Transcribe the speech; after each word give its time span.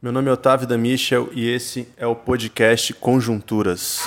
Meu 0.00 0.12
nome 0.12 0.28
é 0.30 0.32
Otávio 0.32 0.64
da 0.64 0.78
Michel 0.78 1.28
e 1.32 1.44
esse 1.48 1.88
é 1.96 2.06
o 2.06 2.14
podcast 2.14 2.94
Conjunturas. 2.94 4.06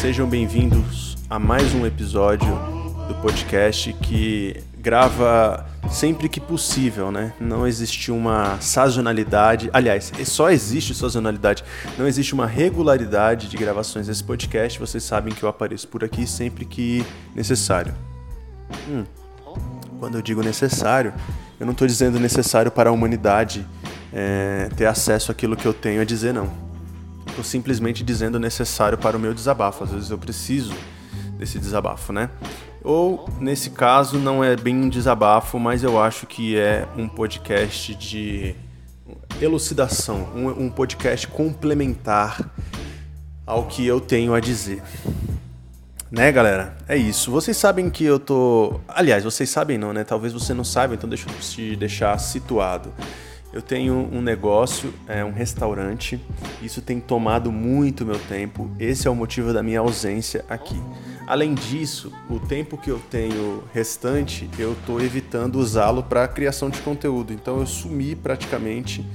Sejam 0.00 0.28
bem-vindos 0.28 1.16
a 1.30 1.38
mais 1.38 1.72
um 1.76 1.86
episódio 1.86 2.91
do 3.12 3.20
podcast 3.20 3.92
que 3.92 4.56
grava 4.78 5.66
sempre 5.90 6.28
que 6.28 6.40
possível, 6.40 7.12
né? 7.12 7.34
Não 7.38 7.66
existe 7.66 8.10
uma 8.10 8.58
sazonalidade. 8.60 9.68
Aliás, 9.72 10.10
só 10.24 10.50
existe 10.50 10.94
sazonalidade. 10.94 11.62
Não 11.98 12.06
existe 12.06 12.32
uma 12.32 12.46
regularidade 12.46 13.48
de 13.48 13.56
gravações 13.56 14.06
desse 14.06 14.24
podcast. 14.24 14.78
Vocês 14.78 15.04
sabem 15.04 15.34
que 15.34 15.42
eu 15.42 15.48
apareço 15.48 15.86
por 15.88 16.02
aqui 16.02 16.26
sempre 16.26 16.64
que 16.64 17.04
necessário. 17.34 17.94
Hum. 18.88 19.04
Quando 19.98 20.16
eu 20.16 20.22
digo 20.22 20.42
necessário, 20.42 21.12
eu 21.60 21.66
não 21.66 21.72
estou 21.72 21.86
dizendo 21.86 22.18
necessário 22.18 22.70
para 22.70 22.88
a 22.88 22.92
humanidade 22.92 23.66
é, 24.12 24.68
ter 24.74 24.86
acesso 24.86 25.30
àquilo 25.30 25.54
que 25.54 25.66
eu 25.66 25.74
tenho 25.74 26.00
a 26.00 26.04
dizer, 26.04 26.32
não 26.32 26.50
Estou 27.26 27.44
simplesmente 27.44 28.02
dizendo 28.02 28.38
necessário 28.38 28.98
para 28.98 29.16
o 29.16 29.20
meu 29.20 29.32
desabafo. 29.32 29.84
Às 29.84 29.90
vezes 29.90 30.10
eu 30.10 30.18
preciso 30.18 30.74
desse 31.38 31.58
desabafo, 31.58 32.12
né? 32.12 32.28
Ou, 32.84 33.28
nesse 33.40 33.70
caso, 33.70 34.18
não 34.18 34.42
é 34.42 34.56
bem 34.56 34.74
um 34.76 34.88
desabafo, 34.88 35.58
mas 35.58 35.82
eu 35.82 36.00
acho 36.00 36.26
que 36.26 36.56
é 36.56 36.86
um 36.96 37.08
podcast 37.08 37.94
de 37.94 38.56
elucidação, 39.40 40.28
um, 40.34 40.64
um 40.64 40.70
podcast 40.70 41.26
complementar 41.28 42.50
ao 43.46 43.66
que 43.66 43.86
eu 43.86 44.00
tenho 44.00 44.34
a 44.34 44.40
dizer. 44.40 44.82
Né, 46.10 46.30
galera? 46.30 46.76
É 46.86 46.96
isso. 46.96 47.30
Vocês 47.30 47.56
sabem 47.56 47.88
que 47.88 48.04
eu 48.04 48.18
tô. 48.18 48.80
Aliás, 48.86 49.24
vocês 49.24 49.48
sabem 49.48 49.78
não, 49.78 49.94
né? 49.94 50.04
Talvez 50.04 50.32
você 50.32 50.52
não 50.52 50.64
saiba, 50.64 50.94
então 50.94 51.08
deixa 51.08 51.26
eu 51.26 51.34
te 51.40 51.74
deixar 51.74 52.18
situado. 52.18 52.92
Eu 53.52 53.60
tenho 53.60 54.08
um 54.10 54.22
negócio, 54.22 54.94
é 55.06 55.22
um 55.22 55.30
restaurante. 55.30 56.18
Isso 56.62 56.80
tem 56.80 56.98
tomado 56.98 57.52
muito 57.52 58.06
meu 58.06 58.18
tempo. 58.18 58.70
Esse 58.80 59.06
é 59.06 59.10
o 59.10 59.14
motivo 59.14 59.52
da 59.52 59.62
minha 59.62 59.80
ausência 59.80 60.42
aqui. 60.48 60.80
Além 61.26 61.54
disso, 61.54 62.10
o 62.30 62.40
tempo 62.40 62.78
que 62.78 62.90
eu 62.90 62.98
tenho 63.10 63.62
restante, 63.72 64.48
eu 64.58 64.72
estou 64.72 65.00
evitando 65.00 65.56
usá-lo 65.56 66.02
para 66.02 66.26
criação 66.26 66.70
de 66.70 66.80
conteúdo. 66.80 67.32
Então 67.32 67.60
eu 67.60 67.66
sumi 67.66 68.16
praticamente 68.16 69.06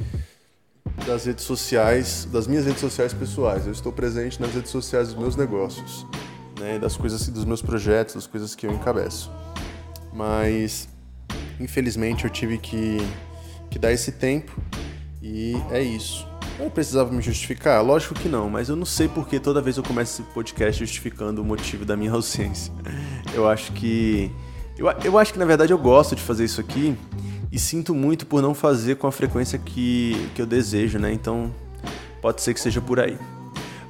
das 1.05 1.25
redes 1.25 1.43
sociais, 1.43 2.27
das 2.31 2.47
minhas 2.47 2.65
redes 2.65 2.81
sociais 2.81 3.13
pessoais. 3.13 3.65
Eu 3.65 3.71
estou 3.71 3.91
presente 3.91 4.39
nas 4.39 4.53
redes 4.53 4.69
sociais 4.71 5.09
dos 5.09 5.17
meus 5.17 5.35
negócios, 5.35 6.05
né, 6.59 6.77
das 6.77 6.95
coisas, 6.95 7.27
dos 7.27 7.43
meus 7.43 7.61
projetos, 7.61 8.15
das 8.15 8.27
coisas 8.27 8.53
que 8.53 8.67
eu 8.67 8.71
encabeço. 8.71 9.31
Mas 10.13 10.87
infelizmente 11.59 12.23
eu 12.23 12.29
tive 12.29 12.57
que 12.57 12.97
que 13.69 13.79
dá 13.79 13.91
esse 13.91 14.11
tempo 14.11 14.51
e 15.21 15.55
é 15.71 15.81
isso. 15.81 16.27
Eu 16.59 16.69
precisava 16.71 17.11
me 17.11 17.21
justificar? 17.21 17.83
Lógico 17.83 18.15
que 18.15 18.27
não, 18.27 18.49
mas 18.49 18.69
eu 18.69 18.75
não 18.75 18.85
sei 18.85 19.07
porque 19.07 19.39
toda 19.39 19.61
vez 19.61 19.77
eu 19.77 19.83
começo 19.83 20.21
esse 20.21 20.31
podcast 20.31 20.79
justificando 20.83 21.41
o 21.41 21.45
motivo 21.45 21.85
da 21.85 21.95
minha 21.95 22.11
ausência. 22.13 22.73
Eu 23.33 23.47
acho 23.47 23.71
que. 23.73 24.31
Eu, 24.77 24.87
eu 25.03 25.17
acho 25.17 25.33
que 25.33 25.39
na 25.39 25.45
verdade 25.45 25.71
eu 25.71 25.77
gosto 25.77 26.15
de 26.15 26.21
fazer 26.21 26.45
isso 26.45 26.61
aqui 26.61 26.95
e 27.51 27.59
sinto 27.59 27.93
muito 27.93 28.25
por 28.25 28.41
não 28.41 28.53
fazer 28.53 28.95
com 28.95 29.07
a 29.07 29.11
frequência 29.11 29.57
que, 29.57 30.29
que 30.33 30.41
eu 30.41 30.45
desejo, 30.45 30.99
né? 30.99 31.11
Então 31.11 31.53
pode 32.21 32.41
ser 32.41 32.53
que 32.53 32.59
seja 32.59 32.81
por 32.81 32.99
aí. 32.99 33.17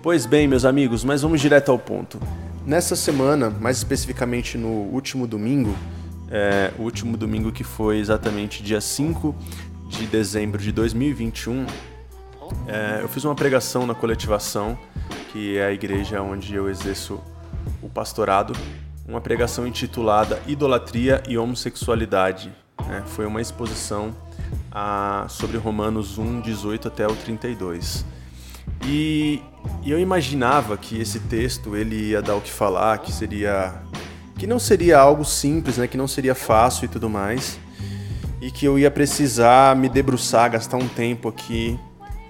Pois 0.01 0.25
bem, 0.25 0.47
meus 0.47 0.63
amigos, 0.63 1.03
mas 1.03 1.21
vamos 1.21 1.41
direto 1.41 1.71
ao 1.71 1.79
ponto. 1.79 2.19
Nessa 2.65 2.95
semana, 2.95 3.49
mais 3.49 3.77
especificamente 3.77 4.57
no 4.57 4.67
último 4.67 5.25
domingo, 5.25 5.75
é, 6.29 6.71
o 6.77 6.83
último 6.83 7.15
domingo 7.15 7.51
que 7.51 7.63
foi 7.63 7.97
exatamente 7.97 8.61
dia 8.61 8.81
5 8.81 9.33
de 9.87 10.05
dezembro 10.05 10.61
de 10.61 10.71
2021, 10.71 11.65
é, 12.67 12.99
eu 13.01 13.09
fiz 13.09 13.23
uma 13.23 13.35
pregação 13.35 13.85
na 13.85 13.95
coletivação, 13.95 14.77
que 15.31 15.57
é 15.57 15.65
a 15.65 15.71
igreja 15.71 16.21
onde 16.21 16.53
eu 16.53 16.69
exerço 16.69 17.19
o 17.81 17.89
pastorado, 17.89 18.53
uma 19.07 19.21
pregação 19.21 19.65
intitulada 19.65 20.41
Idolatria 20.47 21.23
e 21.27 21.37
Homossexualidade. 21.37 22.51
Né? 22.87 23.03
Foi 23.07 23.25
uma 23.25 23.41
exposição 23.41 24.13
a, 24.71 25.25
sobre 25.29 25.57
Romanos 25.57 26.17
1, 26.17 26.41
18 26.41 26.87
até 26.87 27.07
o 27.07 27.15
32. 27.15 28.05
E, 28.85 29.41
e 29.83 29.91
eu 29.91 29.99
imaginava 29.99 30.77
que 30.77 30.99
esse 30.99 31.19
texto 31.21 31.75
ele 31.75 32.09
ia 32.09 32.21
dar 32.21 32.35
o 32.35 32.41
que 32.41 32.51
falar, 32.51 32.99
que 32.99 33.11
seria 33.11 33.81
que 34.37 34.45
não 34.45 34.59
seria 34.59 34.99
algo 34.99 35.25
simples, 35.25 35.77
né? 35.77 35.87
Que 35.87 35.97
não 35.97 36.07
seria 36.07 36.35
fácil 36.35 36.85
e 36.85 36.87
tudo 36.87 37.09
mais. 37.09 37.59
E 38.41 38.51
que 38.51 38.65
eu 38.65 38.77
ia 38.77 38.91
precisar 38.91 39.75
me 39.75 39.89
debruçar, 39.89 40.51
gastar 40.51 40.77
um 40.77 40.87
tempo 40.87 41.27
aqui 41.27 41.79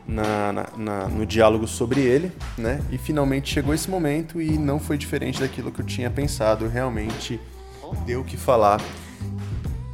na, 0.07 0.53
na, 0.53 0.65
na, 0.77 1.07
no 1.07 1.25
diálogo 1.25 1.67
sobre 1.67 2.01
ele, 2.01 2.31
né? 2.57 2.79
E 2.91 2.97
finalmente 2.97 3.53
chegou 3.53 3.73
esse 3.73 3.89
momento 3.89 4.41
e 4.41 4.57
não 4.57 4.79
foi 4.79 4.97
diferente 4.97 5.39
daquilo 5.39 5.71
que 5.71 5.81
eu 5.81 5.85
tinha 5.85 6.09
pensado. 6.09 6.67
Realmente 6.67 7.39
deu 8.05 8.21
o 8.21 8.23
que 8.23 8.37
falar. 8.37 8.81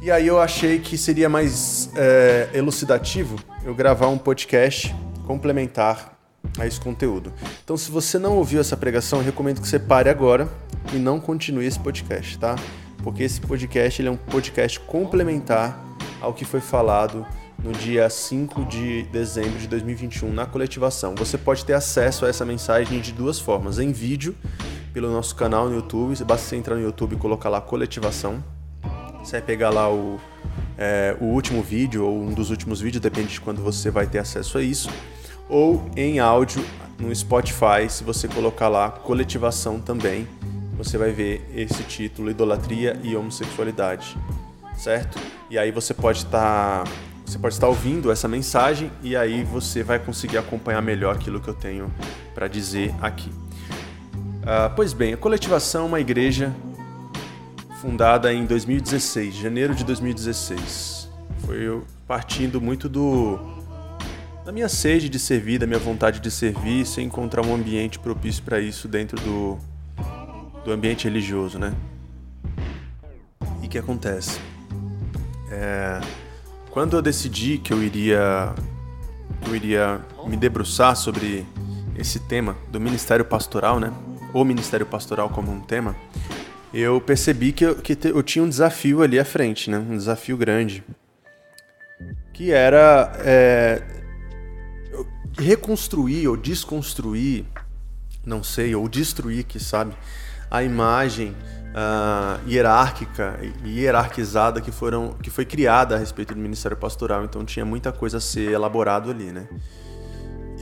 E 0.00 0.10
aí 0.10 0.26
eu 0.26 0.40
achei 0.40 0.78
que 0.78 0.98
seria 0.98 1.28
mais 1.28 1.90
é, 1.96 2.50
elucidativo 2.52 3.36
eu 3.64 3.74
gravar 3.74 4.08
um 4.08 4.18
podcast 4.18 4.94
complementar 5.26 6.18
a 6.58 6.66
esse 6.66 6.78
conteúdo. 6.78 7.32
Então, 7.64 7.76
se 7.76 7.90
você 7.90 8.18
não 8.18 8.36
ouviu 8.36 8.60
essa 8.60 8.76
pregação, 8.76 9.20
eu 9.20 9.24
recomendo 9.24 9.60
que 9.60 9.66
você 9.66 9.78
pare 9.78 10.10
agora 10.10 10.48
e 10.92 10.96
não 10.96 11.18
continue 11.18 11.66
esse 11.66 11.80
podcast, 11.80 12.38
tá? 12.38 12.54
Porque 13.02 13.22
esse 13.22 13.40
podcast 13.40 14.00
ele 14.00 14.08
é 14.08 14.12
um 14.12 14.16
podcast 14.16 14.78
complementar 14.80 15.78
ao 16.24 16.34
que 16.34 16.44
foi 16.44 16.60
falado 16.60 17.26
no 17.62 17.72
dia 17.72 18.08
5 18.10 18.64
de 18.64 19.04
dezembro 19.04 19.58
de 19.58 19.68
2021 19.68 20.32
na 20.32 20.46
coletivação. 20.46 21.14
Você 21.14 21.38
pode 21.38 21.64
ter 21.64 21.74
acesso 21.74 22.26
a 22.26 22.28
essa 22.28 22.44
mensagem 22.44 23.00
de 23.00 23.12
duas 23.12 23.38
formas: 23.38 23.78
em 23.78 23.92
vídeo, 23.92 24.34
pelo 24.92 25.10
nosso 25.10 25.34
canal 25.36 25.68
no 25.68 25.76
YouTube. 25.76 26.14
Basta 26.24 26.48
você 26.48 26.56
entrar 26.56 26.74
no 26.74 26.82
YouTube 26.82 27.14
e 27.14 27.18
colocar 27.18 27.48
lá 27.48 27.60
coletivação. 27.60 28.42
Você 29.22 29.32
vai 29.32 29.42
pegar 29.42 29.70
lá 29.70 29.90
o, 29.90 30.18
é, 30.76 31.16
o 31.20 31.26
último 31.26 31.62
vídeo 31.62 32.04
ou 32.04 32.20
um 32.20 32.32
dos 32.32 32.50
últimos 32.50 32.80
vídeos, 32.80 33.00
depende 33.00 33.28
de 33.28 33.40
quando 33.40 33.62
você 33.62 33.90
vai 33.90 34.06
ter 34.06 34.18
acesso 34.18 34.58
a 34.58 34.62
isso. 34.62 34.90
Ou 35.48 35.88
em 35.96 36.18
áudio 36.18 36.64
no 36.98 37.14
Spotify, 37.14 37.88
se 37.88 38.04
você 38.04 38.28
colocar 38.28 38.68
lá 38.68 38.90
coletivação 38.90 39.80
também 39.80 40.26
você 40.76 40.98
vai 40.98 41.12
ver 41.12 41.48
esse 41.54 41.82
título 41.84 42.30
Idolatria 42.30 42.98
e 43.02 43.14
Homossexualidade, 43.14 44.16
certo? 44.84 45.18
E 45.48 45.58
aí 45.58 45.70
você 45.70 45.94
pode 45.94 46.18
estar 46.18 46.84
tá, 46.84 46.90
você 47.24 47.38
pode 47.38 47.54
estar 47.54 47.68
ouvindo 47.68 48.12
essa 48.12 48.28
mensagem 48.28 48.92
e 49.02 49.16
aí 49.16 49.42
você 49.42 49.82
vai 49.82 49.98
conseguir 49.98 50.36
acompanhar 50.36 50.82
melhor 50.82 51.14
aquilo 51.14 51.40
que 51.40 51.48
eu 51.48 51.54
tenho 51.54 51.90
para 52.34 52.46
dizer 52.48 52.94
aqui. 53.00 53.30
Uh, 53.30 54.68
pois 54.76 54.92
bem, 54.92 55.14
a 55.14 55.16
coletivação 55.16 55.84
é 55.84 55.88
uma 55.88 56.00
igreja 56.00 56.54
fundada 57.80 58.30
em 58.32 58.44
2016, 58.44 59.34
janeiro 59.34 59.74
de 59.74 59.84
2016. 59.84 61.08
Foi 61.46 61.82
partindo 62.06 62.60
muito 62.60 62.86
do 62.86 63.38
da 64.44 64.52
minha 64.52 64.68
sede 64.68 65.08
de 65.08 65.18
servir, 65.18 65.58
da 65.58 65.66
minha 65.66 65.78
vontade 65.78 66.20
de 66.20 66.30
servir, 66.30 66.84
sem 66.84 67.06
encontrar 67.06 67.42
um 67.46 67.54
ambiente 67.54 67.98
propício 67.98 68.42
para 68.42 68.60
isso 68.60 68.86
dentro 68.86 69.18
do 69.18 69.58
do 70.62 70.72
ambiente 70.72 71.04
religioso, 71.04 71.58
né? 71.58 71.74
E 73.62 73.68
que 73.68 73.78
acontece? 73.78 74.38
É, 75.54 76.00
quando 76.70 76.96
eu 76.96 77.02
decidi 77.02 77.58
que 77.58 77.72
eu 77.72 77.80
iria 77.80 78.52
que 79.40 79.50
eu 79.50 79.56
iria 79.56 80.00
me 80.26 80.36
debruçar 80.36 80.96
sobre 80.96 81.46
esse 81.96 82.18
tema 82.18 82.56
do 82.72 82.80
ministério 82.80 83.24
pastoral, 83.24 83.78
né? 83.78 83.92
O 84.32 84.44
ministério 84.44 84.84
pastoral 84.84 85.30
como 85.30 85.52
um 85.52 85.60
tema, 85.60 85.94
eu 86.72 87.00
percebi 87.00 87.52
que 87.52 87.64
eu, 87.64 87.76
que 87.76 87.96
eu 88.02 88.22
tinha 88.22 88.44
um 88.44 88.48
desafio 88.48 89.02
ali 89.02 89.18
à 89.18 89.24
frente, 89.24 89.70
né? 89.70 89.78
Um 89.78 89.96
desafio 89.96 90.36
grande, 90.36 90.82
que 92.32 92.50
era 92.50 93.12
é, 93.20 93.80
reconstruir 95.38 96.26
ou 96.26 96.36
desconstruir, 96.36 97.44
não 98.26 98.42
sei, 98.42 98.74
ou 98.74 98.88
destruir, 98.88 99.44
que 99.44 99.60
sabe, 99.60 99.94
a 100.54 100.62
imagem 100.62 101.30
uh, 101.30 102.48
hierárquica 102.48 103.40
e 103.64 103.80
hierarquizada 103.80 104.60
que, 104.60 104.70
foram, 104.70 105.16
que 105.20 105.28
foi 105.28 105.44
criada 105.44 105.96
a 105.96 105.98
respeito 105.98 106.32
do 106.32 106.40
ministério 106.40 106.76
pastoral. 106.76 107.24
Então 107.24 107.44
tinha 107.44 107.64
muita 107.64 107.90
coisa 107.90 108.18
a 108.18 108.20
ser 108.20 108.52
elaborado 108.52 109.10
ali, 109.10 109.32
né? 109.32 109.48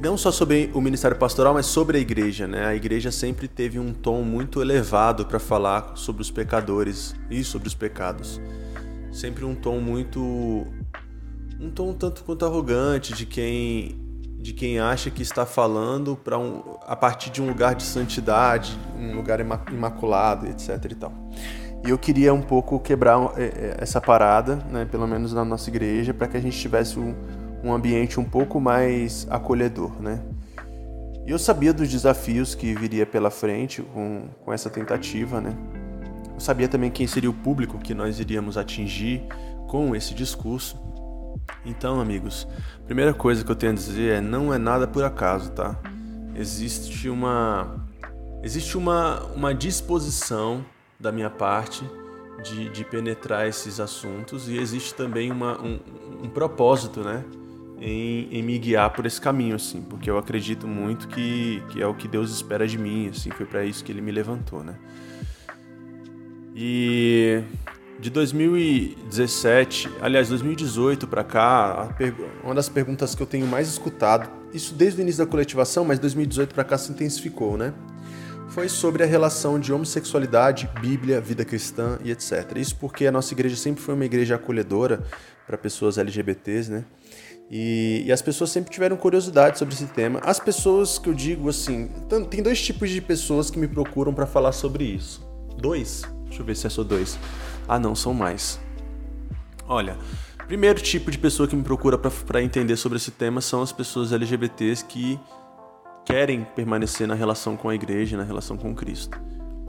não 0.02 0.16
só 0.16 0.32
sobre 0.32 0.68
o 0.74 0.80
ministério 0.80 1.16
pastoral, 1.16 1.54
mas 1.54 1.66
sobre 1.66 1.96
a 1.96 2.00
igreja, 2.00 2.48
né? 2.48 2.66
A 2.66 2.74
igreja 2.74 3.12
sempre 3.12 3.46
teve 3.46 3.78
um 3.78 3.92
tom 3.92 4.22
muito 4.22 4.60
elevado 4.60 5.24
para 5.24 5.38
falar 5.38 5.92
sobre 5.94 6.22
os 6.22 6.30
pecadores 6.30 7.14
e 7.30 7.44
sobre 7.44 7.68
os 7.68 7.74
pecados. 7.74 8.40
Sempre 9.12 9.44
um 9.44 9.54
tom 9.54 9.78
muito 9.78 10.66
um 11.60 11.70
tom 11.70 11.92
tanto 11.92 12.24
quanto 12.24 12.44
arrogante 12.44 13.12
de 13.12 13.24
quem 13.24 14.01
de 14.42 14.52
quem 14.52 14.80
acha 14.80 15.08
que 15.08 15.22
está 15.22 15.46
falando 15.46 16.16
para 16.16 16.36
um, 16.36 16.62
a 16.84 16.96
partir 16.96 17.30
de 17.30 17.40
um 17.40 17.46
lugar 17.46 17.76
de 17.76 17.84
santidade, 17.84 18.76
um 18.98 19.14
lugar 19.14 19.38
imaculado, 19.40 20.48
etc 20.48 20.84
e 20.90 20.94
tal. 20.96 21.12
E 21.86 21.90
eu 21.90 21.96
queria 21.96 22.34
um 22.34 22.42
pouco 22.42 22.78
quebrar 22.80 23.32
é, 23.36 23.44
é, 23.44 23.76
essa 23.78 24.00
parada, 24.00 24.56
né, 24.70 24.84
pelo 24.84 25.06
menos 25.06 25.32
na 25.32 25.44
nossa 25.44 25.70
igreja, 25.70 26.12
para 26.12 26.26
que 26.26 26.36
a 26.36 26.40
gente 26.40 26.58
tivesse 26.58 26.98
um, 26.98 27.14
um 27.62 27.72
ambiente 27.72 28.18
um 28.18 28.24
pouco 28.24 28.60
mais 28.60 29.26
acolhedor, 29.30 30.02
né? 30.02 30.20
E 31.24 31.30
eu 31.30 31.38
sabia 31.38 31.72
dos 31.72 31.88
desafios 31.88 32.52
que 32.52 32.74
viria 32.74 33.06
pela 33.06 33.30
frente 33.30 33.80
com, 33.80 34.28
com 34.44 34.52
essa 34.52 34.68
tentativa, 34.68 35.40
né? 35.40 35.56
Eu 36.34 36.40
sabia 36.40 36.66
também 36.66 36.90
quem 36.90 37.06
seria 37.06 37.30
o 37.30 37.34
público 37.34 37.78
que 37.78 37.94
nós 37.94 38.18
iríamos 38.18 38.58
atingir 38.58 39.22
com 39.68 39.94
esse 39.94 40.14
discurso. 40.14 40.76
Então, 41.64 42.00
amigos, 42.00 42.46
a 42.80 42.84
primeira 42.84 43.14
coisa 43.14 43.44
que 43.44 43.50
eu 43.50 43.56
tenho 43.56 43.72
a 43.72 43.74
dizer 43.74 44.18
é 44.18 44.20
não 44.20 44.52
é 44.52 44.58
nada 44.58 44.86
por 44.86 45.04
acaso, 45.04 45.50
tá? 45.52 45.78
Existe 46.34 47.08
uma 47.08 47.80
existe 48.42 48.76
uma, 48.76 49.22
uma 49.26 49.54
disposição 49.54 50.64
da 50.98 51.12
minha 51.12 51.30
parte 51.30 51.84
de, 52.42 52.68
de 52.70 52.84
penetrar 52.84 53.46
esses 53.46 53.78
assuntos 53.78 54.48
e 54.48 54.58
existe 54.58 54.94
também 54.94 55.30
uma, 55.30 55.60
um, 55.60 55.78
um 56.24 56.28
propósito, 56.28 57.00
né? 57.00 57.24
Em, 57.80 58.28
em, 58.30 58.42
me 58.42 58.58
guiar 58.58 58.90
por 58.90 59.06
esse 59.06 59.20
caminho, 59.20 59.56
assim, 59.56 59.82
porque 59.82 60.08
eu 60.08 60.16
acredito 60.16 60.68
muito 60.68 61.08
que, 61.08 61.60
que 61.68 61.82
é 61.82 61.86
o 61.86 61.94
que 61.94 62.06
Deus 62.06 62.30
espera 62.30 62.66
de 62.66 62.78
mim, 62.78 63.08
assim, 63.08 63.30
foi 63.30 63.44
para 63.44 63.64
isso 63.64 63.82
que 63.84 63.90
Ele 63.90 64.00
me 64.00 64.12
levantou, 64.12 64.62
né? 64.62 64.76
E 66.54 67.42
de 68.02 68.10
2017, 68.10 69.88
aliás, 70.00 70.28
2018 70.28 71.06
para 71.06 71.22
cá, 71.22 71.94
uma 72.42 72.52
das 72.52 72.68
perguntas 72.68 73.14
que 73.14 73.22
eu 73.22 73.26
tenho 73.28 73.46
mais 73.46 73.68
escutado, 73.68 74.28
isso 74.52 74.74
desde 74.74 75.00
o 75.00 75.02
início 75.02 75.24
da 75.24 75.30
coletivação, 75.30 75.84
mas 75.84 76.00
2018 76.00 76.52
para 76.52 76.64
cá 76.64 76.76
se 76.76 76.90
intensificou, 76.90 77.56
né? 77.56 77.72
Foi 78.48 78.68
sobre 78.68 79.04
a 79.04 79.06
relação 79.06 79.58
de 79.58 79.72
homossexualidade, 79.72 80.68
Bíblia, 80.80 81.20
vida 81.20 81.44
cristã 81.44 81.96
e 82.02 82.10
etc. 82.10 82.56
Isso 82.56 82.74
porque 82.74 83.06
a 83.06 83.12
nossa 83.12 83.32
igreja 83.34 83.54
sempre 83.54 83.80
foi 83.80 83.94
uma 83.94 84.04
igreja 84.04 84.34
acolhedora 84.34 85.04
para 85.46 85.56
pessoas 85.56 85.96
LGBTs, 85.96 86.72
né? 86.72 86.84
E, 87.48 88.02
e, 88.04 88.10
as 88.10 88.20
pessoas 88.20 88.50
sempre 88.50 88.72
tiveram 88.72 88.96
curiosidade 88.96 89.60
sobre 89.60 89.74
esse 89.74 89.86
tema. 89.86 90.20
As 90.24 90.40
pessoas 90.40 90.98
que 90.98 91.08
eu 91.08 91.14
digo 91.14 91.48
assim, 91.48 91.88
tem 92.28 92.42
dois 92.42 92.60
tipos 92.60 92.90
de 92.90 93.00
pessoas 93.00 93.48
que 93.48 93.60
me 93.60 93.68
procuram 93.68 94.12
para 94.12 94.26
falar 94.26 94.50
sobre 94.50 94.82
isso. 94.82 95.24
Dois? 95.56 96.02
Deixa 96.24 96.42
eu 96.42 96.46
ver 96.46 96.56
se 96.56 96.66
é 96.66 96.70
só 96.70 96.82
dois. 96.82 97.16
Ah, 97.68 97.78
não, 97.78 97.94
são 97.94 98.12
mais. 98.12 98.60
Olha, 99.68 99.96
primeiro 100.46 100.80
tipo 100.82 101.10
de 101.10 101.18
pessoa 101.18 101.48
que 101.48 101.56
me 101.56 101.62
procura 101.62 101.96
para 101.96 102.42
entender 102.42 102.76
sobre 102.76 102.98
esse 102.98 103.10
tema 103.10 103.40
são 103.40 103.62
as 103.62 103.72
pessoas 103.72 104.12
LGBTs 104.12 104.84
que 104.84 105.18
querem 106.04 106.44
permanecer 106.56 107.06
na 107.06 107.14
relação 107.14 107.56
com 107.56 107.68
a 107.68 107.74
igreja, 107.74 108.16
na 108.16 108.24
relação 108.24 108.56
com 108.56 108.74
Cristo. 108.74 109.18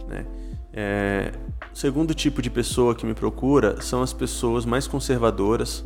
Né? 0.08 0.26
É, 0.74 1.32
o 1.72 1.78
segundo 1.78 2.14
tipo 2.14 2.42
de 2.42 2.50
pessoa 2.50 2.96
que 2.96 3.06
me 3.06 3.14
procura 3.14 3.80
são 3.82 4.02
as 4.02 4.12
pessoas 4.12 4.66
mais 4.66 4.88
conservadoras, 4.88 5.86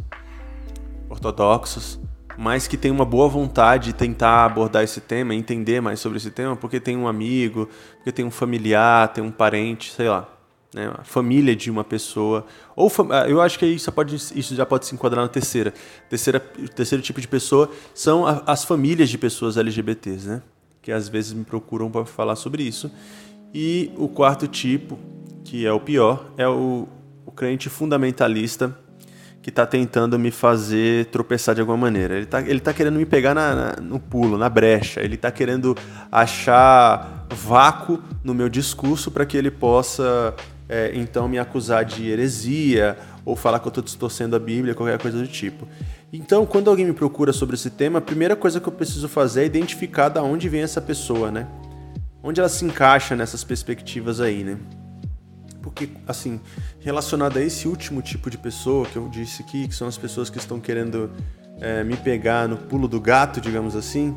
ortodoxas, 1.09 1.99
mas 2.37 2.67
que 2.67 2.77
têm 2.77 2.91
uma 2.91 3.05
boa 3.05 3.27
vontade 3.27 3.87
de 3.87 3.93
tentar 3.93 4.45
abordar 4.45 4.83
esse 4.83 5.01
tema, 5.01 5.35
entender 5.35 5.81
mais 5.81 5.99
sobre 5.99 6.17
esse 6.17 6.31
tema, 6.31 6.55
porque 6.55 6.79
tem 6.79 6.95
um 6.95 7.07
amigo, 7.07 7.67
porque 7.97 8.11
tem 8.11 8.23
um 8.23 8.31
familiar, 8.31 9.09
tem 9.09 9.23
um 9.23 9.31
parente, 9.31 9.91
sei 9.91 10.07
lá 10.07 10.36
né, 10.77 10.93
a 10.95 11.03
família 11.03 11.55
de 11.55 11.71
uma 11.71 11.83
pessoa. 11.83 12.45
Ou 12.75 12.91
ah, 13.09 13.27
eu 13.27 13.41
acho 13.41 13.57
que 13.57 13.65
isso, 13.65 13.91
pode, 13.91 14.15
isso 14.15 14.55
já 14.55 14.65
pode 14.65 14.85
se 14.85 14.93
enquadrar 14.93 15.23
na 15.23 15.27
terceira. 15.27 15.73
terceira. 16.07 16.39
Terceiro 16.39 17.03
tipo 17.03 17.19
de 17.19 17.27
pessoa 17.27 17.69
são 17.95 18.27
a, 18.27 18.43
as 18.45 18.63
famílias 18.63 19.09
de 19.09 19.17
pessoas 19.17 19.57
LGBTs, 19.57 20.27
né? 20.27 20.41
Que 20.81 20.91
às 20.91 21.09
vezes 21.09 21.33
me 21.33 21.43
procuram 21.43 21.89
para 21.89 22.05
falar 22.05 22.35
sobre 22.35 22.61
isso. 22.61 22.91
E 23.53 23.91
o 23.97 24.07
quarto 24.07 24.47
tipo, 24.47 24.99
que 25.43 25.65
é 25.65 25.71
o 25.71 25.79
pior, 25.79 26.31
é 26.37 26.47
o, 26.47 26.87
o 27.25 27.31
crente 27.31 27.69
fundamentalista 27.69 28.77
que 29.41 29.49
está 29.49 29.65
tentando 29.65 30.19
me 30.19 30.29
fazer 30.29 31.05
tropeçar 31.05 31.55
de 31.55 31.61
alguma 31.61 31.77
maneira. 31.77 32.15
Ele 32.15 32.25
está 32.25 32.41
ele 32.41 32.59
tá 32.59 32.73
querendo 32.73 32.97
me 32.97 33.05
pegar 33.05 33.33
na, 33.33 33.55
na, 33.55 33.75
no 33.81 33.97
pulo, 33.99 34.37
na 34.37 34.49
brecha. 34.49 34.99
Ele 34.99 35.15
está 35.15 35.31
querendo 35.31 35.75
achar 36.11 37.25
vácuo 37.33 38.03
no 38.23 38.33
meu 38.33 38.49
discurso 38.49 39.09
para 39.09 39.25
que 39.25 39.37
ele 39.37 39.49
possa 39.49 40.35
é, 40.69 40.91
então 40.93 41.27
me 41.27 41.39
acusar 41.39 41.85
de 41.85 42.07
heresia 42.07 42.97
ou 43.23 43.35
falar 43.35 43.59
que 43.59 43.67
eu 43.67 43.69
estou 43.69 43.83
distorcendo 43.83 44.35
a 44.35 44.39
Bíblia, 44.39 44.73
qualquer 44.73 44.99
coisa 44.99 45.17
do 45.17 45.27
tipo. 45.27 45.67
Então, 46.11 46.45
quando 46.45 46.69
alguém 46.69 46.85
me 46.85 46.93
procura 46.93 47.33
sobre 47.33 47.55
esse 47.55 47.69
tema, 47.69 47.99
a 47.99 48.01
primeira 48.01 48.35
coisa 48.35 48.59
que 48.59 48.67
eu 48.67 48.71
preciso 48.71 49.09
fazer 49.09 49.43
é 49.43 49.45
identificar 49.45 50.09
da 50.09 50.23
onde 50.23 50.47
vem 50.47 50.61
essa 50.61 50.81
pessoa, 50.81 51.29
né? 51.29 51.47
Onde 52.23 52.39
ela 52.39 52.49
se 52.49 52.63
encaixa 52.63 53.15
nessas 53.15 53.43
perspectivas 53.43 54.21
aí, 54.21 54.43
né? 54.43 54.57
Porque, 55.61 55.89
assim, 56.07 56.39
relacionado 56.79 57.37
a 57.37 57.41
esse 57.41 57.67
último 57.67 58.01
tipo 58.01 58.29
de 58.29 58.37
pessoa 58.37 58.85
que 58.85 58.95
eu 58.95 59.09
disse 59.09 59.41
aqui, 59.41 59.67
que 59.67 59.75
são 59.75 59.87
as 59.87 59.97
pessoas 59.97 60.29
que 60.29 60.37
estão 60.37 60.61
querendo 60.61 61.11
é, 61.59 61.83
me 61.83 61.97
pegar 61.97 62.47
no 62.47 62.55
pulo 62.55 62.87
do 62.87 63.01
gato, 63.01 63.41
digamos 63.41 63.75
assim, 63.75 64.15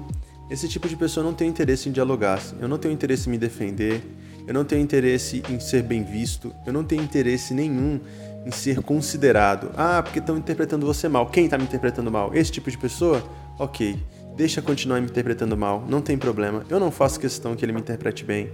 esse 0.49 0.69
tipo 0.69 0.89
de 0.89 0.97
pessoa 0.97 1.25
não 1.25 1.35
tem 1.35 1.49
interesse 1.49 1.89
em 1.89 1.93
dialogar. 1.93 2.41
Eu 2.61 2.69
não 2.69 2.79
tenho 2.79 2.95
interesse 2.95 3.29
em 3.29 3.33
me 3.33 3.39
defender, 3.39 4.03
eu 4.47 4.55
não 4.55 4.65
tenho 4.65 4.83
interesse 4.83 5.43
em 5.49 5.61
ser 5.61 5.83
bem 5.83 6.03
visto, 6.03 6.55
eu 6.67 6.73
não 6.73 6.85
tenho 6.85 7.03
interesse 7.03 7.55
nenhum 7.55 8.01
em 8.45 8.51
ser 8.51 8.81
considerado. 8.83 9.71
Ah, 9.77 10.03
porque 10.03 10.19
estão 10.19 10.37
interpretando 10.37 10.87
você 10.87 11.09
mal. 11.09 11.27
Quem 11.27 11.45
está 11.45 11.59
me 11.59 11.65
interpretando 11.65 12.11
mal? 12.11 12.35
Esse 12.35 12.53
tipo 12.53 12.71
de 12.71 12.79
pessoa? 12.79 13.23
Ok, 13.59 13.97
deixa 14.37 14.63
continuar 14.63 15.01
me 15.01 15.07
interpretando 15.07 15.57
mal, 15.57 15.85
não 15.89 16.01
tem 16.01 16.17
problema. 16.17 16.65
Eu 16.69 16.81
não 16.81 16.91
faço 16.91 17.21
questão 17.21 17.55
que 17.55 17.65
ele 17.65 17.73
me 17.73 17.81
interprete 17.81 18.25
bem. 18.25 18.51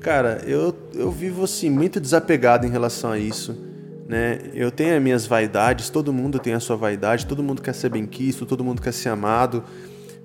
Cara, 0.00 0.42
eu, 0.46 0.76
eu 0.94 1.10
vivo 1.10 1.44
assim, 1.44 1.70
muito 1.70 1.98
desapegado 1.98 2.66
em 2.66 2.70
relação 2.70 3.10
a 3.10 3.18
isso. 3.18 3.56
Né? 4.06 4.38
Eu 4.52 4.70
tenho 4.70 4.96
as 4.96 5.02
minhas 5.02 5.26
vaidades, 5.26 5.88
todo 5.88 6.12
mundo 6.12 6.38
tem 6.38 6.52
a 6.52 6.60
sua 6.60 6.76
vaidade, 6.76 7.26
todo 7.26 7.42
mundo 7.42 7.62
quer 7.62 7.74
ser 7.74 7.88
bem 7.88 8.06
quisto, 8.06 8.44
todo 8.44 8.62
mundo 8.62 8.82
quer 8.82 8.92
ser 8.92 9.08
amado 9.08 9.64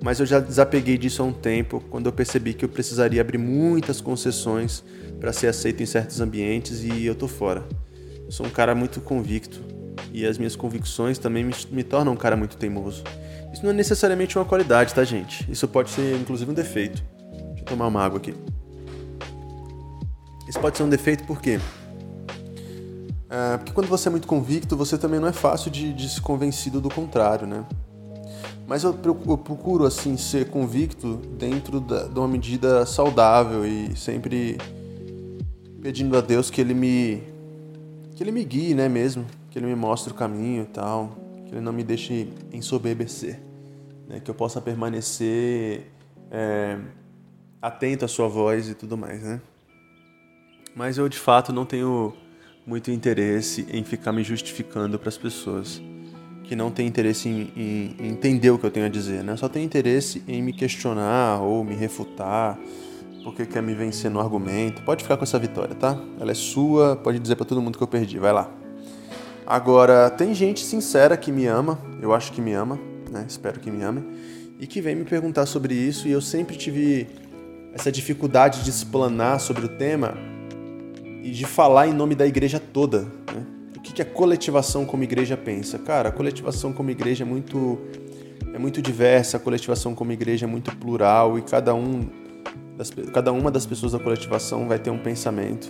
mas 0.02 0.20
eu 0.20 0.26
já 0.26 0.40
desapeguei 0.40 0.98
disso 0.98 1.22
há 1.22 1.26
um 1.26 1.34
tempo, 1.34 1.84
quando 1.90 2.06
eu 2.06 2.12
percebi 2.12 2.54
que 2.54 2.64
eu 2.64 2.70
precisaria 2.70 3.20
abrir 3.20 3.38
muitas 3.38 4.00
concessões 4.00 4.84
para 5.20 5.34
ser 5.34 5.48
aceito 5.48 5.84
em 5.84 5.86
certos 5.86 6.22
ambientes 6.22 6.84
e 6.84 7.06
eu 7.06 7.16
tô 7.16 7.28
fora. 7.28 7.66
Eu 8.26 8.32
sou 8.32 8.46
um 8.46 8.50
cara 8.50 8.74
muito 8.74 9.02
convicto 9.02 9.60
e 10.14 10.26
as 10.26 10.38
minhas 10.38 10.56
convicções 10.56 11.18
também 11.18 11.44
me, 11.44 11.54
me 11.72 11.84
tornam 11.84 12.14
um 12.14 12.18
cara 12.18 12.38
muito 12.38 12.56
teimoso. 12.56 13.04
Isso 13.52 13.64
não 13.64 13.72
é 13.72 13.74
necessariamente 13.74 14.38
uma 14.38 14.46
qualidade, 14.46 14.94
tá, 14.94 15.04
gente? 15.04 15.50
Isso 15.52 15.68
pode 15.68 15.90
ser 15.90 16.16
inclusive 16.16 16.50
um 16.50 16.54
defeito. 16.54 17.04
Deixa 17.50 17.62
eu 17.62 17.66
tomar 17.66 17.88
uma 17.88 18.02
água 18.02 18.20
aqui. 18.20 18.34
Isso 20.48 20.60
pode 20.60 20.78
ser 20.78 20.84
um 20.84 20.90
defeito 20.90 21.26
por 21.26 21.42
quê? 21.42 21.60
É, 23.30 23.58
porque 23.58 23.72
quando 23.72 23.88
você 23.88 24.08
é 24.08 24.12
muito 24.12 24.28
convicto, 24.28 24.76
você 24.76 24.98
também 24.98 25.20
não 25.20 25.28
é 25.28 25.34
fácil 25.34 25.70
de, 25.70 25.94
de 25.94 26.10
se 26.10 26.22
convencido 26.22 26.82
do 26.82 26.90
contrário, 26.90 27.46
né? 27.46 27.66
Mas 28.70 28.84
eu, 28.84 28.94
procuro, 28.94 29.84
assim, 29.84 30.16
ser 30.16 30.48
convicto 30.52 31.16
dentro 31.16 31.80
da, 31.80 32.04
de 32.04 32.20
uma 32.20 32.28
medida 32.28 32.86
saudável 32.86 33.66
e 33.66 33.98
sempre 33.98 34.60
pedindo 35.82 36.16
a 36.16 36.22
Deus 36.22 36.52
que 36.52 36.62
Ele 36.62 36.76
me 36.76 37.24
que 38.16 38.22
Ele 38.22 38.32
me 38.32 38.44
guie, 38.44 38.76
né, 38.76 38.88
mesmo, 38.88 39.26
que 39.50 39.58
Ele 39.58 39.66
me 39.66 39.74
mostre 39.74 40.14
o 40.14 40.16
caminho 40.16 40.62
e 40.62 40.66
tal, 40.68 41.18
que 41.48 41.56
Ele 41.56 41.62
não 41.62 41.74
me 41.74 41.84
deixe 41.84 42.32
ensoberbecer, 42.54 43.40
né, 44.08 44.20
que 44.20 44.30
eu 44.30 44.36
possa 44.36 44.62
permanecer 44.62 45.88
é, 46.30 46.78
atento 47.60 48.06
à 48.06 48.08
Sua 48.08 48.28
voz 48.28 48.70
e 48.70 48.76
tudo 48.76 48.96
mais, 48.96 49.24
né. 49.24 49.42
Mas 50.76 51.00
eu 51.00 51.10
de 51.10 51.18
fato 51.18 51.52
não 51.52 51.66
tenho 51.66 52.14
muito 52.68 52.92
interesse 52.92 53.66
em 53.72 53.84
ficar 53.84 54.14
me 54.14 54.24
justificando 54.24 55.00
para 55.00 55.10
as 55.10 55.18
pessoas 55.18 55.82
que 56.50 56.56
não 56.56 56.72
tem 56.72 56.88
interesse 56.88 57.30
em, 57.30 57.52
em, 57.56 58.08
entender 58.10 58.50
o 58.50 58.58
que 58.58 58.66
eu 58.66 58.72
tenho 58.72 58.88
a 58.88 58.90
dizer, 58.90 59.24
né? 59.24 59.38
Só 59.38 59.48
tem 59.48 59.64
interesse 59.64 60.24
em 60.28 60.42
me 60.42 60.52
questionar 60.52 61.44
ou 61.44 61.64
me 61.64 61.76
refutar, 61.76 62.58
porque 63.24 63.46
quer 63.46 63.62
me 63.62 63.76
vencer 63.76 64.10
no 64.10 64.20
argumento. 64.20 64.82
Pode 64.82 65.04
ficar 65.04 65.16
com 65.16 65.24
essa 65.24 65.38
vitória, 65.38 65.76
tá? 65.76 65.96
Ela 66.20 66.32
é 66.32 66.34
sua, 66.34 66.96
pode 66.96 67.20
dizer 67.20 67.36
para 67.36 67.46
todo 67.46 67.62
mundo 67.62 67.78
que 67.78 67.84
eu 67.84 67.88
perdi, 67.88 68.18
vai 68.18 68.34
lá. 68.34 68.50
Agora, 69.46 70.10
tem 70.10 70.34
gente 70.34 70.62
sincera 70.66 71.16
que 71.16 71.32
me 71.32 71.46
ama, 71.46 71.78
eu 72.02 72.16
acho 72.16 72.32
que 72.32 72.42
me 72.42 72.52
ama, 72.54 72.80
né? 73.12 73.26
Espero 73.30 73.60
que 73.60 73.70
me 73.70 73.84
ame, 73.84 74.04
e 74.60 74.66
que 74.66 74.82
vem 74.82 74.96
me 74.96 75.06
perguntar 75.06 75.46
sobre 75.46 75.76
isso, 75.76 76.08
e 76.08 76.12
eu 76.12 76.20
sempre 76.22 76.58
tive 76.58 77.08
essa 77.76 77.92
dificuldade 77.92 78.64
de 78.64 78.72
explanar 78.72 79.40
sobre 79.40 79.66
o 79.66 79.70
tema 79.70 80.18
e 81.24 81.30
de 81.30 81.46
falar 81.46 81.88
em 81.88 81.94
nome 81.94 82.16
da 82.16 82.26
igreja 82.26 82.60
toda, 82.60 83.02
né? 83.32 83.59
O 83.80 83.82
que 83.82 84.02
a 84.02 84.06
coletivação 84.06 84.86
como 84.86 85.04
igreja 85.04 85.38
pensa? 85.38 85.80
Cara, 85.80 86.10
a 86.10 86.12
coletivação 86.12 86.74
como 86.74 86.92
igreja 86.92 87.24
é 87.24 87.28
muito 87.28 87.80
é 88.54 88.58
muito 88.58 88.82
diversa, 88.82 89.38
a 89.38 89.40
coletivação 89.40 89.96
como 89.96 90.12
igreja 90.12 90.46
é 90.46 90.50
muito 90.50 90.76
plural 90.76 91.38
e 91.38 91.42
cada, 91.42 91.74
um 91.74 92.08
das, 92.76 92.92
cada 93.14 93.32
uma 93.32 93.50
das 93.50 93.66
pessoas 93.66 93.92
da 93.92 94.00
coletivação 94.00 94.68
vai 94.68 94.80
ter 94.80 94.90
um 94.90 94.98
pensamento. 94.98 95.70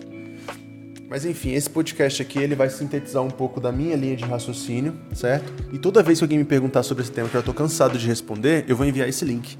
Mas 1.09 1.25
enfim, 1.25 1.53
esse 1.53 1.69
podcast 1.69 2.21
aqui 2.21 2.39
ele 2.39 2.55
vai 2.55 2.69
sintetizar 2.69 3.23
um 3.23 3.29
pouco 3.29 3.59
da 3.59 3.71
minha 3.71 3.95
linha 3.95 4.15
de 4.15 4.23
raciocínio, 4.23 4.95
certo? 5.13 5.51
E 5.73 5.77
toda 5.77 6.03
vez 6.03 6.19
que 6.19 6.23
alguém 6.23 6.37
me 6.37 6.45
perguntar 6.45 6.83
sobre 6.83 7.03
esse 7.03 7.11
tema 7.11 7.27
que 7.27 7.35
eu 7.35 7.39
estou 7.39 7.53
cansado 7.53 7.97
de 7.97 8.07
responder, 8.07 8.63
eu 8.67 8.75
vou 8.75 8.85
enviar 8.85 9.09
esse 9.09 9.25
link. 9.25 9.57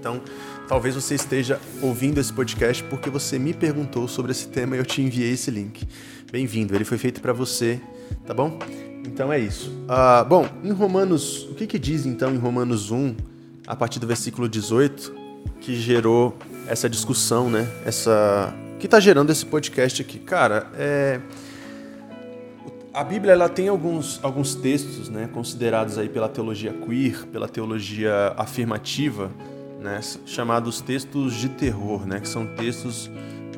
Então, 0.00 0.20
talvez 0.66 0.94
você 0.94 1.14
esteja 1.14 1.60
ouvindo 1.82 2.18
esse 2.18 2.32
podcast 2.32 2.82
porque 2.84 3.10
você 3.10 3.38
me 3.38 3.52
perguntou 3.52 4.08
sobre 4.08 4.32
esse 4.32 4.48
tema 4.48 4.74
e 4.74 4.78
eu 4.78 4.84
te 4.84 5.02
enviei 5.02 5.32
esse 5.32 5.50
link. 5.50 5.86
Bem-vindo, 6.32 6.74
ele 6.74 6.86
foi 6.86 6.96
feito 6.96 7.20
para 7.20 7.34
você, 7.34 7.78
tá 8.26 8.32
bom? 8.32 8.58
Então 9.06 9.30
é 9.30 9.38
isso. 9.38 9.70
Uh, 9.84 10.24
bom, 10.26 10.48
em 10.64 10.70
Romanos, 10.70 11.42
o 11.50 11.54
que, 11.54 11.66
que 11.66 11.78
diz 11.78 12.06
então 12.06 12.34
em 12.34 12.38
Romanos 12.38 12.90
1, 12.90 13.14
a 13.66 13.76
partir 13.76 13.98
do 13.98 14.06
versículo 14.06 14.48
18, 14.48 15.12
que 15.60 15.76
gerou 15.76 16.34
essa 16.66 16.88
discussão, 16.88 17.50
né? 17.50 17.68
Essa 17.84 18.50
que 18.80 18.86
está 18.86 18.98
gerando 18.98 19.28
esse 19.28 19.44
podcast 19.44 20.00
aqui. 20.00 20.18
Cara, 20.20 20.70
é... 20.74 21.20
a 22.94 23.04
Bíblia 23.04 23.32
ela 23.34 23.50
tem 23.50 23.68
alguns, 23.68 24.18
alguns 24.22 24.54
textos 24.54 25.10
né, 25.10 25.28
considerados 25.34 25.98
aí 25.98 26.08
pela 26.08 26.30
teologia 26.30 26.72
queer, 26.72 27.26
pela 27.26 27.46
teologia 27.46 28.32
afirmativa, 28.38 29.30
né, 29.78 30.00
chamados 30.24 30.80
textos 30.80 31.34
de 31.34 31.50
terror, 31.50 32.06
né, 32.06 32.20
que 32.20 32.28
são 32.28 32.46
textos 32.46 33.10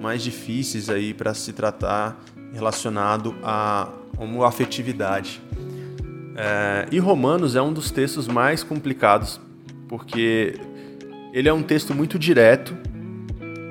mais 0.03 0.25
difíceis 0.25 0.91
aí 0.91 1.15
para 1.15 1.33
se 1.35 1.53
tratar 1.53 2.21
relacionado 2.55 3.35
à 3.43 3.89
homoafetividade. 4.17 5.43
É, 6.37 6.89
e 6.91 6.99
Romanos 6.99 7.55
é 7.57 7.63
um 7.63 7.73
dos 7.73 7.91
textos 7.91 8.27
mais 8.27 8.63
complicados, 8.63 9.41
porque 9.89 10.59
ele 11.33 11.49
é 11.49 11.53
um 11.53 11.63
texto 11.63 11.95
muito 11.95 12.19
direto 12.19 12.77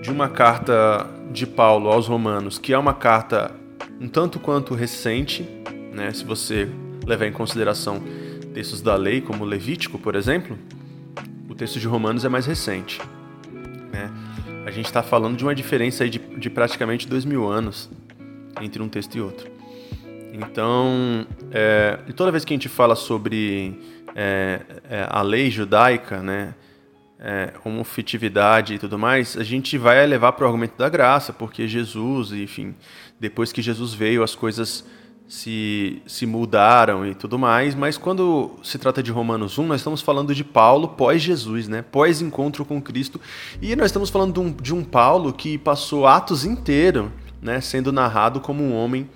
de 0.02 0.12
uma 0.12 0.30
carta 0.30 1.10
de 1.32 1.48
Paulo 1.48 1.90
aos 1.90 2.08
Romanos, 2.08 2.60
que 2.60 2.74
é 2.74 2.78
uma 2.78 2.94
carta 2.94 3.52
um 4.00 4.08
tanto 4.08 4.40
quanto 4.40 4.76
recente, 4.76 5.48
né, 5.94 6.12
se 6.12 6.26
você 6.26 6.70
levar 7.06 7.26
em 7.26 7.32
consideração 7.32 8.02
textos 8.54 8.82
da 8.82 8.96
lei, 8.96 9.22
como 9.22 9.46
Levítico, 9.46 9.98
por 9.98 10.16
exemplo, 10.16 10.58
o 11.50 11.56
texto 11.56 11.80
de 11.80 11.88
Romanos 11.88 12.24
é 12.24 12.30
mais 12.30 12.46
recente. 12.46 13.02
Né? 13.92 14.12
A 14.66 14.72
gente 14.72 14.86
está 14.86 15.02
falando 15.02 15.36
de 15.36 15.44
uma 15.44 15.56
diferença 15.56 16.08
de, 16.08 16.20
de 16.20 16.50
praticamente 16.50 17.08
dois 17.08 17.26
mil 17.26 17.50
anos 17.50 17.90
entre 18.62 18.82
um 18.82 18.90
texto 18.90 19.16
e 19.16 19.22
outro. 19.22 19.50
Então, 20.34 21.28
é, 21.52 22.00
toda 22.16 22.32
vez 22.32 22.44
que 22.44 22.54
a 22.54 22.56
gente 22.56 22.70
fala 22.70 22.96
sobre 22.96 23.80
é, 24.16 24.62
é, 24.90 25.08
a 25.08 25.22
lei 25.22 25.52
judaica, 25.52 26.24
né, 26.24 26.56
é, 27.20 27.54
homofetividade 27.64 28.74
e 28.74 28.80
tudo 28.80 28.98
mais, 28.98 29.38
a 29.38 29.44
gente 29.44 29.78
vai 29.78 30.06
levar 30.08 30.32
para 30.34 30.44
o 30.44 30.48
argumento 30.48 30.78
da 30.78 30.90
graça, 30.90 31.32
porque 31.32 31.68
Jesus, 31.68 32.32
enfim, 32.32 32.74
depois 33.20 33.52
que 33.54 33.62
Jesus 33.62 33.94
veio, 33.94 34.24
as 34.24 34.34
coisas 34.34 34.84
se, 35.28 36.02
se 36.06 36.26
mudaram 36.26 37.06
e 37.06 37.16
tudo 37.16 37.40
mais, 37.40 37.74
mas 37.76 37.98
quando 37.98 38.60
se 38.62 38.78
trata 38.78 39.02
de 39.02 39.12
Romanos 39.12 39.58
1, 39.58 39.68
nós 39.68 39.82
estamos 39.82 40.02
falando 40.02 40.36
de 40.36 40.44
Paulo 40.44 40.90
pós-Jesus, 40.90 41.68
né? 41.68 41.82
pós-encontro 41.82 42.66
com 42.66 42.82
Cristo, 42.82 43.22
e 43.62 43.76
nós 43.76 43.88
estamos 43.88 44.10
falando 44.10 44.34
de 44.34 44.40
um, 44.40 44.52
de 44.52 44.74
um 44.74 44.84
Paulo 44.84 45.32
que 45.32 45.58
passou 45.58 46.06
Atos 46.06 46.44
inteiro 46.44 47.12
né, 47.44 47.60
sendo 47.60 47.92
narrado 47.92 48.40
como 48.40 48.64
um 48.64 48.74
homem, 48.74 49.10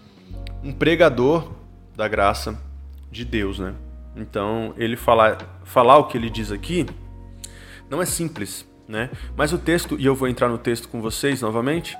um 0.61 0.73
pregador 0.73 1.49
da 1.95 2.07
graça 2.07 2.59
de 3.09 3.23
Deus. 3.23 3.57
Né? 3.57 3.73
Então, 4.15 4.73
ele 4.77 4.97
falar, 4.97 5.61
falar 5.63 5.97
o 5.97 6.07
que 6.07 6.17
ele 6.17 6.29
diz 6.29 6.51
aqui 6.51 6.85
não 7.89 8.01
é 8.01 8.05
simples, 8.05 8.67
né? 8.85 9.09
Mas 9.35 9.53
o 9.53 9.57
texto, 9.57 9.97
e 9.97 10.05
eu 10.05 10.13
vou 10.13 10.27
entrar 10.27 10.49
no 10.49 10.57
texto 10.57 10.89
com 10.89 11.01
vocês 11.01 11.41
novamente, 11.41 11.97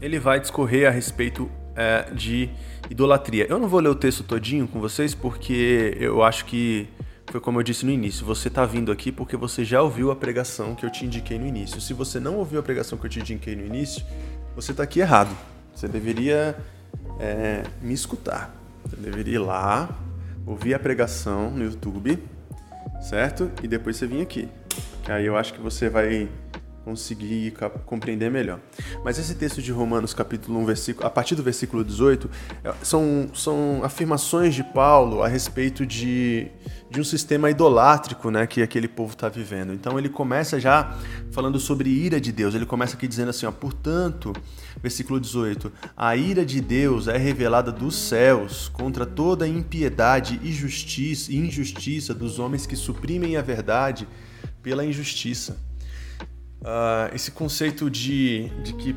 ele 0.00 0.20
vai 0.20 0.38
discorrer 0.38 0.86
a 0.86 0.90
respeito 0.90 1.50
é, 1.74 2.08
de 2.12 2.48
idolatria. 2.88 3.46
Eu 3.50 3.58
não 3.58 3.66
vou 3.66 3.80
ler 3.80 3.88
o 3.88 3.94
texto 3.96 4.22
todinho 4.22 4.68
com 4.68 4.78
vocês 4.78 5.12
porque 5.12 5.96
eu 5.98 6.22
acho 6.22 6.44
que 6.44 6.88
foi 7.26 7.40
como 7.40 7.58
eu 7.58 7.64
disse 7.64 7.84
no 7.84 7.90
início, 7.90 8.24
você 8.24 8.46
está 8.46 8.64
vindo 8.64 8.92
aqui 8.92 9.10
porque 9.10 9.36
você 9.36 9.64
já 9.64 9.82
ouviu 9.82 10.12
a 10.12 10.16
pregação 10.16 10.76
que 10.76 10.86
eu 10.86 10.90
te 10.90 11.04
indiquei 11.04 11.36
no 11.38 11.46
início. 11.46 11.80
Se 11.80 11.92
você 11.92 12.20
não 12.20 12.36
ouviu 12.36 12.60
a 12.60 12.62
pregação 12.62 12.96
que 12.96 13.06
eu 13.06 13.10
te 13.10 13.18
indiquei 13.18 13.56
no 13.56 13.66
início, 13.66 14.04
você 14.54 14.70
está 14.70 14.82
aqui 14.82 15.00
errado. 15.00 15.36
Você 15.74 15.88
deveria 15.88 16.56
é, 17.18 17.62
me 17.82 17.92
escutar. 17.92 18.54
Você 18.84 18.96
deveria 18.96 19.34
ir 19.34 19.38
lá, 19.38 19.88
ouvir 20.46 20.74
a 20.74 20.78
pregação 20.78 21.50
no 21.50 21.64
YouTube, 21.64 22.22
certo? 23.02 23.50
E 23.62 23.68
depois 23.68 23.96
você 23.96 24.06
vir 24.06 24.22
aqui. 24.22 24.48
Aí 25.08 25.26
eu 25.26 25.36
acho 25.36 25.54
que 25.54 25.60
você 25.60 25.88
vai 25.88 26.28
conseguir 26.84 27.54
compreender 27.86 28.30
melhor. 28.30 28.60
Mas 29.02 29.18
esse 29.18 29.34
texto 29.34 29.62
de 29.62 29.72
Romanos, 29.72 30.12
capítulo 30.12 30.58
1, 30.60 30.64
versículo, 30.66 31.06
a 31.06 31.10
partir 31.10 31.34
do 31.34 31.42
versículo 31.42 31.82
18, 31.82 32.30
é, 32.62 32.74
são, 32.82 33.28
são 33.34 33.80
afirmações 33.82 34.54
de 34.54 34.62
Paulo 34.62 35.22
a 35.22 35.28
respeito 35.28 35.86
de, 35.86 36.48
de 36.90 37.00
um 37.00 37.04
sistema 37.04 37.50
idolátrico 37.50 38.30
né, 38.30 38.46
que 38.46 38.62
aquele 38.62 38.86
povo 38.86 39.14
está 39.14 39.28
vivendo. 39.28 39.72
Então 39.72 39.98
ele 39.98 40.08
começa 40.08 40.60
já 40.60 40.96
falando 41.32 41.58
sobre 41.58 41.88
ira 41.88 42.20
de 42.20 42.30
Deus. 42.30 42.54
Ele 42.54 42.66
começa 42.66 42.96
aqui 42.96 43.08
dizendo 43.08 43.30
assim: 43.30 43.46
ó, 43.46 43.50
portanto, 43.50 44.32
versículo 44.82 45.18
18: 45.18 45.72
a 45.96 46.14
ira 46.14 46.44
de 46.44 46.60
Deus 46.60 47.08
é 47.08 47.16
revelada 47.16 47.72
dos 47.72 47.96
céus 47.96 48.68
contra 48.68 49.06
toda 49.06 49.48
impiedade 49.48 50.40
e 50.42 50.54
e 50.54 51.36
injustiça 51.36 52.14
dos 52.14 52.38
homens 52.38 52.66
que 52.66 52.76
suprimem 52.76 53.36
a 53.36 53.42
verdade 53.42 54.06
pela 54.62 54.84
injustiça. 54.84 55.58
Uh, 56.64 57.14
esse 57.14 57.30
conceito 57.30 57.90
de, 57.90 58.48
de 58.62 58.72
que 58.72 58.96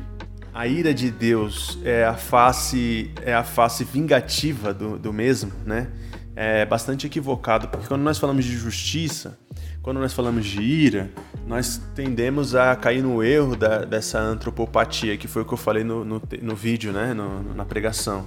a 0.54 0.66
ira 0.66 0.94
de 0.94 1.10
Deus 1.10 1.78
é 1.84 2.02
a 2.02 2.14
face 2.14 3.12
é 3.22 3.34
a 3.34 3.44
face 3.44 3.84
vingativa 3.84 4.72
do, 4.72 4.98
do 4.98 5.12
mesmo, 5.12 5.52
né? 5.66 5.88
É 6.34 6.64
bastante 6.64 7.06
equivocado, 7.06 7.68
porque 7.68 7.86
quando 7.86 8.00
nós 8.00 8.16
falamos 8.16 8.44
de 8.46 8.56
justiça, 8.56 9.38
quando 9.82 10.00
nós 10.00 10.14
falamos 10.14 10.46
de 10.46 10.62
ira, 10.62 11.10
nós 11.46 11.82
tendemos 11.94 12.54
a 12.54 12.74
cair 12.74 13.02
no 13.02 13.22
erro 13.22 13.54
da, 13.54 13.84
dessa 13.84 14.18
antropopatia, 14.18 15.16
que 15.18 15.28
foi 15.28 15.42
o 15.42 15.44
que 15.44 15.52
eu 15.52 15.58
falei 15.58 15.84
no, 15.84 16.04
no, 16.06 16.22
no 16.40 16.56
vídeo, 16.56 16.90
né? 16.90 17.12
No, 17.12 17.54
na 17.54 17.66
pregação 17.66 18.26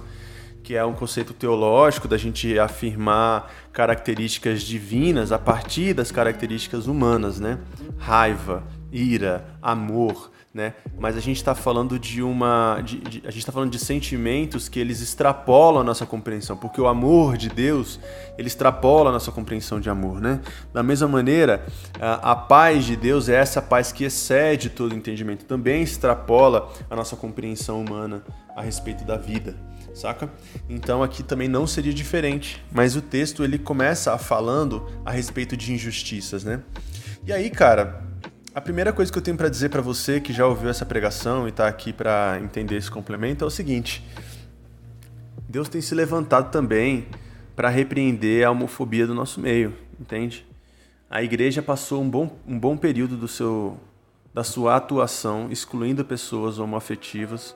que 0.62 0.76
é 0.76 0.84
um 0.84 0.92
conceito 0.92 1.34
teológico 1.34 2.06
da 2.06 2.16
gente 2.16 2.56
afirmar 2.56 3.52
características 3.72 4.62
divinas 4.62 5.32
a 5.32 5.38
partir 5.38 5.92
das 5.92 6.12
características 6.12 6.86
humanas, 6.86 7.40
né? 7.40 7.58
Raiva, 7.98 8.62
ira, 8.92 9.44
amor, 9.60 10.30
né? 10.52 10.74
Mas 10.98 11.16
a 11.16 11.20
gente 11.20 11.38
está 11.38 11.54
falando 11.54 11.98
de 11.98 12.22
uma, 12.22 12.80
de, 12.84 12.98
de, 12.98 13.18
a 13.26 13.30
gente 13.30 13.38
está 13.38 13.50
falando 13.50 13.70
de 13.70 13.78
sentimentos 13.78 14.68
que 14.68 14.78
eles 14.78 15.00
extrapolam 15.00 15.80
a 15.80 15.84
nossa 15.84 16.04
compreensão, 16.04 16.56
porque 16.56 16.80
o 16.80 16.86
amor 16.86 17.38
de 17.38 17.48
Deus 17.48 17.98
ele 18.36 18.48
extrapola 18.48 19.08
a 19.08 19.12
nossa 19.12 19.32
compreensão 19.32 19.80
de 19.80 19.88
amor, 19.88 20.20
né? 20.20 20.40
Da 20.72 20.82
mesma 20.82 21.08
maneira, 21.08 21.64
a, 21.98 22.32
a 22.32 22.36
paz 22.36 22.84
de 22.84 22.96
Deus 22.96 23.28
é 23.28 23.34
essa 23.34 23.62
paz 23.62 23.92
que 23.92 24.04
excede 24.04 24.68
todo 24.68 24.94
entendimento, 24.94 25.46
também 25.46 25.82
extrapola 25.82 26.70
a 26.90 26.94
nossa 26.94 27.16
compreensão 27.16 27.80
humana 27.80 28.22
a 28.54 28.60
respeito 28.60 29.04
da 29.04 29.16
vida 29.16 29.56
saca? 29.94 30.30
Então 30.70 31.02
aqui 31.02 31.22
também 31.22 31.48
não 31.48 31.66
seria 31.66 31.92
diferente, 31.92 32.64
mas 32.72 32.96
o 32.96 33.02
texto 33.02 33.44
ele 33.44 33.58
começa 33.58 34.16
falando 34.16 34.88
a 35.04 35.10
respeito 35.10 35.54
de 35.54 35.72
injustiças, 35.72 36.44
né? 36.44 36.62
E 37.26 37.32
aí, 37.32 37.50
cara, 37.50 38.02
a 38.54 38.60
primeira 38.60 38.92
coisa 38.92 39.10
que 39.10 39.18
eu 39.18 39.22
tenho 39.22 39.36
para 39.36 39.48
dizer 39.48 39.68
para 39.70 39.80
você 39.80 40.20
que 40.20 40.32
já 40.32 40.46
ouviu 40.46 40.68
essa 40.68 40.84
pregação 40.84 41.46
e 41.46 41.50
está 41.50 41.66
aqui 41.66 41.92
para 41.92 42.38
entender 42.42 42.76
esse 42.76 42.90
complemento 42.90 43.44
é 43.44 43.46
o 43.46 43.50
seguinte: 43.50 44.04
Deus 45.48 45.68
tem 45.68 45.80
se 45.80 45.94
levantado 45.94 46.50
também 46.50 47.06
para 47.56 47.68
repreender 47.68 48.46
a 48.46 48.50
homofobia 48.50 49.06
do 49.06 49.14
nosso 49.14 49.40
meio, 49.40 49.74
entende? 50.00 50.46
A 51.10 51.22
igreja 51.22 51.62
passou 51.62 52.02
um 52.02 52.08
bom, 52.08 52.38
um 52.46 52.58
bom 52.58 52.76
período 52.76 53.16
do 53.16 53.28
seu, 53.28 53.78
da 54.32 54.42
sua 54.42 54.76
atuação 54.76 55.48
excluindo 55.50 56.04
pessoas 56.04 56.58
homoafetivas 56.58 57.54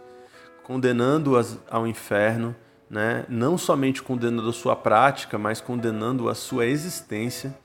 condenando-as 0.66 1.60
ao 1.70 1.86
inferno, 1.86 2.52
né? 2.90 3.24
não 3.28 3.56
somente 3.56 4.02
condenando 4.02 4.48
a 4.48 4.52
sua 4.52 4.74
prática, 4.74 5.38
mas 5.38 5.60
condenando 5.60 6.28
a 6.28 6.34
sua 6.34 6.66
existência. 6.66 7.56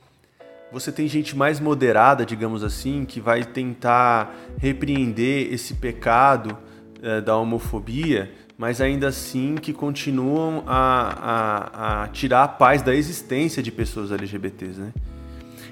Você 0.72 0.92
tem 0.92 1.08
gente 1.08 1.36
mais 1.36 1.60
moderada, 1.60 2.26
digamos 2.26 2.64
assim, 2.64 3.04
que 3.04 3.20
vai 3.20 3.44
tentar 3.44 4.34
repreender 4.58 5.52
esse 5.54 5.74
pecado 5.74 6.58
é, 7.02 7.20
da 7.20 7.36
homofobia, 7.36 8.32
mas 8.58 8.80
ainda 8.80 9.08
assim 9.08 9.56
que 9.56 9.74
continuam 9.74 10.64
a, 10.66 10.84
a, 11.20 12.04
a, 12.04 12.08
tirar 12.08 12.44
a 12.44 12.48
paz 12.48 12.82
da 12.82 12.96
existência 12.96 13.62
de 13.62 13.72
pessoas 13.72 14.12
LGBTs. 14.12 14.80
Né? 14.80 14.94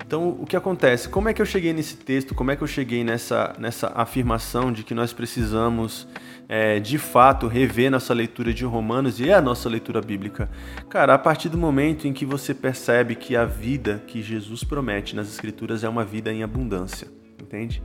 Então, 0.06 0.30
o 0.40 0.46
que 0.46 0.56
acontece? 0.56 1.08
Como 1.08 1.30
é 1.30 1.34
que 1.34 1.42
eu 1.42 1.46
cheguei 1.46 1.72
nesse 1.72 1.96
texto? 1.96 2.34
Como 2.34 2.52
é 2.52 2.56
que 2.56 2.64
eu 2.64 2.68
cheguei 2.68 3.04
nessa, 3.04 3.56
nessa 3.60 3.94
afirmação 3.96 4.72
de 4.72 4.84
que 4.84 4.94
nós 4.94 5.14
precisamos, 5.14 6.08
é, 6.52 6.80
de 6.80 6.98
fato, 6.98 7.48
rever 7.48 7.92
nossa 7.92 8.12
leitura 8.12 8.52
de 8.52 8.66
Romanos 8.66 9.20
e 9.20 9.32
a 9.32 9.40
nossa 9.40 9.70
leitura 9.70 10.02
bíblica? 10.02 10.50
Cara, 10.90 11.14
a 11.14 11.20
partir 11.20 11.48
do 11.48 11.60
momento 11.60 12.08
em 12.08 12.14
que 12.14 12.26
você 12.26 12.56
percebe 12.56 13.14
que 13.14 13.36
a 13.36 13.46
vida 13.46 14.04
que 14.08 14.24
Jesus 14.24 14.64
promete 14.64 15.16
nas 15.16 15.30
Escrituras 15.30 15.84
é 15.84 15.90
uma 15.90 16.04
vida 16.04 16.34
em 16.34 16.42
abundância, 16.42 17.08
entende? 17.40 17.84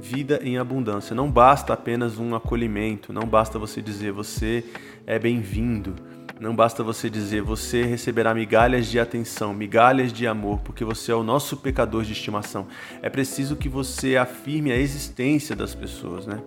Vida 0.00 0.40
em 0.42 0.56
abundância. 0.56 1.14
Não 1.14 1.30
basta 1.30 1.74
apenas 1.74 2.18
um 2.18 2.34
acolhimento, 2.34 3.12
não 3.12 3.26
basta 3.26 3.58
você 3.58 3.82
dizer 3.82 4.12
você 4.12 4.64
é 5.06 5.18
bem-vindo 5.18 5.94
não 6.38 6.54
basta 6.54 6.82
você 6.82 7.08
dizer, 7.08 7.40
você 7.40 7.82
receberá 7.84 8.34
migalhas 8.34 8.86
de 8.86 9.00
atenção, 9.00 9.54
migalhas 9.54 10.12
de 10.12 10.26
amor, 10.26 10.60
porque 10.60 10.84
você 10.84 11.10
é 11.10 11.14
o 11.14 11.22
nosso 11.22 11.56
pecador 11.56 12.04
de 12.04 12.12
estimação. 12.12 12.66
É 13.00 13.08
preciso 13.08 13.56
que 13.56 13.70
você 13.70 14.18
afirme 14.18 14.70
a 14.70 14.76
existência 14.76 15.56
das 15.56 15.74
pessoas, 15.74 16.26
né? 16.26 16.42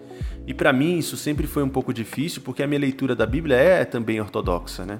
E 0.49 0.53
para 0.55 0.73
mim 0.73 0.97
isso 0.97 1.15
sempre 1.15 1.45
foi 1.45 1.61
um 1.61 1.69
pouco 1.69 1.93
difícil, 1.93 2.41
porque 2.41 2.63
a 2.63 2.67
minha 2.67 2.79
leitura 2.79 3.15
da 3.15 3.23
Bíblia 3.23 3.55
é 3.55 3.85
também 3.85 4.19
ortodoxa, 4.19 4.83
né? 4.83 4.99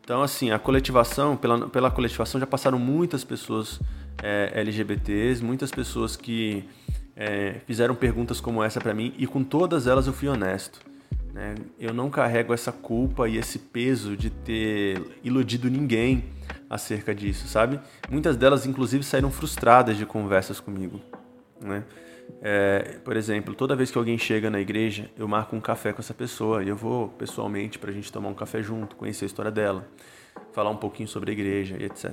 Então, 0.00 0.22
assim, 0.22 0.52
a 0.52 0.60
coletivação, 0.60 1.36
pela, 1.36 1.68
pela 1.68 1.90
coletivação 1.90 2.40
já 2.40 2.46
passaram 2.46 2.78
muitas 2.78 3.24
pessoas 3.24 3.80
é, 4.22 4.52
LGBTs, 4.54 5.42
muitas 5.42 5.72
pessoas 5.72 6.14
que 6.14 6.68
é, 7.16 7.56
fizeram 7.66 7.96
perguntas 7.96 8.40
como 8.40 8.62
essa 8.62 8.80
para 8.80 8.94
mim, 8.94 9.12
e 9.18 9.26
com 9.26 9.42
todas 9.42 9.88
elas 9.88 10.06
eu 10.06 10.12
fui 10.12 10.28
honesto. 10.28 10.80
Né? 11.34 11.56
Eu 11.80 11.92
não 11.92 12.08
carrego 12.08 12.54
essa 12.54 12.70
culpa 12.70 13.28
e 13.28 13.38
esse 13.38 13.58
peso 13.58 14.16
de 14.16 14.30
ter 14.30 15.02
iludido 15.24 15.68
ninguém 15.68 16.26
acerca 16.70 17.12
disso, 17.12 17.48
sabe? 17.48 17.80
Muitas 18.08 18.36
delas, 18.36 18.66
inclusive, 18.66 19.02
saíram 19.02 19.32
frustradas 19.32 19.96
de 19.96 20.06
conversas 20.06 20.60
comigo. 20.60 21.00
Né? 21.60 21.82
É, 22.40 22.98
por 23.04 23.16
exemplo, 23.16 23.54
toda 23.54 23.74
vez 23.74 23.90
que 23.90 23.98
alguém 23.98 24.18
chega 24.18 24.50
na 24.50 24.60
igreja, 24.60 25.10
eu 25.16 25.26
marco 25.26 25.56
um 25.56 25.60
café 25.60 25.92
com 25.92 26.00
essa 26.00 26.14
pessoa 26.14 26.62
e 26.62 26.68
eu 26.68 26.76
vou 26.76 27.08
pessoalmente 27.08 27.78
para 27.78 27.90
a 27.90 27.94
gente 27.94 28.12
tomar 28.12 28.28
um 28.28 28.34
café 28.34 28.62
junto, 28.62 28.96
conhecer 28.96 29.24
a 29.24 29.26
história 29.26 29.50
dela, 29.50 29.88
falar 30.52 30.70
um 30.70 30.76
pouquinho 30.76 31.08
sobre 31.08 31.30
a 31.30 31.32
igreja 31.32 31.76
e 31.78 31.84
etc. 31.84 32.12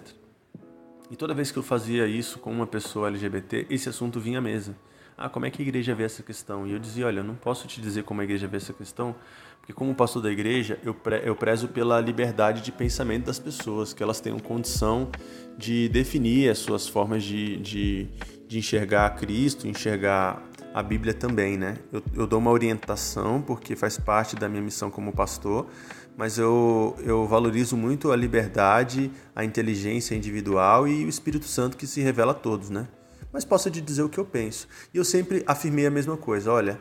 E 1.12 1.16
toda 1.16 1.34
vez 1.34 1.52
que 1.52 1.58
eu 1.58 1.64
fazia 1.64 2.08
isso 2.08 2.40
com 2.40 2.52
uma 2.52 2.66
pessoa 2.66 3.10
LGBT, 3.10 3.68
esse 3.70 3.90
assunto 3.90 4.20
vinha 4.20 4.40
à 4.40 4.42
mesa 4.42 4.76
ah, 5.18 5.30
como 5.30 5.46
é 5.46 5.52
que 5.52 5.62
a 5.62 5.66
igreja 5.66 5.94
vê 5.94 6.04
essa 6.04 6.24
questão? 6.24 6.66
E 6.66 6.72
eu 6.72 6.80
dizia, 6.80 7.06
olha, 7.06 7.20
eu 7.20 7.24
não 7.24 7.36
posso 7.36 7.68
te 7.68 7.80
dizer 7.80 8.04
como 8.04 8.22
a 8.22 8.24
igreja 8.24 8.48
vê 8.48 8.58
essa 8.58 8.74
questão, 8.74 9.16
porque 9.60 9.72
como 9.72 9.94
pastor 9.94 10.22
da 10.24 10.32
igreja, 10.32 10.80
eu, 10.84 10.94
pre 10.94 11.22
eu 11.24 11.36
prezo 11.36 11.68
pela 11.68 12.02
liberdade 12.02 12.62
de 12.62 12.72
pensamento 12.72 13.26
das 13.26 13.40
pessoas, 13.40 13.94
que 13.94 14.02
elas 14.02 14.20
tenham 14.20 14.40
condição 14.40 15.10
de 15.58 15.88
definir 15.90 16.50
as 16.50 16.58
suas 16.58 16.88
formas 16.88 17.24
de, 17.24 17.58
de, 17.58 18.08
de 18.54 18.60
enxergar 18.60 19.10
Cristo, 19.16 19.68
enxergar 19.68 20.42
a 20.74 20.84
Bíblia 20.84 21.14
também, 21.14 21.58
né? 21.58 21.78
Eu, 21.92 22.04
eu 22.14 22.28
dou 22.28 22.38
uma 22.40 22.52
orientação, 22.52 23.42
porque 23.42 23.76
faz 23.76 23.98
parte 23.98 24.36
da 24.36 24.48
minha 24.48 24.62
missão 24.62 24.92
como 24.92 25.12
pastor, 25.12 25.68
mas 26.16 26.38
eu, 26.38 26.96
eu 27.04 27.26
valorizo 27.26 27.76
muito 27.76 28.12
a 28.12 28.16
liberdade, 28.16 29.12
a 29.36 29.44
inteligência 29.44 30.14
individual 30.14 30.88
e 30.88 31.04
o 31.04 31.10
Espírito 31.10 31.46
Santo 31.46 31.76
que 31.76 31.88
se 31.88 32.00
revela 32.02 32.32
a 32.32 32.36
todos, 32.36 32.70
né? 32.70 32.88
mas 33.32 33.44
posso 33.44 33.72
te 33.72 33.82
dizer 33.82 34.04
o 34.04 34.10
que 34.10 34.20
eu 34.20 34.26
penso. 34.26 34.68
E 34.94 34.98
eu 34.98 35.04
sempre 35.04 35.44
afirmei 35.48 35.88
a 35.88 35.90
mesma 35.90 36.16
coisa. 36.16 36.52
Olha, 36.52 36.80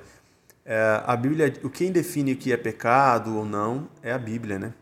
é, 0.67 1.03
a 1.07 1.17
Bíblia, 1.17 1.51
o 1.65 1.71
quem 1.71 1.91
define 1.91 2.35
o 2.35 2.37
que 2.37 2.53
é 2.53 2.57
pecado 2.59 3.35
ou 3.35 3.47
não 3.47 3.89
é 4.03 4.13
a 4.13 4.19
Bíblia, 4.19 4.59
né? 4.59 4.75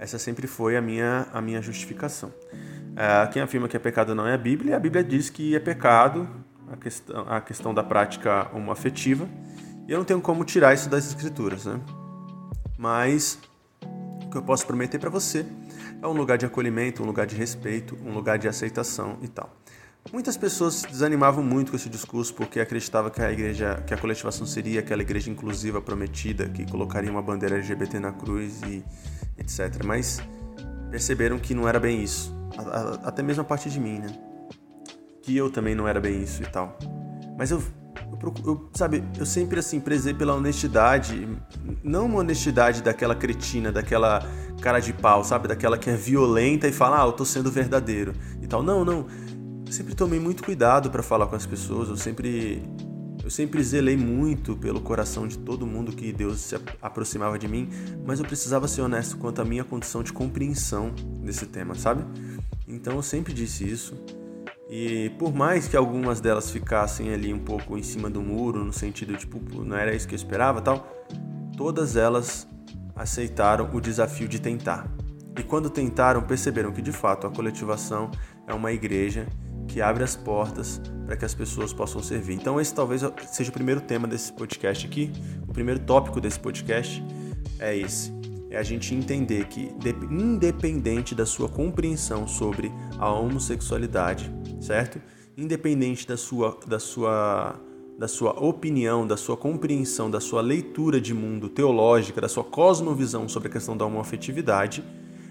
Essa 0.00 0.18
sempre 0.18 0.48
foi 0.48 0.76
a 0.76 0.82
minha, 0.82 1.28
a 1.32 1.40
minha 1.40 1.62
justificação. 1.62 2.34
É, 3.00 3.26
quem 3.28 3.40
afirma 3.40 3.66
que 3.66 3.74
é 3.74 3.80
pecado 3.80 4.14
não 4.14 4.26
é 4.26 4.34
a 4.34 4.36
Bíblia, 4.36 4.76
a 4.76 4.78
Bíblia 4.78 5.02
diz 5.02 5.30
que 5.30 5.56
é 5.56 5.58
pecado 5.58 6.28
a 6.70 6.76
questão, 6.76 7.24
a 7.26 7.40
questão 7.40 7.72
da 7.72 7.82
prática 7.82 8.50
homoafetiva, 8.52 9.26
e 9.88 9.92
eu 9.92 9.96
não 9.96 10.04
tenho 10.04 10.20
como 10.20 10.44
tirar 10.44 10.74
isso 10.74 10.86
das 10.86 11.06
Escrituras, 11.06 11.64
né? 11.64 11.80
Mas 12.76 13.38
o 14.22 14.28
que 14.28 14.36
eu 14.36 14.42
posso 14.42 14.66
prometer 14.66 14.98
para 14.98 15.08
você 15.08 15.46
é 16.02 16.06
um 16.06 16.12
lugar 16.12 16.36
de 16.36 16.44
acolhimento, 16.44 17.02
um 17.02 17.06
lugar 17.06 17.26
de 17.26 17.34
respeito, 17.34 17.96
um 18.04 18.12
lugar 18.12 18.38
de 18.38 18.46
aceitação 18.46 19.16
e 19.22 19.28
tal. 19.28 19.48
Muitas 20.12 20.36
pessoas 20.36 20.82
desanimavam 20.82 21.42
muito 21.42 21.70
com 21.70 21.76
esse 21.76 21.88
discurso 21.88 22.34
porque 22.34 22.60
acreditavam 22.60 23.10
que 23.10 23.22
a 23.22 23.32
igreja, 23.32 23.82
que 23.86 23.94
a 23.94 23.96
coletivação 23.96 24.46
seria 24.46 24.80
aquela 24.80 25.00
igreja 25.00 25.30
inclusiva 25.30 25.80
prometida 25.80 26.50
que 26.50 26.70
colocaria 26.70 27.10
uma 27.10 27.22
bandeira 27.22 27.56
LGBT 27.56 27.98
na 27.98 28.12
cruz 28.12 28.60
e 28.60 28.84
etc. 29.38 29.82
Mas 29.86 30.22
perceberam 30.90 31.38
que 31.38 31.54
não 31.54 31.68
era 31.68 31.78
bem 31.78 32.02
isso, 32.02 32.34
até 33.02 33.22
mesmo 33.22 33.42
a 33.42 33.44
partir 33.44 33.70
de 33.70 33.78
mim, 33.78 33.98
né? 33.98 34.08
Que 35.22 35.36
eu 35.36 35.50
também 35.50 35.74
não 35.74 35.86
era 35.86 36.00
bem 36.00 36.22
isso 36.22 36.42
e 36.42 36.46
tal. 36.46 36.76
Mas 37.38 37.50
eu, 37.50 37.62
eu, 38.22 38.34
eu 38.44 38.70
sabe, 38.74 39.04
eu 39.18 39.24
sempre 39.24 39.60
assim 39.60 39.80
prezei 39.80 40.12
pela 40.12 40.34
honestidade, 40.34 41.28
não 41.82 42.06
uma 42.06 42.18
honestidade 42.18 42.82
daquela 42.82 43.14
cretina, 43.14 43.70
daquela 43.70 44.26
cara 44.60 44.80
de 44.80 44.92
pau, 44.92 45.24
sabe, 45.24 45.48
daquela 45.48 45.78
que 45.78 45.88
é 45.88 45.96
violenta 45.96 46.66
e 46.66 46.72
fala, 46.72 47.02
ah, 47.02 47.06
eu 47.06 47.12
tô 47.12 47.24
sendo 47.24 47.50
verdadeiro 47.50 48.12
e 48.42 48.46
tal. 48.46 48.62
Não, 48.62 48.84
não 48.84 49.06
eu 49.66 49.72
sempre 49.72 49.94
tomei 49.94 50.18
muito 50.18 50.42
cuidado 50.42 50.90
para 50.90 51.02
falar 51.02 51.28
com 51.28 51.36
as 51.36 51.46
pessoas, 51.46 51.88
eu 51.88 51.96
sempre 51.96 52.62
eu 53.22 53.30
sempre 53.30 53.62
zelei 53.62 53.96
muito 53.96 54.56
pelo 54.56 54.80
coração 54.80 55.28
de 55.28 55.38
todo 55.38 55.66
mundo 55.66 55.92
que 55.92 56.12
Deus 56.12 56.40
se 56.40 56.56
aproximava 56.80 57.38
de 57.38 57.46
mim, 57.46 57.68
mas 58.04 58.18
eu 58.18 58.26
precisava 58.26 58.66
ser 58.66 58.82
honesto 58.82 59.18
quanto 59.18 59.42
à 59.42 59.44
minha 59.44 59.64
condição 59.64 60.02
de 60.02 60.12
compreensão 60.12 60.90
desse 61.22 61.46
tema, 61.46 61.74
sabe? 61.74 62.04
Então 62.66 62.96
eu 62.96 63.02
sempre 63.02 63.32
disse 63.32 63.68
isso. 63.68 63.94
E 64.68 65.10
por 65.18 65.34
mais 65.34 65.66
que 65.66 65.76
algumas 65.76 66.20
delas 66.20 66.50
ficassem 66.50 67.12
ali 67.12 67.34
um 67.34 67.40
pouco 67.40 67.76
em 67.76 67.82
cima 67.82 68.08
do 68.08 68.22
muro, 68.22 68.64
no 68.64 68.72
sentido 68.72 69.16
tipo, 69.16 69.40
não 69.64 69.76
era 69.76 69.94
isso 69.94 70.06
que 70.06 70.14
eu 70.14 70.16
esperava, 70.16 70.60
tal, 70.60 70.88
todas 71.56 71.96
elas 71.96 72.46
aceitaram 72.94 73.68
o 73.72 73.80
desafio 73.80 74.28
de 74.28 74.40
tentar. 74.40 74.86
E 75.36 75.42
quando 75.42 75.68
tentaram, 75.68 76.22
perceberam 76.22 76.72
que 76.72 76.80
de 76.80 76.92
fato 76.92 77.26
a 77.26 77.30
coletivação 77.30 78.10
é 78.46 78.54
uma 78.54 78.72
igreja 78.72 79.26
que 79.70 79.80
abre 79.80 80.02
as 80.02 80.16
portas 80.16 80.80
para 81.06 81.16
que 81.16 81.24
as 81.24 81.32
pessoas 81.32 81.72
possam 81.72 82.02
servir. 82.02 82.34
Então, 82.34 82.60
esse 82.60 82.74
talvez 82.74 83.02
seja 83.30 83.50
o 83.50 83.52
primeiro 83.52 83.80
tema 83.80 84.06
desse 84.08 84.32
podcast 84.32 84.84
aqui. 84.84 85.12
O 85.48 85.52
primeiro 85.52 85.80
tópico 85.80 86.20
desse 86.20 86.40
podcast 86.40 87.02
é 87.58 87.76
esse: 87.76 88.12
é 88.50 88.58
a 88.58 88.62
gente 88.64 88.92
entender 88.94 89.46
que, 89.46 89.72
independente 90.10 91.14
da 91.14 91.24
sua 91.24 91.48
compreensão 91.48 92.26
sobre 92.26 92.72
a 92.98 93.10
homossexualidade, 93.12 94.30
certo? 94.60 95.00
Independente 95.36 96.06
da 96.06 96.16
sua, 96.16 96.58
da 96.66 96.80
sua, 96.80 97.54
da 97.96 98.08
sua 98.08 98.32
opinião, 98.44 99.06
da 99.06 99.16
sua 99.16 99.36
compreensão, 99.36 100.10
da 100.10 100.20
sua 100.20 100.40
leitura 100.40 101.00
de 101.00 101.14
mundo 101.14 101.48
teológica, 101.48 102.20
da 102.20 102.28
sua 102.28 102.42
cosmovisão 102.42 103.28
sobre 103.28 103.48
a 103.48 103.52
questão 103.52 103.76
da 103.76 103.86
homoafetividade, 103.86 104.82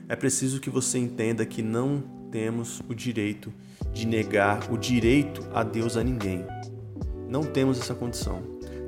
é 0.08 0.16
preciso 0.16 0.62
que 0.62 0.70
você 0.70 0.98
entenda 0.98 1.46
que 1.46 1.62
não 1.62 2.02
temos 2.32 2.82
o 2.88 2.96
direito 2.96 3.50
de 3.50 3.69
negar 4.06 4.72
o 4.72 4.78
direito 4.78 5.46
a 5.54 5.64
Deus 5.64 5.98
a 5.98 6.04
ninguém. 6.04 6.46
Não 7.28 7.44
temos 7.44 7.80
essa 7.80 7.94
condição. 7.94 8.42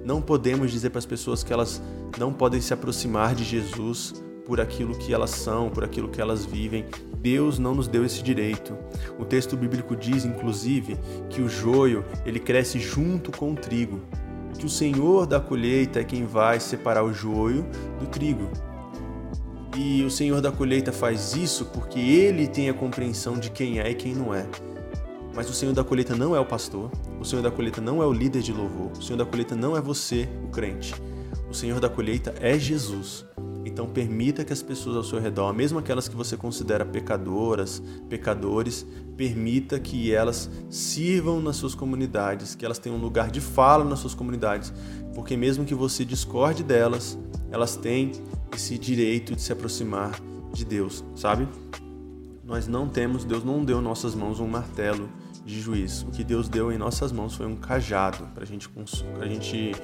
Não 0.03 0.21
podemos 0.21 0.71
dizer 0.71 0.89
para 0.89 0.99
as 0.99 1.05
pessoas 1.05 1.43
que 1.43 1.53
elas 1.53 1.81
não 2.17 2.33
podem 2.33 2.59
se 2.59 2.73
aproximar 2.73 3.35
de 3.35 3.43
Jesus 3.43 4.13
por 4.45 4.59
aquilo 4.59 4.97
que 4.97 5.13
elas 5.13 5.29
são, 5.29 5.69
por 5.69 5.83
aquilo 5.83 6.09
que 6.09 6.19
elas 6.19 6.45
vivem. 6.45 6.85
Deus 7.19 7.59
não 7.59 7.75
nos 7.75 7.87
deu 7.87 8.03
esse 8.03 8.23
direito. 8.23 8.75
O 9.19 9.25
texto 9.25 9.55
bíblico 9.55 9.95
diz, 9.95 10.25
inclusive, 10.25 10.97
que 11.29 11.41
o 11.41 11.47
joio 11.47 12.03
ele 12.25 12.39
cresce 12.39 12.79
junto 12.79 13.31
com 13.31 13.53
o 13.53 13.55
trigo, 13.55 14.01
que 14.57 14.65
o 14.65 14.69
Senhor 14.69 15.27
da 15.27 15.39
colheita 15.39 15.99
é 15.99 16.03
quem 16.03 16.25
vai 16.25 16.59
separar 16.59 17.03
o 17.03 17.13
joio 17.13 17.65
do 17.99 18.07
trigo. 18.07 18.49
E 19.77 20.03
o 20.03 20.11
Senhor 20.11 20.41
da 20.41 20.51
colheita 20.51 20.91
faz 20.91 21.33
isso 21.33 21.65
porque 21.65 21.99
ele 21.99 22.47
tem 22.47 22.69
a 22.69 22.73
compreensão 22.73 23.37
de 23.37 23.49
quem 23.49 23.79
é 23.79 23.89
e 23.89 23.95
quem 23.95 24.13
não 24.13 24.33
é. 24.33 24.45
Mas 25.34 25.50
o 25.50 25.54
Senhor 25.54 25.74
da 25.74 25.84
colheita 25.84 26.15
não 26.15 26.36
é 26.36 26.39
o 26.39 26.46
pastor, 26.46 26.91
o 27.20 27.24
Senhor 27.24 27.41
da 27.41 27.50
colheita 27.50 27.80
não 27.80 28.04
é 28.04 28.06
o 28.06 28.12
líder 28.12 28.41
de 28.41 28.52
louvor, 28.52 28.91
o 28.91 29.02
Senhor 29.02 29.17
da 29.17 29.26
colheita 29.26 29.56
não 29.56 29.78
é 29.78 29.82
você, 29.82 30.28
o 30.44 30.50
crente. 30.50 30.94
O 31.50 31.54
Senhor 31.54 31.80
da 31.80 31.89
colheita 31.89 32.34
é 32.39 32.58
Jesus. 32.60 33.26
Então 33.65 33.88
permita 33.88 34.44
que 34.44 34.52
as 34.52 34.62
pessoas 34.62 34.96
ao 34.96 35.04
seu 35.04 35.20
redor, 35.20 35.54
mesmo 35.54 35.80
aquelas 35.80 36.08
que 36.08 36.15
você 36.15 36.36
considera 36.36 36.86
pecadoras, 36.86 37.82
pecadores, 38.10 38.86
permita 39.15 39.80
que 39.80 40.13
elas 40.13 40.50
sirvam 40.70 41.39
nas 41.39 41.58
suas 41.58 41.76
comunidades, 41.76 42.56
que 42.56 42.65
elas 42.65 42.80
tenham 42.80 42.98
um 42.98 43.02
lugar 43.02 43.30
de 43.30 43.39
fala 43.39 43.86
nas 43.86 44.00
suas 44.00 44.13
comunidades, 44.13 44.74
porque 45.13 45.38
mesmo 45.38 45.63
que 45.63 45.76
você 45.76 46.04
discorde 46.04 46.63
delas, 46.63 47.17
elas 47.52 47.76
têm 47.76 48.12
esse 48.54 48.78
direito 48.78 49.36
de 49.36 49.41
se 49.41 49.54
aproximar 49.54 50.20
de 50.52 50.65
Deus, 50.65 51.04
sabe? 51.15 51.48
Nós 52.44 52.67
não 52.67 52.89
temos, 52.89 53.24
Deus 53.24 53.44
não 53.44 53.63
deu 53.63 53.82
nossas 53.82 54.15
mãos 54.15 54.39
um 54.39 54.48
martelo 54.48 55.08
de 55.45 55.60
juiz. 55.60 56.04
O 56.04 56.12
que 56.12 56.23
Deus 56.23 56.47
deu 56.47 56.71
em 56.71 56.77
nossas 56.77 57.12
mãos 57.12 57.36
foi 57.36 57.45
um 57.45 57.56
cajado 57.56 58.25
para 58.34 58.45
gente, 58.45 58.69
a 59.19 59.25
gente 59.25 59.75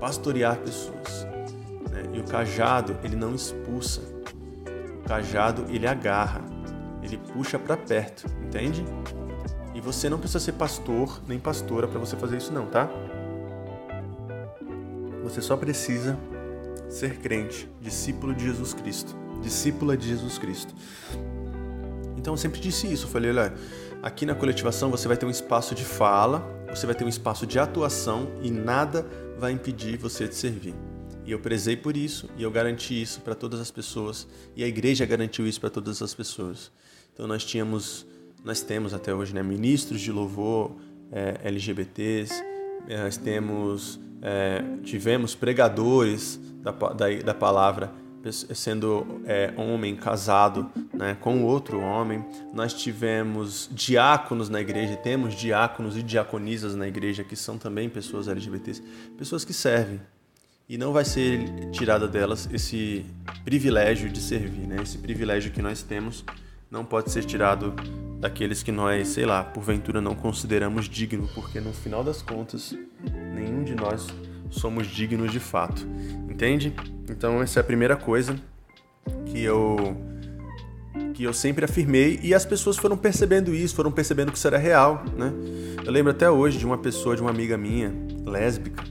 pastorear 0.00 0.58
pessoas. 0.58 1.26
Né? 1.90 2.02
E 2.14 2.20
o 2.20 2.24
cajado, 2.24 2.96
ele 3.02 3.16
não 3.16 3.34
expulsa. 3.34 4.00
O 5.00 5.08
cajado, 5.08 5.66
ele 5.68 5.86
agarra. 5.86 6.42
Ele 7.02 7.18
puxa 7.18 7.58
para 7.58 7.76
perto, 7.76 8.26
entende? 8.42 8.84
E 9.74 9.80
você 9.80 10.08
não 10.08 10.18
precisa 10.18 10.40
ser 10.40 10.52
pastor 10.52 11.20
nem 11.26 11.38
pastora 11.38 11.86
para 11.86 11.98
você 11.98 12.16
fazer 12.16 12.38
isso 12.38 12.52
não, 12.52 12.66
tá? 12.66 12.88
Você 15.22 15.42
só 15.42 15.56
precisa 15.56 16.18
ser 16.88 17.18
crente, 17.18 17.68
discípulo 17.80 18.34
de 18.34 18.44
Jesus 18.44 18.72
Cristo, 18.72 19.16
discípula 19.42 19.96
de 19.96 20.08
Jesus 20.08 20.38
Cristo. 20.38 20.74
Então 22.16 22.34
eu 22.34 22.38
sempre 22.38 22.60
disse 22.60 22.90
isso, 22.90 23.06
eu 23.06 23.10
falei, 23.10 23.30
olha, 23.30 23.52
aqui 24.04 24.26
na 24.26 24.34
coletivação 24.34 24.90
você 24.90 25.08
vai 25.08 25.16
ter 25.16 25.24
um 25.24 25.30
espaço 25.30 25.74
de 25.74 25.82
fala, 25.82 26.46
você 26.68 26.84
vai 26.84 26.94
ter 26.94 27.06
um 27.06 27.08
espaço 27.08 27.46
de 27.46 27.58
atuação 27.58 28.28
e 28.42 28.50
nada 28.50 29.06
vai 29.38 29.50
impedir 29.50 29.96
você 29.96 30.28
de 30.28 30.34
servir. 30.34 30.74
E 31.24 31.32
eu 31.32 31.38
prezei 31.38 31.74
por 31.74 31.96
isso 31.96 32.28
e 32.36 32.42
eu 32.42 32.50
garanti 32.50 33.00
isso 33.00 33.22
para 33.22 33.34
todas 33.34 33.58
as 33.60 33.70
pessoas 33.70 34.28
e 34.54 34.62
a 34.62 34.66
igreja 34.66 35.06
garantiu 35.06 35.46
isso 35.46 35.58
para 35.58 35.70
todas 35.70 36.02
as 36.02 36.12
pessoas. 36.12 36.70
Então 37.14 37.26
nós 37.26 37.46
tínhamos, 37.46 38.06
nós 38.44 38.60
temos 38.60 38.92
até 38.92 39.14
hoje, 39.14 39.34
né, 39.34 39.42
ministros 39.42 40.02
de 40.02 40.12
louvor 40.12 40.72
é, 41.10 41.40
LGBTs, 41.42 42.44
é, 42.86 43.04
nós 43.04 43.16
temos, 43.16 43.98
é, 44.20 44.62
tivemos 44.82 45.34
pregadores 45.34 46.38
da, 46.60 46.72
da, 46.72 47.08
da 47.24 47.34
palavra 47.34 47.90
sendo 48.32 49.20
é, 49.24 49.52
homem 49.56 49.94
casado 49.96 50.70
né, 50.92 51.16
com 51.20 51.42
outro 51.42 51.80
homem. 51.80 52.24
Nós 52.52 52.72
tivemos 52.72 53.68
diáconos 53.72 54.48
na 54.48 54.60
igreja, 54.60 54.96
temos 54.96 55.34
diáconos 55.34 55.96
e 55.96 56.02
diaconisas 56.02 56.74
na 56.74 56.88
igreja 56.88 57.24
que 57.24 57.36
são 57.36 57.58
também 57.58 57.88
pessoas 57.88 58.28
LGBTs, 58.28 58.82
pessoas 59.16 59.44
que 59.44 59.52
servem. 59.52 60.00
E 60.68 60.78
não 60.78 60.92
vai 60.92 61.04
ser 61.04 61.70
tirada 61.72 62.08
delas 62.08 62.48
esse 62.52 63.04
privilégio 63.44 64.08
de 64.08 64.20
servir, 64.20 64.66
né? 64.66 64.76
Esse 64.82 64.96
privilégio 64.96 65.52
que 65.52 65.60
nós 65.60 65.82
temos 65.82 66.24
não 66.70 66.84
pode 66.84 67.10
ser 67.10 67.24
tirado 67.24 67.74
daqueles 68.18 68.62
que 68.62 68.72
nós, 68.72 69.08
sei 69.08 69.26
lá, 69.26 69.44
porventura 69.44 70.00
não 70.00 70.14
consideramos 70.14 70.88
digno, 70.88 71.28
porque 71.34 71.60
no 71.60 71.72
final 71.72 72.02
das 72.02 72.22
contas, 72.22 72.74
nenhum 73.34 73.62
de 73.62 73.74
nós 73.74 74.06
somos 74.54 74.86
dignos 74.86 75.30
de 75.30 75.40
fato. 75.40 75.86
Entende? 76.28 76.74
Então 77.08 77.42
essa 77.42 77.60
é 77.60 77.62
a 77.62 77.64
primeira 77.64 77.96
coisa 77.96 78.36
que 79.26 79.42
eu 79.42 79.96
que 81.12 81.22
eu 81.22 81.32
sempre 81.32 81.64
afirmei 81.64 82.18
e 82.22 82.34
as 82.34 82.44
pessoas 82.44 82.76
foram 82.76 82.96
percebendo 82.96 83.54
isso, 83.54 83.74
foram 83.74 83.92
percebendo 83.92 84.32
que 84.32 84.38
isso 84.38 84.46
era 84.48 84.58
real, 84.58 85.04
né? 85.16 85.32
Eu 85.84 85.92
lembro 85.92 86.10
até 86.10 86.28
hoje 86.28 86.58
de 86.58 86.66
uma 86.66 86.76
pessoa, 86.76 87.14
de 87.14 87.22
uma 87.22 87.30
amiga 87.30 87.56
minha, 87.56 87.92
lésbica, 88.26 88.82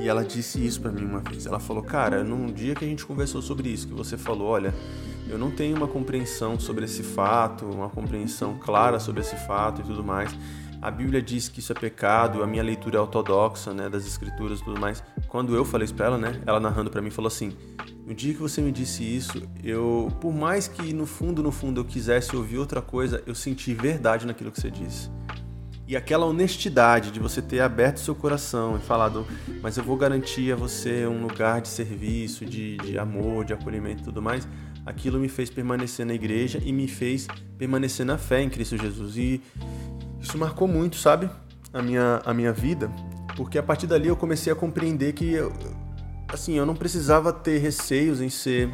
e 0.00 0.08
ela 0.08 0.24
disse 0.24 0.64
isso 0.64 0.80
para 0.80 0.92
mim 0.92 1.04
uma 1.04 1.18
vez. 1.18 1.46
Ela 1.46 1.58
falou: 1.58 1.82
"Cara, 1.82 2.22
num 2.22 2.46
dia 2.46 2.74
que 2.74 2.84
a 2.84 2.88
gente 2.88 3.04
conversou 3.04 3.42
sobre 3.42 3.68
isso, 3.68 3.88
que 3.88 3.94
você 3.94 4.16
falou, 4.16 4.48
olha, 4.48 4.72
eu 5.28 5.36
não 5.36 5.50
tenho 5.50 5.76
uma 5.76 5.88
compreensão 5.88 6.58
sobre 6.60 6.84
esse 6.84 7.02
fato, 7.02 7.64
uma 7.64 7.88
compreensão 7.88 8.56
clara 8.58 9.00
sobre 9.00 9.20
esse 9.20 9.36
fato 9.36 9.80
e 9.80 9.84
tudo 9.84 10.04
mais 10.04 10.32
a 10.82 10.90
Bíblia 10.90 11.22
diz 11.22 11.48
que 11.48 11.60
isso 11.60 11.70
é 11.70 11.74
pecado, 11.76 12.42
a 12.42 12.46
minha 12.46 12.62
leitura 12.62 12.98
é 12.98 13.00
ortodoxa, 13.00 13.72
né, 13.72 13.88
das 13.88 14.04
escrituras 14.04 14.58
e 14.58 14.64
tudo 14.64 14.80
mais. 14.80 15.00
Quando 15.28 15.54
eu 15.54 15.64
falei 15.64 15.84
isso 15.84 15.94
para 15.94 16.06
ela, 16.06 16.18
né, 16.18 16.42
ela 16.44 16.58
narrando 16.58 16.90
para 16.90 17.00
mim 17.00 17.08
falou 17.08 17.28
assim: 17.28 17.56
"No 18.04 18.12
dia 18.12 18.34
que 18.34 18.40
você 18.40 18.60
me 18.60 18.72
disse 18.72 19.04
isso, 19.04 19.48
eu, 19.62 20.08
por 20.20 20.34
mais 20.34 20.66
que 20.66 20.92
no 20.92 21.06
fundo, 21.06 21.40
no 21.40 21.52
fundo 21.52 21.80
eu 21.80 21.84
quisesse 21.84 22.34
ouvir 22.34 22.58
outra 22.58 22.82
coisa, 22.82 23.22
eu 23.26 23.34
senti 23.34 23.72
verdade 23.72 24.26
naquilo 24.26 24.50
que 24.50 24.60
você 24.60 24.72
disse." 24.72 25.08
E 25.86 25.96
aquela 25.96 26.26
honestidade 26.26 27.10
de 27.10 27.20
você 27.20 27.40
ter 27.40 27.60
aberto 27.60 27.98
seu 27.98 28.14
coração 28.14 28.76
e 28.76 28.80
falado, 28.80 29.26
mas 29.60 29.76
eu 29.76 29.84
vou 29.84 29.96
garantir 29.96 30.50
a 30.52 30.56
você 30.56 31.06
um 31.06 31.22
lugar 31.22 31.60
de 31.60 31.68
serviço, 31.68 32.44
de, 32.44 32.76
de 32.78 32.98
amor, 32.98 33.44
de 33.44 33.52
acolhimento 33.52 34.00
e 34.00 34.04
tudo 34.04 34.22
mais, 34.22 34.48
aquilo 34.86 35.18
me 35.18 35.28
fez 35.28 35.50
permanecer 35.50 36.06
na 36.06 36.14
igreja 36.14 36.60
e 36.64 36.72
me 36.72 36.88
fez 36.88 37.28
permanecer 37.58 38.06
na 38.06 38.16
fé 38.16 38.42
em 38.42 38.48
Cristo 38.48 38.76
Jesus. 38.76 39.16
E 39.16 39.40
isso 40.22 40.38
marcou 40.38 40.68
muito, 40.68 40.96
sabe? 40.96 41.28
A 41.72 41.82
minha, 41.82 42.22
a 42.24 42.32
minha 42.32 42.52
vida, 42.52 42.90
porque 43.36 43.58
a 43.58 43.62
partir 43.62 43.86
dali 43.86 44.08
eu 44.08 44.16
comecei 44.16 44.52
a 44.52 44.56
compreender 44.56 45.12
que 45.12 45.36
assim, 46.28 46.54
eu 46.54 46.64
não 46.64 46.74
precisava 46.74 47.32
ter 47.32 47.58
receios 47.58 48.20
em 48.20 48.30
ser 48.30 48.70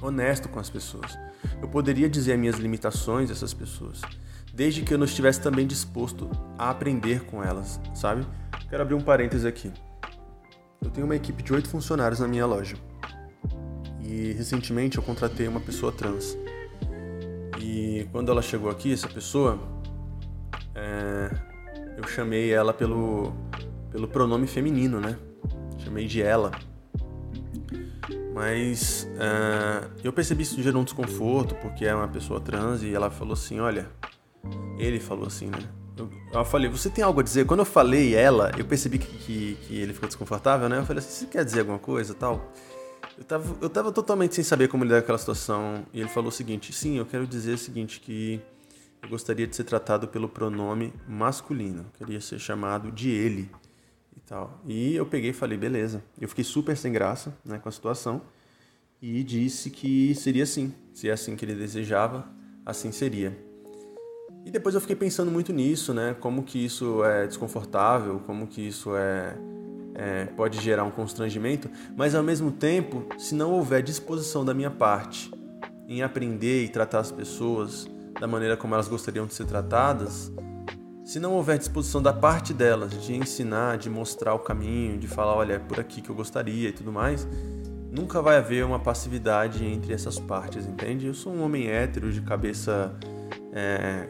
honesto 0.00 0.48
com 0.48 0.60
as 0.60 0.70
pessoas. 0.70 1.18
Eu 1.60 1.68
poderia 1.68 2.08
dizer 2.08 2.34
as 2.34 2.38
minhas 2.38 2.56
limitações 2.56 3.28
a 3.30 3.32
essas 3.32 3.52
pessoas, 3.52 4.00
desde 4.54 4.82
que 4.82 4.94
eu 4.94 4.98
não 4.98 5.04
estivesse 5.04 5.40
também 5.40 5.66
disposto 5.66 6.30
a 6.58 6.70
aprender 6.70 7.24
com 7.24 7.42
elas, 7.42 7.80
sabe? 7.94 8.26
Quero 8.68 8.82
abrir 8.82 8.94
um 8.94 9.00
parênteses 9.00 9.44
aqui. 9.44 9.72
Eu 10.82 10.90
tenho 10.90 11.06
uma 11.06 11.16
equipe 11.16 11.42
de 11.42 11.52
oito 11.52 11.68
funcionários 11.68 12.20
na 12.20 12.28
minha 12.28 12.46
loja. 12.46 12.76
E 14.00 14.32
recentemente 14.32 14.98
eu 14.98 15.02
contratei 15.02 15.48
uma 15.48 15.60
pessoa 15.60 15.90
trans. 15.90 16.36
E 17.60 18.08
quando 18.12 18.30
ela 18.30 18.42
chegou 18.42 18.70
aqui, 18.70 18.92
essa 18.92 19.08
pessoa, 19.08 19.58
é, 20.76 21.30
eu 21.96 22.06
chamei 22.06 22.52
ela 22.52 22.72
pelo, 22.74 23.32
pelo 23.90 24.06
pronome 24.06 24.46
feminino, 24.46 25.00
né? 25.00 25.16
Chamei 25.78 26.06
de 26.06 26.20
ela. 26.20 26.52
Mas 28.34 29.08
é, 29.18 29.88
eu 30.04 30.12
percebi 30.12 30.42
isso 30.42 30.62
gerou 30.62 30.82
um 30.82 30.84
desconforto, 30.84 31.54
porque 31.54 31.86
é 31.86 31.94
uma 31.94 32.06
pessoa 32.06 32.38
trans, 32.38 32.82
e 32.82 32.94
ela 32.94 33.10
falou 33.10 33.32
assim: 33.32 33.58
Olha, 33.58 33.88
ele 34.78 35.00
falou 35.00 35.26
assim, 35.26 35.46
né? 35.46 35.58
Eu, 35.96 36.10
eu 36.30 36.44
falei: 36.44 36.68
Você 36.68 36.90
tem 36.90 37.02
algo 37.02 37.20
a 37.20 37.22
dizer? 37.22 37.46
Quando 37.46 37.60
eu 37.60 37.66
falei 37.66 38.14
ela, 38.14 38.52
eu 38.58 38.66
percebi 38.66 38.98
que, 38.98 39.06
que, 39.06 39.58
que 39.62 39.80
ele 39.80 39.94
ficou 39.94 40.06
desconfortável, 40.06 40.68
né? 40.68 40.78
Eu 40.78 40.84
falei 40.84 40.98
assim: 40.98 41.10
Você 41.10 41.26
quer 41.26 41.42
dizer 41.46 41.60
alguma 41.60 41.78
coisa 41.78 42.12
tal? 42.12 42.52
Eu 43.16 43.24
tava, 43.24 43.56
eu 43.62 43.70
tava 43.70 43.90
totalmente 43.90 44.34
sem 44.34 44.44
saber 44.44 44.68
como 44.68 44.84
lidar 44.84 44.96
com 44.96 45.04
aquela 45.04 45.18
situação, 45.18 45.86
e 45.94 46.00
ele 46.00 46.08
falou 46.10 46.28
o 46.28 46.32
seguinte: 46.32 46.74
Sim, 46.74 46.98
eu 46.98 47.06
quero 47.06 47.26
dizer 47.26 47.54
o 47.54 47.58
seguinte, 47.58 48.00
que 48.00 48.42
eu 49.06 49.10
gostaria 49.10 49.46
de 49.46 49.54
ser 49.54 49.64
tratado 49.64 50.08
pelo 50.08 50.28
pronome 50.28 50.92
masculino. 51.08 51.86
Queria 51.96 52.20
ser 52.20 52.40
chamado 52.40 52.90
de 52.90 53.08
ele 53.08 53.48
e 54.16 54.20
tal. 54.20 54.60
E 54.66 54.96
eu 54.96 55.06
peguei 55.06 55.30
e 55.30 55.32
falei, 55.32 55.56
beleza. 55.56 56.02
Eu 56.20 56.28
fiquei 56.28 56.42
super 56.42 56.76
sem 56.76 56.92
graça 56.92 57.36
né, 57.44 57.58
com 57.58 57.68
a 57.68 57.72
situação 57.72 58.20
e 59.00 59.22
disse 59.22 59.70
que 59.70 60.12
seria 60.16 60.42
assim. 60.42 60.74
Se 60.92 61.08
é 61.08 61.12
assim 61.12 61.36
que 61.36 61.44
ele 61.44 61.54
desejava, 61.54 62.28
assim 62.64 62.90
seria. 62.90 63.36
E 64.44 64.50
depois 64.50 64.74
eu 64.74 64.80
fiquei 64.80 64.96
pensando 64.96 65.30
muito 65.30 65.52
nisso, 65.52 65.94
né? 65.94 66.16
Como 66.18 66.42
que 66.42 66.64
isso 66.64 67.04
é 67.04 67.26
desconfortável, 67.26 68.20
como 68.26 68.46
que 68.46 68.60
isso 68.60 68.96
é, 68.96 69.36
é, 69.94 70.24
pode 70.36 70.60
gerar 70.60 70.84
um 70.84 70.90
constrangimento, 70.90 71.68
mas 71.96 72.14
ao 72.14 72.22
mesmo 72.22 72.50
tempo, 72.50 73.06
se 73.18 73.34
não 73.34 73.52
houver 73.52 73.82
disposição 73.82 74.44
da 74.44 74.54
minha 74.54 74.70
parte 74.70 75.30
em 75.88 76.02
aprender 76.02 76.64
e 76.64 76.68
tratar 76.68 77.00
as 77.00 77.10
pessoas 77.10 77.88
da 78.20 78.26
maneira 78.26 78.56
como 78.56 78.74
elas 78.74 78.88
gostariam 78.88 79.26
de 79.26 79.34
ser 79.34 79.44
tratadas, 79.44 80.32
se 81.04 81.20
não 81.20 81.34
houver 81.34 81.56
disposição 81.56 82.02
da 82.02 82.12
parte 82.12 82.52
delas 82.52 82.90
de 83.00 83.14
ensinar, 83.14 83.78
de 83.78 83.88
mostrar 83.88 84.34
o 84.34 84.40
caminho, 84.40 84.98
de 84.98 85.06
falar, 85.06 85.36
olha, 85.36 85.54
é 85.54 85.58
por 85.58 85.78
aqui 85.78 86.00
que 86.00 86.10
eu 86.10 86.14
gostaria 86.16 86.70
e 86.70 86.72
tudo 86.72 86.92
mais, 86.92 87.28
nunca 87.92 88.20
vai 88.20 88.36
haver 88.38 88.64
uma 88.64 88.80
passividade 88.80 89.64
entre 89.64 89.92
essas 89.92 90.18
partes, 90.18 90.66
entende? 90.66 91.06
Eu 91.06 91.14
sou 91.14 91.32
um 91.32 91.44
homem 91.44 91.68
hétero, 91.68 92.12
de 92.12 92.20
cabeça 92.22 92.92
é, 93.52 94.08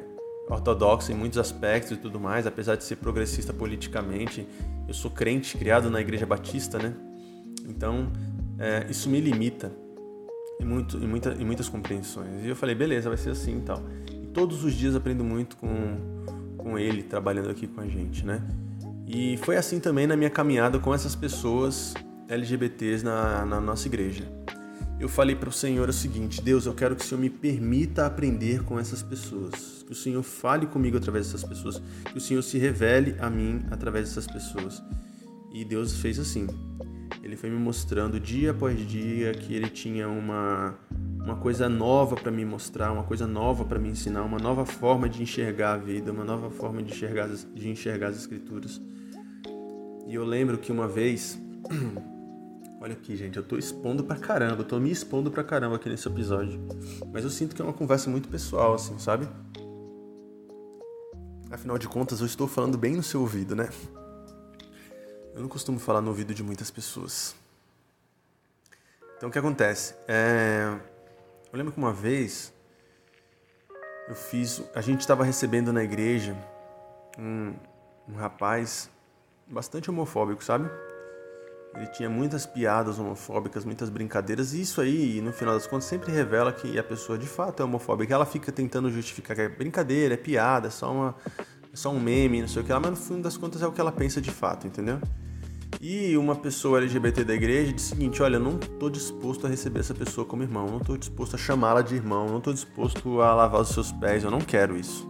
ortodoxa 0.49 1.13
em 1.13 1.15
muitos 1.15 1.39
aspectos 1.39 1.93
e 1.93 1.97
tudo 1.97 2.19
mais, 2.19 2.47
apesar 2.47 2.77
de 2.77 2.85
ser 2.85 2.97
progressista 2.97 3.53
politicamente, 3.53 4.49
eu 4.89 4.95
sou 4.95 5.11
crente, 5.11 5.59
criado 5.59 5.91
na 5.91 6.01
Igreja 6.01 6.25
Batista, 6.25 6.79
né? 6.79 6.95
Então, 7.69 8.11
é, 8.59 8.87
isso 8.89 9.11
me 9.11 9.21
limita 9.21 9.71
e, 10.59 10.65
muito, 10.65 10.99
muita, 10.99 11.35
muitas 11.35 11.69
compreensões. 11.69 12.45
E 12.45 12.49
eu 12.49 12.57
falei, 12.57 12.75
beleza, 12.75 13.09
vai 13.09 13.19
ser 13.19 13.31
assim 13.31 13.59
e 13.59 13.63
tal. 13.63 13.83
E 14.11 14.27
todos 14.29 14.65
os 14.65 14.75
dias 14.75 14.95
aprendo 14.95 15.23
muito 15.23 15.57
com, 15.57 16.25
com 16.57 16.79
ele 16.79 17.03
trabalhando 17.03 17.51
aqui 17.51 17.67
com 17.67 17.81
a 17.81 17.87
gente, 17.87 18.25
né? 18.25 18.43
E 19.07 19.37
foi 19.39 19.57
assim 19.57 19.79
também 19.79 20.07
na 20.07 20.17
minha 20.17 20.31
caminhada 20.31 20.79
com 20.79 20.93
essas 20.93 21.15
pessoas 21.15 21.95
LGBTs 22.29 23.05
na, 23.05 23.47
na 23.47 23.61
nossa 23.61 23.87
igreja. 23.87 24.25
Eu 24.99 25.09
falei 25.09 25.37
para 25.37 25.49
o 25.49 25.53
Senhor 25.53 25.89
o 25.89 25.93
seguinte: 25.93 26.41
Deus, 26.43 26.67
eu 26.67 26.75
quero 26.75 26.97
que 26.97 27.05
o 27.05 27.07
Senhor 27.07 27.21
me 27.21 27.31
permita 27.31 28.07
aprender 28.07 28.65
com 28.65 28.79
essas 28.79 29.03
pessoas, 29.03 29.85
que 29.87 29.93
o 29.93 29.95
Senhor 29.95 30.23
fale 30.23 30.67
comigo 30.67 30.97
através 30.97 31.27
dessas 31.27 31.45
pessoas, 31.49 31.81
que 32.11 32.17
o 32.17 32.21
Senhor 32.21 32.43
se 32.43 32.59
revele 32.59 33.15
a 33.21 33.29
mim 33.29 33.65
através 33.71 34.09
dessas 34.09 34.27
pessoas. 34.27 34.83
E 35.53 35.65
Deus 35.65 36.01
fez 36.01 36.19
assim 36.19 36.47
ele 37.23 37.37
foi 37.37 37.51
me 37.51 37.57
mostrando 37.57 38.19
dia 38.21 38.53
após 38.53 38.79
dia 38.87 39.33
que 39.33 39.55
ele 39.55 39.69
tinha 39.69 40.09
uma, 40.09 40.75
uma 41.23 41.37
coisa 41.37 41.69
nova 41.69 42.17
para 42.17 42.31
me 42.31 42.45
mostrar, 42.45 42.93
uma 42.93 43.03
coisa 43.03 43.27
nova 43.27 43.65
para 43.65 43.79
me 43.79 43.89
ensinar, 43.89 44.23
uma 44.23 44.39
nova 44.39 44.65
forma 44.65 45.09
de 45.09 45.23
enxergar 45.23 45.75
a 45.75 45.77
vida, 45.77 46.13
uma 46.13 46.25
nova 46.25 46.51
forma 46.51 46.83
de 46.83 46.93
enxergar, 46.93 47.29
de 47.29 47.69
enxergar 47.69 48.09
as 48.09 48.17
escrituras. 48.17 48.81
E 50.07 50.15
eu 50.15 50.25
lembro 50.25 50.57
que 50.59 50.71
uma 50.71 50.87
vez. 50.87 51.39
Olha 52.81 52.93
aqui, 52.93 53.17
gente, 53.17 53.37
eu 53.37 53.43
tô 53.43 53.57
expondo 53.57 54.05
pra 54.05 54.17
caramba, 54.17 54.61
eu 54.61 54.65
tô 54.65 54.79
me 54.79 54.91
expondo 54.91 55.31
pra 55.31 55.43
caramba 55.43 55.77
aqui 55.77 55.89
nesse 55.89 56.07
episódio. 56.07 56.61
Mas 57.13 57.25
eu 57.25 57.31
sinto 57.31 57.57
que 57.57 57.63
é 57.63 57.65
uma 57.65 57.73
conversa 57.73 58.09
muito 58.09 58.29
pessoal, 58.29 58.75
assim, 58.75 58.99
sabe? 58.99 59.27
Afinal 61.51 61.79
de 61.79 61.89
contas, 61.89 62.21
eu 62.21 62.27
estou 62.27 62.47
falando 62.47 62.77
bem 62.77 62.95
no 62.95 63.03
seu 63.03 63.23
ouvido, 63.23 63.57
né? 63.57 63.69
Eu 65.37 65.43
não 65.43 65.51
costumo 65.51 65.79
falar 65.79 66.01
no 66.01 66.09
ouvido 66.09 66.33
de 66.33 66.43
muitas 66.43 66.71
pessoas. 66.71 67.37
Então 69.19 69.29
o 69.29 69.33
que 69.33 69.39
acontece? 69.39 69.95
É... 70.09 70.75
Eu 71.53 71.59
lembro 71.59 71.75
que 71.75 71.79
uma 71.79 71.93
vez 71.93 72.55
eu 74.09 74.15
fiz. 74.15 74.63
A 74.75 74.81
gente 74.81 75.01
estava 75.01 75.25
recebendo 75.25 75.75
na 75.75 75.85
igreja 75.85 76.35
um, 77.19 77.53
um 78.09 78.15
rapaz 78.15 78.89
bastante 79.47 79.91
homofóbico, 79.91 80.43
sabe? 80.43 80.71
Ele 81.75 81.87
tinha 81.89 82.09
muitas 82.09 82.47
piadas 82.47 82.99
homofóbicas, 82.99 83.63
muitas 83.63 83.91
brincadeiras, 83.91 84.55
e 84.55 84.63
isso 84.63 84.81
aí, 84.81 85.21
no 85.21 85.35
final 85.35 85.53
das 85.53 85.67
contas, 85.67 85.85
sempre 85.85 86.11
revela 86.11 86.51
que 86.51 86.79
a 86.79 86.83
pessoa 86.83 87.19
de 87.19 87.27
fato 87.27 87.61
é 87.61 87.65
homofóbica. 87.67 88.15
Ela 88.15 88.25
fica 88.25 88.51
tentando 88.51 88.91
justificar 88.91 89.37
que 89.37 89.43
é 89.43 89.49
brincadeira, 89.51 90.15
é 90.15 90.17
piada, 90.17 90.69
é 90.69 90.71
só, 90.71 90.91
uma, 90.91 91.15
é 91.71 91.77
só 91.77 91.91
um 91.91 92.01
meme, 92.01 92.41
não 92.41 92.49
sei 92.49 92.63
o 92.63 92.65
que 92.65 92.73
lá, 92.73 92.81
mas 92.81 92.91
no 92.93 92.97
fim 92.97 93.21
das 93.21 93.37
contas 93.37 93.61
é 93.61 93.67
o 93.67 93.73
que 93.73 93.81
ela 93.83 93.93
pensa 93.93 94.23
de 94.23 94.31
fato, 94.31 94.67
entendeu? 94.67 94.99
E 95.81 96.17
uma 96.17 96.35
pessoa 96.35 96.79
LGBT 96.79 97.25
da 97.25 97.35
igreja 97.35 97.73
disse 97.73 97.93
o 97.93 97.97
seguinte: 97.97 98.23
Olha, 98.23 98.37
eu 98.37 98.41
não 98.41 98.57
estou 98.57 98.89
disposto 98.89 99.47
a 99.47 99.51
receber 99.51 99.81
essa 99.81 99.95
pessoa 99.95 100.27
como 100.27 100.43
irmão, 100.43 100.67
não 100.67 100.79
estou 100.79 100.97
disposto 100.97 101.37
a 101.37 101.39
chamá-la 101.39 101.83
de 101.83 101.95
irmão, 101.95 102.27
não 102.29 102.39
estou 102.39 102.53
disposto 102.53 103.21
a 103.21 103.35
lavar 103.35 103.61
os 103.61 103.69
seus 103.69 103.93
pés, 103.93 104.25
eu 104.25 104.31
não 104.31 104.41
quero 104.41 104.77
isso. 104.77 105.09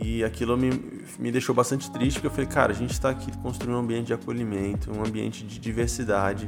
E 0.00 0.22
aquilo 0.22 0.56
me, 0.56 0.70
me 1.18 1.32
deixou 1.32 1.54
bastante 1.54 1.90
triste, 1.90 2.14
porque 2.14 2.28
eu 2.28 2.30
falei, 2.30 2.46
cara, 2.46 2.72
a 2.72 2.74
gente 2.74 2.92
está 2.92 3.10
aqui 3.10 3.36
construindo 3.38 3.76
um 3.76 3.80
ambiente 3.80 4.06
de 4.06 4.14
acolhimento, 4.14 4.92
um 4.96 5.04
ambiente 5.04 5.44
de 5.44 5.58
diversidade, 5.58 6.46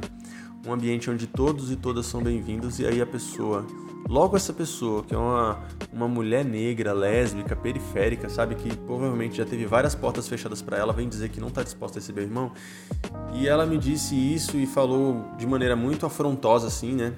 um 0.65 0.73
ambiente 0.73 1.09
onde 1.09 1.27
todos 1.27 1.71
e 1.71 1.75
todas 1.75 2.05
são 2.05 2.21
bem-vindos, 2.21 2.79
e 2.79 2.85
aí 2.85 3.01
a 3.01 3.05
pessoa, 3.05 3.65
logo 4.07 4.37
essa 4.37 4.53
pessoa, 4.53 5.03
que 5.03 5.13
é 5.13 5.17
uma, 5.17 5.59
uma 5.91 6.07
mulher 6.07 6.45
negra, 6.45 6.93
lésbica, 6.93 7.55
periférica, 7.55 8.29
sabe, 8.29 8.55
que 8.55 8.75
provavelmente 8.77 9.37
já 9.37 9.45
teve 9.45 9.65
várias 9.65 9.95
portas 9.95 10.27
fechadas 10.27 10.61
para 10.61 10.77
ela, 10.77 10.93
vem 10.93 11.09
dizer 11.09 11.29
que 11.29 11.39
não 11.39 11.47
está 11.47 11.63
disposta 11.63 11.97
a 11.97 11.99
receber 11.99 12.21
o 12.21 12.23
irmão, 12.25 12.51
e 13.33 13.47
ela 13.47 13.65
me 13.65 13.77
disse 13.77 14.15
isso 14.15 14.57
e 14.57 14.67
falou 14.67 15.25
de 15.37 15.47
maneira 15.47 15.75
muito 15.75 16.05
afrontosa, 16.05 16.67
assim, 16.67 16.93
né, 16.93 17.13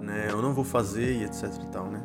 né, 0.00 0.28
eu 0.30 0.40
não 0.40 0.54
vou 0.54 0.64
fazer 0.64 1.14
e 1.14 1.24
etc 1.24 1.44
e 1.62 1.66
tal, 1.70 1.90
né. 1.90 2.02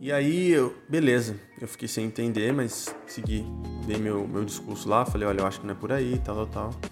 E 0.00 0.10
aí, 0.10 0.50
eu, 0.50 0.74
beleza, 0.88 1.36
eu 1.60 1.68
fiquei 1.68 1.86
sem 1.86 2.06
entender, 2.06 2.52
mas 2.54 2.92
segui, 3.06 3.44
dei 3.86 3.98
meu, 3.98 4.26
meu 4.26 4.46
discurso 4.46 4.88
lá, 4.88 5.04
falei, 5.04 5.28
olha, 5.28 5.42
eu 5.42 5.46
acho 5.46 5.60
que 5.60 5.66
não 5.66 5.74
é 5.74 5.76
por 5.76 5.92
aí, 5.92 6.18
tal, 6.24 6.46
tal, 6.46 6.70
tal. 6.70 6.89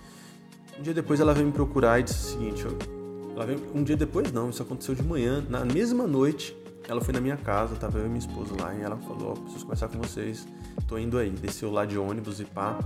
Um 0.78 0.82
dia 0.82 0.94
depois 0.94 1.18
ela 1.18 1.34
veio 1.34 1.46
me 1.46 1.52
procurar 1.52 1.98
e 1.98 2.04
disse 2.04 2.36
o 2.36 2.38
seguinte, 2.38 2.64
ela 3.34 3.44
veio, 3.44 3.60
um 3.74 3.82
dia 3.82 3.96
depois 3.96 4.30
não, 4.30 4.50
isso 4.50 4.62
aconteceu 4.62 4.94
de 4.94 5.02
manhã, 5.02 5.44
na 5.48 5.64
mesma 5.64 6.06
noite, 6.06 6.56
ela 6.88 7.00
foi 7.00 7.12
na 7.12 7.20
minha 7.20 7.36
casa, 7.36 7.74
tava 7.74 7.98
eu 7.98 8.06
e 8.06 8.08
minha 8.08 8.20
esposa 8.20 8.54
lá, 8.60 8.72
e 8.72 8.80
ela 8.80 8.96
falou, 8.96 9.32
ó, 9.32 9.34
preciso 9.34 9.64
conversar 9.64 9.88
com 9.88 9.98
vocês, 9.98 10.46
tô 10.86 10.96
indo 10.96 11.18
aí. 11.18 11.30
Desceu 11.30 11.70
lá 11.70 11.84
de 11.84 11.98
ônibus 11.98 12.40
e 12.40 12.44
pá, 12.44 12.78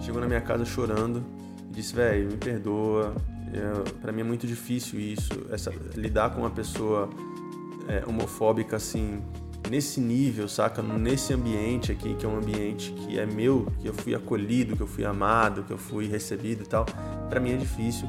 chegou 0.00 0.20
na 0.20 0.26
minha 0.26 0.40
casa 0.40 0.64
chorando, 0.64 1.22
e 1.70 1.74
disse, 1.74 1.94
velho, 1.94 2.28
me 2.28 2.36
perdoa, 2.36 3.14
é, 3.52 3.90
para 4.00 4.10
mim 4.10 4.22
é 4.22 4.24
muito 4.24 4.44
difícil 4.44 4.98
isso, 4.98 5.30
essa, 5.50 5.72
lidar 5.94 6.30
com 6.30 6.40
uma 6.40 6.50
pessoa 6.50 7.08
é, 7.86 8.02
homofóbica 8.04 8.76
assim, 8.76 9.22
nesse 9.70 10.00
nível, 10.00 10.48
saca? 10.48 10.82
Nesse 10.82 11.32
ambiente 11.32 11.92
aqui, 11.92 12.14
que 12.14 12.26
é 12.26 12.28
um 12.28 12.38
ambiente 12.38 12.92
que 12.92 13.18
é 13.18 13.26
meu, 13.26 13.66
que 13.80 13.88
eu 13.88 13.94
fui 13.94 14.14
acolhido, 14.14 14.76
que 14.76 14.82
eu 14.82 14.86
fui 14.86 15.04
amado, 15.04 15.62
que 15.62 15.72
eu 15.72 15.78
fui 15.78 16.06
recebido 16.06 16.64
e 16.64 16.66
tal, 16.66 16.84
para 17.28 17.40
mim 17.40 17.52
é 17.52 17.56
difícil. 17.56 18.08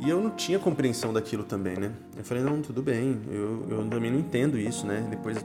E 0.00 0.08
eu 0.10 0.20
não 0.20 0.30
tinha 0.30 0.58
compreensão 0.58 1.12
daquilo 1.12 1.44
também, 1.44 1.76
né? 1.76 1.92
Eu 2.16 2.24
falei, 2.24 2.42
não, 2.42 2.60
tudo 2.60 2.82
bem, 2.82 3.20
eu, 3.30 3.66
eu 3.70 3.88
também 3.88 4.10
não 4.10 4.18
entendo 4.18 4.58
isso, 4.58 4.86
né? 4.86 5.06
Depois, 5.08 5.38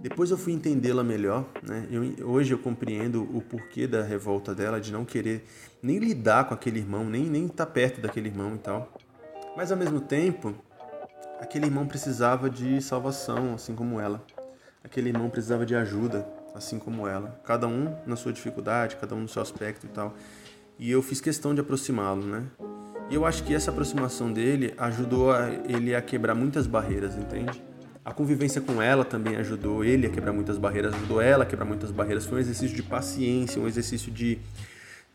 depois 0.00 0.30
eu 0.30 0.36
fui 0.36 0.52
entendê-la 0.52 1.02
melhor, 1.02 1.44
né? 1.62 1.86
Eu, 1.90 2.28
hoje 2.28 2.52
eu 2.52 2.58
compreendo 2.58 3.22
o 3.34 3.40
porquê 3.40 3.86
da 3.86 4.02
revolta 4.02 4.54
dela, 4.54 4.80
de 4.80 4.92
não 4.92 5.04
querer 5.04 5.44
nem 5.82 5.98
lidar 5.98 6.44
com 6.44 6.54
aquele 6.54 6.78
irmão, 6.78 7.04
nem 7.04 7.24
nem 7.24 7.46
estar 7.46 7.66
tá 7.66 7.72
perto 7.72 8.00
daquele 8.00 8.28
irmão 8.28 8.54
e 8.54 8.58
tal. 8.58 8.92
Mas 9.56 9.72
ao 9.72 9.78
mesmo 9.78 10.00
tempo, 10.00 10.54
Aquele 11.44 11.66
irmão 11.66 11.86
precisava 11.86 12.48
de 12.48 12.80
salvação, 12.80 13.54
assim 13.54 13.74
como 13.74 14.00
ela. 14.00 14.24
Aquele 14.82 15.10
irmão 15.10 15.28
precisava 15.28 15.66
de 15.66 15.74
ajuda, 15.74 16.26
assim 16.54 16.78
como 16.78 17.06
ela. 17.06 17.38
Cada 17.44 17.66
um 17.66 17.94
na 18.06 18.16
sua 18.16 18.32
dificuldade, 18.32 18.96
cada 18.96 19.14
um 19.14 19.20
no 19.20 19.28
seu 19.28 19.42
aspecto 19.42 19.84
e 19.84 19.88
tal. 19.90 20.14
E 20.78 20.90
eu 20.90 21.02
fiz 21.02 21.20
questão 21.20 21.54
de 21.54 21.60
aproximá-lo, 21.60 22.24
né? 22.24 22.44
E 23.10 23.14
eu 23.14 23.24
acho 23.24 23.44
que 23.44 23.54
essa 23.54 23.70
aproximação 23.70 24.32
dele 24.32 24.74
ajudou 24.78 25.30
a, 25.30 25.50
ele 25.68 25.94
a 25.94 26.02
quebrar 26.02 26.34
muitas 26.34 26.66
barreiras, 26.66 27.14
entende? 27.16 27.62
A 28.04 28.12
convivência 28.12 28.60
com 28.60 28.82
ela 28.82 29.04
também 29.04 29.36
ajudou 29.36 29.84
ele 29.84 30.06
a 30.06 30.10
quebrar 30.10 30.32
muitas 30.32 30.58
barreiras, 30.58 30.94
ajudou 30.94 31.20
ela 31.20 31.44
a 31.44 31.46
quebrar 31.46 31.64
muitas 31.64 31.90
barreiras. 31.90 32.26
Foi 32.26 32.38
um 32.38 32.40
exercício 32.40 32.74
de 32.76 32.82
paciência, 32.82 33.60
um 33.60 33.66
exercício 33.66 34.10
de, 34.10 34.38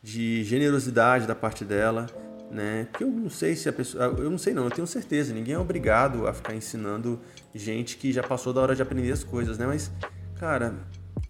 de 0.02 0.43
generosidade 0.43 1.28
da 1.28 1.36
parte 1.36 1.65
dela 1.65 2.08
né? 2.52 2.88
Porque 2.91 3.04
eu 3.04 3.10
não 3.10 3.30
sei 3.30 3.56
se 3.56 3.69
a 3.69 3.74
pessoa, 3.74 4.06
eu 4.06 4.30
não 4.30 4.38
sei 4.38 4.54
não, 4.54 4.65
eu 4.65 4.72
tenho 4.72 4.88
certeza, 4.88 5.34
ninguém 5.34 5.54
é 5.54 5.60
obrigado 5.60 6.28
a 6.28 6.34
ficar 6.34 6.56
ensinando 6.56 7.19
gente 7.54 7.98
que 7.98 8.12
já 8.12 8.24
passou 8.24 8.52
da 8.54 8.62
hora 8.62 8.76
de 8.76 8.82
aprender 8.82 9.12
as 9.12 9.24
coisas, 9.24 9.58
né? 9.58 9.65
Mas 9.65 9.91
cara, 10.39 10.74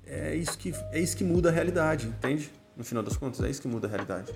é 0.05 0.35
isso 0.35 0.57
que 0.57 0.73
é 0.91 0.99
isso 0.99 1.17
que 1.17 1.23
muda 1.23 1.49
a 1.49 1.51
realidade, 1.51 2.07
entende? 2.07 2.51
No 2.79 2.85
final 2.85 3.03
das 3.03 3.17
contas, 3.17 3.41
é 3.41 3.49
isso 3.49 3.61
que 3.61 3.67
muda 3.67 3.87
a 3.87 3.89
realidade. 3.89 4.31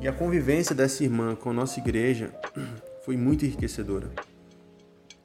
E 0.00 0.08
a 0.08 0.12
convivência 0.12 0.74
dessa 0.74 1.04
irmã 1.04 1.36
com 1.36 1.50
a 1.50 1.52
nossa 1.52 1.78
igreja 1.78 2.34
foi 3.06 3.16
muito 3.16 3.46
enriquecedora. 3.46 4.10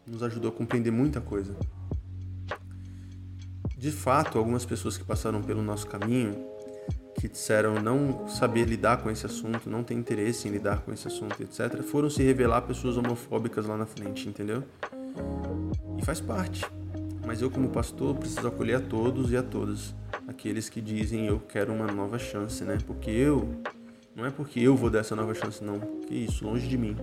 Nos 0.06 0.22
ajudou 0.22 0.52
a 0.52 0.54
compreender 0.54 0.92
muita 0.92 1.20
coisa. 1.20 1.56
De 3.76 3.92
fato, 3.92 4.38
algumas 4.38 4.64
pessoas 4.64 4.96
que 4.96 5.04
passaram 5.04 5.42
pelo 5.42 5.64
nosso 5.64 5.88
caminho 5.88 6.36
que 7.20 7.28
disseram 7.28 7.82
não 7.82 8.28
saber 8.28 8.66
lidar 8.66 8.98
com 8.98 9.10
esse 9.10 9.26
assunto, 9.26 9.68
não 9.68 9.84
ter 9.84 9.96
interesse 9.96 10.48
em 10.48 10.52
lidar 10.52 10.82
com 10.82 10.94
esse 10.94 11.08
assunto, 11.08 11.42
etc., 11.42 11.82
foram 11.82 12.12
se 12.12 12.22
revelar 12.22 12.62
pessoas 12.62 12.96
homofóbicas 12.96 13.66
lá 13.66 13.76
na 13.76 13.88
frente, 13.88 14.30
entendeu? 14.30 14.64
E 15.98 16.06
faz 16.06 16.22
parte. 16.22 16.64
Mas 17.26 17.42
eu, 17.42 17.50
como 17.50 17.70
pastor, 17.70 18.16
preciso 18.16 18.48
acolher 18.48 18.76
a 18.76 18.80
todos 18.80 19.32
e 19.32 19.38
a 19.38 19.44
todas 19.44 19.94
aqueles 20.28 20.70
que 20.70 20.80
dizem 20.80 21.26
eu 21.26 21.40
quero 21.40 21.74
uma 21.74 21.88
nova 21.88 22.20
chance, 22.20 22.64
né? 22.64 22.78
Porque 22.86 23.10
eu, 23.10 23.62
não 24.16 24.26
é 24.26 24.30
porque 24.30 24.60
eu 24.60 24.76
vou 24.76 24.90
dar 24.90 25.00
essa 25.00 25.16
nova 25.16 25.34
chance, 25.34 25.64
não. 25.64 25.80
Que 25.80 26.14
isso, 26.16 26.46
longe 26.46 26.68
de 26.68 26.78
mim. 26.78 26.96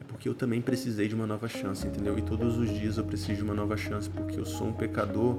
É 0.00 0.04
porque 0.04 0.28
eu 0.28 0.34
também 0.34 0.60
precisei 0.62 1.08
de 1.08 1.14
uma 1.14 1.26
nova 1.26 1.46
chance, 1.46 1.86
entendeu? 1.86 2.18
E 2.18 2.22
todos 2.22 2.56
os 2.56 2.70
dias 2.70 2.96
eu 2.96 3.04
preciso 3.04 3.36
de 3.36 3.42
uma 3.42 3.54
nova 3.54 3.76
chance, 3.76 4.08
porque 4.08 4.38
eu 4.38 4.46
sou 4.46 4.68
um 4.68 4.72
pecador 4.72 5.36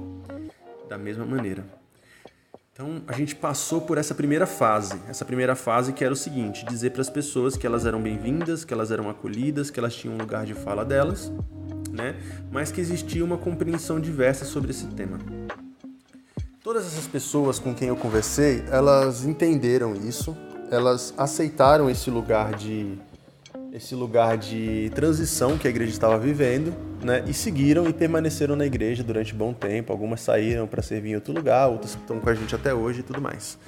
da 0.88 0.96
mesma 0.96 1.26
maneira. 1.26 1.64
Então 2.72 3.02
a 3.08 3.12
gente 3.12 3.34
passou 3.34 3.80
por 3.80 3.98
essa 3.98 4.14
primeira 4.14 4.46
fase, 4.46 4.96
essa 5.08 5.24
primeira 5.24 5.56
fase 5.56 5.92
que 5.92 6.04
era 6.04 6.14
o 6.14 6.16
seguinte: 6.16 6.64
dizer 6.64 6.90
para 6.90 7.00
as 7.00 7.10
pessoas 7.10 7.56
que 7.56 7.66
elas 7.66 7.84
eram 7.84 8.00
bem-vindas, 8.00 8.64
que 8.64 8.72
elas 8.72 8.92
eram 8.92 9.10
acolhidas, 9.10 9.68
que 9.68 9.80
elas 9.80 9.96
tinham 9.96 10.14
um 10.14 10.18
lugar 10.18 10.46
de 10.46 10.54
fala 10.54 10.84
delas, 10.84 11.32
né? 11.98 12.14
Mas 12.50 12.72
que 12.72 12.80
existia 12.80 13.24
uma 13.24 13.36
compreensão 13.36 14.00
diversa 14.00 14.44
sobre 14.44 14.70
esse 14.70 14.86
tema. 14.86 15.18
Todas 16.62 16.86
essas 16.86 17.06
pessoas 17.06 17.58
com 17.58 17.74
quem 17.74 17.88
eu 17.88 17.96
conversei, 17.96 18.62
elas 18.70 19.24
entenderam 19.24 19.94
isso, 19.94 20.36
elas 20.70 21.12
aceitaram 21.16 21.90
esse 21.90 22.10
lugar 22.10 22.54
de 22.54 22.98
esse 23.70 23.94
lugar 23.94 24.38
de 24.38 24.90
transição 24.94 25.58
que 25.58 25.66
a 25.66 25.70
igreja 25.70 25.92
estava 25.92 26.18
vivendo, 26.18 26.74
né? 27.02 27.22
E 27.26 27.34
seguiram 27.34 27.86
e 27.86 27.92
permaneceram 27.92 28.56
na 28.56 28.64
igreja 28.64 29.04
durante 29.04 29.34
bom 29.34 29.52
tempo. 29.52 29.92
Algumas 29.92 30.22
saíram 30.22 30.66
para 30.66 30.82
servir 30.82 31.10
em 31.10 31.14
outro 31.16 31.34
lugar, 31.34 31.68
outras 31.68 31.94
estão 31.94 32.18
com 32.18 32.30
a 32.30 32.34
gente 32.34 32.54
até 32.54 32.72
hoje 32.72 33.00
e 33.00 33.02
tudo 33.02 33.20
mais. 33.20 33.58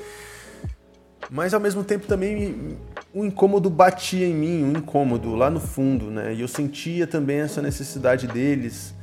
Mas 1.30 1.54
ao 1.54 1.60
mesmo 1.60 1.84
tempo 1.84 2.06
também 2.06 2.76
um 3.14 3.24
incômodo 3.24 3.70
batia 3.70 4.26
em 4.26 4.34
mim, 4.34 4.64
um 4.64 4.72
incômodo 4.72 5.34
lá 5.36 5.48
no 5.48 5.60
fundo, 5.60 6.10
né? 6.10 6.34
E 6.34 6.40
eu 6.40 6.48
sentia 6.48 7.06
também 7.06 7.38
essa 7.38 7.62
necessidade 7.62 8.26
deles 8.26 8.94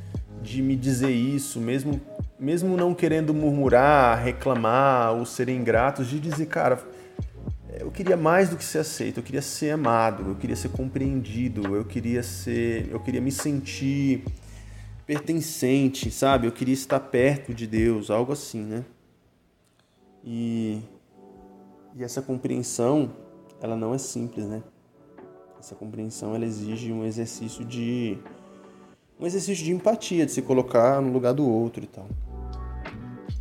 de 0.42 0.62
me 0.62 0.76
dizer 0.76 1.10
isso, 1.10 1.58
mesmo 1.58 2.00
mesmo 2.38 2.76
não 2.76 2.94
querendo 2.94 3.34
murmurar, 3.34 4.22
reclamar 4.22 5.12
ou 5.12 5.26
serem 5.26 5.56
ingratos, 5.56 6.06
de 6.06 6.20
dizer, 6.20 6.46
cara, 6.46 6.80
eu 7.80 7.90
queria 7.90 8.16
mais 8.16 8.48
do 8.48 8.56
que 8.56 8.64
ser 8.64 8.78
aceito, 8.78 9.18
eu 9.18 9.22
queria 9.24 9.42
ser 9.42 9.70
amado, 9.70 10.30
eu 10.30 10.34
queria 10.36 10.54
ser 10.54 10.68
compreendido, 10.68 11.74
eu 11.74 11.84
queria 11.84 12.22
ser, 12.22 12.88
eu 12.90 13.00
queria 13.00 13.20
me 13.20 13.32
sentir 13.32 14.24
pertencente, 15.04 16.10
sabe? 16.10 16.46
Eu 16.46 16.52
queria 16.52 16.74
estar 16.74 17.00
perto 17.00 17.52
de 17.52 17.66
Deus, 17.66 18.10
algo 18.10 18.32
assim, 18.32 18.62
né? 18.62 18.84
E, 20.24 20.80
e 21.94 22.04
essa 22.04 22.22
compreensão, 22.22 23.10
ela 23.60 23.76
não 23.76 23.94
é 23.94 23.98
simples, 23.98 24.46
né? 24.46 24.62
Essa 25.58 25.74
compreensão, 25.74 26.34
ela 26.34 26.44
exige 26.44 26.92
um 26.92 27.04
exercício 27.04 27.64
de 27.64 28.18
um 29.18 29.26
exercício 29.26 29.64
de 29.64 29.72
empatia, 29.72 30.24
de 30.24 30.32
se 30.32 30.40
colocar 30.40 31.00
no 31.02 31.12
lugar 31.12 31.34
do 31.34 31.48
outro 31.48 31.82
e 31.82 31.86
tal. 31.86 32.06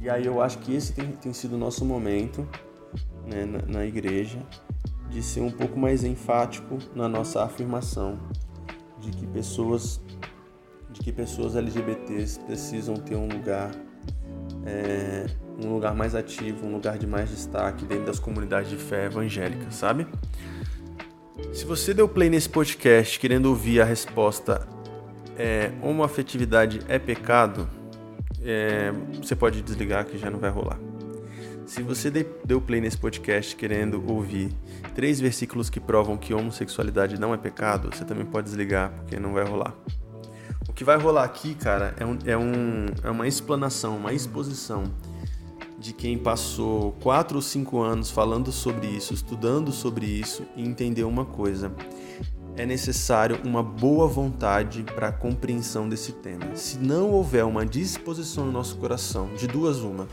E 0.01 0.09
aí 0.09 0.25
eu 0.25 0.41
acho 0.41 0.57
que 0.59 0.73
esse 0.73 0.93
tem, 0.93 1.11
tem 1.11 1.33
sido 1.33 1.53
o 1.53 1.57
nosso 1.57 1.85
momento 1.85 2.47
né, 3.25 3.45
na, 3.45 3.79
na 3.79 3.85
igreja 3.85 4.39
de 5.09 5.21
ser 5.21 5.41
um 5.41 5.51
pouco 5.51 5.77
mais 5.77 6.03
enfático 6.03 6.77
na 6.95 7.07
nossa 7.07 7.43
afirmação 7.43 8.17
de 8.99 9.11
que 9.11 9.27
pessoas 9.27 10.01
de 10.91 11.01
que 11.01 11.11
pessoas 11.11 11.55
LGBTs 11.55 12.39
precisam 12.39 12.95
ter 12.95 13.15
um 13.15 13.27
lugar 13.27 13.71
é, 14.65 15.27
um 15.63 15.73
lugar 15.73 15.95
mais 15.95 16.13
ativo, 16.13 16.65
um 16.65 16.73
lugar 16.73 16.97
de 16.97 17.07
mais 17.07 17.29
destaque 17.29 17.85
dentro 17.85 18.05
das 18.05 18.19
comunidades 18.19 18.69
de 18.69 18.77
fé 18.77 19.05
evangélica, 19.05 19.71
sabe? 19.71 20.07
Se 21.53 21.65
você 21.65 21.93
deu 21.93 22.07
play 22.07 22.29
nesse 22.29 22.49
podcast 22.49 23.19
querendo 23.19 23.47
ouvir 23.47 23.81
a 23.81 23.85
resposta 23.85 24.67
é, 25.37 25.71
homoafetividade 25.81 26.81
é 26.87 26.97
pecado, 26.97 27.69
é, 28.43 28.91
você 29.21 29.35
pode 29.35 29.61
desligar 29.61 30.05
que 30.05 30.17
já 30.17 30.29
não 30.29 30.39
vai 30.39 30.49
rolar. 30.49 30.79
Se 31.65 31.83
você 31.83 32.09
deu 32.45 32.61
play 32.61 32.79
nesse 32.79 32.97
podcast 32.97 33.55
querendo 33.55 34.01
ouvir 34.09 34.51
três 34.95 35.19
versículos 35.19 35.69
que 35.69 35.81
provam 35.81 36.15
que 36.15 36.33
homossexualidade 36.33 37.19
não 37.19 37.33
é 37.33 37.37
pecado, 37.37 37.89
você 37.93 38.05
também 38.05 38.25
pode 38.25 38.45
desligar 38.45 38.89
porque 38.91 39.19
não 39.19 39.33
vai 39.33 39.43
rolar. 39.43 39.75
O 40.69 40.73
que 40.73 40.83
vai 40.83 40.97
rolar 40.97 41.25
aqui, 41.25 41.55
cara, 41.55 41.93
é, 41.99 42.05
um, 42.05 42.17
é, 42.25 42.37
um, 42.37 42.85
é 43.03 43.11
uma 43.11 43.27
explanação, 43.27 43.97
uma 43.97 44.13
exposição 44.13 44.85
de 45.87 45.93
quem 45.93 46.17
passou 46.17 46.91
quatro 47.01 47.37
ou 47.37 47.41
cinco 47.41 47.81
anos 47.81 48.11
falando 48.11 48.51
sobre 48.51 48.87
isso, 48.87 49.13
estudando 49.13 49.71
sobre 49.71 50.05
isso 50.05 50.43
e 50.53 50.61
entendeu 50.61 51.07
uma 51.07 51.23
coisa 51.23 51.73
é 52.57 52.65
necessário 52.65 53.39
uma 53.45 53.63
boa 53.63 54.07
vontade 54.07 54.83
para 54.83 55.09
a 55.09 55.11
compreensão 55.11 55.87
desse 55.87 56.11
tema. 56.11 56.55
Se 56.55 56.77
não 56.79 57.11
houver 57.11 57.45
uma 57.45 57.65
disposição 57.65 58.47
no 58.47 58.51
nosso 58.51 58.77
coração, 58.77 59.29
de 59.35 59.47
duas 59.47 59.77
uma, 59.77 60.07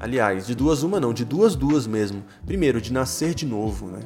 aliás, 0.00 0.48
de 0.48 0.54
duas 0.54 0.82
uma 0.82 0.98
não, 0.98 1.14
de 1.14 1.24
duas 1.24 1.54
duas 1.54 1.86
mesmo. 1.86 2.24
Primeiro, 2.44 2.80
de 2.80 2.92
nascer 2.92 3.34
de 3.34 3.46
novo, 3.46 3.86
né? 3.86 4.00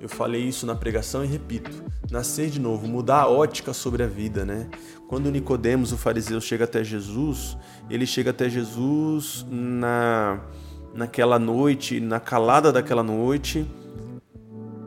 Eu 0.00 0.08
falei 0.08 0.42
isso 0.42 0.66
na 0.66 0.74
pregação 0.74 1.22
e 1.22 1.28
repito: 1.28 1.84
nascer 2.10 2.48
de 2.48 2.58
novo, 2.58 2.88
mudar 2.88 3.20
a 3.20 3.28
ótica 3.28 3.74
sobre 3.74 4.02
a 4.02 4.06
vida, 4.06 4.44
né? 4.44 4.66
Quando 5.14 5.30
Nicodemos, 5.30 5.92
o 5.92 5.96
fariseu, 5.96 6.40
chega 6.40 6.64
até 6.64 6.82
Jesus, 6.82 7.56
ele 7.88 8.04
chega 8.04 8.30
até 8.30 8.48
Jesus 8.48 9.46
na 9.48 10.40
naquela 10.92 11.38
noite, 11.38 12.00
na 12.00 12.18
calada 12.18 12.72
daquela 12.72 13.04
noite, 13.04 13.64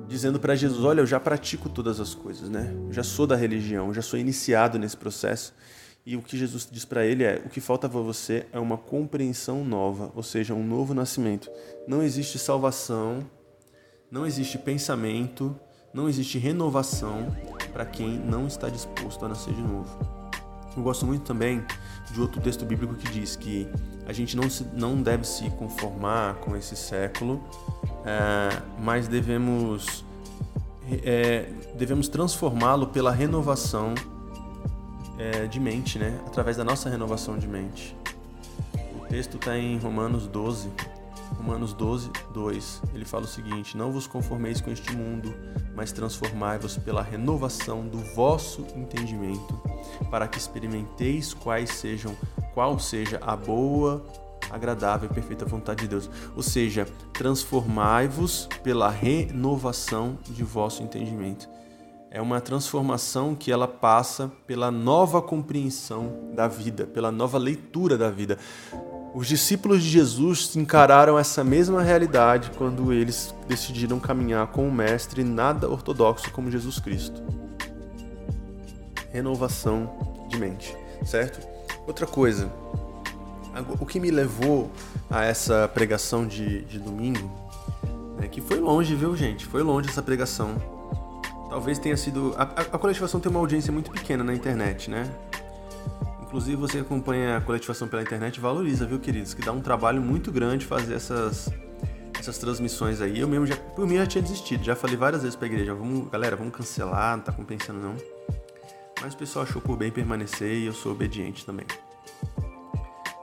dizendo 0.06 0.38
para 0.38 0.54
Jesus: 0.54 0.84
Olha, 0.84 1.00
eu 1.00 1.06
já 1.06 1.18
pratico 1.18 1.70
todas 1.70 2.02
as 2.02 2.14
coisas, 2.14 2.50
né? 2.50 2.76
Eu 2.88 2.92
já 2.92 3.04
sou 3.04 3.26
da 3.26 3.38
religião, 3.38 3.94
já 3.94 4.02
sou 4.02 4.20
iniciado 4.20 4.78
nesse 4.78 4.98
processo. 4.98 5.54
E 6.06 6.18
o 6.18 6.22
que 6.22 6.38
Jesus 6.38 6.68
diz 6.70 6.84
para 6.84 7.06
ele 7.06 7.24
é: 7.24 7.42
o 7.46 7.48
que 7.48 7.62
falta 7.62 7.88
para 7.88 8.02
você 8.02 8.46
é 8.52 8.60
uma 8.60 8.78
compreensão 8.78 9.64
nova, 9.64 10.12
ou 10.14 10.24
seja, 10.24 10.54
um 10.54 10.68
novo 10.68 10.94
nascimento. 10.94 11.50
Não 11.88 12.04
existe 12.04 12.38
salvação, 12.38 13.26
não 14.12 14.26
existe 14.26 14.58
pensamento, 14.58 15.58
não 15.94 16.10
existe 16.10 16.38
renovação 16.38 17.34
para 17.72 17.86
quem 17.86 18.20
não 18.20 18.46
está 18.46 18.68
disposto 18.68 19.24
a 19.24 19.30
nascer 19.30 19.54
de 19.54 19.62
novo. 19.62 20.17
Eu 20.76 20.84
gosto 20.84 21.06
muito 21.06 21.24
também 21.24 21.64
de 22.12 22.22
outro 22.22 22.40
texto 22.42 22.66
bíblico 22.66 22.96
que 22.96 23.10
diz 23.12 23.36
que 23.36 23.68
a 24.06 24.14
gente 24.14 24.38
não, 24.38 24.50
se, 24.50 24.64
não 24.74 25.02
deve 25.02 25.26
se 25.26 25.50
conformar 25.52 26.36
com 26.36 26.56
esse 26.56 26.76
século, 26.76 27.44
é, 28.06 28.62
mas 28.80 29.08
devemos, 29.08 30.06
é, 31.04 31.50
devemos 31.76 32.08
transformá-lo 32.08 32.88
pela 32.88 33.12
renovação 33.12 33.94
é, 35.18 35.46
de 35.48 35.60
mente, 35.60 36.00
né? 36.00 36.20
através 36.26 36.56
da 36.58 36.64
nossa 36.64 36.90
renovação 36.90 37.38
de 37.38 37.48
mente. 37.48 37.96
O 38.96 39.06
texto 39.08 39.38
está 39.38 39.58
em 39.58 39.78
Romanos 39.78 40.28
12, 40.28 40.70
Romanos 41.36 41.74
12, 41.74 42.10
2. 42.34 42.82
Ele 42.94 43.06
fala 43.06 43.26
o 43.26 43.28
seguinte: 43.28 43.76
Não 43.76 43.92
vos 43.92 44.08
conformeis 44.08 44.62
com 44.62 44.72
este 44.72 44.96
mundo, 44.96 45.34
mas 45.76 45.92
transformai-vos 45.92 46.78
pela 46.78 47.02
renovação 47.02 47.88
do 47.88 48.00
vosso 48.16 48.66
entendimento, 48.76 49.60
para 50.10 50.28
que 50.28 50.38
experimenteis 50.38 51.34
quais 51.34 51.72
sejam, 51.72 52.16
qual 52.54 52.80
seja 52.80 53.20
a 53.22 53.36
boa, 53.36 54.04
agradável 54.50 55.10
e 55.10 55.14
perfeita 55.14 55.46
vontade 55.46 55.82
de 55.82 55.88
Deus. 55.88 56.10
Ou 56.36 56.44
seja, 56.44 56.88
transformai-vos 57.14 58.48
pela 58.64 58.90
renovação 58.90 60.18
de 60.28 60.44
vosso 60.44 60.84
entendimento. 60.84 61.48
É 62.10 62.22
uma 62.22 62.40
transformação 62.40 63.36
que 63.36 63.52
ela 63.52 63.68
passa 63.68 64.32
pela 64.48 64.72
nova 64.72 65.22
compreensão 65.22 66.32
da 66.34 66.48
vida, 66.48 66.88
pela 66.88 67.12
nova 67.12 67.38
leitura 67.38 67.98
da 67.98 68.10
vida. 68.10 68.38
Os 69.18 69.26
discípulos 69.26 69.82
de 69.82 69.90
Jesus 69.90 70.56
encararam 70.56 71.18
essa 71.18 71.44
mesma 71.44 71.82
realidade 71.82 72.52
quando 72.56 72.94
eles 72.94 73.34
decidiram 73.48 74.00
caminhar 74.00 74.46
com 74.46 74.68
um 74.68 74.72
mestre 74.72 75.24
nada 75.24 75.68
ortodoxo 75.68 76.30
como 76.30 76.52
Jesus 76.52 76.78
Cristo. 76.78 77.20
Renovação 79.12 80.28
de 80.30 80.38
mente, 80.38 80.78
certo? 81.04 81.40
Outra 81.88 82.06
coisa, 82.06 82.48
o 83.80 83.88
que 83.88 84.00
me 84.00 84.12
levou 84.12 84.70
a 85.10 85.26
essa 85.26 85.68
pregação 85.68 86.28
de, 86.28 86.62
de 86.66 86.78
domingo, 86.78 87.28
né, 88.20 88.28
que 88.28 88.40
foi 88.40 88.60
longe, 88.60 88.94
viu, 88.94 89.18
gente? 89.18 89.48
Foi 89.48 89.64
longe 89.64 89.90
essa 89.90 90.04
pregação. 90.04 90.62
Talvez 91.50 91.80
tenha 91.80 91.98
sido. 91.98 92.36
A, 92.38 92.44
a, 92.44 92.62
a 92.62 92.78
coletivação 92.78 93.20
tem 93.20 93.32
uma 93.32 93.40
audiência 93.40 93.74
muito 93.74 93.90
pequena 93.90 94.24
na 94.24 94.36
internet, 94.36 94.92
né? 94.92 95.12
Inclusive, 96.28 96.58
você 96.58 96.80
acompanha 96.80 97.38
a 97.38 97.42
coletivação 97.42 97.88
pela 97.88 98.02
internet, 98.02 98.38
valoriza, 98.38 98.86
viu, 98.86 99.00
queridos? 99.00 99.34
Que 99.34 99.42
dá 99.42 99.54
um 99.54 99.62
trabalho 99.62 100.02
muito 100.02 100.30
grande 100.30 100.66
fazer 100.66 100.94
essas, 100.94 101.50
essas 102.20 102.38
transmissões 102.38 103.00
aí. 103.00 103.22
Eu 103.22 103.30
mesmo 103.30 103.48
já, 103.48 103.56
por 103.56 103.88
mim, 103.88 103.96
já 103.96 104.06
tinha 104.06 104.22
desistido. 104.22 104.62
Já 104.62 104.76
falei 104.76 104.98
várias 104.98 105.22
vezes 105.22 105.38
pra 105.38 105.48
igreja: 105.48 105.74
vamos, 105.74 106.10
galera, 106.10 106.36
vamos 106.36 106.54
cancelar, 106.54 107.16
não 107.16 107.24
tá 107.24 107.32
compensando 107.32 107.80
não. 107.80 107.96
Mas 109.02 109.14
o 109.14 109.18
pessoal 109.18 109.46
achou 109.46 109.62
por 109.62 109.78
bem 109.78 109.90
permanecer 109.90 110.52
e 110.52 110.66
eu 110.66 110.74
sou 110.74 110.92
obediente 110.92 111.46
também. 111.46 111.66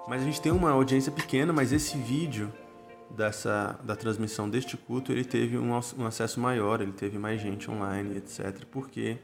Mas 0.09 0.23
a 0.23 0.25
gente 0.25 0.41
tem 0.41 0.51
uma 0.51 0.71
audiência 0.71 1.13
pequena, 1.13 1.53
mas 1.53 1.75
esse 1.75 1.99
vídeo 1.99 2.51
dessa 3.11 3.79
da 3.85 3.95
transmissão 3.95 4.49
deste 4.49 4.79
culto, 4.79 5.13
ele 5.13 5.25
teve 5.25 5.59
um, 5.59 5.73
um 5.99 6.07
acesso 6.07 6.41
maior, 6.41 6.81
ele 6.81 6.93
teve 6.93 7.19
mais 7.19 7.39
gente 7.39 7.71
online, 7.71 8.17
etc. 8.17 8.65
Porque 8.71 9.19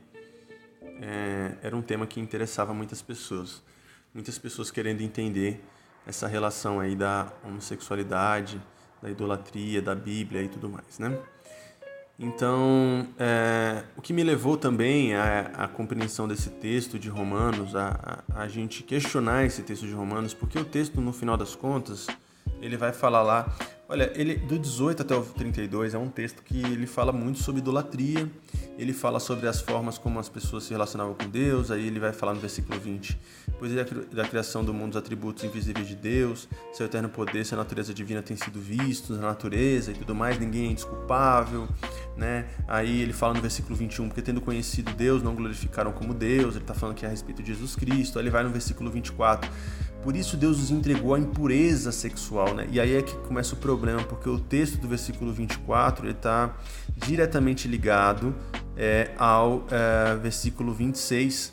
é, 1.00 1.56
era 1.62 1.74
um 1.74 1.80
tema 1.80 2.06
que 2.06 2.20
interessava 2.20 2.74
muitas 2.74 3.00
pessoas. 3.00 3.69
Muitas 4.12 4.38
pessoas 4.38 4.70
querendo 4.70 5.02
entender 5.02 5.64
essa 6.06 6.26
relação 6.26 6.80
aí 6.80 6.96
da 6.96 7.32
homossexualidade, 7.44 8.60
da 9.00 9.08
idolatria, 9.08 9.80
da 9.80 9.94
Bíblia 9.94 10.42
e 10.42 10.48
tudo 10.48 10.68
mais, 10.68 10.98
né? 10.98 11.16
Então, 12.22 13.08
é, 13.18 13.82
o 13.96 14.02
que 14.02 14.12
me 14.12 14.22
levou 14.22 14.54
também 14.54 15.14
à, 15.14 15.66
compreensão 15.72 16.28
desse 16.28 16.50
texto 16.50 16.98
de 16.98 17.08
Romanos, 17.08 17.74
a, 17.74 18.22
a, 18.34 18.42
a, 18.42 18.48
gente 18.48 18.82
questionar 18.82 19.46
esse 19.46 19.62
texto 19.62 19.86
de 19.86 19.92
Romanos, 19.94 20.34
porque 20.34 20.58
o 20.58 20.64
texto, 20.64 21.00
no 21.00 21.14
final 21.14 21.38
das 21.38 21.54
contas, 21.54 22.08
ele 22.60 22.76
vai 22.76 22.92
falar 22.92 23.22
lá, 23.22 23.56
olha, 23.90 24.12
ele 24.14 24.36
do 24.36 24.56
18 24.56 25.02
até 25.02 25.16
o 25.16 25.22
32 25.22 25.94
é 25.94 25.98
um 25.98 26.08
texto 26.08 26.42
que 26.44 26.62
ele 26.62 26.86
fala 26.86 27.10
muito 27.10 27.40
sobre 27.40 27.60
idolatria, 27.60 28.30
ele 28.78 28.92
fala 28.92 29.18
sobre 29.18 29.48
as 29.48 29.60
formas 29.60 29.98
como 29.98 30.20
as 30.20 30.28
pessoas 30.28 30.64
se 30.64 30.70
relacionavam 30.70 31.14
com 31.14 31.28
Deus, 31.28 31.72
aí 31.72 31.88
ele 31.88 31.98
vai 31.98 32.12
falar 32.12 32.32
no 32.32 32.40
versículo 32.40 32.78
20, 32.78 33.18
pois 33.58 33.76
é 33.76 33.84
da 34.12 34.26
criação 34.28 34.64
do 34.64 34.72
mundo 34.72 34.92
os 34.92 34.96
atributos 34.96 35.42
invisíveis 35.42 35.88
de 35.88 35.96
Deus, 35.96 36.48
seu 36.72 36.86
eterno 36.86 37.08
poder, 37.08 37.44
sua 37.44 37.58
natureza 37.58 37.92
divina 37.92 38.22
tem 38.22 38.36
sido 38.36 38.60
vistos 38.60 39.18
na 39.18 39.26
natureza 39.26 39.90
e 39.90 39.94
tudo 39.94 40.14
mais, 40.14 40.38
ninguém 40.38 40.68
é 40.68 40.70
indesculpável, 40.70 41.68
né? 42.16 42.46
Aí 42.68 43.00
ele 43.02 43.12
fala 43.12 43.34
no 43.34 43.40
versículo 43.40 43.74
21, 43.74 44.06
porque 44.06 44.22
tendo 44.22 44.40
conhecido 44.40 44.92
Deus, 44.92 45.20
não 45.20 45.34
glorificaram 45.34 45.90
como 45.90 46.14
Deus, 46.14 46.54
ele 46.54 46.62
está 46.62 46.74
falando 46.74 46.94
aqui 46.94 47.04
a 47.04 47.08
respeito 47.08 47.42
de 47.42 47.52
Jesus 47.52 47.74
Cristo. 47.74 48.18
Aí 48.18 48.22
ele 48.22 48.30
vai 48.30 48.44
no 48.44 48.50
versículo 48.50 48.90
24, 48.90 49.50
por 50.02 50.16
isso 50.16 50.36
Deus 50.36 50.60
os 50.60 50.70
entregou 50.70 51.14
à 51.14 51.18
impureza 51.18 51.92
sexual, 51.92 52.54
né? 52.54 52.66
E 52.70 52.80
aí 52.80 52.96
é 52.96 53.02
que 53.02 53.14
começa 53.18 53.54
o 53.54 53.58
problema, 53.58 54.02
porque 54.02 54.28
o 54.28 54.38
texto 54.38 54.78
do 54.78 54.88
versículo 54.88 55.32
24 55.32 56.06
ele 56.06 56.12
está 56.12 56.56
diretamente 56.96 57.68
ligado 57.68 58.34
é, 58.76 59.10
ao 59.18 59.66
é, 59.70 60.16
versículo 60.16 60.72
26 60.72 61.52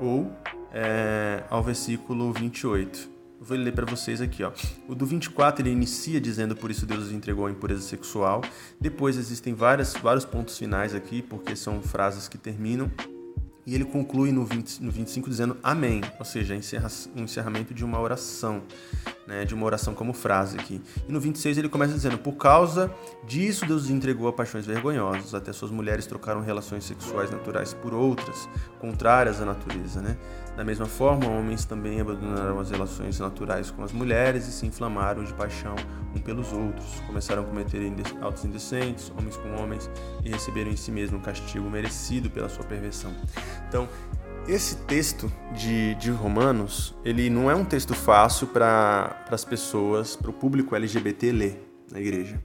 ou 0.00 0.32
é, 0.72 1.42
ao 1.50 1.62
versículo 1.62 2.32
28. 2.32 3.14
Eu 3.40 3.46
vou 3.46 3.56
ler 3.56 3.72
para 3.72 3.84
vocês 3.84 4.20
aqui, 4.20 4.42
ó. 4.42 4.52
O 4.88 4.94
do 4.94 5.04
24 5.04 5.62
ele 5.62 5.70
inicia 5.70 6.20
dizendo 6.20 6.56
por 6.56 6.70
isso 6.70 6.86
Deus 6.86 7.04
os 7.04 7.12
entregou 7.12 7.46
à 7.46 7.50
impureza 7.50 7.82
sexual. 7.82 8.42
Depois 8.80 9.18
existem 9.18 9.52
várias, 9.52 9.92
vários 9.94 10.24
pontos 10.24 10.56
finais 10.56 10.94
aqui, 10.94 11.20
porque 11.20 11.54
são 11.54 11.82
frases 11.82 12.28
que 12.28 12.38
terminam. 12.38 12.90
E 13.66 13.74
ele 13.74 13.84
conclui 13.84 14.30
no, 14.30 14.44
20, 14.44 14.80
no 14.80 14.90
25 14.90 15.28
dizendo 15.28 15.56
Amém, 15.62 16.02
ou 16.18 16.24
seja, 16.24 16.54
encerra, 16.54 16.90
o 17.16 17.20
encerramento 17.20 17.72
de 17.72 17.84
uma 17.84 18.00
oração 18.00 18.62
né, 19.26 19.44
de 19.44 19.54
uma 19.54 19.64
oração 19.64 19.94
como 19.94 20.12
frase 20.12 20.58
aqui. 20.58 20.80
E 21.08 21.12
no 21.12 21.20
26 21.20 21.58
ele 21.58 21.68
começa 21.68 21.94
dizendo: 21.94 22.18
Por 22.18 22.34
causa 22.34 22.92
disso, 23.26 23.66
Deus 23.66 23.88
entregou 23.90 24.28
a 24.28 24.32
paixões 24.32 24.66
vergonhosas, 24.66 25.34
até 25.34 25.52
suas 25.52 25.70
mulheres 25.70 26.06
trocaram 26.06 26.40
relações 26.40 26.84
sexuais 26.84 27.30
naturais 27.30 27.72
por 27.74 27.94
outras, 27.94 28.48
contrárias 28.78 29.40
à 29.40 29.44
natureza. 29.44 30.00
Né? 30.00 30.16
Da 30.56 30.64
mesma 30.64 30.86
forma, 30.86 31.26
homens 31.28 31.64
também 31.64 32.00
abandonaram 32.00 32.60
as 32.60 32.70
relações 32.70 33.18
naturais 33.18 33.70
com 33.70 33.82
as 33.82 33.92
mulheres 33.92 34.46
e 34.46 34.52
se 34.52 34.64
inflamaram 34.66 35.24
de 35.24 35.32
paixão 35.34 35.74
um 36.14 36.20
pelos 36.20 36.52
outros. 36.52 37.00
Começaram 37.06 37.42
a 37.42 37.44
cometer 37.44 37.92
autos 38.20 38.44
indecentes, 38.44 39.12
homens 39.18 39.36
com 39.36 39.50
homens, 39.60 39.90
e 40.24 40.30
receberam 40.30 40.70
em 40.70 40.76
si 40.76 40.92
mesmo 40.92 41.18
o 41.18 41.20
castigo 41.20 41.68
merecido 41.68 42.30
pela 42.30 42.48
sua 42.48 42.64
perversão. 42.64 43.12
Então, 43.68 43.88
esse 44.46 44.76
texto 44.76 45.32
de, 45.56 45.94
de 45.96 46.10
Romanos, 46.10 46.94
ele 47.04 47.28
não 47.30 47.50
é 47.50 47.54
um 47.54 47.64
texto 47.64 47.94
fácil 47.94 48.46
para 48.46 49.24
as 49.30 49.44
pessoas, 49.44 50.14
para 50.14 50.30
o 50.30 50.34
público 50.34 50.76
LGBT 50.76 51.32
ler 51.32 51.84
na 51.90 51.98
igreja. 51.98 52.40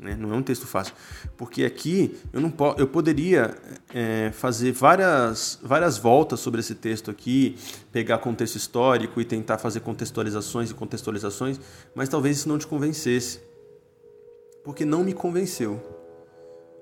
Né? 0.00 0.16
Não 0.18 0.32
é 0.32 0.36
um 0.36 0.42
texto 0.42 0.66
fácil. 0.66 0.94
Porque 1.36 1.62
aqui 1.62 2.18
eu, 2.32 2.40
não 2.40 2.52
eu 2.78 2.86
poderia 2.86 3.54
é, 3.94 4.30
fazer 4.32 4.72
várias, 4.72 5.58
várias 5.62 5.98
voltas 5.98 6.40
sobre 6.40 6.60
esse 6.60 6.74
texto 6.74 7.10
aqui, 7.10 7.56
pegar 7.92 8.18
contexto 8.18 8.56
histórico 8.56 9.20
e 9.20 9.24
tentar 9.24 9.58
fazer 9.58 9.80
contextualizações 9.80 10.70
e 10.70 10.74
contextualizações, 10.74 11.60
mas 11.94 12.08
talvez 12.08 12.38
isso 12.38 12.48
não 12.48 12.58
te 12.58 12.66
convencesse. 12.66 13.40
Porque 14.64 14.84
não 14.84 15.04
me 15.04 15.12
convenceu. 15.12 15.80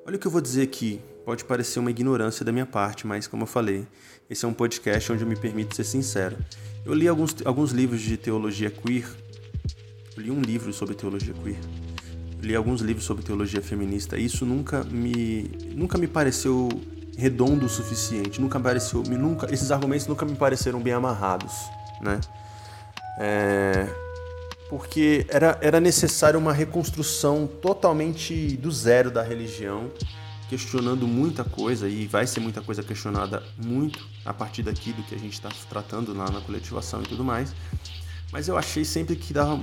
Olha 0.06 0.16
o 0.16 0.18
que 0.18 0.26
eu 0.26 0.30
vou 0.30 0.40
dizer 0.40 0.62
aqui. 0.62 1.00
Pode 1.24 1.44
parecer 1.44 1.78
uma 1.78 1.90
ignorância 1.90 2.44
da 2.44 2.52
minha 2.52 2.64
parte, 2.64 3.06
mas 3.06 3.26
como 3.26 3.42
eu 3.42 3.46
falei, 3.46 3.86
esse 4.30 4.44
é 4.44 4.48
um 4.48 4.54
podcast 4.54 5.12
onde 5.12 5.22
eu 5.22 5.28
me 5.28 5.36
permito 5.36 5.74
ser 5.74 5.84
sincero. 5.84 6.36
Eu 6.86 6.94
li 6.94 7.06
alguns, 7.06 7.36
alguns 7.44 7.72
livros 7.72 8.00
de 8.00 8.16
teologia 8.16 8.70
queer. 8.70 9.06
Eu 10.16 10.22
li 10.22 10.30
um 10.30 10.40
livro 10.40 10.72
sobre 10.72 10.94
teologia 10.94 11.34
queer 11.34 11.58
li 12.41 12.55
alguns 12.55 12.80
livros 12.80 13.05
sobre 13.05 13.24
teologia 13.24 13.61
feminista 13.61 14.16
e 14.16 14.24
isso 14.24 14.47
nunca 14.47 14.84
me 14.84 15.51
nunca 15.74 15.99
me 15.99 16.07
pareceu 16.07 16.68
redondo 17.16 17.66
o 17.66 17.68
suficiente 17.68 18.41
nunca 18.41 18.61
pareceu 18.61 19.03
nunca 19.03 19.53
esses 19.53 19.70
argumentos 19.70 20.07
nunca 20.07 20.24
me 20.24 20.36
pareceram 20.36 20.80
bem 20.80 20.93
amarrados 20.93 21.53
né? 22.01 22.20
É, 23.20 23.89
porque 24.68 25.26
era, 25.28 25.59
era 25.61 25.80
necessário 25.80 26.39
uma 26.39 26.53
reconstrução 26.53 27.47
totalmente 27.47 28.57
do 28.57 28.70
zero 28.70 29.11
da 29.11 29.22
religião 29.22 29.91
questionando 30.49 31.07
muita 31.07 31.45
coisa 31.45 31.89
e 31.89 32.07
vai 32.07 32.26
ser 32.26 32.41
muita 32.41 32.62
coisa 32.62 32.82
questionada 32.82 33.43
muito 33.57 34.07
a 34.24 34.32
partir 34.32 34.62
daqui 34.62 34.93
do 34.93 35.03
que 35.03 35.14
a 35.14 35.18
gente 35.18 35.34
está 35.34 35.51
tratando 35.68 36.14
lá 36.14 36.30
na 36.30 36.41
coletivação 36.41 37.03
e 37.03 37.07
tudo 37.07 37.24
mais 37.24 37.53
mas 38.33 38.47
eu 38.47 38.59
achei 38.59 38.85
sempre 38.85 39.16
que 39.16 39.33
dava, 39.33 39.59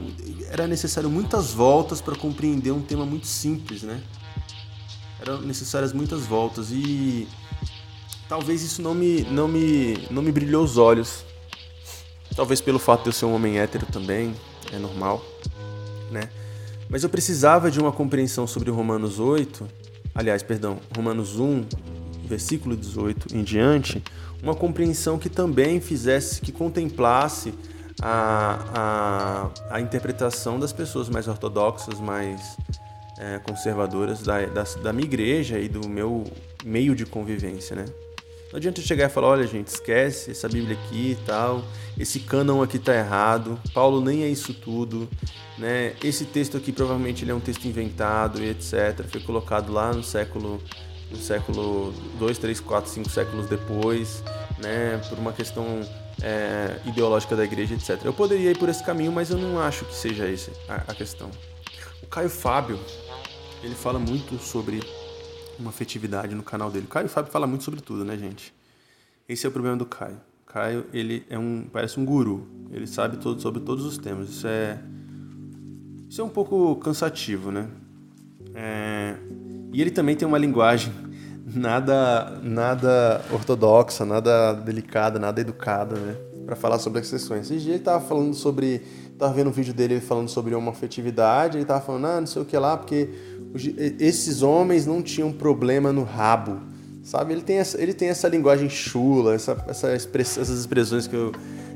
era 0.50 0.68
necessário 0.68 1.10
muitas 1.10 1.54
voltas 1.54 2.02
para 2.02 2.16
compreender 2.16 2.72
um 2.72 2.82
tema 2.82 3.06
muito 3.06 3.28
simples, 3.28 3.84
né? 3.84 4.02
Eram 5.22 5.42
necessárias 5.42 5.94
muitas 5.94 6.22
voltas 6.22 6.72
e 6.72 7.28
talvez 8.28 8.64
isso 8.64 8.82
não 8.82 8.94
me, 8.94 9.22
não 9.24 9.48
me, 9.48 10.08
não 10.10 10.22
me 10.22 10.32
brilhou 10.32 10.64
os 10.64 10.78
olhos. 10.78 11.24
Talvez 12.36 12.60
pelo 12.60 12.80
fato 12.80 13.04
de 13.04 13.10
eu 13.10 13.14
ser 13.14 13.26
um 13.26 13.36
homem 13.36 13.60
hétero 13.60 13.86
também, 13.86 14.36
é 14.72 14.80
normal, 14.80 15.24
né? 16.12 16.30
Mas 16.90 17.04
eu 17.04 17.10
precisava 17.10 17.70
de 17.70 17.80
uma 17.80 17.92
compreensão 17.92 18.46
sobre 18.46 18.70
Romanos 18.72 19.20
8, 19.20 19.68
aliás, 20.14 20.44
perdão, 20.44 20.80
Romanos 20.96 21.40
1, 21.40 21.66
versículo 22.26 22.76
18 22.76 23.36
em 23.36 23.44
diante, 23.44 24.04
uma 24.42 24.56
compreensão 24.56 25.18
que 25.18 25.30
também 25.30 25.80
fizesse, 25.80 26.42
que 26.42 26.52
contemplasse 26.52 27.54
a, 28.08 29.50
a, 29.72 29.78
a 29.78 29.82
interpretação 29.82 30.60
das 30.60 30.72
pessoas 30.72 31.10
mais 31.10 31.28
ortodoxas, 31.28 32.00
mais 32.00 32.56
é, 33.18 33.40
conservadoras 33.40 34.22
da, 34.22 34.46
da, 34.46 34.64
da 34.64 34.94
minha 34.94 35.08
igreja 35.08 35.58
e 35.58 35.68
do 35.68 35.90
meu 35.90 36.24
meio 36.64 36.96
de 36.96 37.04
convivência, 37.04 37.76
né? 37.76 37.86
Não 38.52 38.58
adianta 38.58 38.80
chegar 38.80 39.08
e 39.08 39.10
falar, 39.10 39.30
olha 39.30 39.48
gente, 39.48 39.70
esquece 39.70 40.32
essa 40.32 40.48
Bíblia 40.48 40.78
aqui 40.78 41.18
e 41.20 41.26
tal, 41.26 41.64
esse 41.98 42.20
cânon 42.20 42.62
aqui 42.62 42.78
tá 42.78 42.96
errado, 42.96 43.60
Paulo 43.74 44.00
nem 44.00 44.24
é 44.24 44.28
isso 44.28 44.54
tudo, 44.54 45.10
né? 45.58 45.96
Esse 46.04 46.26
texto 46.26 46.58
aqui 46.58 46.72
provavelmente 46.72 47.24
ele 47.24 47.32
é 47.32 47.36
um 47.36 47.40
texto 47.40 47.66
inventado 47.66 48.40
e 48.40 48.50
etc, 48.52 49.04
foi 49.10 49.22
colocado 49.22 49.74
lá 49.74 49.92
no 49.92 50.04
século 50.04 50.62
no 51.10 51.18
século 51.18 51.92
2, 52.20 52.38
3, 52.38 52.60
4, 52.60 52.92
5 52.92 53.10
séculos 53.10 53.48
depois, 53.48 54.24
né, 54.60 55.00
por 55.08 55.20
uma 55.20 55.32
questão 55.32 55.82
é, 56.22 56.80
ideológica 56.86 57.36
da 57.36 57.44
igreja, 57.44 57.74
etc. 57.74 58.04
Eu 58.04 58.14
poderia 58.14 58.52
ir 58.52 58.58
por 58.58 58.70
esse 58.70 58.84
caminho, 58.84 59.12
mas 59.12 59.30
eu 59.30 59.38
não 59.38 59.60
acho 59.60 59.86
que 59.86 59.94
seja 59.94 60.28
esse 60.30 60.52
a, 60.68 60.94
questão. 60.94 61.30
O 62.02 62.08
Caio 62.08 62.30
Fábio, 62.30 62.80
ele 63.64 63.76
fala 63.76 64.00
muito 64.00 64.38
sobre 64.38 64.82
uma 65.60 65.70
afetividade 65.70 66.36
no 66.36 66.44
canal 66.44 66.70
dele. 66.72 66.86
O 66.86 66.90
Caio 66.90 67.10
Fábio 67.10 67.32
fala 67.32 67.48
muito 67.48 67.64
sobre 67.64 67.82
tudo, 67.82 68.04
né, 68.04 68.18
gente? 68.18 68.54
Esse 69.28 69.46
é 69.46 69.50
o 69.50 69.52
problema 69.52 69.78
do 69.78 69.86
Caio. 69.86 70.20
Caio, 70.46 70.86
ele 70.94 71.26
é 71.30 71.38
um, 71.38 71.68
parece 71.72 72.00
um 72.00 72.06
guru. 72.06 72.48
Ele 72.72 72.88
sabe 72.88 73.18
todo, 73.18 73.42
sobre 73.42 73.62
todos 73.62 73.86
os 73.86 73.98
temas. 73.98 74.30
Isso 74.30 74.48
é, 74.48 74.80
isso 76.10 76.22
é 76.22 76.24
um 76.24 76.30
pouco 76.30 76.76
cansativo, 76.78 77.52
né? 77.52 77.68
É, 78.54 79.16
e 79.74 79.82
ele 79.82 79.92
também 79.92 80.16
tem 80.16 80.28
uma 80.28 80.38
linguagem 80.38 80.94
nada 81.56 82.40
nada 82.44 83.24
ortodoxa, 83.32 84.06
nada 84.06 84.54
delicada, 84.54 85.20
nada 85.20 85.42
educada, 85.42 85.96
né? 85.96 86.16
Para 86.46 86.56
falar 86.56 86.78
sobre 86.80 87.00
as 87.00 87.10
questões. 87.10 87.50
Esse 87.50 87.64
dia 87.64 87.74
ele 87.74 87.84
tava 87.84 88.06
falando 88.06 88.34
sobre. 88.34 88.82
Tava 89.18 89.34
vendo 89.34 89.48
um 89.50 89.54
vídeo 89.54 89.74
dele 89.74 90.02
falando 90.02 90.28
sobre 90.28 90.54
homofetividade, 90.54 91.58
ele 91.58 91.66
tava 91.66 91.80
falando, 91.80 92.06
ah, 92.06 92.20
não 92.20 92.28
sei 92.28 92.42
o 92.42 92.46
que 92.46 92.58
lá, 92.58 92.76
porque 92.76 93.10
esses 93.98 94.42
homens 94.42 94.86
não 94.86 95.02
tinham 95.02 95.32
problema 95.32 95.94
no 95.94 96.04
rabo. 96.04 96.60
Sabe? 97.02 97.34
Ele 97.34 97.42
tem 97.42 97.58
essa, 97.58 97.82
ele 97.82 97.94
tem 97.94 98.10
essa 98.10 98.28
linguagem 98.28 98.68
chula, 98.68 99.36
essa, 99.36 99.64
essa 99.68 99.96
express, 99.96 100.38
essas 100.38 100.60
expressões 100.60 101.08
que 101.08 101.16
eu. 101.16 101.32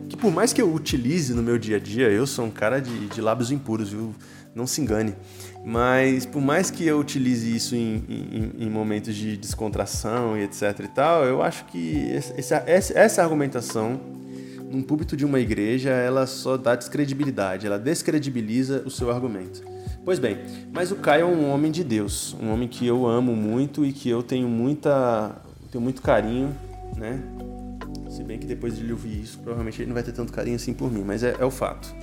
Que 0.09 0.17
por 0.17 0.31
mais 0.31 0.51
que 0.51 0.61
eu 0.61 0.73
utilize 0.73 1.33
no 1.35 1.43
meu 1.43 1.59
dia 1.59 1.77
a 1.77 1.79
dia, 1.79 2.09
eu 2.09 2.25
sou 2.25 2.45
um 2.45 2.49
cara 2.49 2.81
de, 2.81 3.07
de 3.07 3.21
lábios 3.21 3.51
impuros, 3.51 3.89
viu? 3.89 4.13
Não 4.55 4.65
se 4.65 4.81
engane. 4.81 5.15
Mas 5.63 6.25
por 6.25 6.41
mais 6.41 6.71
que 6.71 6.85
eu 6.85 6.99
utilize 6.99 7.53
isso 7.53 7.75
em, 7.75 8.03
em, 8.07 8.65
em, 8.65 8.69
momentos 8.69 9.13
de 9.13 9.35
descontração 9.35 10.37
e 10.37 10.43
etc 10.43 10.79
e 10.79 10.87
tal, 10.87 11.25
eu 11.25 11.41
acho 11.41 11.65
que 11.65 12.09
essa, 12.37 12.63
essa 12.65 13.21
argumentação 13.21 13.99
num 14.71 14.81
púlpito 14.81 15.17
de 15.17 15.25
uma 15.25 15.39
igreja, 15.39 15.89
ela 15.89 16.27
só 16.27 16.55
dá 16.55 16.75
descredibilidade, 16.75 17.65
ela 17.65 17.79
descredibiliza 17.79 18.83
o 18.85 18.89
seu 18.89 19.11
argumento. 19.11 19.63
Pois 20.05 20.19
bem, 20.19 20.37
mas 20.71 20.91
o 20.91 20.95
Caio 20.95 21.23
é 21.23 21.25
um 21.25 21.49
homem 21.51 21.71
de 21.71 21.83
Deus, 21.83 22.35
um 22.41 22.51
homem 22.51 22.67
que 22.67 22.85
eu 22.85 23.05
amo 23.05 23.35
muito 23.35 23.85
e 23.85 23.91
que 23.91 24.09
eu 24.09 24.23
tenho 24.23 24.47
muita 24.47 25.35
tenho 25.71 25.83
muito 25.83 26.01
carinho, 26.01 26.55
né? 26.95 27.21
Se 28.09 28.23
bem 28.23 28.39
que 28.39 28.47
depois 28.47 28.75
de 28.75 28.83
ele 28.83 28.91
ouvir 28.91 29.21
isso, 29.21 29.37
provavelmente 29.39 29.81
ele 29.81 29.87
não 29.87 29.93
vai 29.93 30.03
ter 30.03 30.11
tanto 30.11 30.33
carinho 30.33 30.55
assim 30.55 30.73
por 30.73 30.91
mim, 30.91 31.03
mas 31.05 31.23
é, 31.23 31.35
é 31.39 31.45
o 31.45 31.51
fato. 31.51 31.93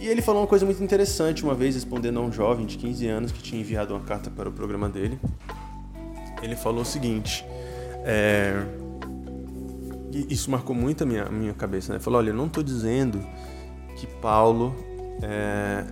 E 0.00 0.06
ele 0.06 0.22
falou 0.22 0.42
uma 0.42 0.46
coisa 0.46 0.64
muito 0.64 0.82
interessante 0.82 1.42
uma 1.42 1.54
vez, 1.54 1.74
respondendo 1.74 2.18
a 2.20 2.22
um 2.22 2.30
jovem 2.30 2.64
de 2.66 2.78
15 2.78 3.06
anos 3.08 3.32
que 3.32 3.42
tinha 3.42 3.60
enviado 3.60 3.94
uma 3.94 4.04
carta 4.04 4.30
para 4.30 4.48
o 4.48 4.52
programa 4.52 4.88
dele. 4.88 5.18
Ele 6.40 6.54
falou 6.54 6.82
o 6.82 6.84
seguinte: 6.84 7.44
é, 8.04 8.54
isso 10.28 10.50
marcou 10.50 10.74
muito 10.74 11.02
a 11.02 11.06
minha, 11.06 11.24
a 11.24 11.30
minha 11.30 11.52
cabeça, 11.52 11.92
né? 11.92 11.96
Ele 11.96 12.04
falou: 12.04 12.20
olha, 12.20 12.30
eu 12.30 12.34
não 12.34 12.46
estou 12.46 12.62
dizendo 12.62 13.20
que 13.96 14.06
Paulo 14.06 14.74
é, 15.20 15.84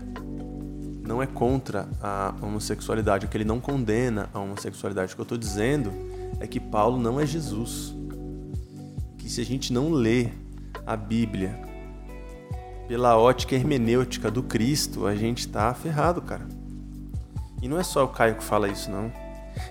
não 1.02 1.20
é 1.20 1.26
contra 1.26 1.88
a 2.00 2.32
homossexualidade, 2.40 3.26
que 3.26 3.36
ele 3.36 3.44
não 3.44 3.58
condena 3.58 4.30
a 4.32 4.38
homossexualidade. 4.38 5.12
O 5.12 5.16
que 5.16 5.20
eu 5.20 5.24
estou 5.24 5.38
dizendo 5.38 5.92
é 6.38 6.46
que 6.46 6.60
Paulo 6.60 6.98
não 6.98 7.20
é 7.20 7.26
Jesus. 7.26 7.92
Que 9.18 9.28
se 9.28 9.40
a 9.40 9.44
gente 9.44 9.72
não 9.72 9.90
lê 9.90 10.28
a 10.86 10.96
Bíblia 10.96 11.65
pela 12.86 13.18
ótica 13.18 13.54
hermenêutica 13.54 14.30
do 14.30 14.42
Cristo, 14.42 15.06
a 15.06 15.14
gente 15.14 15.48
tá 15.48 15.72
ferrado, 15.74 16.22
cara. 16.22 16.46
E 17.62 17.68
não 17.68 17.78
é 17.78 17.82
só 17.82 18.04
o 18.04 18.08
Caio 18.08 18.36
que 18.36 18.44
fala 18.44 18.68
isso, 18.68 18.90
não. 18.90 19.25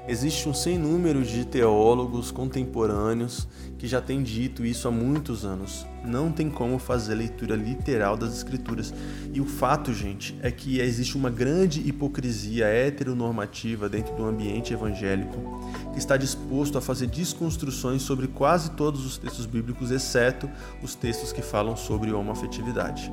Existe 0.07 0.47
um 0.47 0.53
sem 0.53 0.77
número 0.77 1.23
de 1.23 1.45
teólogos 1.45 2.31
contemporâneos 2.31 3.47
que 3.77 3.87
já 3.87 4.01
têm 4.01 4.23
dito 4.23 4.65
isso 4.65 4.87
há 4.87 4.91
muitos 4.91 5.45
anos. 5.45 5.85
Não 6.03 6.31
tem 6.31 6.49
como 6.49 6.77
fazer 6.79 7.15
leitura 7.15 7.55
literal 7.55 8.15
das 8.15 8.35
escrituras. 8.35 8.93
E 9.33 9.41
o 9.41 9.45
fato, 9.45 9.93
gente, 9.93 10.37
é 10.41 10.51
que 10.51 10.79
existe 10.79 11.17
uma 11.17 11.29
grande 11.29 11.87
hipocrisia 11.87 12.65
heteronormativa 12.67 13.89
dentro 13.89 14.15
do 14.15 14.25
ambiente 14.25 14.73
evangélico 14.73 15.71
que 15.91 15.99
está 15.99 16.17
disposto 16.17 16.77
a 16.77 16.81
fazer 16.81 17.07
desconstruções 17.07 18.01
sobre 18.01 18.27
quase 18.27 18.71
todos 18.71 19.05
os 19.05 19.17
textos 19.17 19.45
bíblicos, 19.45 19.91
exceto 19.91 20.49
os 20.83 20.93
textos 20.93 21.31
que 21.31 21.41
falam 21.41 21.75
sobre 21.75 22.11
homoafetividade. 22.11 23.11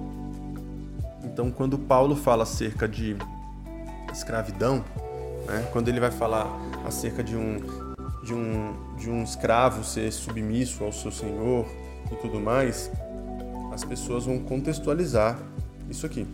Então, 1.24 1.50
quando 1.50 1.78
Paulo 1.78 2.16
fala 2.16 2.42
acerca 2.42 2.88
de 2.88 3.16
escravidão, 4.12 4.84
né, 5.46 5.68
quando 5.72 5.88
ele 5.88 6.00
vai 6.00 6.10
falar 6.10 6.48
acerca 6.86 7.22
de 7.22 7.36
um, 7.36 7.60
de, 8.22 8.34
um, 8.34 8.96
de 8.96 9.10
um 9.10 9.22
escravo 9.22 9.84
ser 9.84 10.12
submisso 10.12 10.84
ao 10.84 10.92
seu 10.92 11.10
senhor 11.10 11.66
e 12.10 12.16
tudo 12.16 12.40
mais, 12.40 12.90
as 13.72 13.84
pessoas 13.84 14.26
vão 14.26 14.38
contextualizar 14.38 15.38
isso 15.88 16.06
aqui. 16.06 16.26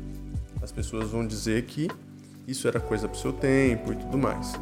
As 0.63 0.73
pessoas 0.73 1.11
vão 1.11 1.27
dizer 1.27 1.65
que 1.65 1.89
isso 2.47 2.67
era 2.67 2.81
coisa 2.81 3.09
para 3.09 3.17
o 3.17 3.21
seu 3.21 3.33
tempo 3.33 3.93
e 3.93 3.97
tudo 3.97 4.19
mais. 4.19 4.53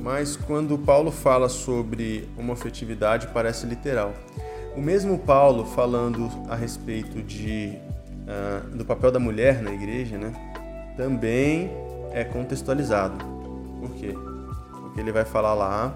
Mas 0.00 0.36
quando 0.36 0.76
Paulo 0.78 1.12
fala 1.12 1.48
sobre 1.48 2.28
homofetividade, 2.36 3.28
parece 3.28 3.66
literal. 3.66 4.12
O 4.76 4.80
mesmo 4.80 5.18
Paulo 5.18 5.64
falando 5.64 6.28
a 6.48 6.56
respeito 6.56 7.22
de, 7.22 7.78
uh, 8.26 8.76
do 8.76 8.84
papel 8.84 9.12
da 9.12 9.18
mulher 9.18 9.62
na 9.62 9.72
igreja, 9.72 10.16
né, 10.16 10.32
também 10.96 11.70
é 12.10 12.24
contextualizado. 12.24 13.41
Por 13.82 13.90
quê? 13.96 14.14
Porque 14.80 15.00
ele 15.00 15.10
vai 15.10 15.24
falar 15.24 15.54
lá 15.54 15.92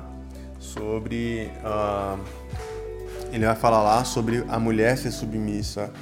sobre 0.58 1.48
uh, 1.64 2.18
ele 3.32 3.46
vai 3.46 3.54
falar 3.54 3.80
lá 3.80 4.04
sobre 4.04 4.44
a 4.48 4.58
mulher 4.58 4.98
ser 4.98 5.12
submissa. 5.12 5.92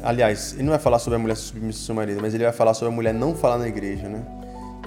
Aliás, 0.00 0.52
ele 0.52 0.62
não 0.62 0.70
vai 0.70 0.78
falar 0.78 1.00
sobre 1.00 1.16
a 1.16 1.18
mulher 1.18 1.36
ser 1.36 1.46
submissa 1.46 1.80
ao 1.80 1.86
seu 1.86 1.94
marido, 1.96 2.20
mas 2.22 2.34
ele 2.34 2.44
vai 2.44 2.52
falar 2.52 2.72
sobre 2.72 2.92
a 2.92 2.94
mulher 2.94 3.12
não 3.12 3.34
falar 3.34 3.58
na 3.58 3.66
igreja, 3.66 4.08
né? 4.08 4.24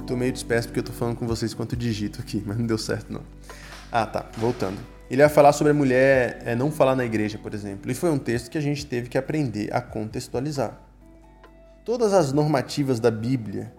tô 0.06 0.16
meio 0.16 0.32
disperso 0.32 0.70
porque 0.70 0.80
eu 0.80 0.84
tô 0.86 0.94
falando 0.94 1.18
com 1.18 1.28
vocês 1.28 1.52
enquanto 1.52 1.76
digito 1.76 2.22
aqui, 2.22 2.42
mas 2.48 2.58
não 2.58 2.66
deu 2.66 2.78
certo 2.78 3.12
não. 3.12 3.24
Ah, 3.92 4.06
tá, 4.06 4.26
voltando. 4.38 4.78
Ele 5.12 5.22
vai 5.22 5.30
falar 5.30 5.52
sobre 5.52 5.72
a 5.72 5.74
mulher 5.74 6.42
é, 6.46 6.56
não 6.56 6.72
falar 6.72 6.96
na 6.96 7.04
igreja, 7.04 7.38
por 7.38 7.54
exemplo. 7.54 7.92
E 7.92 7.94
foi 7.94 8.10
um 8.10 8.18
texto 8.18 8.50
que 8.50 8.58
a 8.58 8.62
gente 8.62 8.86
teve 8.86 9.10
que 9.10 9.18
aprender 9.18 9.70
a 9.74 9.82
contextualizar. 9.82 10.80
Todas 11.84 12.14
as 12.14 12.32
normativas 12.32 13.02
da 13.02 13.12
Bíblia 13.12 13.74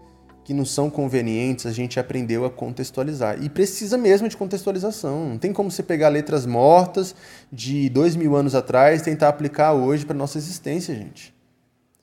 que 0.49 0.55
não 0.55 0.65
são 0.65 0.89
convenientes, 0.89 1.67
a 1.67 1.73
gente 1.73 2.01
aprendeu 2.01 2.43
a 2.47 2.51
contextualizar. 2.51 3.45
E 3.45 3.51
precisa 3.51 3.99
mesmo 3.99 4.31
de 4.31 4.35
contextualização. 4.35 5.29
Não 5.29 5.37
tem 5.37 5.53
como 5.53 5.71
você 5.71 5.83
pegar 5.83 6.09
letras 6.09 6.47
mortas 6.47 7.15
de 7.53 7.91
dois 7.91 8.17
mil 8.17 8.35
anos 8.35 8.55
atrás 8.55 9.03
e 9.03 9.05
tentar 9.05 9.29
aplicar 9.29 9.75
hoje 9.75 10.07
para 10.07 10.17
nossa 10.17 10.39
existência, 10.39 10.95
gente. 10.95 11.35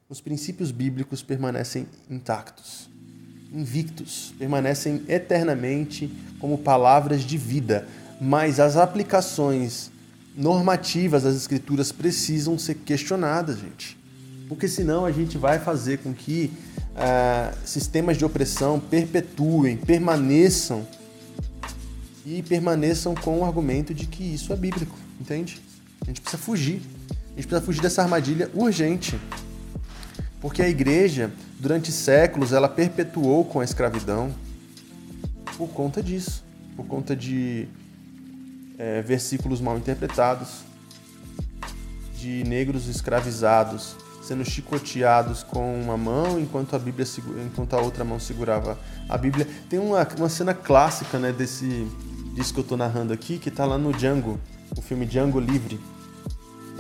Os 0.08 0.22
princípios 0.22 0.70
bíblicos 0.70 1.24
permanecem 1.24 1.88
intactos, 2.08 2.88
invictos, 3.52 4.36
permanecem 4.38 5.02
eternamente 5.08 6.14
como 6.40 6.60
palavras 6.60 7.24
de 7.24 7.40
vida, 7.40 7.88
mas 8.22 8.60
as 8.60 8.78
aplicações 8.78 9.90
normativas 10.38 11.24
das 11.24 11.36
escrituras 11.36 11.92
precisam 11.92 12.60
ser 12.60 12.76
questionadas, 12.76 13.58
gente. 13.58 13.98
Porque 14.48 14.68
senão 14.68 15.04
a 15.04 15.12
gente 15.12 15.36
vai 15.36 15.58
fazer 15.58 15.98
com 15.98 16.14
que 16.14 16.54
uh, 16.96 17.56
sistemas 17.66 18.18
de 18.18 18.26
opressão 18.26 18.80
perpetuem, 18.80 19.78
permaneçam 19.78 20.88
e 22.26 22.42
permaneçam 22.42 23.14
com 23.14 23.40
o 23.40 23.46
argumento 23.46 23.94
de 23.94 24.08
que 24.08 24.24
isso 24.24 24.52
é 24.52 24.56
bíblico, 24.56 24.98
entende? 25.20 25.62
A 26.02 26.06
gente 26.06 26.22
precisa 26.22 26.42
fugir. 26.42 26.82
A 27.10 27.36
gente 27.36 27.48
precisa 27.48 27.62
fugir 27.62 27.82
dessa 27.82 28.02
armadilha 28.02 28.50
urgente. 28.54 29.20
Porque 30.42 30.62
a 30.62 30.70
igreja, 30.70 31.32
durante 31.60 31.92
séculos, 31.92 32.54
ela 32.54 32.70
perpetuou 32.70 33.46
com 33.46 33.60
a 33.60 33.64
escravidão 33.64 34.34
por 35.58 35.68
conta 35.70 36.02
disso, 36.02 36.44
por 36.76 36.86
conta 36.86 37.16
de 37.16 37.68
é, 38.78 39.02
versículos 39.02 39.62
mal 39.62 39.78
interpretados, 39.78 40.64
de 42.18 42.44
negros 42.44 42.88
escravizados 42.88 43.96
sendo 44.26 44.44
chicoteados 44.44 45.44
com 45.44 45.80
uma 45.80 45.96
mão 45.96 46.40
enquanto 46.40 46.76
a 46.76 46.80
Bíblia 46.80 47.06
enquanto 47.46 47.76
a 47.76 47.82
outra 47.82 48.04
mão 48.04 48.20
segurava 48.20 48.78
a 49.08 49.18
Bíblia. 49.18 49.48
Tem 49.70 49.78
uma, 49.78 50.08
uma 50.18 50.30
cena 50.30 50.54
clássica, 50.54 51.20
né, 51.20 51.32
desse 51.32 51.88
disso 52.34 52.54
que 52.54 52.60
eu 52.60 52.64
estou 52.64 52.78
narrando 52.78 53.14
aqui, 53.14 53.38
que 53.38 53.50
está 53.50 53.66
lá 53.66 53.78
no 53.78 53.94
Django, 53.94 54.40
o 54.76 54.82
filme 54.82 55.06
Django 55.06 55.40
Livre, 55.40 55.80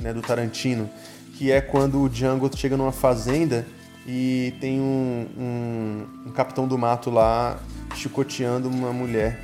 né, 0.02 0.12
do 0.12 0.22
Tarantino, 0.22 0.89
que 1.38 1.52
é 1.52 1.62
quando 1.62 2.02
o 2.02 2.10
Django 2.10 2.50
chega 2.56 2.76
numa 2.76 2.91
fazenda 2.91 3.66
e 4.08 4.54
tem 4.60 4.80
um, 4.80 5.28
um, 5.38 6.08
um 6.28 6.32
capitão 6.32 6.68
do 6.68 6.78
mato 6.78 7.10
lá 7.12 7.60
chicoteando 7.96 8.68
uma 8.68 8.91
mulher. 8.91 9.39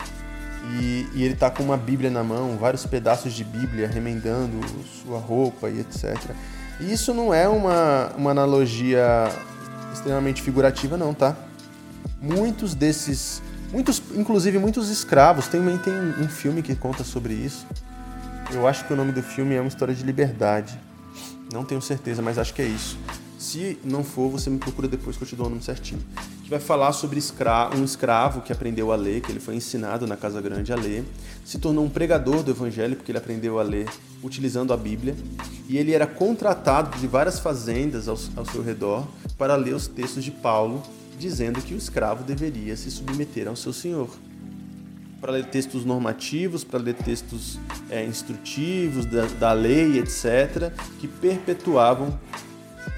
E, 0.80 1.08
e, 1.16 1.24
ele 1.24 1.36
tá 1.36 1.50
com 1.50 1.64
uma 1.64 1.78
Bíblia 1.78 2.12
na 2.12 2.24
mão, 2.24 2.56
vários 2.58 2.86
pedaços 2.86 3.34
de 3.34 3.44
Bíblia 3.44 3.88
remendando 3.88 4.60
sua 5.04 5.18
roupa 5.18 5.70
e 5.70 5.80
etc. 5.80 6.36
E 6.82 6.92
isso 6.92 7.14
não 7.14 7.34
é 7.34 7.48
uma, 7.48 8.12
uma 8.18 8.32
analogia 8.32 9.30
extremamente 9.94 10.42
figurativa, 10.42 10.98
não, 10.98 11.14
tá? 11.14 11.36
Muitos 12.20 12.74
desses. 12.74 13.42
Muitos, 13.72 14.02
inclusive 14.16 14.58
muitos 14.58 14.90
escravos. 14.90 15.48
Tem, 15.48 15.62
tem 15.78 15.94
um 15.94 16.28
filme 16.28 16.62
que 16.62 16.76
conta 16.76 17.04
sobre 17.04 17.34
isso. 17.34 17.68
Eu 18.52 18.68
acho 18.68 18.86
que 18.86 18.94
o 18.94 18.96
nome 18.96 19.12
do 19.12 19.22
filme 19.22 19.56
é 19.56 19.62
uma 19.62 19.68
história 19.68 19.94
de 19.94 20.04
liberdade. 20.04 20.78
Não 21.54 21.64
tenho 21.64 21.82
certeza, 21.82 22.22
mas 22.22 22.38
acho 22.38 22.54
que 22.54 22.62
é 22.62 22.66
isso. 22.66 22.98
Se 23.42 23.80
não 23.84 24.04
for, 24.04 24.30
você 24.30 24.52
me 24.52 24.60
procura 24.60 24.88
depois 24.88 25.18
que 25.18 25.24
eu 25.24 25.28
te 25.28 25.36
dou 25.36 25.48
o 25.48 25.50
nome 25.50 25.64
certinho. 25.64 26.00
Que 26.44 26.50
vai 26.52 26.60
falar 26.60 26.94
sobre 26.94 27.18
escra 27.18 27.72
um 27.76 27.84
escravo 27.84 28.42
que 28.42 28.54
aprendeu 28.54 28.92
a 28.92 28.96
ler, 28.96 29.20
que 29.20 29.32
ele 29.32 29.40
foi 29.40 29.56
ensinado 29.56 30.06
na 30.06 30.16
Casa 30.16 30.40
Grande 30.40 30.72
a 30.72 30.76
ler, 30.76 31.04
se 31.44 31.58
tornou 31.58 31.84
um 31.84 31.90
pregador 31.90 32.44
do 32.44 32.52
evangelho 32.52 32.96
porque 32.96 33.12
ele 33.12 33.18
aprendeu 33.18 33.60
a 33.60 33.64
ler 33.64 33.90
utilizando 34.22 34.72
a 34.72 34.78
Bíblia, 34.78 35.16
e 35.68 35.76
ele 35.76 35.92
era 35.92 36.06
contratado 36.06 36.96
de 37.00 37.08
várias 37.08 37.40
fazendas 37.40 38.08
ao, 38.08 38.16
ao 38.36 38.46
seu 38.46 38.62
redor 38.62 39.08
para 39.40 39.56
ler 39.56 39.74
os 39.74 39.88
textos 39.88 40.24
de 40.24 40.30
Paulo, 40.30 40.84
dizendo 41.18 41.60
que 41.64 41.74
o 41.74 41.78
escravo 41.78 42.24
deveria 42.24 42.78
se 42.78 42.92
submeter 42.92 43.48
ao 43.48 43.56
seu 43.56 43.74
senhor. 43.74 44.10
Para 45.20 45.32
ler 45.32 45.46
textos 45.46 45.84
normativos, 45.84 46.64
para 46.64 46.80
ler 46.80 46.94
textos 46.94 47.60
é, 47.90 48.06
instrutivos 48.06 49.08
da, 49.08 49.26
da 49.40 49.52
lei, 49.52 49.98
etc., 49.98 50.72
que 51.00 51.08
perpetuavam 51.08 52.20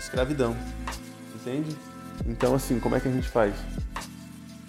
escravidão. 0.04 0.56
Entende? 1.36 1.76
Então, 2.28 2.54
assim, 2.54 2.80
como 2.80 2.96
é 2.96 3.00
que 3.00 3.08
a 3.08 3.12
gente 3.12 3.28
faz? 3.28 3.56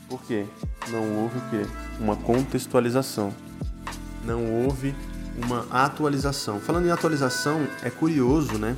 Por 0.09 0.22
quê? 0.22 0.47
Não 0.91 1.22
houve 1.22 1.39
o 1.39 1.51
quê? 1.51 1.70
Uma 2.01 2.16
contextualização. 2.16 3.35
Não 4.24 4.64
houve 4.64 4.95
uma 5.37 5.66
atualização. 5.70 6.61
Falando 6.61 6.87
em 6.87 6.91
atualização, 6.91 7.66
é 7.82 7.91
curioso, 7.91 8.59
né, 8.59 8.76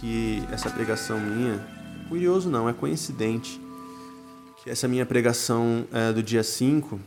que 0.00 0.42
essa 0.50 0.68
pregação 0.68 1.20
minha, 1.20 1.60
curioso 2.08 2.50
não, 2.50 2.68
é 2.68 2.72
coincidente, 2.72 3.60
que 4.62 4.70
essa 4.70 4.88
minha 4.88 5.06
pregação 5.06 5.86
é, 5.92 6.12
do 6.12 6.22
dia 6.22 6.42
5, 6.42 7.00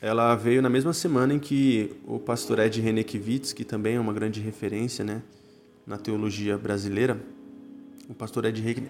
ela 0.00 0.34
veio 0.34 0.62
na 0.62 0.68
mesma 0.68 0.92
semana 0.92 1.34
em 1.34 1.38
que 1.38 1.96
o 2.06 2.18
pastor 2.18 2.58
Ed 2.58 2.80
Renekiewicz, 2.80 3.52
que 3.52 3.64
também 3.64 3.96
é 3.96 4.00
uma 4.00 4.12
grande 4.12 4.40
referência, 4.40 5.04
né, 5.04 5.22
na 5.86 5.96
teologia 5.96 6.58
brasileira, 6.58 7.18
o 8.08 8.14
pastor 8.14 8.46
Ed, 8.46 8.80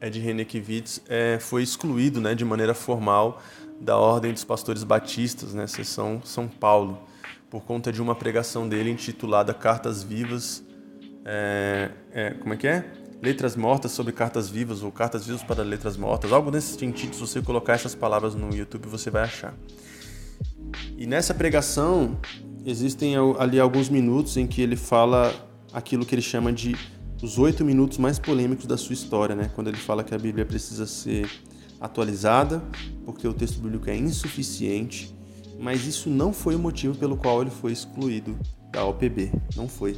Ed 0.00 0.18
Renekiewicz 0.18 1.02
é, 1.08 1.38
foi 1.38 1.62
excluído, 1.62 2.20
né, 2.20 2.34
de 2.34 2.44
maneira 2.44 2.72
formal 2.72 3.40
da 3.80 3.96
Ordem 3.96 4.32
dos 4.32 4.42
Pastores 4.42 4.82
Batistas, 4.82 5.52
né, 5.52 5.66
seção 5.66 6.22
São 6.24 6.48
Paulo 6.48 6.98
por 7.50 7.62
conta 7.62 7.92
de 7.92 8.00
uma 8.00 8.14
pregação 8.14 8.68
dele 8.68 8.90
intitulada 8.90 9.52
Cartas 9.54 10.02
Vivas. 10.02 10.64
É, 11.24 11.90
é, 12.10 12.30
como 12.30 12.54
é 12.54 12.56
que 12.56 12.66
é? 12.66 12.84
Letras 13.22 13.54
Mortas 13.54 13.92
sobre 13.92 14.12
Cartas 14.12 14.48
Vivas 14.50 14.82
ou 14.82 14.90
Cartas 14.90 15.26
Vivas 15.26 15.42
para 15.42 15.62
Letras 15.62 15.96
Mortas. 15.96 16.32
Algo 16.32 16.50
nesse 16.50 16.76
sentido, 16.76 17.14
se 17.14 17.20
você 17.20 17.40
colocar 17.40 17.74
essas 17.74 17.94
palavras 17.94 18.34
no 18.34 18.52
YouTube, 18.52 18.88
você 18.88 19.08
vai 19.08 19.22
achar. 19.22 19.54
E 20.98 21.06
nessa 21.06 21.32
pregação, 21.32 22.18
existem 22.66 23.14
ali 23.38 23.60
alguns 23.60 23.88
minutos 23.88 24.36
em 24.36 24.46
que 24.46 24.60
ele 24.60 24.76
fala 24.76 25.32
aquilo 25.72 26.04
que 26.04 26.14
ele 26.14 26.22
chama 26.22 26.52
de 26.52 26.76
os 27.24 27.38
oito 27.38 27.64
minutos 27.64 27.98
mais 27.98 28.18
polêmicos 28.18 28.66
da 28.66 28.76
sua 28.76 28.92
história, 28.92 29.34
né? 29.34 29.50
Quando 29.54 29.68
ele 29.68 29.76
fala 29.76 30.04
que 30.04 30.14
a 30.14 30.18
Bíblia 30.18 30.44
precisa 30.44 30.86
ser 30.86 31.28
atualizada, 31.80 32.62
porque 33.04 33.26
o 33.26 33.32
texto 33.32 33.60
bíblico 33.60 33.90
é 33.90 33.96
insuficiente 33.96 35.14
mas 35.58 35.86
isso 35.86 36.10
não 36.10 36.32
foi 36.32 36.54
o 36.54 36.58
motivo 36.58 36.94
pelo 36.96 37.16
qual 37.16 37.42
ele 37.42 37.50
foi 37.50 37.72
excluído 37.72 38.38
da 38.70 38.84
OPB. 38.84 39.32
Não 39.56 39.68
foi. 39.68 39.96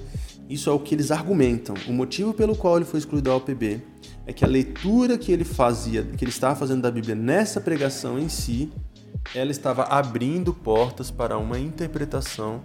Isso 0.48 0.68
é 0.70 0.72
o 0.72 0.78
que 0.78 0.94
eles 0.94 1.10
argumentam. 1.10 1.74
O 1.88 1.92
motivo 1.92 2.32
pelo 2.32 2.54
qual 2.54 2.76
ele 2.76 2.84
foi 2.84 3.00
excluído 3.00 3.30
da 3.30 3.36
OPB 3.36 3.80
é 4.26 4.32
que 4.32 4.44
a 4.44 4.48
leitura 4.48 5.16
que 5.16 5.32
ele 5.32 5.44
fazia, 5.44 6.02
que 6.02 6.24
ele 6.24 6.30
estava 6.30 6.54
fazendo 6.54 6.82
da 6.82 6.90
Bíblia 6.90 7.14
nessa 7.14 7.60
pregação 7.60 8.18
em 8.18 8.28
si, 8.28 8.70
ela 9.34 9.50
estava 9.50 9.84
abrindo 9.84 10.52
portas 10.52 11.10
para 11.10 11.36
uma 11.38 11.58
interpretação 11.58 12.62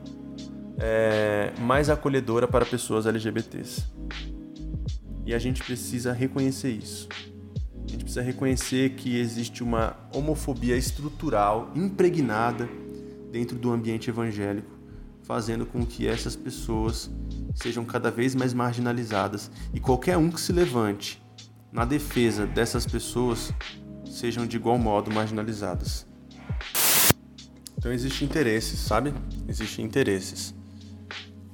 é, 0.77 1.51
mais 1.59 1.89
acolhedora 1.89 2.47
para 2.47 2.65
pessoas 2.65 3.05
LGBTs. 3.05 3.83
E 5.31 5.33
a 5.33 5.39
gente 5.39 5.63
precisa 5.63 6.11
reconhecer 6.11 6.71
isso. 6.71 7.07
A 7.85 7.87
gente 7.89 8.03
precisa 8.03 8.21
reconhecer 8.21 8.95
que 8.95 9.17
existe 9.17 9.63
uma 9.63 9.95
homofobia 10.13 10.75
estrutural 10.75 11.71
impregnada 11.73 12.67
dentro 13.31 13.57
do 13.57 13.71
ambiente 13.71 14.09
evangélico, 14.09 14.69
fazendo 15.23 15.65
com 15.65 15.85
que 15.85 16.05
essas 16.05 16.35
pessoas 16.35 17.09
sejam 17.55 17.85
cada 17.85 18.11
vez 18.11 18.35
mais 18.35 18.53
marginalizadas 18.53 19.49
e 19.73 19.79
qualquer 19.79 20.17
um 20.17 20.29
que 20.29 20.41
se 20.41 20.51
levante 20.51 21.23
na 21.71 21.85
defesa 21.85 22.45
dessas 22.45 22.85
pessoas 22.85 23.53
sejam 24.05 24.45
de 24.45 24.57
igual 24.57 24.77
modo 24.77 25.09
marginalizadas. 25.13 26.05
Então 27.77 27.93
existe 27.93 28.25
interesses, 28.25 28.79
sabe? 28.79 29.13
Existem 29.47 29.85
interesses. 29.85 30.53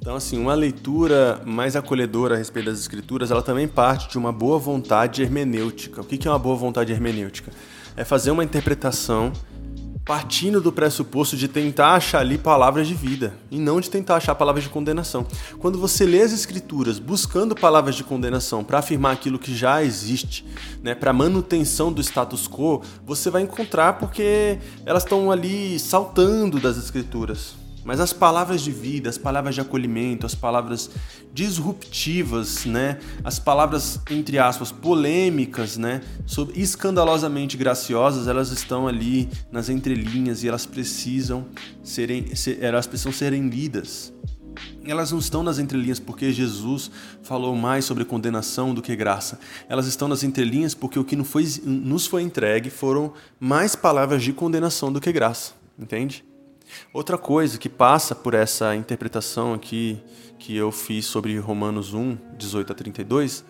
Então 0.07 0.15
assim, 0.15 0.39
uma 0.39 0.53
leitura 0.53 1.41
mais 1.43 1.75
acolhedora 1.75 2.35
a 2.35 2.37
respeito 2.37 2.67
das 2.67 2.79
escrituras, 2.79 3.29
ela 3.29 3.41
também 3.41 3.67
parte 3.67 4.07
de 4.07 4.17
uma 4.17 4.31
boa 4.31 4.57
vontade 4.57 5.21
hermenêutica. 5.21 5.99
O 5.99 6.05
que 6.05 6.25
é 6.25 6.31
uma 6.31 6.39
boa 6.39 6.55
vontade 6.55 6.93
hermenêutica? 6.93 7.51
É 7.93 8.05
fazer 8.05 8.31
uma 8.31 8.41
interpretação 8.41 9.33
partindo 10.05 10.61
do 10.61 10.71
pressuposto 10.71 11.35
de 11.35 11.49
tentar 11.49 11.95
achar 11.95 12.19
ali 12.19 12.37
palavras 12.37 12.87
de 12.87 12.93
vida 12.93 13.33
e 13.51 13.59
não 13.59 13.81
de 13.81 13.89
tentar 13.89 14.15
achar 14.15 14.33
palavras 14.33 14.63
de 14.63 14.69
condenação. 14.69 15.27
Quando 15.59 15.77
você 15.77 16.05
lê 16.05 16.21
as 16.21 16.31
escrituras 16.31 16.99
buscando 16.99 17.53
palavras 17.53 17.93
de 17.93 18.05
condenação 18.05 18.63
para 18.63 18.79
afirmar 18.79 19.11
aquilo 19.11 19.37
que 19.37 19.53
já 19.53 19.83
existe, 19.83 20.45
né, 20.81 20.95
para 20.95 21.11
manutenção 21.11 21.91
do 21.91 21.99
status 22.01 22.47
quo, 22.47 22.81
você 23.05 23.29
vai 23.29 23.41
encontrar 23.41 23.99
porque 23.99 24.57
elas 24.85 25.03
estão 25.03 25.29
ali 25.29 25.77
saltando 25.77 26.61
das 26.61 26.77
escrituras. 26.77 27.66
Mas 27.87 28.01
as 28.01 28.11
palavras 28.11 28.59
de 28.61 28.69
vida, 28.69 29.09
as 29.09 29.17
palavras 29.17 29.55
de 29.55 29.61
acolhimento, 29.61 30.25
as 30.25 30.35
palavras 30.35 30.89
disruptivas, 31.33 32.65
né? 32.65 32.99
As 33.23 33.39
palavras 33.39 34.01
entre 34.11 34.37
aspas 34.37 34.73
polêmicas, 34.73 35.77
né? 35.77 36.01
Escandalosamente 36.53 37.55
graciosas, 37.55 38.27
elas 38.27 38.51
estão 38.51 38.89
ali 38.89 39.29
nas 39.49 39.69
entrelinhas 39.69 40.43
e 40.43 40.49
elas 40.49 40.65
precisam 40.65 41.45
serem, 41.81 42.25
elas 42.59 42.85
precisam 42.85 43.13
serem 43.13 43.47
lidas. 43.47 44.11
Elas 44.85 45.13
não 45.13 45.19
estão 45.19 45.41
nas 45.41 45.57
entrelinhas 45.57 45.97
porque 45.97 46.33
Jesus 46.33 46.91
falou 47.23 47.55
mais 47.55 47.85
sobre 47.85 48.03
condenação 48.03 48.73
do 48.73 48.81
que 48.81 48.97
graça. 48.97 49.39
Elas 49.69 49.87
estão 49.87 50.09
nas 50.09 50.23
entrelinhas 50.23 50.73
porque 50.73 50.99
o 50.99 51.05
que 51.05 51.15
nos 51.15 52.05
foi 52.05 52.21
entregue 52.21 52.69
foram 52.69 53.13
mais 53.39 53.77
palavras 53.77 54.21
de 54.21 54.33
condenação 54.33 54.91
do 54.91 54.99
que 54.99 55.09
graça. 55.13 55.53
Entende? 55.79 56.26
Outra 56.93 57.17
coisa 57.17 57.57
que 57.57 57.69
passa 57.69 58.15
por 58.15 58.33
essa 58.33 58.75
interpretação 58.75 59.53
aqui 59.53 60.01
que 60.39 60.55
eu 60.55 60.71
fiz 60.71 61.05
sobre 61.05 61.37
Romanos 61.37 61.93
1, 61.93 62.17
18 62.37 62.71
a 62.71 62.75
32, 62.75 63.43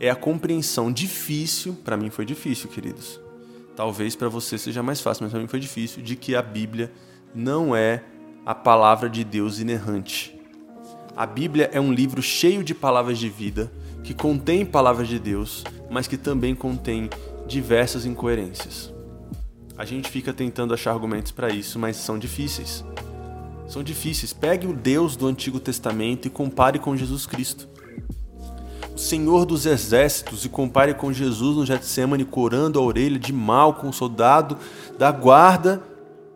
é 0.00 0.10
a 0.10 0.16
compreensão 0.16 0.92
difícil, 0.92 1.76
para 1.84 1.96
mim 1.96 2.10
foi 2.10 2.24
difícil, 2.24 2.68
queridos. 2.68 3.20
Talvez 3.74 4.16
para 4.16 4.28
você 4.28 4.58
seja 4.58 4.82
mais 4.82 5.00
fácil, 5.00 5.24
mas 5.24 5.32
para 5.32 5.40
mim 5.40 5.48
foi 5.48 5.60
difícil, 5.60 6.02
de 6.02 6.16
que 6.16 6.34
a 6.34 6.42
Bíblia 6.42 6.92
não 7.34 7.74
é 7.74 8.02
a 8.44 8.54
palavra 8.54 9.08
de 9.08 9.24
Deus 9.24 9.58
inerrante. 9.58 10.38
A 11.16 11.26
Bíblia 11.26 11.68
é 11.72 11.80
um 11.80 11.92
livro 11.92 12.22
cheio 12.22 12.62
de 12.62 12.74
palavras 12.74 13.18
de 13.18 13.28
vida, 13.28 13.70
que 14.02 14.14
contém 14.14 14.64
palavras 14.64 15.08
de 15.08 15.18
Deus, 15.18 15.64
mas 15.90 16.06
que 16.06 16.16
também 16.16 16.54
contém 16.54 17.10
diversas 17.46 18.06
incoerências. 18.06 18.92
A 19.78 19.84
gente 19.84 20.10
fica 20.10 20.32
tentando 20.32 20.74
achar 20.74 20.90
argumentos 20.90 21.30
para 21.30 21.50
isso, 21.50 21.78
mas 21.78 21.96
são 21.96 22.18
difíceis. 22.18 22.84
São 23.68 23.80
difíceis. 23.80 24.32
Pegue 24.32 24.66
o 24.66 24.72
Deus 24.72 25.14
do 25.14 25.28
Antigo 25.28 25.60
Testamento 25.60 26.26
e 26.26 26.30
compare 26.30 26.80
com 26.80 26.96
Jesus 26.96 27.26
Cristo. 27.26 27.68
O 28.92 28.98
Senhor 28.98 29.46
dos 29.46 29.66
Exércitos 29.66 30.44
e 30.44 30.48
compare 30.48 30.94
com 30.94 31.12
Jesus 31.12 31.56
no 31.56 31.64
Getsemane 31.64 32.24
corando 32.24 32.76
a 32.76 32.82
orelha 32.82 33.20
de 33.20 33.32
mal 33.32 33.74
com 33.74 33.90
o 33.90 33.92
soldado 33.92 34.58
da 34.98 35.12
guarda 35.12 35.80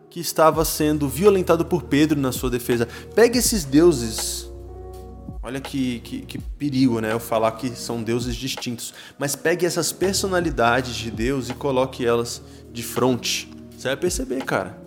que 0.09 0.21
estava 0.21 0.63
sendo 0.63 1.09
violentado 1.09 1.65
por 1.65 1.83
Pedro 1.83 2.17
na 2.17 2.31
sua 2.31 2.49
defesa. 2.49 2.87
Pegue 3.13 3.39
esses 3.39 3.65
deuses. 3.65 4.49
Olha 5.41 5.59
que, 5.59 5.99
que, 5.99 6.21
que, 6.21 6.37
perigo, 6.37 7.01
né? 7.01 7.11
Eu 7.11 7.19
falar 7.19 7.51
que 7.51 7.71
são 7.71 8.01
deuses 8.01 8.37
distintos. 8.37 8.93
Mas 9.19 9.35
pegue 9.35 9.65
essas 9.65 9.91
personalidades 9.91 10.95
de 10.95 11.11
Deus 11.11 11.49
e 11.49 11.53
coloque 11.53 12.05
elas 12.05 12.41
de 12.73 12.83
frente. 12.83 13.49
Você 13.71 13.87
vai 13.87 13.97
perceber, 13.97 14.43
cara. 14.43 14.81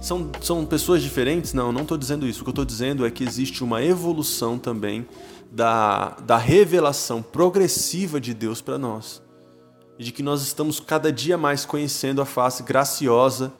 São, 0.00 0.30
são 0.40 0.64
pessoas 0.64 1.02
diferentes? 1.02 1.52
Não, 1.52 1.72
não 1.72 1.82
estou 1.82 1.98
dizendo 1.98 2.26
isso. 2.26 2.40
O 2.40 2.44
que 2.44 2.50
eu 2.50 2.52
estou 2.52 2.64
dizendo 2.64 3.04
é 3.04 3.10
que 3.10 3.24
existe 3.24 3.64
uma 3.64 3.82
evolução 3.82 4.56
também 4.56 5.06
da, 5.50 6.10
da 6.20 6.36
revelação 6.36 7.20
progressiva 7.20 8.20
de 8.20 8.32
Deus 8.32 8.60
para 8.60 8.78
nós. 8.78 9.20
E 9.98 10.04
de 10.04 10.12
que 10.12 10.22
nós 10.22 10.42
estamos 10.42 10.78
cada 10.78 11.12
dia 11.12 11.36
mais 11.36 11.64
conhecendo 11.64 12.22
a 12.22 12.24
face 12.24 12.62
graciosa 12.62 13.52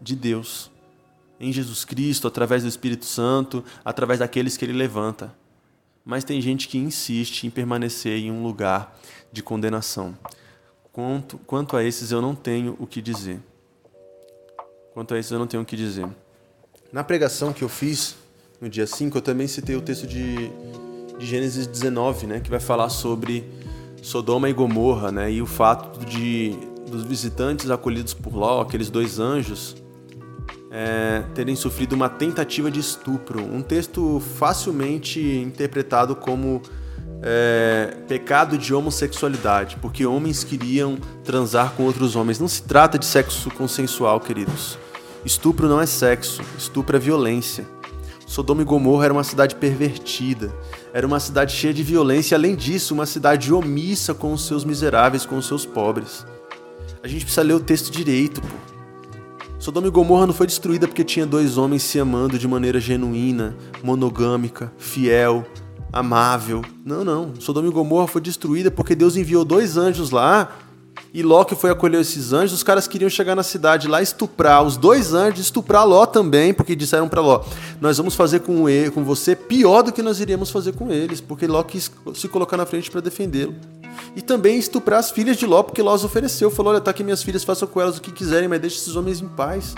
de 0.00 0.16
Deus. 0.16 0.68
Em 1.38 1.52
Jesus 1.52 1.84
Cristo, 1.84 2.26
através 2.26 2.64
do 2.64 2.68
Espírito 2.68 3.04
Santo, 3.04 3.62
através 3.84 4.18
daqueles 4.18 4.56
que 4.56 4.64
Ele 4.64 4.72
levanta. 4.72 5.32
Mas 6.04 6.24
tem 6.24 6.40
gente 6.40 6.66
que 6.66 6.78
insiste 6.78 7.44
em 7.44 7.50
permanecer 7.50 8.18
em 8.18 8.32
um 8.32 8.42
lugar 8.42 8.98
de 9.30 9.42
condenação. 9.42 10.16
Quanto, 10.98 11.38
quanto 11.46 11.76
a 11.76 11.84
esses 11.84 12.10
eu 12.10 12.20
não 12.20 12.34
tenho 12.34 12.74
o 12.76 12.84
que 12.84 13.00
dizer. 13.00 13.38
Quanto 14.92 15.14
a 15.14 15.18
esses 15.20 15.30
eu 15.30 15.38
não 15.38 15.46
tenho 15.46 15.62
o 15.62 15.64
que 15.64 15.76
dizer. 15.76 16.08
Na 16.92 17.04
pregação 17.04 17.52
que 17.52 17.62
eu 17.62 17.68
fiz 17.68 18.16
no 18.60 18.68
dia 18.68 18.84
5, 18.84 19.16
eu 19.16 19.22
também 19.22 19.46
citei 19.46 19.76
o 19.76 19.80
texto 19.80 20.08
de, 20.08 20.50
de 21.16 21.24
Gênesis 21.24 21.68
19, 21.68 22.26
né, 22.26 22.40
que 22.40 22.50
vai 22.50 22.58
falar 22.58 22.88
sobre 22.88 23.44
Sodoma 24.02 24.50
e 24.50 24.52
Gomorra, 24.52 25.12
né, 25.12 25.30
e 25.30 25.40
o 25.40 25.46
fato 25.46 26.04
de 26.04 26.58
dos 26.90 27.04
visitantes 27.04 27.70
acolhidos 27.70 28.12
por 28.12 28.34
Ló, 28.34 28.60
aqueles 28.60 28.90
dois 28.90 29.20
anjos, 29.20 29.76
é, 30.68 31.22
terem 31.32 31.54
sofrido 31.54 31.92
uma 31.92 32.08
tentativa 32.08 32.72
de 32.72 32.80
estupro. 32.80 33.40
Um 33.40 33.62
texto 33.62 34.18
facilmente 34.18 35.20
interpretado 35.20 36.16
como 36.16 36.60
é, 37.22 37.96
pecado 38.06 38.56
de 38.56 38.72
homossexualidade, 38.72 39.76
porque 39.80 40.06
homens 40.06 40.44
queriam 40.44 40.96
transar 41.24 41.72
com 41.72 41.84
outros 41.84 42.16
homens. 42.16 42.38
Não 42.38 42.48
se 42.48 42.62
trata 42.62 42.98
de 42.98 43.06
sexo 43.06 43.50
consensual, 43.50 44.20
queridos. 44.20 44.78
Estupro 45.24 45.68
não 45.68 45.80
é 45.80 45.86
sexo, 45.86 46.42
estupro 46.56 46.96
é 46.96 47.00
violência. 47.00 47.66
Sodoma 48.26 48.62
e 48.62 48.64
Gomorra 48.64 49.06
era 49.06 49.12
uma 49.12 49.24
cidade 49.24 49.54
pervertida, 49.54 50.52
era 50.92 51.06
uma 51.06 51.18
cidade 51.18 51.54
cheia 51.54 51.72
de 51.72 51.82
violência, 51.82 52.36
além 52.36 52.54
disso, 52.54 52.92
uma 52.92 53.06
cidade 53.06 53.52
omissa 53.52 54.12
com 54.12 54.32
os 54.34 54.46
seus 54.46 54.64
miseráveis, 54.64 55.24
com 55.24 55.38
os 55.38 55.46
seus 55.46 55.64
pobres. 55.64 56.26
A 57.02 57.08
gente 57.08 57.24
precisa 57.24 57.42
ler 57.42 57.54
o 57.54 57.60
texto 57.60 57.90
direito, 57.90 58.42
pô. 58.42 58.48
Sodoma 59.58 59.88
e 59.88 59.90
Gomorra 59.90 60.26
não 60.26 60.34
foi 60.34 60.46
destruída 60.46 60.86
porque 60.86 61.02
tinha 61.02 61.26
dois 61.26 61.58
homens 61.58 61.82
se 61.82 61.98
amando 61.98 62.38
de 62.38 62.46
maneira 62.46 62.78
genuína, 62.78 63.56
monogâmica, 63.82 64.72
fiel, 64.78 65.44
amável. 65.92 66.62
Não, 66.84 67.04
não. 67.04 67.34
Sodoma 67.38 67.68
e 67.68 67.70
Gomorra 67.70 68.06
foi 68.06 68.20
destruída 68.20 68.70
porque 68.70 68.94
Deus 68.94 69.16
enviou 69.16 69.44
dois 69.44 69.76
anjos 69.76 70.10
lá 70.10 70.50
e 71.12 71.22
Ló 71.22 71.42
que 71.44 71.54
foi 71.54 71.70
acolher 71.70 72.00
esses 72.00 72.32
anjos, 72.32 72.52
os 72.52 72.62
caras 72.62 72.86
queriam 72.86 73.08
chegar 73.08 73.34
na 73.34 73.42
cidade 73.42 73.88
lá 73.88 74.02
estuprar 74.02 74.62
os 74.62 74.76
dois 74.76 75.14
anjos, 75.14 75.40
estuprar 75.40 75.86
Ló 75.86 76.04
também, 76.04 76.52
porque 76.52 76.76
disseram 76.76 77.08
para 77.08 77.20
Ló: 77.20 77.42
"Nós 77.80 77.96
vamos 77.96 78.14
fazer 78.14 78.40
com 78.40 78.68
ele, 78.68 78.90
com 78.90 79.02
você 79.02 79.34
pior 79.34 79.82
do 79.82 79.92
que 79.92 80.02
nós 80.02 80.20
iríamos 80.20 80.50
fazer 80.50 80.72
com 80.72 80.90
eles", 80.90 81.20
porque 81.20 81.46
Ló 81.46 81.62
quis 81.62 81.90
se 82.14 82.28
colocar 82.28 82.56
na 82.56 82.66
frente 82.66 82.90
para 82.90 83.00
defendê-lo. 83.00 83.54
E 84.14 84.20
também 84.20 84.58
estuprar 84.58 85.00
as 85.00 85.10
filhas 85.10 85.36
de 85.36 85.46
Ló, 85.46 85.62
porque 85.62 85.82
Ló 85.82 85.94
ofereceu, 85.94 86.50
falou: 86.50 86.72
"Olha, 86.72 86.80
tá 86.80 86.90
aqui 86.90 87.02
minhas 87.02 87.22
filhas, 87.22 87.42
façam 87.42 87.66
com 87.66 87.80
elas 87.80 87.96
o 87.96 88.02
que 88.02 88.12
quiserem, 88.12 88.48
mas 88.48 88.60
deixe 88.60 88.76
esses 88.76 88.94
homens 88.94 89.20
em 89.20 89.28
paz". 89.28 89.74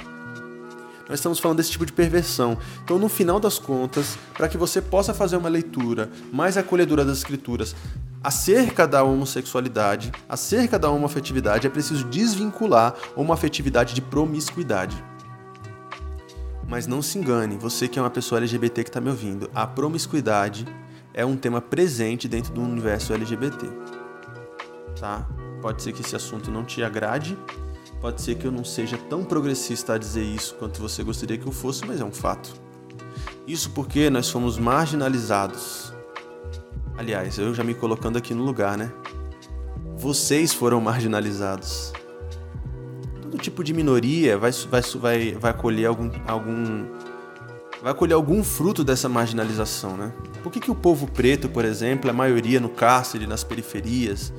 Nós 1.11 1.19
estamos 1.19 1.41
falando 1.41 1.57
desse 1.57 1.73
tipo 1.73 1.85
de 1.85 1.93
perversão. 1.93 2.57
Então, 2.85 2.97
no 2.97 3.09
final 3.09 3.41
das 3.41 3.59
contas, 3.59 4.17
para 4.33 4.49
que 4.49 4.57
você 4.57 4.81
possa 4.81 5.13
fazer 5.13 5.37
uma 5.37 5.49
leitura 5.49 6.09
mais 6.33 6.57
acolhedora 6.57 7.05
das 7.05 7.19
escrituras 7.19 7.75
acerca 8.23 8.87
da 8.87 9.03
homossexualidade, 9.03 10.13
acerca 10.29 10.79
da 10.79 10.89
homoafetividade, 10.89 11.67
é 11.67 11.71
preciso 11.71 12.05
desvincular 12.05 12.95
uma 13.17 13.35
afetividade 13.35 13.93
de 13.93 14.01
promiscuidade. 14.01 15.03
Mas 16.69 16.87
não 16.87 17.03
se 17.03 17.19
engane, 17.19 17.59
você 17.59 17.89
que 17.89 17.99
é 17.99 18.03
uma 18.03 18.11
pessoa 18.11 18.39
LGBT 18.39 18.85
que 18.85 18.91
está 18.91 19.01
me 19.01 19.11
ouvindo, 19.11 19.51
a 19.53 19.67
promiscuidade 19.67 20.65
é 21.13 21.27
um 21.27 21.37
tema 21.37 21.61
presente 21.61 22.29
dentro 22.29 22.53
do 22.53 22.61
universo 22.61 23.13
LGBT. 23.13 23.67
Tá? 25.01 25.27
Pode 25.61 25.83
ser 25.83 25.93
que 25.93 26.03
esse 26.03 26.15
assunto 26.15 26.53
não 26.53 26.65
te 26.65 26.85
agrade, 26.85 27.37
Pode 28.01 28.23
ser 28.23 28.37
que 28.37 28.47
eu 28.47 28.53
não 28.53 28.65
seja 28.65 28.97
tão 28.97 29.23
progressista 29.23 29.95
a 29.95 29.99
dizer 29.99 30.23
isso 30.23 30.55
quanto 30.55 30.81
você 30.81 31.03
gostaria 31.03 31.37
que 31.37 31.47
eu 31.47 31.53
fosse, 31.53 31.87
mas 31.87 32.01
é 32.01 32.05
um 32.05 32.11
fato. 32.11 32.55
Isso 33.47 33.71
porque 33.71 34.09
nós 34.09 34.31
fomos 34.31 34.59
marginalizados. 34.59 35.93
Aliás, 36.97 37.39
eu 37.39 37.55
já 37.55 37.63
me 37.63 37.75
colocando 37.75 38.17
aqui 38.17 38.33
no 38.33 38.43
lugar, 38.43 38.79
né? 38.79 38.91
Vocês 39.97 40.53
foram 40.55 40.81
marginalizados. 40.81 41.93
Todo 43.21 43.37
tipo 43.37 43.63
de 43.63 43.75
minoria 43.75 44.39
vai, 44.39 44.51
vai, 44.51 44.83
vai, 44.83 45.33
vai 45.33 45.55
colher 45.55 45.87
algum, 45.87 46.11
algum 46.27 46.87
vai 47.83 47.93
colher 47.95 48.15
algum 48.15 48.43
fruto 48.43 48.83
dessa 48.83 49.11
marginalização, 49.11 49.97
né? 49.97 50.13
Por 50.43 50.51
que, 50.51 50.59
que 50.59 50.71
o 50.71 50.75
povo 50.75 51.07
preto, 51.07 51.51
por 51.51 51.67
exemplo, 51.67 52.09
é 52.09 52.13
a 52.13 52.15
maioria 52.15 52.59
no 52.59 52.71
cárcere, 52.71 53.27
nas 53.27 53.45
periferias, 53.45 54.33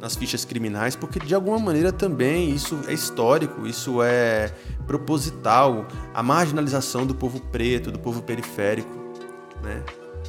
nas 0.00 0.16
fichas 0.16 0.44
criminais, 0.44 0.96
porque 0.96 1.18
de 1.18 1.34
alguma 1.34 1.58
maneira 1.58 1.92
também 1.92 2.50
isso 2.50 2.80
é 2.88 2.92
histórico, 2.92 3.66
isso 3.66 4.02
é 4.02 4.52
proposital, 4.86 5.86
a 6.14 6.22
marginalização 6.22 7.06
do 7.06 7.14
povo 7.14 7.40
preto, 7.40 7.92
do 7.92 7.98
povo 7.98 8.22
periférico, 8.22 8.90
né? 9.62 9.82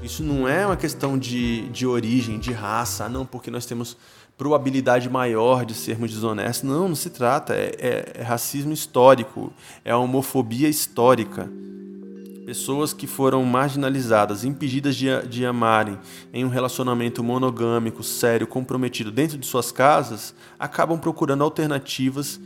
Isso 0.03 0.23
não 0.23 0.47
é 0.47 0.65
uma 0.65 0.77
questão 0.77 1.17
de, 1.17 1.69
de 1.69 1.85
origem, 1.85 2.39
de 2.39 2.51
raça, 2.51 3.07
não, 3.07 3.25
porque 3.25 3.51
nós 3.51 3.65
temos 3.65 3.95
probabilidade 4.35 5.07
maior 5.07 5.63
de 5.63 5.75
sermos 5.75 6.09
desonestos. 6.09 6.67
Não, 6.67 6.87
não 6.87 6.95
se 6.95 7.11
trata. 7.11 7.53
É, 7.53 7.75
é, 7.77 8.11
é 8.15 8.23
racismo 8.23 8.73
histórico, 8.73 9.53
é 9.85 9.95
homofobia 9.95 10.67
histórica. 10.67 11.47
Pessoas 12.45 12.91
que 12.91 13.05
foram 13.05 13.43
marginalizadas, 13.45 14.43
impedidas 14.43 14.95
de, 14.95 15.07
de 15.27 15.45
amarem 15.45 15.99
em 16.33 16.43
um 16.43 16.49
relacionamento 16.49 17.23
monogâmico, 17.23 18.03
sério, 18.03 18.47
comprometido 18.47 19.11
dentro 19.11 19.37
de 19.37 19.45
suas 19.45 19.71
casas, 19.71 20.33
acabam 20.57 20.99
procurando 20.99 21.43
alternativas, 21.43 22.39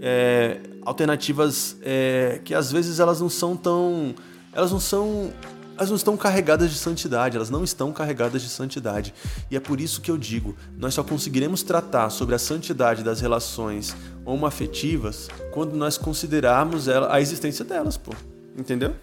é, 0.00 0.60
alternativas 0.82 1.76
é, 1.82 2.40
que 2.44 2.54
às 2.54 2.72
vezes 2.72 2.98
elas 2.98 3.20
não 3.20 3.28
são 3.28 3.56
tão, 3.56 4.14
elas 4.52 4.72
não 4.72 4.80
são 4.80 5.32
elas 5.76 5.90
não 5.90 5.96
estão 5.96 6.16
carregadas 6.16 6.70
de 6.70 6.78
santidade, 6.78 7.36
elas 7.36 7.50
não 7.50 7.62
estão 7.62 7.92
carregadas 7.92 8.40
de 8.40 8.48
santidade. 8.48 9.12
E 9.50 9.56
é 9.56 9.60
por 9.60 9.78
isso 9.78 10.00
que 10.00 10.10
eu 10.10 10.16
digo, 10.16 10.56
nós 10.76 10.94
só 10.94 11.04
conseguiremos 11.04 11.62
tratar 11.62 12.08
sobre 12.10 12.34
a 12.34 12.38
santidade 12.38 13.04
das 13.04 13.20
relações 13.20 13.94
homoafetivas 14.24 15.28
quando 15.52 15.74
nós 15.74 15.98
considerarmos 15.98 16.88
ela, 16.88 17.14
a 17.14 17.20
existência 17.20 17.64
delas, 17.64 17.96
pô. 17.96 18.12
Entendeu? 18.58 18.94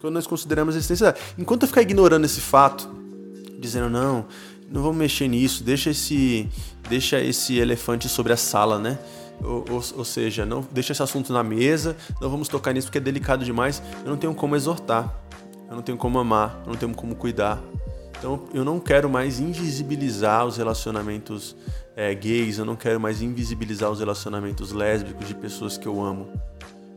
Quando 0.00 0.14
nós 0.14 0.26
consideramos 0.26 0.74
a 0.74 0.78
existência. 0.78 1.14
Enquanto 1.38 1.62
eu 1.62 1.68
ficar 1.68 1.82
ignorando 1.82 2.24
esse 2.24 2.40
fato, 2.40 2.88
dizendo 3.58 3.88
não, 3.88 4.26
não 4.70 4.82
vamos 4.82 4.96
mexer 4.96 5.28
nisso, 5.28 5.62
deixa 5.62 5.90
esse, 5.90 6.48
deixa 6.88 7.20
esse 7.20 7.58
elefante 7.58 8.08
sobre 8.08 8.32
a 8.32 8.36
sala, 8.36 8.78
né? 8.78 8.98
Ou, 9.42 9.64
ou, 9.70 9.84
ou, 9.96 10.04
seja, 10.04 10.46
não 10.46 10.66
deixa 10.70 10.92
esse 10.92 11.02
assunto 11.02 11.32
na 11.32 11.42
mesa, 11.42 11.96
não 12.20 12.30
vamos 12.30 12.48
tocar 12.48 12.72
nisso 12.72 12.86
porque 12.86 12.98
é 12.98 13.00
delicado 13.00 13.44
demais. 13.44 13.82
Eu 14.04 14.10
não 14.10 14.16
tenho 14.16 14.34
como 14.34 14.54
exortar, 14.54 15.14
eu 15.68 15.74
não 15.76 15.82
tenho 15.82 15.98
como 15.98 16.18
amar, 16.18 16.62
eu 16.64 16.72
não 16.72 16.78
tenho 16.78 16.94
como 16.94 17.14
cuidar. 17.14 17.60
Então 18.18 18.44
eu 18.54 18.64
não 18.64 18.78
quero 18.78 19.10
mais 19.10 19.40
invisibilizar 19.40 20.46
os 20.46 20.56
relacionamentos 20.56 21.56
é, 21.96 22.14
gays, 22.14 22.58
eu 22.58 22.64
não 22.64 22.76
quero 22.76 23.00
mais 23.00 23.20
invisibilizar 23.20 23.90
os 23.90 23.98
relacionamentos 23.98 24.72
lésbicos 24.72 25.26
de 25.26 25.34
pessoas 25.34 25.76
que 25.76 25.86
eu 25.86 26.00
amo. 26.00 26.28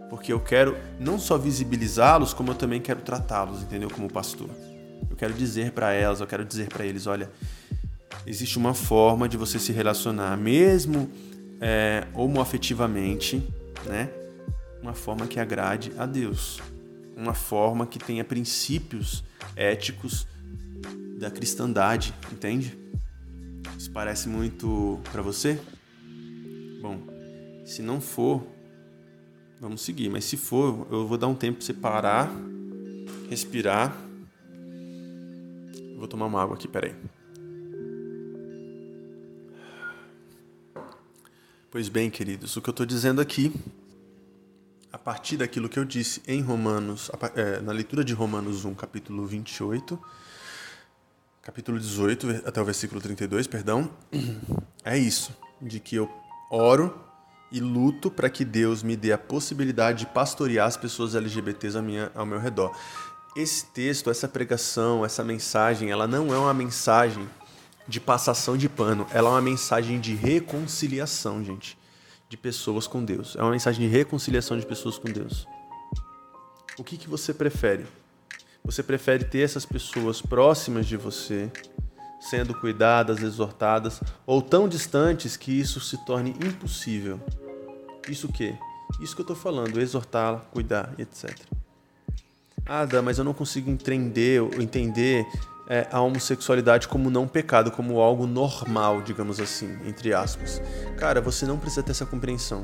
Porque 0.09 0.31
eu 0.31 0.39
quero 0.39 0.77
não 0.99 1.17
só 1.17 1.37
visibilizá-los, 1.37 2.33
como 2.33 2.51
eu 2.51 2.55
também 2.55 2.79
quero 2.79 3.01
tratá-los, 3.01 3.63
entendeu? 3.63 3.89
Como 3.89 4.11
pastor. 4.11 4.49
Eu 5.09 5.15
quero 5.15 5.33
dizer 5.33 5.71
para 5.71 5.91
elas, 5.93 6.21
eu 6.21 6.27
quero 6.27 6.45
dizer 6.45 6.67
para 6.67 6.85
eles: 6.85 7.07
olha, 7.07 7.29
existe 8.25 8.57
uma 8.57 8.73
forma 8.73 9.27
de 9.27 9.37
você 9.37 9.59
se 9.59 9.71
relacionar, 9.71 10.37
mesmo 10.37 11.09
é, 11.59 12.05
homoafetivamente, 12.13 13.47
né? 13.85 14.09
Uma 14.81 14.93
forma 14.93 15.25
que 15.25 15.39
agrade 15.39 15.91
a 15.97 16.05
Deus. 16.05 16.61
Uma 17.15 17.33
forma 17.33 17.87
que 17.87 17.97
tenha 17.97 18.23
princípios 18.23 19.23
éticos 19.55 20.27
da 21.17 21.31
cristandade, 21.31 22.13
entende? 22.31 22.77
Isso 23.77 23.89
parece 23.91 24.27
muito 24.27 24.99
para 25.11 25.21
você? 25.21 25.59
Bom, 26.81 26.99
se 27.65 27.81
não 27.81 27.99
for, 27.99 28.45
vamos 29.65 29.81
seguir. 29.81 30.09
Mas 30.09 30.25
se 30.25 30.37
for, 30.37 30.87
eu 30.91 31.07
vou 31.07 31.17
dar 31.17 31.27
um 31.27 31.33
tempo 31.33 31.57
para 31.57 31.65
você 31.65 31.73
parar, 31.73 32.31
respirar. 33.29 33.95
vou 35.97 36.07
tomar 36.07 36.27
uma 36.27 36.41
água 36.41 36.55
aqui, 36.55 36.67
peraí. 36.67 36.93
Pois 41.71 41.89
bem, 41.89 42.09
queridos, 42.09 42.55
o 42.55 42.61
que 42.61 42.69
eu 42.69 42.71
estou 42.71 42.85
dizendo 42.85 43.19
aqui, 43.19 43.51
a 44.93 44.97
partir 44.97 45.35
daquilo 45.35 45.67
que 45.67 45.79
eu 45.79 45.83
disse 45.83 46.21
em 46.27 46.41
Romanos, 46.41 47.09
é, 47.35 47.59
na 47.59 47.73
leitura 47.73 48.03
de 48.03 48.13
Romanos 48.13 48.63
1, 48.63 48.75
capítulo 48.75 49.25
28, 49.25 49.99
capítulo 51.41 51.79
18 51.79 52.43
até 52.45 52.61
o 52.61 52.65
versículo 52.65 53.01
32, 53.01 53.47
perdão, 53.47 53.89
é 54.85 54.97
isso, 54.97 55.35
de 55.61 55.79
que 55.79 55.95
eu 55.95 56.09
oro 56.49 57.04
e 57.51 57.59
luto 57.59 58.09
para 58.09 58.29
que 58.29 58.43
Deus 58.43 58.83
me 58.83 58.95
dê 58.95 59.11
a 59.11 59.17
possibilidade 59.17 59.99
de 59.99 60.05
pastorear 60.07 60.67
as 60.67 60.77
pessoas 60.77 61.15
LGBTs 61.15 61.77
ao 62.13 62.25
meu 62.25 62.39
redor. 62.39 62.75
Esse 63.35 63.65
texto, 63.67 64.09
essa 64.09 64.27
pregação, 64.27 65.05
essa 65.05 65.23
mensagem, 65.23 65.91
ela 65.91 66.07
não 66.07 66.33
é 66.33 66.37
uma 66.37 66.53
mensagem 66.53 67.27
de 67.87 67.99
passação 67.99 68.57
de 68.57 68.67
pano, 68.67 69.05
ela 69.11 69.29
é 69.29 69.31
uma 69.33 69.41
mensagem 69.41 69.99
de 69.99 70.15
reconciliação, 70.15 71.43
gente, 71.43 71.77
de 72.27 72.35
pessoas 72.35 72.87
com 72.87 73.03
Deus. 73.03 73.35
É 73.35 73.41
uma 73.41 73.51
mensagem 73.51 73.87
de 73.87 73.93
reconciliação 73.93 74.57
de 74.57 74.65
pessoas 74.65 74.97
com 74.97 75.11
Deus. 75.11 75.47
O 76.77 76.83
que, 76.83 76.97
que 76.97 77.07
você 77.07 77.33
prefere? 77.33 77.85
Você 78.63 78.81
prefere 78.81 79.23
ter 79.23 79.41
essas 79.41 79.65
pessoas 79.65 80.21
próximas 80.21 80.87
de 80.87 80.97
você, 80.97 81.51
sendo 82.29 82.53
cuidadas, 82.53 83.21
exortadas, 83.21 84.01
ou 84.25 84.41
tão 84.41 84.67
distantes 84.67 85.37
que 85.37 85.51
isso 85.51 85.79
se 85.79 85.97
torne 86.05 86.31
impossível? 86.31 87.19
Isso 88.09 88.27
o 88.27 88.33
quê? 88.33 88.55
Isso 88.99 89.15
que 89.15 89.21
eu 89.21 89.23
estou 89.23 89.35
falando, 89.35 89.79
exortá-la, 89.79 90.39
cuidar, 90.51 90.93
etc. 90.97 91.37
Ah, 92.65 92.85
mas 93.03 93.17
eu 93.17 93.23
não 93.23 93.33
consigo 93.33 93.69
entender, 93.69 94.41
entender 94.59 95.25
é, 95.67 95.87
a 95.91 95.99
homossexualidade 96.01 96.87
como 96.87 97.09
não 97.09 97.27
pecado, 97.27 97.71
como 97.71 97.99
algo 97.99 98.25
normal, 98.25 99.01
digamos 99.01 99.39
assim, 99.39 99.77
entre 99.85 100.13
aspas. 100.13 100.61
Cara, 100.97 101.21
você 101.21 101.45
não 101.45 101.57
precisa 101.57 101.83
ter 101.83 101.91
essa 101.91 102.05
compreensão. 102.05 102.61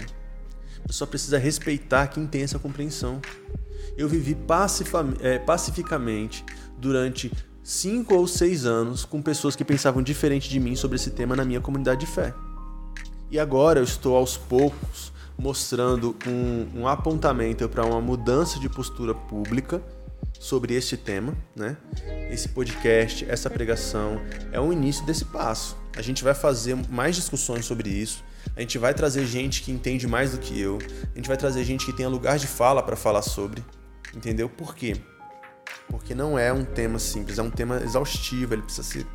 Você 0.85 0.93
só 0.93 1.05
precisa 1.05 1.37
respeitar 1.37 2.07
quem 2.07 2.25
tem 2.25 2.43
essa 2.43 2.57
compreensão. 2.57 3.21
Eu 3.97 4.07
vivi 4.07 4.37
é, 5.19 5.37
pacificamente 5.39 6.43
durante 6.77 7.31
cinco 7.63 8.15
ou 8.15 8.27
seis 8.27 8.65
anos 8.65 9.05
com 9.05 9.21
pessoas 9.21 9.55
que 9.55 9.63
pensavam 9.63 10.01
diferente 10.01 10.49
de 10.49 10.59
mim 10.59 10.75
sobre 10.75 10.95
esse 10.95 11.11
tema 11.11 11.35
na 11.35 11.45
minha 11.45 11.61
comunidade 11.61 12.01
de 12.01 12.07
fé. 12.07 12.33
E 13.29 13.39
agora 13.39 13.79
eu 13.79 13.83
estou 13.83 14.15
aos 14.15 14.37
poucos 14.37 15.11
mostrando 15.37 16.15
um, 16.27 16.81
um 16.81 16.87
apontamento 16.87 17.67
para 17.69 17.85
uma 17.85 18.01
mudança 18.01 18.59
de 18.59 18.69
postura 18.69 19.13
pública 19.13 19.81
sobre 20.39 20.73
este 20.73 20.97
tema, 20.97 21.35
né? 21.55 21.77
Esse 22.29 22.49
podcast, 22.49 23.25
essa 23.29 23.49
pregação 23.49 24.19
é 24.51 24.59
o 24.59 24.73
início 24.73 25.05
desse 25.05 25.25
passo. 25.25 25.77
A 25.95 26.01
gente 26.01 26.23
vai 26.23 26.33
fazer 26.33 26.75
mais 26.89 27.15
discussões 27.15 27.65
sobre 27.65 27.89
isso. 27.89 28.23
A 28.55 28.61
gente 28.61 28.77
vai 28.77 28.93
trazer 28.93 29.25
gente 29.25 29.61
que 29.61 29.71
entende 29.71 30.07
mais 30.07 30.31
do 30.31 30.37
que 30.37 30.59
eu. 30.59 30.79
A 31.13 31.17
gente 31.17 31.27
vai 31.27 31.37
trazer 31.37 31.63
gente 31.63 31.85
que 31.85 31.93
tenha 31.93 32.09
lugar 32.09 32.37
de 32.37 32.47
fala 32.47 32.81
para 32.81 32.95
falar 32.95 33.21
sobre. 33.21 33.63
Entendeu? 34.15 34.49
Por 34.49 34.75
quê? 34.75 34.97
Porque 35.89 36.15
não 36.15 36.37
é 36.37 36.51
um 36.51 36.63
tema 36.63 36.99
simples, 36.99 37.37
é 37.37 37.43
um 37.43 37.49
tema 37.49 37.81
exaustivo, 37.83 38.53
ele 38.53 38.61
precisa 38.61 38.87
ser 38.87 39.05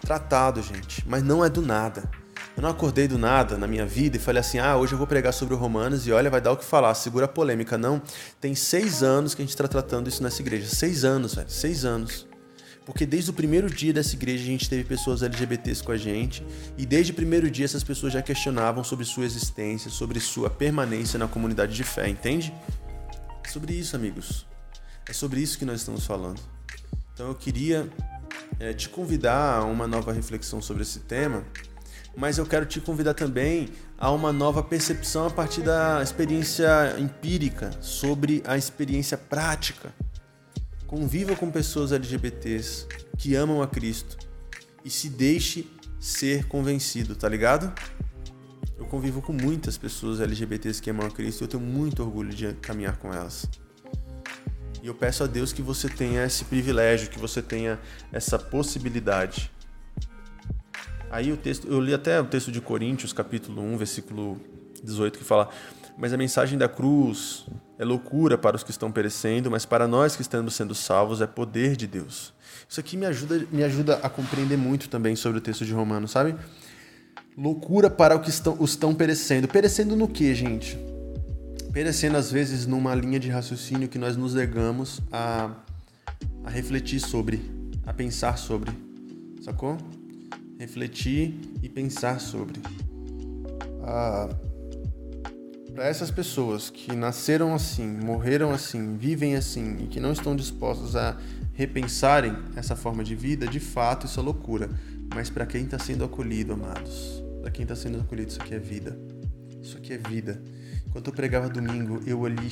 tratado, 0.00 0.62
gente. 0.62 1.02
Mas 1.08 1.22
não 1.22 1.44
é 1.44 1.48
do 1.48 1.62
nada. 1.62 2.08
Eu 2.56 2.62
não 2.62 2.68
acordei 2.68 3.08
do 3.08 3.16
nada 3.16 3.56
na 3.56 3.66
minha 3.66 3.86
vida 3.86 4.16
e 4.16 4.20
falei 4.20 4.40
assim: 4.40 4.58
ah, 4.58 4.76
hoje 4.76 4.92
eu 4.92 4.98
vou 4.98 5.06
pregar 5.06 5.32
sobre 5.32 5.54
o 5.54 5.56
Romanos 5.56 6.06
e 6.06 6.12
olha, 6.12 6.28
vai 6.28 6.40
dar 6.40 6.52
o 6.52 6.56
que 6.56 6.64
falar, 6.64 6.94
segura 6.94 7.24
a 7.24 7.28
polêmica. 7.28 7.78
Não. 7.78 8.02
Tem 8.40 8.54
seis 8.54 9.02
anos 9.02 9.34
que 9.34 9.42
a 9.42 9.44
gente 9.44 9.54
está 9.54 9.66
tratando 9.66 10.08
isso 10.08 10.22
nessa 10.22 10.42
igreja. 10.42 10.68
Seis 10.68 11.04
anos, 11.04 11.34
velho. 11.34 11.50
Seis 11.50 11.84
anos. 11.84 12.26
Porque 12.84 13.06
desde 13.06 13.30
o 13.30 13.32
primeiro 13.32 13.70
dia 13.70 13.92
dessa 13.92 14.14
igreja 14.14 14.42
a 14.42 14.46
gente 14.46 14.68
teve 14.68 14.84
pessoas 14.84 15.22
LGBTs 15.22 15.82
com 15.82 15.92
a 15.92 15.96
gente, 15.96 16.44
e 16.76 16.84
desde 16.84 17.12
o 17.12 17.14
primeiro 17.14 17.48
dia 17.48 17.64
essas 17.64 17.84
pessoas 17.84 18.12
já 18.12 18.20
questionavam 18.20 18.82
sobre 18.82 19.04
sua 19.04 19.24
existência, 19.24 19.88
sobre 19.88 20.18
sua 20.18 20.50
permanência 20.50 21.18
na 21.18 21.28
comunidade 21.28 21.74
de 21.74 21.84
fé, 21.84 22.08
entende? 22.08 22.52
Sobre 23.48 23.72
isso, 23.74 23.94
amigos. 23.94 24.51
É 25.08 25.12
sobre 25.12 25.40
isso 25.40 25.58
que 25.58 25.64
nós 25.64 25.80
estamos 25.80 26.06
falando. 26.06 26.40
Então 27.14 27.28
eu 27.28 27.34
queria 27.34 27.90
é, 28.58 28.72
te 28.72 28.88
convidar 28.88 29.58
a 29.58 29.64
uma 29.64 29.86
nova 29.86 30.12
reflexão 30.12 30.60
sobre 30.62 30.82
esse 30.82 31.00
tema 31.00 31.44
mas 32.16 32.38
eu 32.38 32.46
quero 32.46 32.66
te 32.66 32.80
convidar 32.80 33.14
também 33.14 33.68
a 33.98 34.10
uma 34.10 34.32
nova 34.32 34.62
percepção 34.62 35.26
a 35.26 35.30
partir 35.30 35.62
da 35.62 36.02
experiência 36.02 36.96
empírica 36.98 37.70
sobre 37.80 38.42
a 38.46 38.56
experiência 38.56 39.16
prática. 39.16 39.92
Conviva 40.86 41.34
com 41.34 41.50
pessoas 41.50 41.92
LGBTs 41.92 42.86
que 43.16 43.34
amam 43.34 43.62
a 43.62 43.66
Cristo 43.66 44.18
e 44.84 44.90
se 44.90 45.08
deixe 45.08 45.66
ser 45.98 46.46
convencido, 46.48 47.14
tá 47.14 47.28
ligado? 47.28 47.72
Eu 48.76 48.84
convivo 48.86 49.22
com 49.22 49.32
muitas 49.32 49.78
pessoas 49.78 50.20
LGBTs 50.20 50.82
que 50.82 50.90
amam 50.90 51.06
a 51.06 51.10
Cristo 51.10 51.40
e 51.40 51.44
eu 51.44 51.48
tenho 51.48 51.62
muito 51.62 52.02
orgulho 52.02 52.30
de 52.30 52.52
caminhar 52.54 52.98
com 52.98 53.12
elas. 53.12 53.48
E 54.82 54.88
eu 54.88 54.94
peço 54.94 55.22
a 55.22 55.26
Deus 55.26 55.52
que 55.52 55.62
você 55.62 55.88
tenha 55.88 56.24
esse 56.24 56.44
privilégio, 56.44 57.08
que 57.08 57.18
você 57.18 57.40
tenha 57.40 57.78
essa 58.12 58.38
possibilidade 58.38 59.50
Aí 61.12 61.30
o 61.30 61.36
texto, 61.36 61.68
eu 61.68 61.78
li 61.78 61.92
até 61.92 62.18
o 62.18 62.24
texto 62.24 62.50
de 62.50 62.58
Coríntios, 62.58 63.12
capítulo 63.12 63.60
1, 63.60 63.76
versículo 63.76 64.40
18, 64.82 65.18
que 65.18 65.24
fala: 65.24 65.50
Mas 65.98 66.10
a 66.10 66.16
mensagem 66.16 66.56
da 66.58 66.70
cruz 66.70 67.44
é 67.78 67.84
loucura 67.84 68.38
para 68.38 68.56
os 68.56 68.64
que 68.64 68.70
estão 68.70 68.90
perecendo, 68.90 69.50
mas 69.50 69.66
para 69.66 69.86
nós 69.86 70.16
que 70.16 70.22
estamos 70.22 70.54
sendo 70.54 70.74
salvos 70.74 71.20
é 71.20 71.26
poder 71.26 71.76
de 71.76 71.86
Deus. 71.86 72.32
Isso 72.66 72.80
aqui 72.80 72.96
me 72.96 73.04
ajuda, 73.04 73.46
me 73.52 73.62
ajuda 73.62 74.00
a 74.02 74.08
compreender 74.08 74.56
muito 74.56 74.88
também 74.88 75.14
sobre 75.14 75.36
o 75.36 75.40
texto 75.42 75.66
de 75.66 75.72
Romanos, 75.74 76.12
sabe? 76.12 76.34
Loucura 77.36 77.90
para 77.90 78.16
os 78.16 78.22
que 78.22 78.30
estão, 78.30 78.56
os 78.58 78.70
estão 78.70 78.94
perecendo. 78.94 79.46
Perecendo 79.46 79.94
no 79.94 80.08
que, 80.08 80.34
gente? 80.34 80.78
Perecendo, 81.72 82.16
às 82.16 82.30
vezes, 82.30 82.66
numa 82.66 82.94
linha 82.94 83.18
de 83.18 83.30
raciocínio 83.30 83.88
que 83.88 83.98
nós 83.98 84.16
nos 84.16 84.34
negamos 84.34 85.00
a, 85.10 85.54
a 86.44 86.50
refletir 86.50 87.00
sobre, 87.00 87.40
a 87.86 87.92
pensar 87.92 88.36
sobre. 88.36 88.70
Sacou? 89.42 89.78
refletir 90.62 91.34
e 91.60 91.68
pensar 91.68 92.20
sobre. 92.20 92.60
Ah, 93.82 94.28
Para 95.74 95.86
essas 95.86 96.10
pessoas 96.10 96.70
que 96.70 96.94
nasceram 96.94 97.52
assim, 97.54 97.86
morreram 97.86 98.52
assim, 98.52 98.96
vivem 98.96 99.34
assim 99.34 99.78
e 99.80 99.86
que 99.88 99.98
não 99.98 100.12
estão 100.12 100.36
dispostas 100.36 100.94
a 100.94 101.18
repensarem 101.54 102.36
essa 102.54 102.76
forma 102.76 103.02
de 103.02 103.16
vida, 103.16 103.46
de 103.46 103.58
fato 103.58 104.06
isso 104.06 104.20
é 104.20 104.22
loucura. 104.22 104.70
Mas 105.14 105.28
para 105.28 105.44
quem 105.46 105.64
está 105.64 105.78
sendo 105.78 106.04
acolhido, 106.04 106.52
amados, 106.52 107.22
para 107.40 107.50
quem 107.50 107.64
está 107.64 107.74
sendo 107.74 107.98
acolhido, 107.98 108.30
isso 108.30 108.40
aqui 108.40 108.54
é 108.54 108.58
vida. 108.58 108.96
Isso 109.60 109.76
aqui 109.76 109.94
é 109.94 109.98
vida. 109.98 110.40
Enquanto 110.92 111.08
eu 111.08 111.12
pregava 111.12 111.48
domingo, 111.48 112.00
eu 112.06 112.20
olhei, 112.20 112.48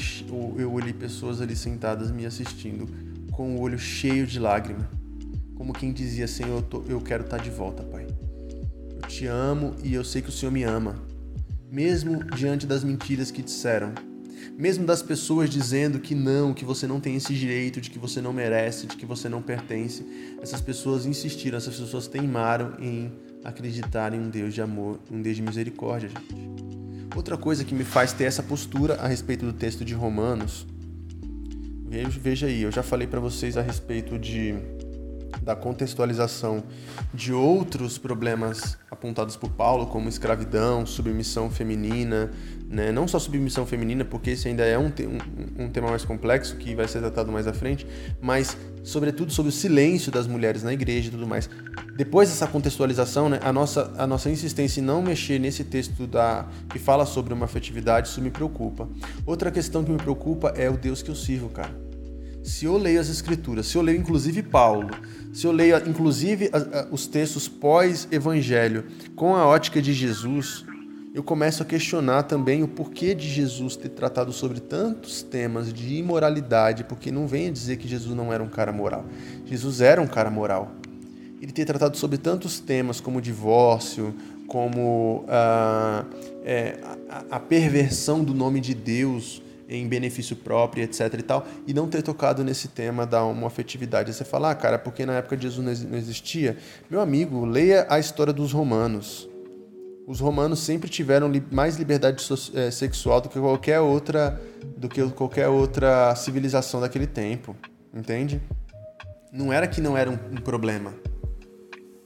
eu 0.59 0.73
olhei 0.73 0.93
pessoas 0.93 1.41
ali 1.41 1.55
sentadas 1.55 2.11
me 2.11 2.27
assistindo 2.27 2.89
com 3.31 3.55
o 3.55 3.61
olho 3.61 3.79
cheio 3.79 4.27
de 4.27 4.41
lágrima 4.41 4.89
como 5.61 5.75
quem 5.75 5.93
dizia: 5.93 6.27
Senhor, 6.27 6.57
eu, 6.57 6.63
tô, 6.63 6.83
eu 6.89 6.99
quero 7.03 7.23
estar 7.23 7.37
tá 7.37 7.43
de 7.43 7.51
volta, 7.51 7.83
Pai. 7.83 8.07
Eu 8.95 9.07
te 9.07 9.27
amo 9.27 9.77
e 9.85 9.93
eu 9.93 10.03
sei 10.03 10.23
que 10.23 10.31
o 10.31 10.33
Senhor 10.33 10.51
me 10.51 10.63
ama, 10.63 10.97
mesmo 11.71 12.25
diante 12.25 12.67
das 12.67 12.83
mentiras 12.83 13.31
que 13.31 13.43
disseram, 13.43 13.93
Mesmo 14.57 14.87
das 14.87 15.03
pessoas 15.03 15.51
dizendo 15.51 16.01
que 16.01 16.15
não, 16.15 16.55
que 16.55 16.65
você 16.65 16.87
não 16.87 16.99
tem 16.99 17.15
esse 17.15 17.35
direito, 17.35 17.79
de 17.79 17.91
que 17.91 17.99
você 17.99 18.23
não 18.23 18.33
merece, 18.33 18.87
de 18.87 18.97
que 18.97 19.05
você 19.05 19.29
não 19.29 19.43
pertence, 19.43 20.03
essas 20.41 20.63
pessoas 20.63 21.05
insistiram, 21.05 21.59
essas 21.59 21.79
pessoas 21.79 22.07
teimaram 22.07 22.73
em 22.79 23.13
acreditar 23.45 24.15
em 24.15 24.21
um 24.21 24.31
Deus 24.31 24.55
de 24.55 24.63
amor, 24.63 24.99
um 25.11 25.21
Deus 25.21 25.37
de 25.37 25.43
misericórdia, 25.43 26.09
gente. 26.09 26.70
Outra 27.15 27.37
coisa 27.37 27.65
que 27.65 27.75
me 27.75 27.85
faz 27.85 28.13
ter 28.13 28.25
essa 28.25 28.43
postura 28.43 28.95
a 28.95 29.07
respeito 29.07 29.45
do 29.45 29.53
texto 29.53 29.85
de 29.85 29.95
Romanos, 29.95 30.67
veja 32.21 32.47
aí, 32.47 32.63
eu 32.63 32.71
já 32.71 32.83
falei 32.83 33.07
para 33.07 33.19
vocês 33.19 33.57
a 33.57 33.63
respeito 33.63 34.19
de 34.19 34.55
da 35.43 35.57
contextualização 35.57 36.63
de 37.15 37.33
outros 37.33 37.99
problemas 37.99 38.77
apontados 38.91 39.37
por 39.37 39.51
Paulo, 39.51 39.87
como 39.87 40.09
escravidão, 40.09 40.85
submissão 40.85 41.51
feminina, 41.51 42.31
né? 42.71 42.93
não 42.93 43.09
só 43.09 43.19
submissão 43.19 43.67
feminina, 43.67 44.05
porque 44.05 44.31
esse 44.31 44.47
ainda 44.47 44.65
é 44.65 44.79
um, 44.79 44.89
te 44.91 45.05
um, 45.05 45.19
um, 45.59 45.69
tema 45.69 45.89
mais 45.89 46.05
complexo 46.05 46.57
que 46.57 46.73
vai 46.75 46.87
ser 46.87 47.01
tratado 47.01 47.33
mais 47.33 47.49
à 47.49 47.53
frente, 47.53 47.85
mas 48.21 48.57
sobretudo 48.85 49.33
sobre 49.33 49.51
o 49.51 49.53
silêncio 49.53 50.13
das 50.13 50.29
mulheres 50.29 50.63
na 50.63 50.73
igreja 50.73 51.09
e 51.09 51.11
tudo 51.11 51.27
mais. 51.27 51.51
Depois 51.97 52.29
dessa 52.29 52.47
contextualização, 52.47 53.29
né, 53.29 53.41
a, 53.43 53.53
nossa, 53.53 53.93
a 53.99 54.07
nossa 54.07 54.31
insistência 54.31 54.81
em 54.81 54.85
não 54.85 55.03
mexer 55.03 55.41
nesse 55.41 55.65
texto 55.65 56.07
da, 56.07 56.47
que 56.71 56.79
fala 56.79 57.05
sobre 57.05 57.35
uma 57.35 57.47
afetividade, 57.47 58.09
isso 58.09 58.23
me 58.23 58.31
preocupa. 58.31 58.89
Outra 59.27 59.51
questão 59.51 59.83
que 59.83 59.91
me 59.91 59.99
preocupa 59.99 60.55
é 60.57 60.71
o 60.71 60.77
Deus 60.77 61.03
que 61.03 61.11
eu 61.11 61.17
sirvo, 61.17 61.49
cara. 61.49 61.75
Se 62.43 62.65
eu 62.65 62.79
leio 62.79 63.01
as 63.01 63.11
escrituras, 63.11 63.67
se 63.67 63.77
eu 63.77 63.83
leio 63.83 63.99
inclusive 63.99 64.43
Paulo, 64.43 64.89
se 65.33 65.47
eu 65.47 65.53
leio 65.53 65.77
inclusive 65.87 66.51
os 66.91 67.07
textos 67.07 67.47
pós-evangelho 67.49 68.87
com 69.15 69.37
a 69.37 69.47
ótica 69.47 69.83
de 69.83 69.93
Jesus, 69.93 70.65
eu 71.13 71.25
começo 71.25 71.63
a 71.63 71.67
questionar 71.67 72.23
também 72.23 72.63
o 72.63 72.69
porquê 72.69 73.15
de 73.15 73.29
Jesus 73.29 73.75
ter 73.75 73.89
tratado 73.89 74.33
sobre 74.33 74.61
tantos 74.61 75.23
temas 75.23 75.73
de 75.73 75.97
imoralidade, 75.97 76.85
porque 76.85 77.11
não 77.11 77.27
venha 77.27 77.51
dizer 77.51 77.79
que 77.79 77.89
Jesus 77.89 78.15
não 78.15 78.33
era 78.33 78.43
um 78.43 78.49
cara 78.49 78.73
moral. 78.73 79.05
Jesus 79.45 79.81
era 79.81 80.01
um 80.01 80.07
cara 80.07 80.31
moral. 80.31 80.71
Ele 81.43 81.51
ter 81.51 81.65
tratado 81.65 81.97
sobre 81.97 82.17
tantos 82.17 82.61
temas 82.61 83.01
como 83.01 83.21
divórcio, 83.21 84.15
como 84.47 85.25
uh, 85.25 86.07
é, 86.45 86.79
a, 87.09 87.37
a 87.37 87.41
perversão 87.41 88.23
do 88.23 88.33
nome 88.33 88.61
de 88.61 88.75
Deus, 88.75 89.43
em 89.69 89.89
benefício 89.89 90.37
próprio, 90.37 90.85
etc 90.85 91.15
e 91.19 91.23
tal, 91.23 91.47
e 91.67 91.73
não 91.73 91.89
ter 91.89 92.03
tocado 92.03 92.45
nesse 92.45 92.69
tema 92.69 93.07
da 93.07 93.23
afetividade. 93.47 94.13
Você 94.13 94.25
fala, 94.25 94.51
ah, 94.51 94.55
cara, 94.55 94.79
porque 94.79 95.07
na 95.07 95.15
época 95.15 95.37
de 95.37 95.45
Jesus 95.45 95.85
não 95.85 95.97
existia. 95.97 96.57
Meu 96.89 97.01
amigo, 97.01 97.45
leia 97.45 97.87
a 97.89 97.99
história 97.99 98.33
dos 98.33 98.53
romanos. 98.53 99.30
Os 100.11 100.19
romanos 100.19 100.59
sempre 100.59 100.91
tiveram 100.91 101.31
mais 101.53 101.77
liberdade 101.77 102.27
eh, 102.55 102.73
sexual 102.73 103.21
do 103.21 103.29
que 103.29 103.39
qualquer 103.39 103.79
outra, 103.79 104.43
do 104.77 104.89
que 104.89 105.09
qualquer 105.11 105.47
outra 105.47 106.13
civilização 106.17 106.81
daquele 106.81 107.07
tempo, 107.07 107.55
entende? 107.95 108.43
Não 109.33 109.53
era 109.53 109.69
que 109.69 109.81
não 109.81 109.97
era 109.97 110.11
um 110.11 110.35
problema. 110.43 110.93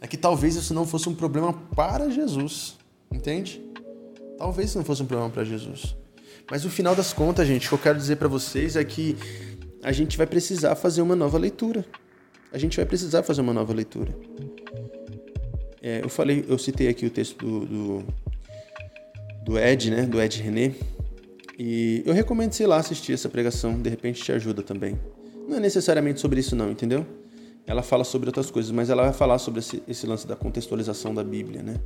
É 0.02 0.07
que 0.07 0.18
talvez 0.18 0.55
isso 0.55 0.74
não 0.74 0.86
fosse 0.86 1.09
um 1.09 1.14
problema 1.14 1.55
para 1.74 2.11
Jesus, 2.11 2.76
entende? 3.11 3.64
Talvez 4.36 4.68
isso 4.68 4.76
não 4.76 4.84
fosse 4.84 5.02
um 5.02 5.07
problema 5.07 5.30
para 5.30 5.42
Jesus. 5.42 5.96
Mas 6.50 6.62
no 6.62 6.68
final 6.68 6.94
das 6.94 7.11
contas, 7.14 7.48
gente, 7.48 7.64
o 7.64 7.68
que 7.70 7.74
eu 7.74 7.78
quero 7.78 7.96
dizer 7.96 8.16
para 8.16 8.28
vocês 8.28 8.76
é 8.76 8.84
que 8.84 9.16
a 9.82 9.92
gente 9.92 10.18
vai 10.18 10.26
precisar 10.26 10.74
fazer 10.74 11.00
uma 11.00 11.16
nova 11.16 11.38
leitura. 11.38 11.86
A 12.52 12.59
gente 12.59 12.76
vai 12.76 12.84
precisar 12.84 13.22
fazer 13.22 13.40
uma 13.40 13.55
nova 13.55 13.72
leitura. 13.72 14.14
É, 15.87 16.01
eu 16.03 16.09
falei, 16.09 16.47
eu 16.49 16.57
citei 16.57 16.89
aqui 16.89 17.05
o 17.05 17.11
texto 17.11 17.37
do, 17.37 17.66
do, 17.66 18.05
do 19.45 19.59
Ed, 19.59 19.91
né, 19.91 20.07
do 20.07 20.18
Ed 20.18 20.41
René, 20.41 20.72
e 21.59 22.03
eu 22.07 22.14
recomendo, 22.14 22.55
sei 22.55 22.66
lá, 22.66 22.78
assistir 22.78 23.12
essa 23.12 23.28
pregação, 23.28 23.78
de 23.82 23.91
repente 23.91 24.22
te 24.22 24.32
ajuda 24.32 24.62
também. 24.62 24.99
Não 25.47 25.59
é 25.59 25.61
necessariamente 25.61 26.20
sobre 26.20 26.41
isso 26.41 26.57
não, 26.57 26.70
entendeu? 26.70 27.07
Ela 27.66 27.82
fala 27.82 28.03
sobre 28.03 28.30
outras 28.30 28.51
coisas, 28.51 28.72
mas 28.72 28.89
ela 28.89 29.03
vai 29.03 29.12
falar 29.12 29.39
sobre 29.39 29.61
esse, 29.61 29.82
esse 29.87 30.07
lance 30.07 30.26
da 30.26 30.35
contextualização 30.35 31.14
da 31.14 31.22
Bíblia, 31.22 31.62
né? 31.62 31.76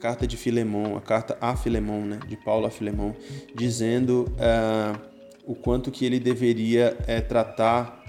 carta 0.00 0.26
de 0.26 0.36
Filemão, 0.36 0.96
a 0.96 1.00
carta 1.00 1.36
a 1.40 1.54
Filemão, 1.54 2.00
né, 2.00 2.18
de 2.26 2.34
Paulo 2.34 2.66
a 2.66 2.70
Filemão, 2.70 3.14
dizendo 3.54 4.32
uh, 4.32 4.98
o 5.44 5.54
quanto 5.54 5.90
que 5.90 6.06
ele 6.06 6.18
deveria 6.18 6.96
uh, 7.02 7.28
tratar 7.28 8.02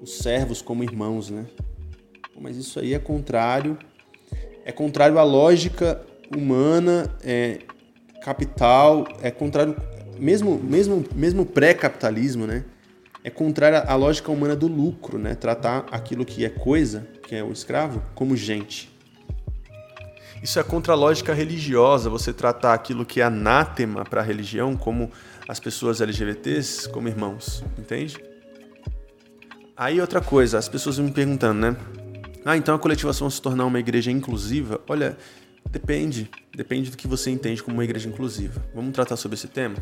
os 0.00 0.18
servos 0.18 0.62
como 0.62 0.82
irmãos, 0.82 1.28
né? 1.28 1.44
Mas 2.40 2.56
isso 2.56 2.78
aí 2.78 2.94
é 2.94 2.98
contrário, 2.98 3.78
é 4.64 4.72
contrário 4.72 5.18
à 5.18 5.22
lógica 5.22 6.00
humana, 6.34 7.10
é, 7.22 7.60
capital, 8.22 9.06
é 9.22 9.30
contrário, 9.30 9.76
mesmo, 10.18 10.58
mesmo, 10.58 11.04
mesmo 11.14 11.46
pré-capitalismo, 11.46 12.46
né? 12.46 12.64
É 13.24 13.30
contrário 13.30 13.82
à 13.90 13.94
lógica 13.94 14.30
humana 14.30 14.54
do 14.54 14.66
lucro, 14.66 15.18
né? 15.18 15.34
Tratar 15.34 15.86
aquilo 15.90 16.24
que 16.24 16.44
é 16.44 16.48
coisa, 16.48 17.06
que 17.26 17.34
é 17.34 17.42
o 17.42 17.52
escravo, 17.52 18.02
como 18.14 18.36
gente. 18.36 18.96
Isso 20.42 20.60
é 20.60 20.62
contra 20.62 20.92
a 20.92 20.96
lógica 20.96 21.34
religiosa, 21.34 22.08
você 22.08 22.32
tratar 22.32 22.72
aquilo 22.72 23.04
que 23.04 23.20
é 23.20 23.24
anátema 23.24 24.04
para 24.04 24.20
a 24.20 24.24
religião 24.24 24.76
como 24.76 25.10
as 25.48 25.58
pessoas 25.58 26.00
LGBTs 26.00 26.88
como 26.90 27.08
irmãos, 27.08 27.64
entende? 27.76 28.16
Aí 29.76 30.00
outra 30.00 30.20
coisa, 30.20 30.58
as 30.58 30.68
pessoas 30.68 30.98
me 30.98 31.10
perguntando, 31.10 31.60
né? 31.60 31.76
Ah, 32.48 32.56
então 32.56 32.74
a 32.74 32.78
coletivação 32.78 33.28
se 33.28 33.42
tornar 33.42 33.66
uma 33.66 33.78
igreja 33.78 34.10
inclusiva? 34.10 34.80
Olha, 34.88 35.18
depende, 35.70 36.30
depende 36.56 36.90
do 36.90 36.96
que 36.96 37.06
você 37.06 37.30
entende 37.30 37.62
como 37.62 37.76
uma 37.76 37.84
igreja 37.84 38.08
inclusiva. 38.08 38.64
Vamos 38.74 38.94
tratar 38.94 39.16
sobre 39.16 39.36
esse 39.36 39.48
tema? 39.48 39.76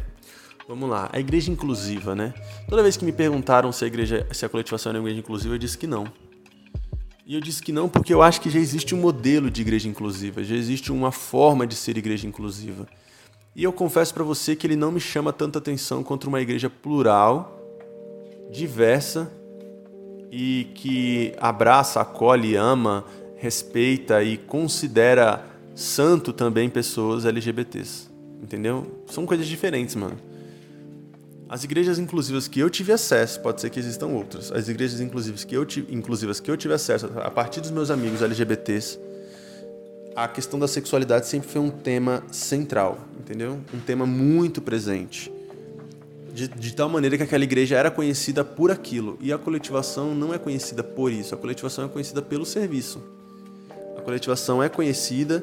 Vamos 0.67 0.91
lá, 0.91 1.09
a 1.13 1.21
igreja 1.21 1.49
inclusiva, 1.49 2.17
né? 2.17 2.35
Toda 2.69 2.83
vez 2.83 2.97
que 2.97 3.05
me 3.05 3.13
perguntaram 3.13 3.71
se 3.71 3.85
a 3.85 3.87
igreja, 3.87 4.27
se 4.33 4.45
a 4.45 4.49
coletivação 4.49 4.91
era 4.91 4.99
uma 4.99 5.09
igreja 5.09 5.21
inclusiva, 5.21 5.55
eu 5.55 5.59
disse 5.59 5.79
que 5.79 5.87
não. 5.87 6.13
E 7.25 7.37
eu 7.37 7.41
disse 7.41 7.63
que 7.63 7.71
não 7.71 7.89
porque 7.89 8.13
eu 8.13 8.21
acho 8.21 8.41
que 8.41 8.51
já 8.51 8.59
existe 8.59 8.97
um 8.97 8.99
modelo 8.99 9.49
de 9.49 9.61
igreja 9.61 9.89
inclusiva, 9.89 10.43
já 10.43 10.57
existe 10.57 10.91
uma 10.91 11.13
forma 11.13 11.69
de 11.69 11.77
ser 11.77 11.97
igreja 11.97 12.27
inclusiva. 12.27 12.89
E 13.55 13.63
eu 13.63 13.73
confesso 13.73 14.13
para 14.13 14.25
você 14.25 14.57
que 14.57 14.67
ele 14.67 14.75
não 14.75 14.91
me 14.91 14.99
chama 14.99 15.33
tanta 15.33 15.61
atenção 15.61 16.03
quanto 16.03 16.27
uma 16.27 16.41
igreja 16.41 16.69
plural, 16.69 17.63
diversa 18.51 19.31
e 20.31 20.69
que 20.75 21.35
abraça, 21.39 22.01
acolhe, 22.01 22.57
ama, 22.57 23.05
respeita 23.37 24.23
e 24.23 24.37
considera 24.37 25.45
santo 25.75 26.33
também 26.33 26.69
pessoas 26.69 27.25
LGBTs. 27.25 28.09
Entendeu? 28.43 29.03
São 29.07 29.27
coisas 29.27 29.47
diferentes, 29.47 29.95
mano. 29.95 30.17
As 31.49 31.63
igrejas 31.63 31.99
inclusivas 31.99 32.49
que 32.49 32.59
eu 32.59 32.69
tive 32.69 32.93
acesso, 32.93 33.41
pode 33.41 33.61
ser 33.61 33.71
que 33.71 33.79
existam 33.79 34.09
outras, 34.09 34.51
as 34.51 34.69
igrejas 34.69 35.01
inclusivas 35.01 35.45
que 35.45 35.55
eu, 35.55 35.65
inclusivas 35.89 36.41
que 36.41 36.51
eu 36.51 36.57
tive 36.57 36.75
acesso 36.75 37.09
a 37.21 37.31
partir 37.31 37.61
dos 37.61 37.71
meus 37.71 37.89
amigos 37.89 38.21
LGBTs, 38.21 38.99
a 40.17 40.27
questão 40.27 40.59
da 40.59 40.67
sexualidade 40.67 41.27
sempre 41.27 41.49
foi 41.49 41.61
um 41.61 41.71
tema 41.71 42.25
central, 42.33 42.99
entendeu? 43.21 43.61
Um 43.73 43.79
tema 43.79 44.07
muito 44.07 44.61
presente. 44.61 45.31
De, 46.37 46.49
de, 46.49 46.75
tal 46.75 46.87
maneira 46.87 47.17
que 47.17 47.23
aquela 47.23 47.45
igreja 47.45 47.79
era 47.79 47.91
conhecida 47.91 48.45
por 48.45 48.71
aquilo. 48.71 49.17
E 49.23 49.33
a 49.33 49.39
coletivação 49.39 50.15
não 50.15 50.35
é 50.35 50.39
conhecida 50.39 50.85
por 50.85 51.11
isso. 51.11 51.35
A 51.35 51.39
coletivação 51.39 51.87
é 51.87 51.89
conhecida 51.89 52.21
pelo 52.21 52.45
serviço. 52.45 53.03
A 53.97 54.03
coletivação 54.03 54.63
é 54.63 54.69
conhecida 54.69 55.43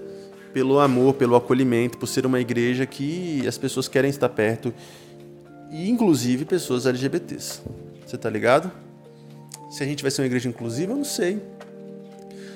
pelo 0.54 0.80
amor, 0.80 1.16
pelo 1.16 1.36
acolhimento, 1.36 1.98
por 1.98 2.06
ser 2.06 2.28
uma 2.28 2.40
igreja 2.40 2.86
que 2.86 3.44
as 3.48 3.58
pessoas 3.58 3.88
querem 3.88 4.08
estar 4.08 4.30
perto 4.30 4.72
e 5.72 5.90
inclusive 5.90 6.46
pessoas 6.46 6.86
LGBTs. 6.86 7.64
Você 8.06 8.16
tá 8.16 8.30
ligado? 8.30 8.72
Se 9.72 9.82
a 9.82 9.88
gente 9.88 10.04
vai 10.04 10.12
ser 10.12 10.22
uma 10.22 10.28
igreja 10.28 10.48
inclusiva, 10.48 10.92
eu 10.92 10.98
não 10.98 11.04
sei. 11.04 11.42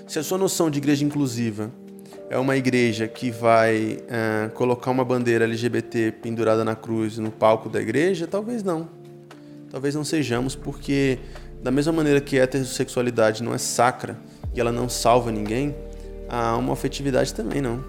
Se 0.07 0.19
a 0.19 0.23
sua 0.23 0.37
noção 0.37 0.69
de 0.69 0.77
igreja 0.77 1.03
inclusiva 1.03 1.71
é 2.29 2.37
uma 2.37 2.57
igreja 2.57 3.07
que 3.07 3.31
vai 3.31 3.99
uh, 4.01 4.49
colocar 4.51 4.91
uma 4.91 5.05
bandeira 5.05 5.45
LGBT 5.45 6.13
pendurada 6.21 6.63
na 6.65 6.75
cruz 6.75 7.17
no 7.17 7.31
palco 7.31 7.69
da 7.69 7.81
igreja, 7.81 8.27
talvez 8.27 8.63
não. 8.63 8.89
Talvez 9.71 9.95
não 9.95 10.03
sejamos, 10.03 10.55
porque 10.55 11.19
da 11.63 11.71
mesma 11.71 11.93
maneira 11.93 12.19
que 12.19 12.37
a 12.39 12.43
heterossexualidade 12.43 13.41
não 13.43 13.53
é 13.53 13.57
sacra 13.57 14.17
e 14.53 14.59
ela 14.59 14.71
não 14.71 14.89
salva 14.89 15.31
ninguém, 15.31 15.75
a 16.27 16.55
homoafetividade 16.57 17.33
também 17.33 17.61
não. 17.61 17.83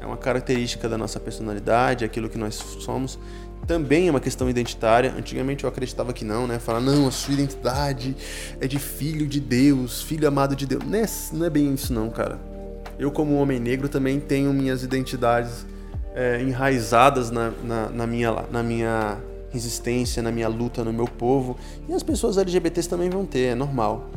É 0.00 0.06
uma 0.06 0.16
característica 0.16 0.88
da 0.88 0.96
nossa 0.96 1.18
personalidade, 1.18 2.04
aquilo 2.04 2.28
que 2.28 2.38
nós 2.38 2.54
somos, 2.54 3.18
também 3.66 4.06
é 4.06 4.10
uma 4.10 4.20
questão 4.20 4.48
identitária. 4.48 5.12
Antigamente 5.18 5.64
eu 5.64 5.68
acreditava 5.68 6.12
que 6.12 6.24
não, 6.24 6.46
né? 6.46 6.60
Falar, 6.60 6.80
não, 6.80 7.08
a 7.08 7.10
sua 7.10 7.34
identidade 7.34 8.16
é 8.60 8.68
de 8.68 8.78
filho 8.78 9.26
de 9.26 9.40
Deus, 9.40 10.02
filho 10.02 10.28
amado 10.28 10.54
de 10.54 10.64
Deus. 10.64 10.84
Não 10.84 10.98
é, 10.98 11.06
não 11.32 11.46
é 11.46 11.50
bem 11.50 11.74
isso, 11.74 11.92
não, 11.92 12.08
cara. 12.08 12.55
Eu, 12.98 13.10
como 13.10 13.36
homem 13.36 13.60
negro, 13.60 13.88
também 13.88 14.18
tenho 14.18 14.52
minhas 14.52 14.82
identidades 14.82 15.66
é, 16.14 16.40
enraizadas 16.40 17.30
na, 17.30 17.52
na, 17.62 17.88
na, 17.90 18.06
minha, 18.06 18.32
na 18.50 18.62
minha 18.62 19.18
resistência, 19.50 20.22
na 20.22 20.32
minha 20.32 20.48
luta, 20.48 20.82
no 20.82 20.92
meu 20.92 21.06
povo. 21.06 21.56
E 21.88 21.92
as 21.92 22.02
pessoas 22.02 22.38
LGBTs 22.38 22.88
também 22.88 23.10
vão 23.10 23.26
ter, 23.26 23.52
é 23.52 23.54
normal. 23.54 24.10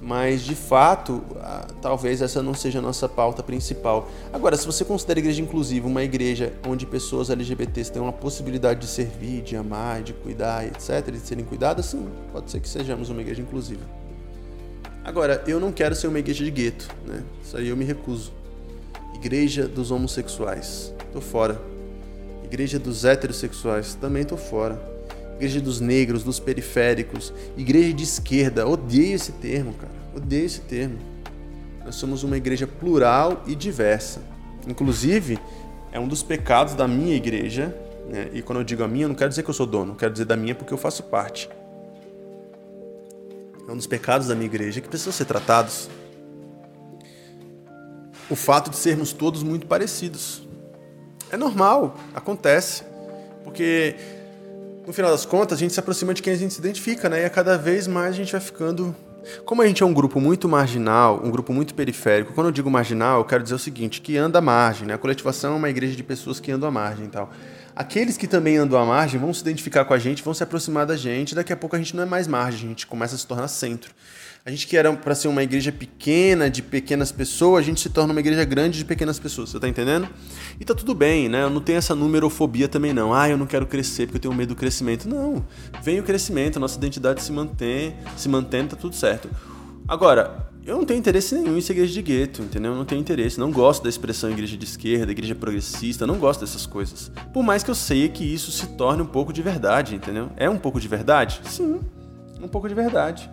Mas, 0.00 0.42
de 0.42 0.54
fato, 0.54 1.22
talvez 1.82 2.22
essa 2.22 2.42
não 2.42 2.54
seja 2.54 2.78
a 2.78 2.82
nossa 2.82 3.08
pauta 3.08 3.42
principal. 3.42 4.08
Agora, 4.32 4.56
se 4.56 4.64
você 4.64 4.84
considera 4.84 5.18
a 5.18 5.22
igreja 5.22 5.42
inclusiva 5.42 5.88
uma 5.88 6.02
igreja 6.02 6.52
onde 6.66 6.86
pessoas 6.86 7.30
LGBTs 7.30 7.90
têm 7.92 8.00
uma 8.00 8.12
possibilidade 8.12 8.80
de 8.80 8.86
servir, 8.86 9.42
de 9.42 9.56
amar, 9.56 10.02
de 10.02 10.12
cuidar, 10.12 10.66
etc., 10.66 11.10
de 11.10 11.18
serem 11.18 11.44
cuidadas, 11.44 11.86
sim, 11.86 12.06
pode 12.32 12.50
ser 12.50 12.60
que 12.60 12.68
sejamos 12.68 13.10
uma 13.10 13.20
igreja 13.20 13.42
inclusiva. 13.42 13.82
Agora, 15.08 15.42
eu 15.46 15.58
não 15.58 15.72
quero 15.72 15.94
ser 15.94 16.06
uma 16.06 16.18
igreja 16.18 16.44
de 16.44 16.50
gueto, 16.50 16.86
né? 17.06 17.22
Isso 17.42 17.56
aí 17.56 17.70
eu 17.70 17.76
me 17.78 17.82
recuso. 17.82 18.30
Igreja 19.14 19.66
dos 19.66 19.90
homossexuais, 19.90 20.92
tô 21.14 21.18
fora. 21.22 21.58
Igreja 22.44 22.78
dos 22.78 23.06
heterossexuais, 23.06 23.94
também 23.94 24.22
tô 24.22 24.36
fora. 24.36 24.78
Igreja 25.36 25.62
dos 25.62 25.80
negros, 25.80 26.22
dos 26.22 26.38
periféricos, 26.38 27.32
igreja 27.56 27.94
de 27.94 28.04
esquerda, 28.04 28.68
odeio 28.68 29.14
esse 29.14 29.32
termo, 29.32 29.72
cara. 29.72 29.94
Odeio 30.14 30.44
esse 30.44 30.60
termo. 30.60 30.98
Nós 31.82 31.94
somos 31.94 32.22
uma 32.22 32.36
igreja 32.36 32.66
plural 32.66 33.42
e 33.46 33.54
diversa. 33.54 34.20
Inclusive, 34.66 35.38
é 35.90 35.98
um 35.98 36.06
dos 36.06 36.22
pecados 36.22 36.74
da 36.74 36.86
minha 36.86 37.16
igreja, 37.16 37.74
né? 38.10 38.28
e 38.34 38.42
quando 38.42 38.58
eu 38.58 38.64
digo 38.64 38.84
a 38.84 38.88
minha, 38.88 39.06
eu 39.06 39.08
não 39.08 39.16
quero 39.16 39.30
dizer 39.30 39.42
que 39.42 39.48
eu 39.48 39.54
sou 39.54 39.64
dono, 39.64 39.94
quero 39.94 40.12
dizer 40.12 40.26
da 40.26 40.36
minha 40.36 40.54
porque 40.54 40.74
eu 40.74 40.78
faço 40.78 41.02
parte. 41.04 41.48
É 43.68 43.70
um 43.70 43.76
dos 43.76 43.86
pecados 43.86 44.28
da 44.28 44.34
minha 44.34 44.46
igreja 44.46 44.80
que 44.80 44.88
precisam 44.88 45.12
ser 45.12 45.26
tratados. 45.26 45.90
O 48.30 48.34
fato 48.34 48.70
de 48.70 48.76
sermos 48.76 49.12
todos 49.12 49.42
muito 49.42 49.66
parecidos. 49.66 50.48
É 51.30 51.36
normal, 51.36 51.94
acontece. 52.14 52.82
Porque 53.44 53.94
no 54.86 54.92
final 54.94 55.10
das 55.10 55.26
contas, 55.26 55.58
a 55.58 55.60
gente 55.60 55.74
se 55.74 55.80
aproxima 55.80 56.14
de 56.14 56.22
quem 56.22 56.32
a 56.32 56.36
gente 56.36 56.54
se 56.54 56.60
identifica, 56.60 57.10
né? 57.10 57.20
E 57.20 57.24
a 57.26 57.30
cada 57.30 57.58
vez 57.58 57.86
mais 57.86 58.14
a 58.14 58.16
gente 58.16 58.32
vai 58.32 58.40
ficando 58.40 58.96
como 59.44 59.60
a 59.60 59.66
gente 59.66 59.82
é 59.82 59.86
um 59.86 59.92
grupo 59.92 60.20
muito 60.20 60.48
marginal, 60.48 61.20
um 61.22 61.30
grupo 61.30 61.52
muito 61.52 61.74
periférico, 61.74 62.32
quando 62.32 62.46
eu 62.46 62.52
digo 62.52 62.70
marginal, 62.70 63.18
eu 63.18 63.24
quero 63.24 63.42
dizer 63.42 63.54
o 63.54 63.58
seguinte, 63.58 64.00
que 64.00 64.16
anda 64.16 64.38
à 64.38 64.42
margem, 64.42 64.86
né? 64.86 64.94
A 64.94 64.98
coletivação 64.98 65.52
é 65.52 65.56
uma 65.56 65.68
igreja 65.68 65.94
de 65.94 66.02
pessoas 66.02 66.40
que 66.40 66.50
andam 66.50 66.68
à 66.68 66.72
margem 66.72 67.04
e 67.04 67.08
tal. 67.08 67.30
Aqueles 67.78 68.16
que 68.16 68.26
também 68.26 68.56
andam 68.56 68.76
à 68.76 68.84
margem 68.84 69.20
vão 69.20 69.32
se 69.32 69.40
identificar 69.40 69.84
com 69.84 69.94
a 69.94 69.98
gente, 69.98 70.20
vão 70.20 70.34
se 70.34 70.42
aproximar 70.42 70.84
da 70.84 70.96
gente, 70.96 71.32
daqui 71.32 71.52
a 71.52 71.56
pouco 71.56 71.76
a 71.76 71.78
gente 71.78 71.94
não 71.94 72.02
é 72.02 72.06
mais 72.06 72.26
margem, 72.26 72.66
a 72.66 72.68
gente 72.70 72.84
começa 72.88 73.14
a 73.14 73.18
se 73.18 73.24
tornar 73.24 73.46
centro. 73.46 73.94
A 74.44 74.50
gente 74.50 74.66
que 74.66 74.76
era 74.76 74.92
para 74.92 75.14
ser 75.14 75.28
uma 75.28 75.44
igreja 75.44 75.70
pequena, 75.70 76.50
de 76.50 76.60
pequenas 76.60 77.12
pessoas, 77.12 77.62
a 77.62 77.64
gente 77.64 77.80
se 77.80 77.88
torna 77.88 78.10
uma 78.10 78.18
igreja 78.18 78.44
grande 78.44 78.78
de 78.78 78.84
pequenas 78.84 79.20
pessoas, 79.20 79.50
você 79.50 79.60
tá 79.60 79.68
entendendo? 79.68 80.08
E 80.58 80.64
tá 80.64 80.74
tudo 80.74 80.92
bem, 80.92 81.28
né? 81.28 81.44
Eu 81.44 81.50
não 81.50 81.60
tenho 81.60 81.78
essa 81.78 81.94
numerofobia 81.94 82.66
também 82.66 82.92
não. 82.92 83.14
Ah, 83.14 83.28
eu 83.28 83.38
não 83.38 83.46
quero 83.46 83.64
crescer 83.64 84.06
porque 84.06 84.16
eu 84.16 84.22
tenho 84.22 84.34
medo 84.34 84.48
do 84.48 84.56
crescimento. 84.56 85.08
Não. 85.08 85.46
Vem 85.80 86.00
o 86.00 86.02
crescimento, 86.02 86.56
a 86.56 86.60
nossa 86.60 86.76
identidade 86.76 87.22
se 87.22 87.30
mantém, 87.30 87.94
se 88.16 88.28
mantendo, 88.28 88.70
tá 88.70 88.76
tudo 88.76 88.96
certo. 88.96 89.30
Agora, 89.86 90.50
eu 90.64 90.76
não 90.76 90.84
tenho 90.84 90.98
interesse 90.98 91.34
nenhum 91.34 91.56
em 91.56 91.60
ser 91.60 91.72
igreja 91.72 91.92
de 91.92 92.02
gueto, 92.02 92.42
entendeu? 92.42 92.72
Eu 92.72 92.76
não 92.76 92.84
tenho 92.84 93.00
interesse, 93.00 93.40
não 93.40 93.50
gosto 93.50 93.82
da 93.82 93.88
expressão 93.88 94.30
igreja 94.30 94.56
de 94.56 94.64
esquerda, 94.64 95.10
igreja 95.10 95.34
progressista, 95.34 96.06
não 96.06 96.18
gosto 96.18 96.40
dessas 96.40 96.66
coisas. 96.66 97.10
Por 97.32 97.42
mais 97.42 97.62
que 97.62 97.70
eu 97.70 97.74
sei 97.74 98.08
que 98.08 98.22
isso 98.22 98.50
se 98.50 98.66
torne 98.76 99.02
um 99.02 99.06
pouco 99.06 99.32
de 99.32 99.40
verdade, 99.40 99.94
entendeu? 99.94 100.30
É 100.36 100.48
um 100.48 100.58
pouco 100.58 100.78
de 100.78 100.88
verdade? 100.88 101.40
Sim, 101.44 101.80
um 102.42 102.48
pouco 102.48 102.68
de 102.68 102.74
verdade. 102.74 103.30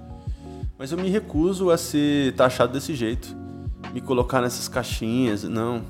Mas 0.77 0.91
eu 0.91 0.97
me 0.97 1.09
recuso 1.09 1.69
a 1.69 1.77
ser 1.77 2.33
taxado 2.35 2.73
desse 2.73 2.93
jeito. 2.93 3.35
Me 3.93 4.01
colocar 4.01 4.41
nessas 4.41 4.67
caixinhas, 4.67 5.43
não. 5.43 5.81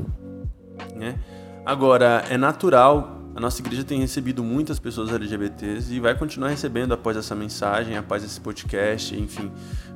Né? 0.95 1.17
Agora, 1.65 2.23
é 2.29 2.37
natural. 2.37 3.21
A 3.35 3.39
nossa 3.39 3.61
igreja 3.61 3.83
tem 3.83 3.99
recebido 3.99 4.43
muitas 4.43 4.79
pessoas 4.79 5.11
LGBTs 5.11 5.93
e 5.93 5.99
vai 5.99 6.15
continuar 6.17 6.49
recebendo 6.49 6.93
após 6.93 7.17
essa 7.17 7.35
mensagem, 7.35 7.97
após 7.97 8.23
esse 8.23 8.39
podcast, 8.39 9.13
enfim, 9.19 9.51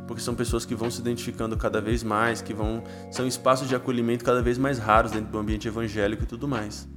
porque 0.09 0.23
são 0.23 0.33
pessoas 0.33 0.65
que 0.65 0.73
vão 0.73 0.89
se 0.89 0.99
identificando 0.99 1.55
cada 1.55 1.79
vez 1.79 2.01
mais, 2.01 2.41
que 2.41 2.51
vão 2.51 2.83
são 3.11 3.27
espaços 3.27 3.67
de 3.69 3.75
acolhimento 3.75 4.25
cada 4.25 4.41
vez 4.41 4.57
mais 4.57 4.79
raros 4.79 5.11
dentro 5.11 5.31
do 5.31 5.37
ambiente 5.37 5.67
evangélico 5.67 6.23
e 6.23 6.25
tudo 6.25 6.47
mais. 6.47 6.89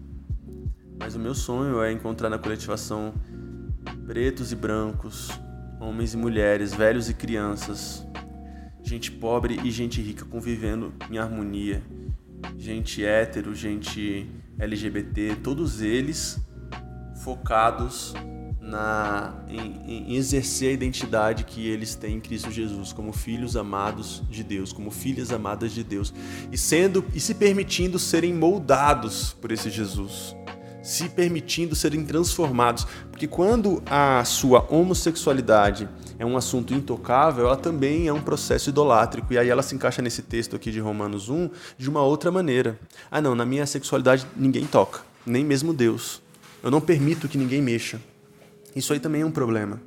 Mas 0.99 1.15
o 1.15 1.19
meu 1.19 1.35
sonho 1.35 1.83
é 1.83 1.93
encontrar 1.93 2.31
na 2.31 2.39
coletivação 2.39 3.13
pretos 4.07 4.51
e 4.51 4.57
brancos, 4.57 5.29
homens 5.79 6.15
e 6.15 6.17
mulheres, 6.17 6.73
velhos 6.73 7.11
e 7.11 7.13
crianças, 7.13 8.03
gente 8.83 9.13
pobre 9.13 9.61
e 9.63 9.71
gente 9.71 10.01
rica 10.01 10.25
convivendo 10.25 10.95
em 11.11 11.19
harmonia, 11.19 11.83
gente 12.57 13.05
hétero, 13.05 13.55
gente 13.55 14.27
LGBT, 14.59 15.37
todos 15.43 15.83
eles 15.83 16.41
focados 17.23 18.15
na, 18.63 19.35
em, 19.49 20.13
em, 20.13 20.17
exercer 20.17 20.71
a 20.71 20.73
identidade 20.73 21.43
que 21.43 21.69
eles 21.69 21.97
têm 21.97 22.17
em 22.17 22.21
Cristo 22.21 22.51
Jesus, 22.51 22.93
como 22.93 23.13
filhos 23.13 23.57
amados 23.57 24.23
de 24.31 24.45
Deus, 24.45 24.73
como 24.73 24.91
filhas 24.91 25.33
amadas 25.33 25.73
de 25.73 25.83
Deus, 25.83 26.15
e 26.51 26.57
sendo 26.57 27.05
e 27.13 27.19
se 27.19 27.35
permitindo 27.35 27.99
serem 27.99 28.33
moldados 28.33 29.37
por 29.41 29.51
esse 29.51 29.69
Jesus 29.69 30.35
se 30.83 31.09
permitindo 31.09 31.77
serem 31.77 32.05
transformados. 32.05 32.87
Porque 33.11 33.29
quando 33.29 33.81
a 33.87 34.25
sua 34.25 34.67
homossexualidade 34.69 35.89
é 36.19 36.27
um 36.27 36.37
assunto 36.37 36.75
intocável, 36.75 37.47
ela 37.47 37.57
também 37.57 38.09
é 38.09 38.13
um 38.13 38.21
processo 38.21 38.71
idolátrico. 38.71 39.33
E 39.33 39.39
aí 39.39 39.49
ela 39.49 39.63
se 39.63 39.75
encaixa 39.75 40.03
nesse 40.03 40.23
texto 40.23 40.57
aqui 40.57 40.73
de 40.73 40.81
Romanos 40.81 41.29
1 41.29 41.51
de 41.79 41.89
uma 41.89 42.03
outra 42.03 42.33
maneira. 42.33 42.79
Ah, 43.11 43.21
não, 43.21 43.35
na 43.35 43.47
minha 43.47 43.65
sexualidade 43.65 44.27
ninguém 44.37 44.67
toca, 44.67 45.01
nem 45.25 45.45
mesmo 45.45 45.73
Deus. 45.73 46.21
Eu 46.63 46.71
não 46.71 46.81
permito 46.81 47.29
que 47.29 47.39
ninguém 47.39 47.63
mexa. 47.63 48.01
Isso 48.75 48.93
aí 48.93 49.01
também 49.01 49.23
é 49.23 49.27
um 49.27 49.31
problema. 49.31 49.81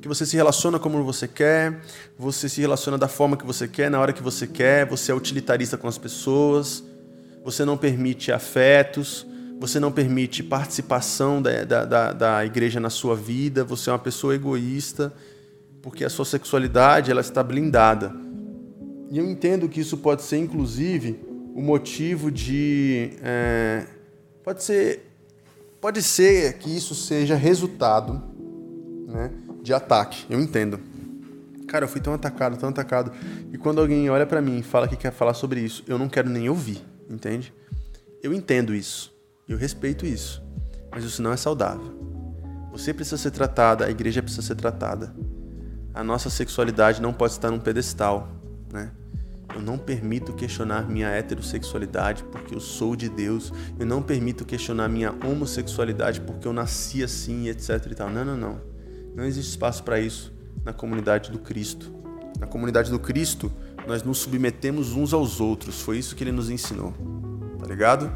Que 0.00 0.08
você 0.08 0.24
se 0.26 0.36
relaciona 0.36 0.78
como 0.78 1.02
você 1.04 1.26
quer, 1.26 1.80
você 2.18 2.48
se 2.48 2.60
relaciona 2.60 2.96
da 2.96 3.08
forma 3.08 3.36
que 3.36 3.46
você 3.46 3.66
quer, 3.66 3.90
na 3.90 4.00
hora 4.00 4.12
que 4.12 4.22
você 4.22 4.46
quer, 4.46 4.86
você 4.86 5.10
é 5.10 5.14
utilitarista 5.14 5.76
com 5.76 5.88
as 5.88 5.98
pessoas, 5.98 6.84
você 7.44 7.64
não 7.64 7.76
permite 7.76 8.30
afetos, 8.30 9.26
você 9.58 9.80
não 9.80 9.90
permite 9.90 10.42
participação 10.42 11.40
da, 11.40 11.64
da, 11.64 11.84
da, 11.84 12.12
da, 12.12 12.44
igreja 12.44 12.78
na 12.78 12.90
sua 12.90 13.16
vida, 13.16 13.64
você 13.64 13.88
é 13.88 13.92
uma 13.92 13.98
pessoa 13.98 14.34
egoísta, 14.34 15.12
porque 15.80 16.04
a 16.04 16.10
sua 16.10 16.24
sexualidade 16.24 17.10
ela 17.10 17.20
está 17.20 17.42
blindada. 17.42 18.12
E 19.10 19.18
eu 19.18 19.30
entendo 19.30 19.68
que 19.68 19.80
isso 19.80 19.96
pode 19.96 20.22
ser, 20.22 20.38
inclusive, 20.38 21.20
o 21.54 21.62
motivo 21.62 22.30
de. 22.30 23.12
É, 23.22 23.86
pode 24.42 24.62
ser. 24.62 25.05
Pode 25.86 26.02
ser 26.02 26.54
que 26.54 26.76
isso 26.76 26.96
seja 26.96 27.36
resultado 27.36 28.20
né, 29.06 29.30
de 29.62 29.72
ataque. 29.72 30.26
Eu 30.28 30.40
entendo. 30.40 30.80
Cara, 31.68 31.84
eu 31.84 31.88
fui 31.88 32.00
tão 32.00 32.12
atacado, 32.12 32.56
tão 32.56 32.70
atacado. 32.70 33.12
E 33.52 33.56
quando 33.56 33.80
alguém 33.80 34.10
olha 34.10 34.26
para 34.26 34.42
mim 34.42 34.58
e 34.58 34.62
fala 34.64 34.88
que 34.88 34.96
quer 34.96 35.12
falar 35.12 35.32
sobre 35.32 35.60
isso, 35.60 35.84
eu 35.86 35.96
não 35.96 36.08
quero 36.08 36.28
nem 36.28 36.48
ouvir, 36.48 36.84
entende? 37.08 37.54
Eu 38.20 38.34
entendo 38.34 38.74
isso. 38.74 39.14
Eu 39.48 39.56
respeito 39.56 40.04
isso, 40.04 40.42
mas 40.90 41.04
isso 41.04 41.22
não 41.22 41.32
é 41.32 41.36
saudável. 41.36 41.96
Você 42.72 42.92
precisa 42.92 43.16
ser 43.16 43.30
tratada, 43.30 43.86
a 43.86 43.88
igreja 43.88 44.20
precisa 44.20 44.42
ser 44.42 44.56
tratada. 44.56 45.14
A 45.94 46.02
nossa 46.02 46.28
sexualidade 46.28 47.00
não 47.00 47.12
pode 47.12 47.34
estar 47.34 47.48
num 47.48 47.60
pedestal, 47.60 48.26
né? 48.72 48.90
Eu 49.54 49.62
não 49.62 49.78
permito 49.78 50.32
questionar 50.32 50.88
minha 50.88 51.08
heterossexualidade 51.08 52.24
porque 52.24 52.54
eu 52.54 52.60
sou 52.60 52.94
de 52.96 53.08
Deus. 53.08 53.52
Eu 53.78 53.86
não 53.86 54.02
permito 54.02 54.44
questionar 54.44 54.88
minha 54.88 55.14
homossexualidade 55.24 56.20
porque 56.20 56.46
eu 56.46 56.52
nasci 56.52 57.02
assim, 57.02 57.48
etc 57.48 57.86
e 57.90 57.94
tal. 57.94 58.10
Não, 58.10 58.24
não, 58.24 58.36
não. 58.36 58.60
Não 59.14 59.24
existe 59.24 59.50
espaço 59.50 59.82
para 59.82 59.98
isso 59.98 60.32
na 60.64 60.72
comunidade 60.72 61.30
do 61.30 61.38
Cristo. 61.38 61.92
Na 62.38 62.46
comunidade 62.46 62.90
do 62.90 62.98
Cristo, 62.98 63.50
nós 63.86 64.02
nos 64.02 64.18
submetemos 64.18 64.92
uns 64.92 65.14
aos 65.14 65.40
outros. 65.40 65.80
Foi 65.80 65.96
isso 65.96 66.14
que 66.14 66.24
ele 66.24 66.32
nos 66.32 66.50
ensinou. 66.50 66.92
Tá 67.58 67.66
ligado? 67.66 68.12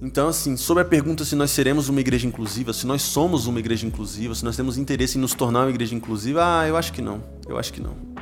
Então, 0.00 0.28
assim, 0.28 0.56
sobre 0.56 0.82
a 0.82 0.86
pergunta 0.86 1.24
se 1.24 1.34
nós 1.34 1.50
seremos 1.50 1.88
uma 1.88 2.00
igreja 2.00 2.26
inclusiva, 2.26 2.72
se 2.72 2.86
nós 2.86 3.00
somos 3.00 3.46
uma 3.46 3.58
igreja 3.58 3.86
inclusiva, 3.86 4.34
se 4.34 4.44
nós 4.44 4.54
temos 4.54 4.76
interesse 4.76 5.16
em 5.16 5.20
nos 5.20 5.32
tornar 5.32 5.62
uma 5.62 5.70
igreja 5.70 5.94
inclusiva, 5.94 6.60
ah, 6.60 6.68
eu 6.68 6.76
acho 6.76 6.92
que 6.92 7.00
não. 7.00 7.22
Eu 7.48 7.58
acho 7.58 7.72
que 7.72 7.80
não. 7.80 8.15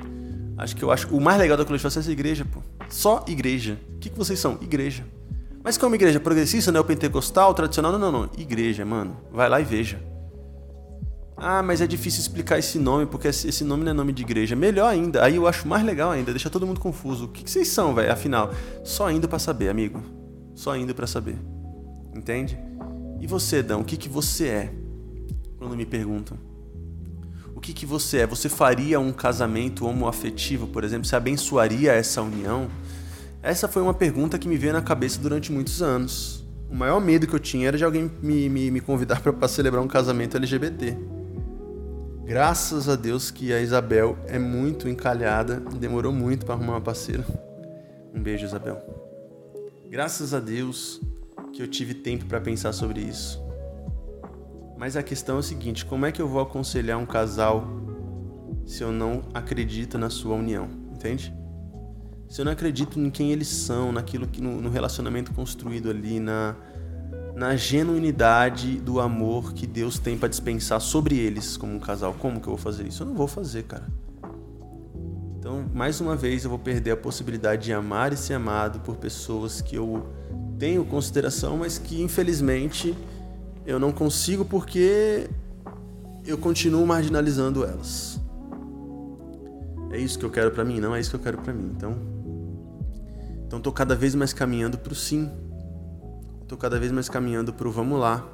Acho 0.65 0.75
que 0.75 0.83
eu 0.83 0.91
acho. 0.91 1.15
O 1.15 1.21
mais 1.21 1.39
legal 1.39 1.59
da 1.59 1.65
coletivação 1.65 2.01
é 2.01 2.03
essa 2.03 2.11
igreja, 2.11 2.45
pô. 2.47 2.61
Só 2.89 3.23
igreja. 3.29 3.79
O 3.97 3.99
que, 3.99 4.09
que 4.09 4.17
vocês 4.17 4.39
são? 4.39 4.59
Igreja. 4.63 5.05
Mas 5.63 5.77
uma 5.77 5.95
igreja 5.95 6.19
progressista, 6.19 6.73
neopentecostal, 6.73 7.53
tradicional? 7.53 7.93
Não, 7.93 7.99
não, 7.99 8.11
não. 8.11 8.31
Igreja, 8.39 8.83
mano. 8.83 9.15
Vai 9.31 9.47
lá 9.47 9.61
e 9.61 9.65
veja. 9.65 10.01
Ah, 11.37 11.63
mas 11.63 11.83
é 11.83 11.87
difícil 11.87 12.21
explicar 12.21 12.59
esse 12.59 12.79
nome, 12.79 13.05
porque 13.05 13.29
esse 13.29 13.63
nome 13.63 13.85
não 13.85 13.91
é 13.91 13.95
nome 13.95 14.13
de 14.15 14.23
igreja. 14.23 14.57
Melhor 14.57 14.89
ainda. 14.89 15.23
Aí 15.23 15.37
eu 15.37 15.47
acho 15.47 15.69
mais 15.69 15.85
legal 15.85 16.11
ainda, 16.11 16.33
deixa 16.33 16.49
todo 16.49 16.67
mundo 16.67 16.81
confuso. 16.81 17.27
O 17.27 17.29
que, 17.29 17.45
que 17.45 17.51
vocês 17.51 17.69
são, 17.69 17.95
velho? 17.95 18.11
Afinal, 18.11 18.51
só 18.83 19.11
indo 19.11 19.29
para 19.29 19.39
saber, 19.39 19.69
amigo. 19.69 20.03
Só 20.55 20.75
indo 20.75 20.95
para 20.95 21.07
saber. 21.07 21.37
Entende? 22.15 22.59
E 23.21 23.27
você, 23.27 23.63
Dão, 23.63 23.83
o 23.83 23.85
que, 23.85 23.99
que 23.99 24.09
você 24.09 24.47
é? 24.47 24.75
Quando 25.59 25.77
me 25.77 25.85
perguntam. 25.85 26.39
Que, 27.65 27.73
que 27.73 27.87
você 27.87 28.19
é? 28.19 28.27
Você 28.27 28.51
faria 28.51 29.01
um 29.01 29.11
casamento 29.11 29.87
homoafetivo, 29.87 30.67
por 30.67 30.85
exemplo? 30.85 31.07
Você 31.07 31.17
abençoaria 31.17 31.93
essa 31.93 32.21
união? 32.21 32.69
Essa 33.43 33.67
foi 33.67 33.81
uma 33.81 33.95
pergunta 33.95 34.39
que 34.39 34.47
me 34.47 34.59
veio 34.59 34.75
na 34.75 34.83
cabeça 34.83 35.19
durante 35.19 35.51
muitos 35.51 35.81
anos. 35.81 36.45
O 36.71 36.75
maior 36.75 37.01
medo 37.01 37.27
que 37.27 37.33
eu 37.33 37.41
tinha 37.41 37.67
era 37.67 37.79
de 37.79 37.83
alguém 37.83 38.13
me, 38.23 38.51
me, 38.51 38.71
me 38.71 38.81
convidar 38.83 39.19
para 39.25 39.49
celebrar 39.49 39.83
um 39.83 39.89
casamento 39.89 40.37
LGBT. 40.37 40.95
Graças 42.27 42.87
a 42.87 42.97
Deus 42.97 43.31
que 43.31 43.51
a 43.51 43.63
Isabel 43.63 44.19
é 44.27 44.39
muito 44.39 44.87
encalhada, 44.87 45.59
demorou 45.81 46.13
muito 46.13 46.45
para 46.45 46.57
arrumar 46.57 46.75
uma 46.75 46.83
parceira. 46.83 47.25
Um 48.15 48.23
beijo, 48.23 48.45
Isabel. 48.45 48.79
Graças 49.89 50.35
a 50.35 50.39
Deus 50.39 51.01
que 51.55 51.63
eu 51.63 51.67
tive 51.67 51.95
tempo 51.95 52.27
para 52.27 52.43
pensar 52.43 52.75
sobre 52.75 53.01
isso. 53.01 53.44
Mas 54.77 54.97
a 54.97 55.03
questão 55.03 55.37
é 55.37 55.39
o 55.39 55.43
seguinte: 55.43 55.85
como 55.85 56.07
é 56.07 56.13
que 56.13 56.21
eu 56.21 56.29
vou 56.29 56.41
aconselhar 56.41 56.99
um 56.99 57.07
casal 57.07 57.67
se 58.67 58.83
eu 58.83 58.91
não 58.91 59.23
acredito 59.33 59.99
na 59.99 60.11
sua 60.11 60.35
união? 60.35 60.69
Entende? 60.93 61.35
Se 62.29 62.41
eu 62.41 62.45
não 62.45 62.53
acredito 62.53 62.99
em 62.99 63.11
quem 63.11 63.31
eles 63.31 63.49
são, 63.49 63.93
naquilo 63.93 64.27
que 64.27 64.41
no, 64.41 64.61
no 64.61 64.71
relacionamento 64.71 65.33
construído 65.33 65.91
ali, 65.91 66.19
na, 66.19 66.57
na 67.35 67.55
genuinidade 67.55 68.79
do 68.79 69.01
amor 69.01 69.53
que 69.53 69.67
Deus 69.67 69.99
tem 69.99 70.19
para 70.19 70.29
dispensar 70.29 70.81
sobre 70.81 71.17
eles 71.17 71.57
como 71.57 71.75
um 71.75 71.79
casal, 71.79 72.15
como 72.15 72.41
que 72.41 72.49
eu 72.49 72.55
vou 72.55 72.59
fazer 72.59 72.87
isso? 72.87 73.03
Eu 73.03 73.07
não 73.07 73.15
vou 73.15 73.29
fazer, 73.29 73.65
cara. 73.65 73.87
Então, 75.39 75.67
mais 75.75 76.01
uma 76.01 76.17
vez, 76.17 76.43
eu 76.43 76.51
vou 76.51 76.59
perder 76.59 76.93
a 76.93 76.97
possibilidade 76.97 77.67
de 77.67 77.73
amar 77.73 78.13
e 78.13 78.17
ser 78.17 78.35
amado 78.35 78.81
por 78.81 78.97
pessoas 78.97 79.61
que 79.61 79.77
eu 79.77 80.09
tenho 80.59 80.85
consideração, 80.85 81.59
mas 81.59 81.79
que 81.79 82.01
infelizmente 82.01 82.97
eu 83.67 83.79
não 83.79 83.93
consigo 83.93 84.45
porque 84.45 85.29
eu 86.27 86.39
continuo 86.39 86.87
marginalizando 86.87 87.65
elas. 87.65 88.21
É 89.91 89.99
isso 89.99 90.19
que 90.19 90.25
eu 90.25 90.31
quero 90.31 90.51
para 90.51 90.65
mim, 90.65 90.81
não 90.81 90.95
é 90.95 91.01
isso 91.01 91.11
que 91.11 91.17
eu 91.17 91.21
quero 91.21 91.39
para 91.39 91.53
mim. 91.53 91.73
Então, 91.77 91.97
então 93.47 93.61
tô 93.61 93.73
cada 93.73 93.95
vez 93.95 94.15
mais 94.15 94.33
caminhando 94.33 94.77
pro 94.79 94.95
sim. 94.95 95.31
Tô 96.49 96.57
cada 96.57 96.79
vez 96.79 96.91
mais 96.93 97.09
caminhando 97.09 97.53
pro 97.53 97.71
vamos 97.71 97.99
lá. 97.99 98.27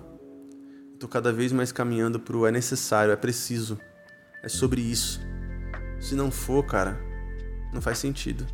Tô 0.99 1.07
cada 1.07 1.33
vez 1.33 1.53
mais 1.53 1.71
caminhando 1.73 2.19
pro 2.19 2.47
é 2.47 2.51
necessário, 2.51 3.13
é 3.13 3.17
preciso. 3.17 3.79
É 4.43 4.49
sobre 4.49 4.81
isso. 4.81 5.21
Se 6.01 6.15
não 6.15 6.31
for, 6.31 6.65
cara, 6.65 6.99
não 7.73 7.81
faz 7.81 7.99
sentido. 7.99 8.47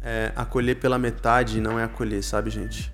É, 0.00 0.32
acolher 0.34 0.80
pela 0.80 0.98
metade 0.98 1.60
não 1.60 1.78
é 1.78 1.84
acolher, 1.84 2.22
sabe, 2.22 2.50
gente? 2.50 2.91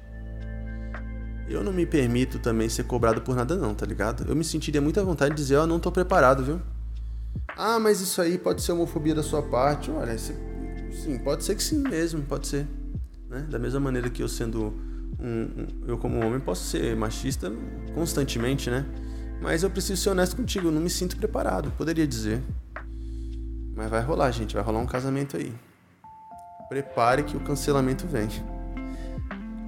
Eu 1.49 1.65
não 1.65 1.73
me 1.73 1.87
permito 1.87 2.39
também 2.39 2.69
ser 2.69 2.85
cobrado 2.85 3.23
por 3.23 3.35
nada 3.35 3.57
não, 3.57 3.75
tá 3.75 3.87
ligado? 3.87 4.25
Eu 4.29 4.37
me 4.37 4.45
sentiria 4.45 4.81
muito 4.81 5.01
à 5.01 5.03
vontade 5.03 5.35
de 5.35 5.41
dizer, 5.41 5.57
ó, 5.57 5.65
oh, 5.65 5.67
não 5.67 5.81
tô 5.81 5.91
preparado, 5.91 6.45
viu? 6.45 6.61
Ah, 7.57 7.79
mas 7.79 8.01
isso 8.01 8.21
aí 8.21 8.37
pode 8.37 8.63
ser 8.63 8.73
homofobia 8.73 9.15
da 9.15 9.23
sua 9.23 9.43
parte. 9.43 9.91
Olha, 9.91 10.17
sim, 10.19 11.19
pode 11.25 11.45
ser 11.45 11.55
que 11.55 11.63
sim 11.63 11.79
mesmo, 11.79 12.23
pode 12.23 12.47
ser. 12.47 12.67
Né? 13.29 13.47
Da 13.51 13.59
mesma 13.59 13.81
maneira 13.81 14.11
que 14.11 14.23
eu 14.23 14.29
sendo 14.29 14.75
um, 15.19 15.27
um, 15.27 15.67
eu 15.87 15.99
como 15.99 16.25
homem 16.25 16.39
posso 16.39 16.65
ser 16.65 16.95
machista 16.95 17.53
constantemente, 17.95 18.71
né? 18.71 18.85
Mas 19.41 19.63
eu 19.63 19.71
preciso 19.71 20.03
ser 20.03 20.11
honesto 20.11 20.37
contigo, 20.37 20.69
eu 20.69 20.73
não 20.73 20.81
me 20.81 20.91
sinto 20.91 21.17
preparado, 21.17 21.73
poderia 21.77 22.07
dizer. 22.07 22.43
Mas 23.75 23.89
vai 23.89 24.03
rolar, 24.03 24.31
gente, 24.33 24.55
vai 24.55 24.63
rolar 24.63 24.81
um 24.81 24.87
casamento 24.87 25.37
aí. 25.37 25.53
Prepare 26.69 27.23
que 27.23 27.37
o 27.37 27.41
cancelamento 27.41 28.07
vem. 28.07 28.29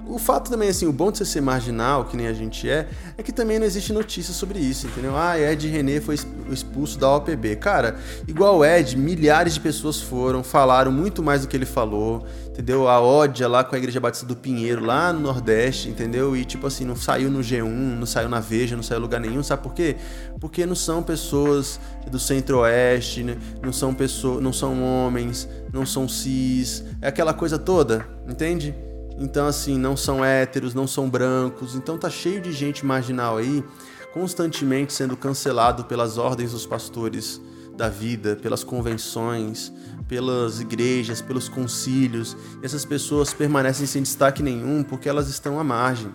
O 0.07 0.17
fato 0.17 0.49
também, 0.49 0.69
assim, 0.69 0.85
o 0.85 0.91
bom 0.91 1.11
de 1.11 1.19
você 1.19 1.25
ser 1.25 1.41
marginal, 1.41 2.05
que 2.05 2.17
nem 2.17 2.27
a 2.27 2.33
gente 2.33 2.69
é, 2.69 2.87
é 3.17 3.23
que 3.23 3.31
também 3.31 3.57
não 3.59 3.65
existe 3.65 3.93
notícia 3.93 4.33
sobre 4.33 4.59
isso, 4.59 4.87
entendeu? 4.87 5.15
Ah, 5.15 5.39
Ed 5.39 5.67
René 5.67 6.01
foi 6.01 6.15
expulso 6.49 6.99
da 6.99 7.15
OPB. 7.15 7.55
Cara, 7.55 7.97
igual 8.27 8.57
o 8.57 8.65
Ed, 8.65 8.97
milhares 8.97 9.53
de 9.53 9.59
pessoas 9.59 10.01
foram, 10.01 10.43
falaram 10.43 10.91
muito 10.91 11.23
mais 11.23 11.41
do 11.41 11.47
que 11.47 11.55
ele 11.55 11.65
falou, 11.65 12.25
entendeu? 12.49 12.87
A 12.87 12.99
ódia 12.99 13.47
lá 13.47 13.63
com 13.63 13.75
a 13.75 13.77
Igreja 13.77 13.99
Batista 13.99 14.25
do 14.25 14.35
Pinheiro, 14.35 14.83
lá 14.83 15.13
no 15.13 15.19
Nordeste, 15.19 15.87
entendeu? 15.87 16.35
E 16.35 16.43
tipo 16.43 16.67
assim, 16.67 16.83
não 16.83 16.95
saiu 16.95 17.29
no 17.29 17.39
G1, 17.39 17.63
não 17.65 18.05
saiu 18.05 18.27
na 18.27 18.39
Veja, 18.39 18.75
não 18.75 18.83
saiu 18.83 18.99
em 18.99 19.01
lugar 19.01 19.21
nenhum, 19.21 19.41
sabe 19.41 19.63
por 19.63 19.73
quê? 19.73 19.95
Porque 20.39 20.65
não 20.65 20.75
são 20.75 21.01
pessoas 21.01 21.79
do 22.09 22.19
Centro-Oeste, 22.19 23.23
né? 23.23 23.37
não 23.63 23.71
são 23.71 23.93
pessoas, 23.93 24.43
não 24.43 24.51
são 24.51 24.83
homens, 24.83 25.47
não 25.71 25.85
são 25.85 26.09
cis, 26.09 26.83
é 27.01 27.07
aquela 27.07 27.33
coisa 27.33 27.57
toda, 27.57 28.05
entende? 28.27 28.75
Então, 29.21 29.45
assim, 29.45 29.77
não 29.77 29.95
são 29.95 30.25
héteros, 30.25 30.73
não 30.73 30.87
são 30.87 31.07
brancos. 31.07 31.75
Então, 31.75 31.95
tá 31.95 32.09
cheio 32.09 32.41
de 32.41 32.51
gente 32.51 32.83
marginal 32.83 33.37
aí, 33.37 33.63
constantemente 34.11 34.91
sendo 34.91 35.15
cancelado 35.15 35.85
pelas 35.85 36.17
ordens 36.17 36.53
dos 36.53 36.65
pastores 36.65 37.39
da 37.77 37.87
vida, 37.87 38.35
pelas 38.35 38.63
convenções, 38.63 39.71
pelas 40.07 40.59
igrejas, 40.59 41.21
pelos 41.21 41.47
concílios. 41.47 42.35
Essas 42.63 42.83
pessoas 42.83 43.31
permanecem 43.31 43.85
sem 43.85 44.01
destaque 44.01 44.41
nenhum 44.41 44.83
porque 44.83 45.07
elas 45.07 45.29
estão 45.29 45.59
à 45.59 45.63
margem. 45.63 46.11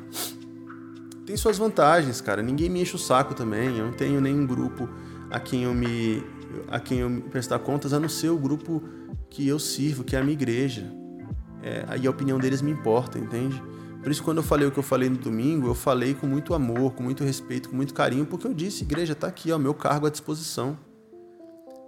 Tem 1.25 1.37
suas 1.37 1.59
vantagens, 1.59 2.21
cara. 2.21 2.43
Ninguém 2.43 2.69
me 2.69 2.83
enche 2.83 2.97
o 2.97 2.99
saco 2.99 3.35
também. 3.35 3.79
Eu 3.79 3.87
não 3.87 3.93
tenho 3.93 4.21
nenhum 4.21 4.45
grupo 4.45 4.89
a 5.31 5.39
quem 5.39 5.63
eu 5.63 5.73
me 5.73 6.25
a 6.69 6.81
quem 6.81 7.01
eu 7.01 7.11
me 7.11 7.21
prestar 7.21 7.59
contas 7.61 7.93
a 7.93 8.01
não 8.01 8.09
ser 8.09 8.31
o 8.31 8.39
grupo 8.39 8.83
que 9.31 9.47
eu 9.47 9.59
sirvo, 9.61 10.03
que 10.03 10.17
é 10.17 10.19
a 10.19 10.23
minha 10.23 10.33
igreja 10.33 11.06
é, 11.67 11.85
aí 11.89 12.07
a 12.07 12.11
opinião 12.11 12.39
deles 12.39 12.63
me 12.63 12.71
importa, 12.71 13.19
entende? 13.19 13.61
Por 14.01 14.13
isso, 14.13 14.23
quando 14.23 14.37
eu 14.37 14.45
falei 14.45 14.69
o 14.69 14.71
que 14.71 14.79
eu 14.79 14.85
falei 14.85 15.11
no 15.11 15.17
domingo, 15.17 15.67
eu 15.67 15.75
falei 15.75 16.15
com 16.15 16.29
muito 16.29 16.55
amor, 16.55 16.93
com 16.95 17.03
muito 17.03 17.25
respeito, 17.25 17.69
com 17.69 17.75
muito 17.75 17.93
carinho, 17.93 18.25
porque 18.25 18.47
eu 18.47 18.55
disse: 18.55 18.85
igreja, 18.85 19.15
está 19.15 19.27
aqui, 19.27 19.51
ó, 19.51 19.59
meu 19.59 19.75
cargo 19.75 20.07
à 20.07 20.11
disposição. 20.11 20.79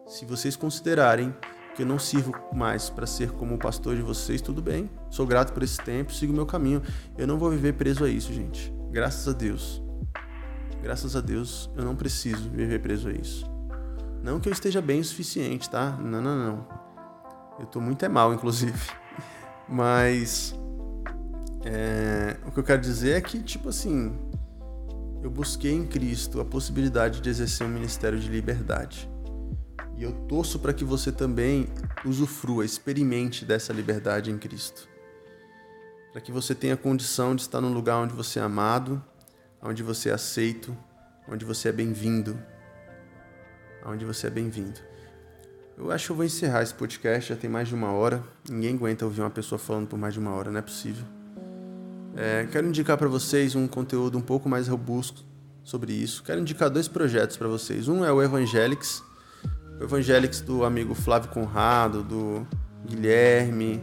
Se 0.04 0.24
vocês 0.24 0.56
considerarem 0.56 1.32
que 1.76 1.82
eu 1.82 1.86
não 1.86 1.96
sirvo 1.96 2.34
mais 2.52 2.90
para 2.90 3.06
ser 3.06 3.30
como 3.30 3.54
o 3.54 3.58
pastor 3.58 3.94
de 3.94 4.02
vocês, 4.02 4.40
tudo 4.40 4.60
bem. 4.60 4.90
Sou 5.10 5.24
grato 5.24 5.52
por 5.52 5.62
esse 5.62 5.78
tempo, 5.78 6.12
sigo 6.12 6.32
meu 6.32 6.44
caminho. 6.44 6.82
Eu 7.16 7.28
não 7.28 7.38
vou 7.38 7.50
viver 7.50 7.74
preso 7.74 8.04
a 8.04 8.08
isso, 8.08 8.32
gente. 8.32 8.74
Graças 8.90 9.28
a 9.28 9.32
Deus. 9.32 9.80
Graças 10.82 11.14
a 11.14 11.20
Deus, 11.20 11.70
eu 11.76 11.84
não 11.84 11.94
preciso 11.94 12.50
viver 12.50 12.80
preso 12.80 13.08
a 13.08 13.12
isso. 13.12 13.48
Não 14.24 14.40
que 14.40 14.48
eu 14.48 14.52
esteja 14.52 14.82
bem 14.82 14.98
o 14.98 15.04
suficiente, 15.04 15.70
tá? 15.70 15.92
Não, 15.92 16.20
não, 16.20 16.36
não. 16.36 16.68
Eu 17.60 17.66
tô 17.66 17.80
muito 17.80 18.04
é 18.04 18.08
mal, 18.08 18.34
inclusive. 18.34 18.97
Mas 19.68 20.54
é, 21.64 22.36
o 22.46 22.50
que 22.50 22.58
eu 22.58 22.64
quero 22.64 22.80
dizer 22.80 23.16
é 23.16 23.20
que, 23.20 23.42
tipo 23.42 23.68
assim, 23.68 24.16
eu 25.22 25.30
busquei 25.30 25.72
em 25.72 25.86
Cristo 25.86 26.40
a 26.40 26.44
possibilidade 26.44 27.20
de 27.20 27.28
exercer 27.28 27.66
um 27.66 27.70
ministério 27.70 28.18
de 28.18 28.28
liberdade. 28.28 29.10
E 29.96 30.02
eu 30.02 30.12
torço 30.12 30.58
para 30.60 30.72
que 30.72 30.84
você 30.84 31.10
também 31.10 31.66
usufrua, 32.04 32.64
experimente 32.64 33.44
dessa 33.44 33.72
liberdade 33.72 34.30
em 34.30 34.38
Cristo. 34.38 34.88
Para 36.12 36.20
que 36.20 36.32
você 36.32 36.54
tenha 36.54 36.76
condição 36.76 37.34
de 37.34 37.42
estar 37.42 37.60
num 37.60 37.72
lugar 37.72 37.96
onde 37.96 38.14
você 38.14 38.38
é 38.38 38.42
amado, 38.42 39.04
onde 39.60 39.82
você 39.82 40.08
é 40.08 40.12
aceito, 40.12 40.76
onde 41.28 41.44
você 41.44 41.68
é 41.68 41.72
bem-vindo. 41.72 42.38
Onde 43.84 44.04
você 44.04 44.28
é 44.28 44.30
bem-vindo. 44.30 44.87
Eu 45.78 45.92
acho 45.92 46.06
que 46.06 46.10
eu 46.10 46.16
vou 46.16 46.24
encerrar 46.24 46.60
esse 46.60 46.74
podcast, 46.74 47.28
já 47.28 47.36
tem 47.36 47.48
mais 47.48 47.68
de 47.68 47.74
uma 47.74 47.92
hora. 47.92 48.20
Ninguém 48.50 48.74
aguenta 48.74 49.04
ouvir 49.04 49.20
uma 49.20 49.30
pessoa 49.30 49.60
falando 49.60 49.86
por 49.86 49.96
mais 49.96 50.12
de 50.12 50.18
uma 50.18 50.32
hora, 50.32 50.50
não 50.50 50.58
é 50.58 50.62
possível. 50.62 51.04
É, 52.16 52.48
quero 52.50 52.66
indicar 52.66 52.98
para 52.98 53.06
vocês 53.06 53.54
um 53.54 53.68
conteúdo 53.68 54.18
um 54.18 54.20
pouco 54.20 54.48
mais 54.48 54.66
robusto 54.66 55.24
sobre 55.62 55.92
isso. 55.92 56.24
Quero 56.24 56.40
indicar 56.40 56.68
dois 56.68 56.88
projetos 56.88 57.36
para 57.36 57.46
vocês. 57.46 57.86
Um 57.86 58.04
é 58.04 58.10
o 58.10 58.20
Evangelix, 58.20 59.04
o 59.78 59.84
Evangelix 59.84 60.40
do 60.40 60.64
amigo 60.64 60.96
Flávio 60.96 61.30
Conrado, 61.30 62.02
do 62.02 62.44
Guilherme, 62.84 63.80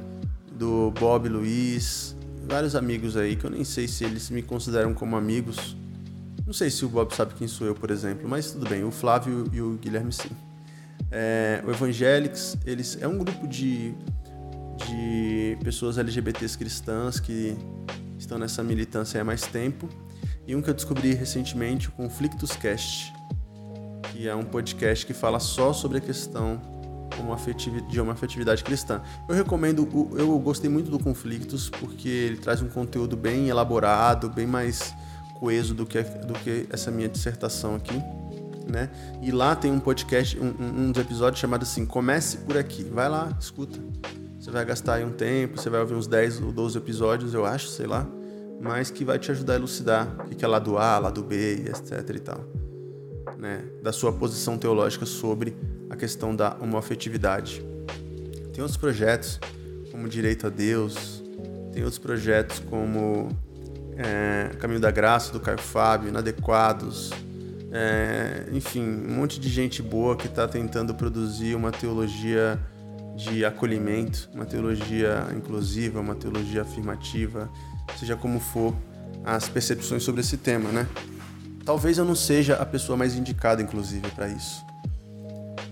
do 0.51 0.91
Bob 0.99 1.29
Luiz, 1.29 2.13
vários 2.45 2.75
amigos 2.75 3.15
aí 3.15 3.37
que 3.37 3.45
eu 3.45 3.49
nem 3.49 3.63
sei 3.63 3.87
se 3.87 4.03
eles 4.03 4.29
me 4.29 4.41
consideram 4.41 4.93
como 4.93 5.15
amigos. 5.15 5.77
Não 6.45 6.53
sei 6.53 6.69
se 6.69 6.83
o 6.83 6.89
Bob 6.89 7.15
sabe 7.15 7.35
quem 7.35 7.47
sou 7.47 7.65
eu, 7.65 7.73
por 7.73 7.89
exemplo, 7.89 8.27
mas 8.27 8.51
tudo 8.51 8.67
bem, 8.67 8.83
o 8.83 8.91
Flávio 8.91 9.45
e 9.53 9.61
o 9.61 9.77
Guilherme 9.81 10.11
sim. 10.11 10.29
É, 11.17 11.63
o 11.65 11.71
Evangelics, 11.71 12.57
eles 12.65 12.97
é 12.99 13.07
um 13.07 13.17
grupo 13.17 13.47
de, 13.47 13.95
de 14.85 15.57
pessoas 15.63 15.97
LGBTs 15.97 16.57
cristãs 16.57 17.21
que 17.21 17.55
estão 18.19 18.37
nessa 18.37 18.61
militância 18.61 19.21
há 19.21 19.23
mais 19.23 19.43
tempo. 19.43 19.87
E 20.45 20.53
um 20.53 20.61
que 20.61 20.69
eu 20.69 20.73
descobri 20.73 21.13
recentemente, 21.13 21.87
o 21.87 21.93
Conflictos 21.93 22.51
Cast, 22.57 23.13
que 24.11 24.27
é 24.27 24.35
um 24.35 24.43
podcast 24.43 25.05
que 25.05 25.13
fala 25.13 25.39
só 25.39 25.71
sobre 25.71 25.99
a 25.99 26.01
questão 26.01 26.61
de 27.89 28.01
uma 28.01 28.11
afetividade 28.11 28.61
cristã. 28.61 29.01
Eu 29.29 29.35
recomendo, 29.35 29.87
eu 30.17 30.37
gostei 30.39 30.69
muito 30.69 30.91
do 30.91 30.99
Conflictos 30.99 31.69
porque 31.69 32.09
ele 32.09 32.37
traz 32.37 32.61
um 32.61 32.67
conteúdo 32.67 33.15
bem 33.15 33.47
elaborado, 33.47 34.29
bem 34.29 34.45
mais 34.45 34.93
coeso 35.39 35.73
do 35.73 35.85
que, 35.85 36.01
do 36.01 36.33
que 36.33 36.67
essa 36.69 36.91
minha 36.91 37.07
dissertação 37.07 37.75
aqui 37.75 38.03
né? 38.69 38.89
E 39.21 39.31
lá 39.31 39.55
tem 39.55 39.71
um 39.71 39.79
podcast, 39.79 40.37
um, 40.39 40.53
um 40.59 40.91
dos 40.91 41.01
episódios 41.01 41.39
chamado 41.39 41.63
assim, 41.63 41.85
Comece 41.85 42.37
por 42.39 42.57
aqui. 42.57 42.83
Vai 42.83 43.09
lá, 43.09 43.35
escuta. 43.39 43.79
Você 44.39 44.51
vai 44.51 44.63
gastar 44.63 44.95
aí 44.95 45.03
um 45.03 45.11
tempo, 45.11 45.59
você 45.59 45.69
vai 45.69 45.79
ouvir 45.79 45.95
uns 45.95 46.07
10 46.07 46.41
ou 46.41 46.51
12 46.51 46.77
episódios, 46.77 47.33
eu 47.33 47.45
acho, 47.45 47.67
sei 47.67 47.87
lá, 47.87 48.07
mas 48.61 48.91
que 48.91 49.03
vai 49.03 49.17
te 49.17 49.31
ajudar 49.31 49.53
a 49.53 49.55
elucidar 49.55 50.07
o 50.23 50.35
que 50.35 50.45
é 50.45 50.47
lado 50.47 50.77
A, 50.77 50.99
lado 50.99 51.23
B, 51.23 51.65
etc 51.67 52.15
e 52.15 52.19
tal. 52.19 52.45
Né? 53.39 53.65
Da 53.81 53.91
sua 53.91 54.13
posição 54.13 54.57
teológica 54.57 55.05
sobre 55.05 55.55
a 55.89 55.95
questão 55.95 56.35
da 56.35 56.55
homoafetividade. 56.59 57.65
Tem 58.53 58.61
outros 58.61 58.77
projetos, 58.77 59.39
como 59.91 60.07
Direito 60.07 60.47
a 60.47 60.49
Deus, 60.49 61.23
tem 61.73 61.83
outros 61.83 61.99
projetos 61.99 62.59
como 62.59 63.29
é, 63.97 64.51
Caminho 64.59 64.79
da 64.79 64.91
Graça, 64.91 65.33
do 65.33 65.39
Caio 65.39 65.59
Fábio, 65.59 66.09
Inadequados, 66.09 67.11
é, 67.77 68.45
enfim, 68.53 68.81
um 68.81 69.15
monte 69.15 69.37
de 69.37 69.49
gente 69.49 69.81
boa 69.81 70.15
que 70.15 70.27
está 70.27 70.47
tentando 70.47 70.95
produzir 70.95 71.55
uma 71.55 71.73
teologia 71.73 72.57
de 73.17 73.43
acolhimento, 73.43 74.29
uma 74.33 74.45
teologia 74.45 75.27
inclusiva, 75.35 75.99
uma 75.99 76.15
teologia 76.15 76.61
afirmativa, 76.61 77.49
seja 77.99 78.15
como 78.15 78.39
for 78.39 78.73
as 79.25 79.49
percepções 79.49 80.03
sobre 80.03 80.21
esse 80.21 80.37
tema, 80.37 80.71
né? 80.71 80.87
Talvez 81.65 81.97
eu 81.97 82.05
não 82.05 82.15
seja 82.15 82.55
a 82.55 82.65
pessoa 82.65 82.97
mais 82.97 83.13
indicada, 83.13 83.61
inclusive, 83.61 84.07
para 84.11 84.29
isso. 84.29 84.63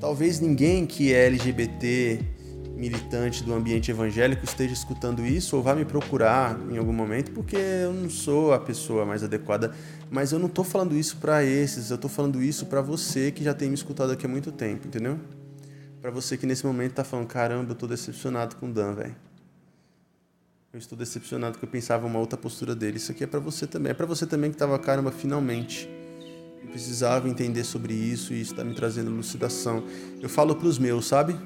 Talvez 0.01 0.41
ninguém 0.41 0.85
que 0.85 1.13
é 1.13 1.27
LGBT, 1.27 2.19
militante 2.75 3.43
do 3.43 3.53
ambiente 3.53 3.91
evangélico, 3.91 4.43
esteja 4.43 4.73
escutando 4.73 5.25
isso 5.25 5.55
ou 5.55 5.63
vá 5.63 5.75
me 5.75 5.85
procurar 5.85 6.59
em 6.71 6.77
algum 6.77 6.93
momento, 6.93 7.31
porque 7.31 7.55
eu 7.55 7.93
não 7.93 8.09
sou 8.09 8.53
a 8.53 8.59
pessoa 8.59 9.05
mais 9.05 9.23
adequada. 9.23 9.73
Mas 10.09 10.31
eu 10.31 10.39
não 10.39 10.47
estou 10.47 10.65
falando 10.65 10.95
isso 10.95 11.17
para 11.17 11.43
esses, 11.43 11.89
eu 11.89 11.95
estou 11.95 12.09
falando 12.09 12.41
isso 12.41 12.65
para 12.65 12.81
você 12.81 13.31
que 13.31 13.43
já 13.43 13.53
tem 13.53 13.69
me 13.69 13.75
escutado 13.75 14.11
aqui 14.11 14.25
há 14.25 14.29
muito 14.29 14.51
tempo, 14.51 14.87
entendeu? 14.87 15.19
Para 16.01 16.11
você 16.11 16.35
que 16.35 16.45
nesse 16.45 16.65
momento 16.65 16.91
está 16.91 17.03
falando: 17.03 17.27
caramba, 17.27 17.69
eu 17.69 17.73
estou 17.73 17.87
decepcionado 17.87 18.57
com 18.57 18.67
o 18.67 18.73
Dan, 18.73 18.93
velho. 18.93 19.15
Eu 20.73 20.79
estou 20.79 20.97
decepcionado 20.97 21.57
que 21.59 21.63
eu 21.63 21.69
pensava 21.69 22.07
uma 22.07 22.17
outra 22.17 22.37
postura 22.37 22.75
dele. 22.75 22.97
Isso 22.97 23.11
aqui 23.11 23.23
é 23.23 23.27
para 23.27 23.39
você 23.39 23.67
também. 23.67 23.91
É 23.91 23.93
para 23.93 24.07
você 24.07 24.25
também 24.25 24.49
que 24.49 24.55
estava, 24.55 24.77
caramba, 24.79 25.11
finalmente. 25.11 25.87
Eu 26.63 26.69
precisava 26.69 27.29
entender 27.29 27.63
sobre 27.63 27.93
isso 27.93 28.33
e 28.33 28.41
isso 28.41 28.53
está 28.53 28.63
me 28.63 28.73
trazendo 28.73 29.11
lucidação. 29.11 29.83
Eu 30.19 30.27
falo 30.27 30.55
para 30.55 30.67
os 30.67 30.79
meus, 30.79 31.05
sabe? 31.05 31.37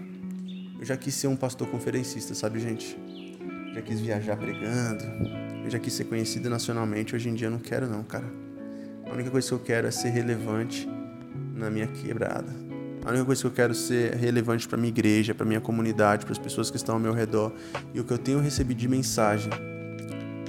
Eu 0.79 0.85
já 0.85 0.95
quis 0.95 1.13
ser 1.15 1.27
um 1.27 1.35
pastor 1.35 1.67
conferencista, 1.67 2.33
sabe, 2.33 2.59
gente? 2.59 2.97
Já 3.73 3.81
quis 3.81 3.99
viajar 3.99 4.37
pregando. 4.37 5.03
Eu 5.63 5.69
já 5.69 5.79
quis 5.79 5.93
ser 5.93 6.05
conhecido 6.05 6.49
nacionalmente. 6.49 7.15
Hoje 7.15 7.29
em 7.29 7.33
dia 7.33 7.47
eu 7.47 7.51
não 7.51 7.59
quero, 7.59 7.87
não, 7.87 8.03
cara. 8.03 8.25
A 9.05 9.13
única 9.13 9.29
coisa 9.29 9.47
que 9.47 9.53
eu 9.53 9.59
quero 9.59 9.87
é 9.87 9.91
ser 9.91 10.09
relevante 10.09 10.87
na 11.55 11.69
minha 11.69 11.87
quebrada 11.87 12.67
a 13.07 13.11
única 13.11 13.23
coisa 13.23 13.41
que 13.41 13.47
eu 13.47 13.51
quero 13.51 13.73
ser 13.73 14.15
relevante 14.15 14.67
para 14.67 14.77
minha 14.77 14.89
igreja, 14.89 15.33
para 15.33 15.45
minha 15.45 15.61
comunidade, 15.61 16.25
para 16.25 16.33
as 16.33 16.37
pessoas 16.37 16.69
que 16.69 16.75
estão 16.75 16.95
ao 16.95 16.99
meu 16.99 17.13
redor. 17.13 17.53
E 17.93 18.01
o 18.01 18.03
que 18.03 18.11
eu 18.11 18.17
tenho 18.17 18.41
recebido 18.41 18.77
de 18.77 18.87
mensagem, 18.87 19.49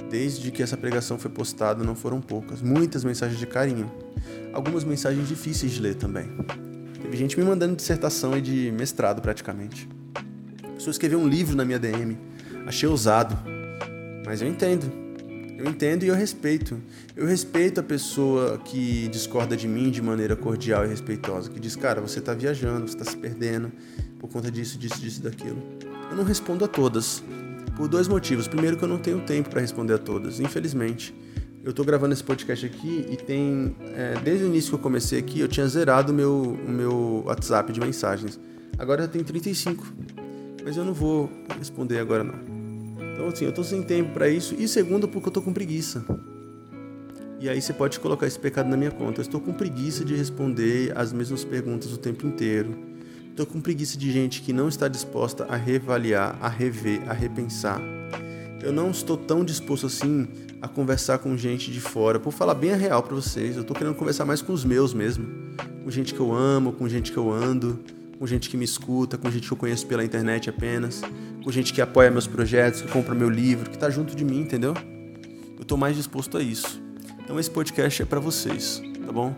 desde 0.09 0.51
que 0.51 0.61
essa 0.61 0.75
pregação 0.75 1.17
foi 1.17 1.31
postada, 1.31 1.85
não 1.85 1.95
foram 1.95 2.19
poucas. 2.19 2.61
Muitas 2.61 3.05
mensagens 3.05 3.39
de 3.39 3.47
carinho. 3.47 3.89
Algumas 4.51 4.83
mensagens 4.83 5.25
difíceis 5.29 5.71
de 5.71 5.81
ler 5.81 5.95
também. 5.95 6.29
Teve 7.01 7.15
gente 7.15 7.39
me 7.39 7.45
mandando 7.45 7.77
dissertação 7.77 8.37
e 8.37 8.41
de 8.41 8.73
mestrado 8.73 9.21
praticamente. 9.21 9.87
Pessoa 10.79 10.93
escreveu 10.93 11.19
um 11.19 11.27
livro 11.27 11.57
na 11.57 11.65
minha 11.65 11.77
DM. 11.77 12.17
Achei 12.65 12.87
ousado. 12.87 13.37
Mas 14.25 14.41
eu 14.41 14.47
entendo. 14.47 14.89
Eu 15.57 15.65
entendo 15.65 16.03
e 16.03 16.07
eu 16.07 16.15
respeito. 16.15 16.81
Eu 17.17 17.27
respeito 17.27 17.81
a 17.81 17.83
pessoa 17.83 18.57
que 18.59 19.09
discorda 19.09 19.57
de 19.57 19.67
mim 19.67 19.91
de 19.91 20.01
maneira 20.01 20.37
cordial 20.37 20.85
e 20.85 20.87
respeitosa, 20.87 21.49
que 21.49 21.59
diz, 21.59 21.75
cara, 21.75 21.99
você 21.99 22.19
está 22.19 22.33
viajando, 22.33 22.87
você 22.87 22.95
está 22.97 23.11
se 23.11 23.17
perdendo 23.17 23.69
por 24.19 24.29
conta 24.29 24.49
disso, 24.49 24.77
disso, 24.77 25.01
disso, 25.01 25.21
daquilo. 25.21 25.61
Eu 26.09 26.15
não 26.15 26.23
respondo 26.23 26.63
a 26.63 26.67
todas. 26.69 27.21
Por 27.75 27.89
dois 27.89 28.07
motivos. 28.07 28.47
Primeiro, 28.47 28.77
que 28.77 28.83
eu 28.83 28.89
não 28.89 28.99
tenho 28.99 29.19
tempo 29.19 29.49
para 29.49 29.59
responder 29.59 29.95
a 29.95 29.97
todas, 29.97 30.39
infelizmente. 30.39 31.13
Eu 31.61 31.71
estou 31.71 31.83
gravando 31.83 32.13
esse 32.13 32.23
podcast 32.23 32.65
aqui 32.65 33.05
e 33.11 33.17
tem. 33.17 33.75
É, 33.97 34.17
desde 34.23 34.45
o 34.45 34.47
início 34.47 34.69
que 34.69 34.75
eu 34.75 34.79
comecei 34.79 35.19
aqui, 35.19 35.41
eu 35.41 35.49
tinha 35.49 35.67
zerado 35.67 36.13
meu, 36.13 36.57
o 36.65 36.71
meu 36.71 37.23
WhatsApp 37.25 37.69
de 37.73 37.81
mensagens. 37.81 38.39
Agora 38.77 39.09
tem 39.09 39.21
35. 39.21 39.85
Mas 40.69 40.77
eu 40.77 40.85
não 40.85 40.93
vou 40.93 41.31
responder 41.57 41.97
agora 41.97 42.23
não. 42.23 42.35
Então, 43.11 43.27
assim, 43.27 43.43
eu 43.43 43.51
tô 43.51 43.63
sem 43.63 43.81
tempo 43.81 44.13
para 44.13 44.29
isso. 44.29 44.53
E 44.53 44.67
segundo, 44.67 45.07
porque 45.07 45.29
eu 45.29 45.33
tô 45.33 45.41
com 45.41 45.51
preguiça. 45.51 46.05
E 47.39 47.49
aí 47.49 47.59
você 47.59 47.73
pode 47.73 47.99
colocar 47.99 48.27
esse 48.27 48.37
pecado 48.37 48.69
na 48.69 48.77
minha 48.77 48.91
conta. 48.91 49.19
Eu 49.19 49.23
estou 49.23 49.41
com 49.41 49.51
preguiça 49.51 50.05
de 50.05 50.13
responder 50.13 50.95
as 50.95 51.11
mesmas 51.11 51.43
perguntas 51.43 51.91
o 51.91 51.97
tempo 51.97 52.27
inteiro. 52.27 52.77
Estou 53.31 53.47
com 53.47 53.59
preguiça 53.59 53.97
de 53.97 54.11
gente 54.11 54.43
que 54.43 54.53
não 54.53 54.69
está 54.69 54.87
disposta 54.87 55.43
a 55.45 55.55
reavaliar, 55.55 56.37
a 56.39 56.47
rever, 56.47 57.01
a 57.09 57.13
repensar. 57.13 57.81
Eu 58.61 58.71
não 58.71 58.91
estou 58.91 59.17
tão 59.17 59.43
disposto 59.43 59.87
assim 59.87 60.27
a 60.61 60.67
conversar 60.67 61.17
com 61.17 61.35
gente 61.35 61.71
de 61.71 61.81
fora. 61.81 62.19
Por 62.19 62.31
falar 62.31 62.53
bem 62.53 62.73
a 62.73 62.75
real 62.75 63.01
para 63.01 63.15
vocês, 63.15 63.55
eu 63.55 63.63
estou 63.63 63.75
querendo 63.75 63.95
conversar 63.95 64.23
mais 64.23 64.39
com 64.39 64.53
os 64.53 64.63
meus 64.63 64.93
mesmo. 64.93 65.25
Com 65.83 65.89
gente 65.89 66.13
que 66.13 66.19
eu 66.19 66.31
amo, 66.31 66.73
com 66.73 66.87
gente 66.87 67.11
que 67.11 67.17
eu 67.17 67.31
ando 67.31 67.79
com 68.19 68.27
gente 68.27 68.49
que 68.49 68.57
me 68.57 68.65
escuta, 68.65 69.17
com 69.17 69.31
gente 69.31 69.47
que 69.47 69.53
eu 69.53 69.57
conheço 69.57 69.87
pela 69.87 70.03
internet 70.03 70.49
apenas, 70.49 71.01
com 71.41 71.49
gente 71.51 71.71
que 71.71 71.81
apoia 71.81 72.11
meus 72.11 72.27
projetos, 72.27 72.81
que 72.81 72.91
compra 72.91 73.15
meu 73.15 73.29
livro, 73.29 73.69
que 73.69 73.77
está 73.77 73.89
junto 73.89 74.13
de 74.13 74.25
mim, 74.25 74.41
entendeu? 74.41 74.73
Eu 75.55 75.61
estou 75.61 75.77
mais 75.77 75.95
disposto 75.95 76.37
a 76.37 76.43
isso. 76.43 76.81
Então 77.23 77.39
esse 77.39 77.49
podcast 77.49 78.01
é 78.01 78.05
para 78.05 78.19
vocês, 78.19 78.81
tá 79.05 79.13
bom? 79.13 79.33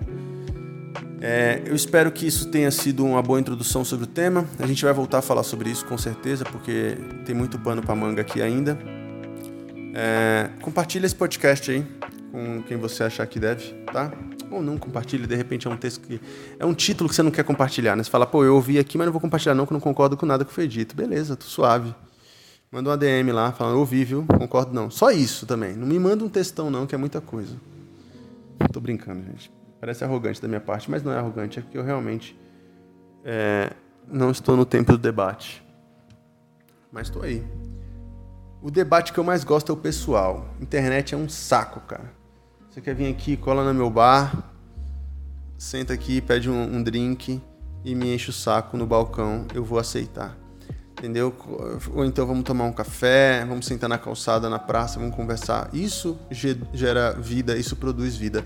É, 1.22 1.62
eu 1.68 1.76
espero 1.76 2.12
que 2.12 2.26
isso 2.26 2.50
tenha 2.50 2.72
sido 2.72 3.06
uma 3.06 3.22
boa 3.22 3.40
introdução 3.40 3.86
sobre 3.86 4.06
o 4.06 4.08
tema. 4.08 4.48
A 4.58 4.66
gente 4.66 4.84
vai 4.84 4.92
voltar 4.92 5.20
a 5.20 5.22
falar 5.22 5.44
sobre 5.44 5.70
isso 5.70 5.86
com 5.86 5.98
certeza, 5.98 6.44
porque 6.44 6.98
tem 7.24 7.36
muito 7.36 7.60
pano 7.60 7.84
para 7.84 7.96
manga 7.96 8.22
aqui 8.22 8.42
ainda. 8.42 8.80
É, 9.94 10.50
compartilha 10.62 11.06
esse 11.06 11.16
podcast 11.16 11.70
aí 11.70 11.86
com 12.32 12.64
quem 12.64 12.78
você 12.78 13.04
achar 13.04 13.28
que 13.28 13.40
deve, 13.40 13.74
tá? 13.92 14.12
ou 14.52 14.62
não 14.62 14.78
compartilhe, 14.78 15.26
de 15.26 15.36
repente 15.36 15.68
é 15.68 15.70
um 15.70 15.78
texto 15.78 16.02
que. 16.02 16.22
É 16.60 16.66
um 16.66 16.74
título 16.74 17.10
que 17.10 17.16
você 17.16 17.24
não 17.24 17.32
quer 17.32 17.44
compartilhar, 17.44 17.96
né? 17.96 18.04
Você 18.04 18.10
fala, 18.10 18.28
pô, 18.28 18.44
eu 18.44 18.56
ouvi 18.56 18.78
aqui, 18.78 18.98
mas 18.98 19.06
não 19.06 19.12
vou 19.12 19.22
compartilhar, 19.22 19.56
não, 19.56 19.66
que 19.66 19.72
eu 19.72 19.76
não 19.76 19.82
concordo 19.82 20.18
com 20.18 20.26
nada 20.26 20.44
que 20.46 20.52
foi 20.52 20.68
dito. 20.68 20.96
Beleza, 20.96 21.36
tô 21.36 21.46
suave. 21.46 21.96
Manda 22.72 22.90
um 22.90 22.94
ADM 22.94 23.32
lá, 23.34 23.52
falando, 23.52 23.80
ouvi, 23.80 24.04
viu? 24.04 24.26
Concordo 24.26 24.74
não. 24.74 24.90
Só 24.90 25.12
isso 25.12 25.46
também. 25.46 25.74
Não 25.74 25.88
me 25.88 25.98
manda 25.98 26.24
um 26.24 26.30
textão, 26.30 26.70
não, 26.70 26.86
que 26.86 26.96
é 26.96 26.98
muita 26.98 27.20
coisa. 27.20 27.56
Tô 28.72 28.80
brincando, 28.80 29.24
gente. 29.24 29.52
Parece 29.80 30.04
arrogante 30.04 30.42
da 30.42 30.48
minha 30.48 30.62
parte, 30.62 30.90
mas 30.92 31.04
não 31.04 31.12
é 31.12 31.18
arrogante, 31.18 31.60
é 31.60 31.62
porque 31.62 31.78
eu 31.78 31.84
realmente 31.84 32.38
é, 33.26 33.72
não 34.08 34.32
estou 34.32 34.56
no 34.56 34.66
tempo 34.66 34.92
do 34.92 34.98
debate. 34.98 35.64
Mas 36.92 37.08
estou 37.08 37.24
aí. 37.24 37.44
O 38.62 38.70
debate 38.70 39.12
que 39.12 39.20
eu 39.20 39.24
mais 39.24 39.44
gosto 39.44 39.72
é 39.72 39.74
o 39.74 39.78
pessoal. 39.78 40.48
Internet 40.62 41.16
é 41.16 41.18
um 41.18 41.28
saco, 41.28 41.80
cara. 41.82 42.21
Você 42.72 42.80
quer 42.80 42.96
vir 42.96 43.12
aqui, 43.12 43.36
cola 43.36 43.66
no 43.66 43.74
meu 43.74 43.90
bar, 43.90 44.50
senta 45.58 45.92
aqui, 45.92 46.22
pede 46.22 46.50
um, 46.50 46.78
um 46.78 46.82
drink 46.82 47.42
e 47.84 47.94
me 47.94 48.16
enche 48.16 48.30
o 48.30 48.34
saco 48.34 48.78
no 48.78 48.88
balcão, 48.88 49.46
eu 49.54 49.62
vou 49.62 49.78
aceitar. 49.78 50.38
Entendeu? 50.92 51.36
Ou 51.94 52.06
então 52.06 52.26
vamos 52.26 52.46
tomar 52.46 52.64
um 52.64 52.72
café, 52.72 53.44
vamos 53.46 53.66
sentar 53.66 53.90
na 53.90 53.98
calçada, 53.98 54.50
na 54.50 54.58
praça, 54.58 54.98
vamos 54.98 55.18
conversar. 55.18 55.70
Isso 55.74 56.18
gera 56.74 57.12
vida, 57.12 57.58
isso 57.58 57.76
produz 57.76 58.16
vida. 58.16 58.46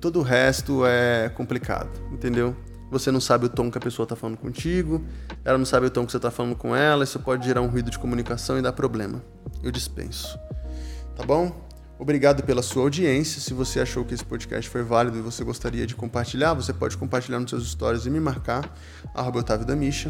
Todo 0.00 0.18
o 0.18 0.22
resto 0.22 0.84
é 0.84 1.28
complicado, 1.28 1.90
entendeu? 2.10 2.56
Você 2.90 3.12
não 3.12 3.20
sabe 3.20 3.46
o 3.46 3.48
tom 3.48 3.70
que 3.70 3.78
a 3.78 3.80
pessoa 3.80 4.02
está 4.02 4.16
falando 4.16 4.38
contigo, 4.38 5.04
ela 5.44 5.56
não 5.56 5.64
sabe 5.64 5.86
o 5.86 5.90
tom 5.90 6.04
que 6.04 6.10
você 6.10 6.16
está 6.16 6.32
falando 6.32 6.56
com 6.56 6.74
ela, 6.74 7.04
isso 7.04 7.20
pode 7.20 7.46
gerar 7.46 7.60
um 7.60 7.68
ruído 7.68 7.88
de 7.88 8.00
comunicação 8.00 8.58
e 8.58 8.62
dar 8.62 8.72
problema. 8.72 9.22
Eu 9.62 9.70
dispenso. 9.70 10.36
Tá 11.14 11.24
bom? 11.24 11.69
Obrigado 12.00 12.42
pela 12.42 12.62
sua 12.62 12.84
audiência. 12.84 13.42
Se 13.42 13.52
você 13.52 13.78
achou 13.78 14.06
que 14.06 14.14
esse 14.14 14.24
podcast 14.24 14.70
foi 14.70 14.82
válido 14.82 15.18
e 15.18 15.20
você 15.20 15.44
gostaria 15.44 15.86
de 15.86 15.94
compartilhar, 15.94 16.54
você 16.54 16.72
pode 16.72 16.96
compartilhar 16.96 17.38
nos 17.38 17.50
seus 17.50 17.70
stories 17.70 18.06
e 18.06 18.10
me 18.10 18.18
marcar, 18.18 18.74
Otávio 19.14 19.66
da 19.66 19.76
Misha. 19.76 20.08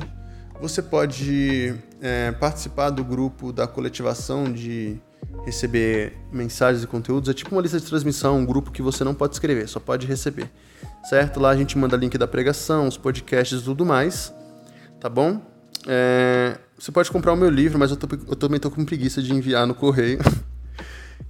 Você 0.61 0.81
pode 0.83 1.75
é, 2.01 2.31
participar 2.31 2.91
do 2.91 3.03
grupo 3.03 3.53
da 3.53 3.67
coletivação 3.67 4.45
de 4.45 5.01
receber 5.45 6.17
mensagens 6.33 6.85
e 6.85 6.87
conteúdos. 6.87 7.29
É 7.29 7.35
tipo 7.35 7.53
uma 7.53 7.61
lista 7.61 7.81
de 7.81 7.87
transmissão, 7.87 8.39
um 8.39 8.47
grupo 8.47 8.71
que 8.71 8.83
você 8.83 9.03
não 9.03 9.12
pode 9.12 9.35
escrever, 9.35 9.69
só 9.69 9.81
pode 9.81 10.07
receber. 10.07 10.49
Certo? 11.03 11.41
Lá 11.41 11.51
a 11.51 11.57
gente 11.57 11.77
manda 11.77 11.97
link 11.97 12.17
da 12.17 12.29
pregação, 12.29 12.87
os 12.87 12.97
podcasts 12.97 13.62
e 13.62 13.65
tudo 13.65 13.85
mais. 13.85 14.33
Tá 15.01 15.09
bom? 15.09 15.41
É, 15.89 16.57
você 16.79 16.93
pode 16.93 17.11
comprar 17.11 17.33
o 17.33 17.37
meu 17.37 17.51
livro, 17.51 17.81
mas 17.81 17.91
eu, 17.91 17.97
tô, 17.97 18.07
eu 18.29 18.37
também 18.37 18.61
tô 18.61 18.71
com 18.71 18.85
preguiça 18.85 19.21
de 19.21 19.35
enviar 19.35 19.67
no 19.67 19.75
correio. 19.75 20.21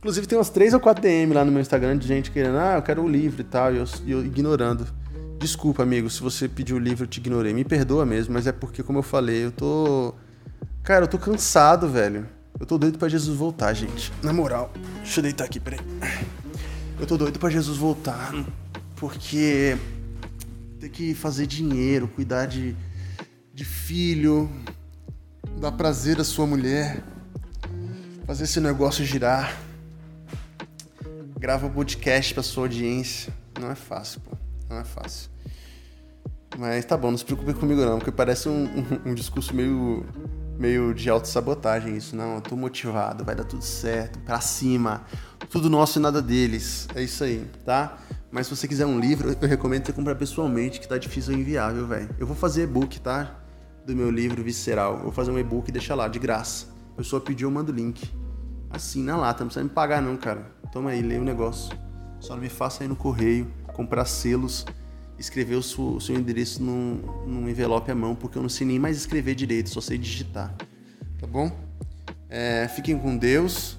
Inclusive 0.01 0.27
tem 0.27 0.39
umas 0.39 0.49
3 0.49 0.73
ou 0.73 0.81
4 0.81 1.03
DM 1.03 1.35
lá 1.35 1.45
no 1.45 1.53
meu 1.53 1.61
Instagram 1.61 1.99
de 1.99 2.09
gente 2.09 2.31
querendo, 2.31 2.57
ah, 2.57 2.77
eu 2.77 2.83
quero 2.83 3.03
o 3.03 3.09
livro 3.09 3.43
e 3.43 3.45
tal, 3.45 3.75
e 3.75 3.77
eu, 3.77 3.85
eu 4.07 4.25
ignorando. 4.25 4.87
Desculpa, 5.39 5.83
amigo, 5.83 6.09
se 6.09 6.23
você 6.23 6.49
pediu 6.49 6.77
o 6.77 6.79
livro, 6.79 7.05
eu 7.05 7.07
te 7.07 7.19
ignorei. 7.19 7.53
Me 7.53 7.65
perdoa 7.65 8.07
mesmo, 8.07 8.33
mas 8.33 8.47
é 8.47 8.53
porque, 8.53 8.83
como 8.83 8.99
eu 8.99 9.03
falei, 9.03 9.45
eu 9.45 9.53
tô. 9.53 10.15
Cara, 10.83 11.05
eu 11.05 11.09
tô 11.09 11.19
cansado, 11.19 11.87
velho. 11.87 12.27
Eu 12.59 12.65
tô 12.65 12.79
doido 12.79 12.99
para 12.99 13.09
Jesus 13.11 13.37
voltar, 13.37 13.75
gente. 13.75 14.11
Na 14.23 14.33
moral. 14.33 14.73
Deixa 15.03 15.21
eu 15.21 15.23
deitar 15.23 15.45
aqui, 15.45 15.61
peraí. 15.61 15.81
Eu 16.99 17.07
tô 17.07 17.19
doido 17.19 17.39
para 17.39 17.51
Jesus 17.51 17.77
voltar. 17.77 18.33
Porque. 18.97 19.77
Ter 20.79 20.89
que 20.89 21.15
fazer 21.15 21.47
dinheiro, 21.47 22.09
cuidar 22.09 22.47
de, 22.47 22.75
de 23.53 23.67
filho, 23.67 24.51
dar 25.59 25.73
prazer 25.73 26.19
à 26.19 26.25
sua 26.25 26.47
mulher, 26.47 27.03
fazer 28.27 28.45
esse 28.45 28.61
negócio 28.61 29.05
girar 29.05 29.70
grava 31.41 31.71
podcast 31.71 32.35
pra 32.35 32.43
sua 32.43 32.65
audiência. 32.65 33.33
Não 33.59 33.71
é 33.71 33.75
fácil, 33.75 34.21
pô. 34.21 34.37
Não 34.69 34.77
é 34.77 34.85
fácil. 34.85 35.31
Mas 36.59 36.85
tá 36.85 36.99
bom, 36.99 37.11
não 37.11 37.17
se 37.17 37.25
preocupe 37.25 37.55
comigo 37.55 37.81
não, 37.81 37.97
porque 37.97 38.13
parece 38.13 38.47
um, 38.47 38.65
um, 38.65 39.11
um 39.11 39.15
discurso 39.15 39.57
meio, 39.57 40.05
meio 40.59 40.93
de 40.93 41.09
autossabotagem 41.09 41.97
isso. 41.97 42.15
Não, 42.15 42.35
eu 42.35 42.41
tô 42.43 42.57
motivado, 42.57 43.25
vai 43.25 43.35
dar 43.35 43.45
tudo 43.45 43.65
certo, 43.65 44.19
pra 44.19 44.39
cima. 44.39 45.07
Tudo 45.49 45.71
nosso 45.71 45.99
e 45.99 46.03
nada 46.03 46.21
deles. 46.21 46.87
É 46.95 47.03
isso 47.03 47.25
aí, 47.25 47.49
tá? 47.65 47.97
Mas 48.31 48.47
se 48.47 48.55
você 48.55 48.69
quiser 48.69 48.85
um 48.85 49.01
livro, 49.01 49.35
eu 49.41 49.49
recomendo 49.49 49.87
você 49.87 49.95
comprar 49.95 50.17
pessoalmente, 50.17 50.79
que 50.79 50.87
tá 50.87 50.99
difícil 50.99 51.33
enviar, 51.33 51.73
viu, 51.73 51.87
velho? 51.87 52.15
Eu 52.19 52.27
vou 52.27 52.37
fazer 52.37 52.65
e-book, 52.65 53.01
tá? 53.01 53.41
Do 53.87 53.97
meu 53.97 54.11
livro 54.11 54.45
Visceral. 54.45 54.97
Eu 54.97 55.03
vou 55.05 55.13
fazer 55.13 55.31
um 55.31 55.39
e-book 55.39 55.71
e 55.71 55.73
deixar 55.73 55.95
lá, 55.95 56.07
de 56.07 56.19
graça. 56.19 56.67
A 56.93 56.99
pessoa 56.99 57.19
pediu, 57.19 57.49
eu 57.49 57.53
mando 57.53 57.73
o 57.73 57.75
link. 57.75 58.11
Assim, 58.69 59.03
na 59.03 59.17
lata, 59.17 59.41
não 59.41 59.47
precisa 59.47 59.65
me 59.65 59.71
pagar 59.71 60.03
não, 60.03 60.19
cara. 60.19 60.60
Toma 60.73 60.91
aí, 60.91 61.03
lê 61.03 61.19
o 61.19 61.25
negócio. 61.25 61.77
Só 62.21 62.35
não 62.35 62.43
me 62.43 62.49
faça 62.49 62.85
aí 62.85 62.89
no 62.89 62.97
correio, 62.97 63.51
comprar 63.75 64.05
selos, 64.05 64.67
escrever 65.19 65.57
o 65.57 65.63
seu, 65.63 65.95
o 65.95 66.01
seu 66.01 66.15
endereço 66.15 66.63
num, 66.63 67.03
num 67.27 67.49
envelope 67.49 67.91
à 67.91 67.95
mão, 67.95 68.15
porque 68.15 68.39
eu 68.39 68.43
não 68.43 68.49
sei 68.49 68.67
nem 68.67 68.79
mais 68.79 68.97
escrever 68.97 69.35
direito, 69.35 69.71
só 69.71 69.81
sei 69.81 69.99
digitar. 69.99 70.55
Tá 71.19 71.27
bom? 71.27 71.51
É, 72.29 72.69
fiquem 72.69 72.99
com 72.99 73.17
Deus. 73.17 73.79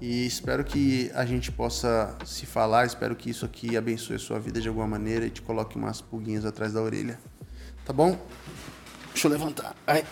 E 0.00 0.26
espero 0.26 0.62
que 0.64 1.10
a 1.12 1.26
gente 1.26 1.50
possa 1.50 2.16
se 2.24 2.46
falar, 2.46 2.86
espero 2.86 3.16
que 3.16 3.30
isso 3.30 3.44
aqui 3.44 3.76
abençoe 3.76 4.14
a 4.14 4.18
sua 4.18 4.38
vida 4.38 4.60
de 4.60 4.68
alguma 4.68 4.86
maneira 4.86 5.26
e 5.26 5.30
te 5.30 5.42
coloque 5.42 5.76
umas 5.76 6.00
pulguinhas 6.00 6.44
atrás 6.44 6.72
da 6.72 6.80
orelha. 6.80 7.18
Tá 7.84 7.92
bom? 7.92 8.16
Deixa 9.12 9.26
eu 9.26 9.32
levantar. 9.32 9.74
Ai, 9.84 10.04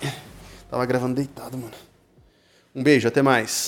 tava 0.68 0.84
gravando 0.86 1.14
deitado, 1.14 1.56
mano. 1.56 1.74
Um 2.74 2.82
beijo, 2.82 3.06
até 3.06 3.22
mais. 3.22 3.64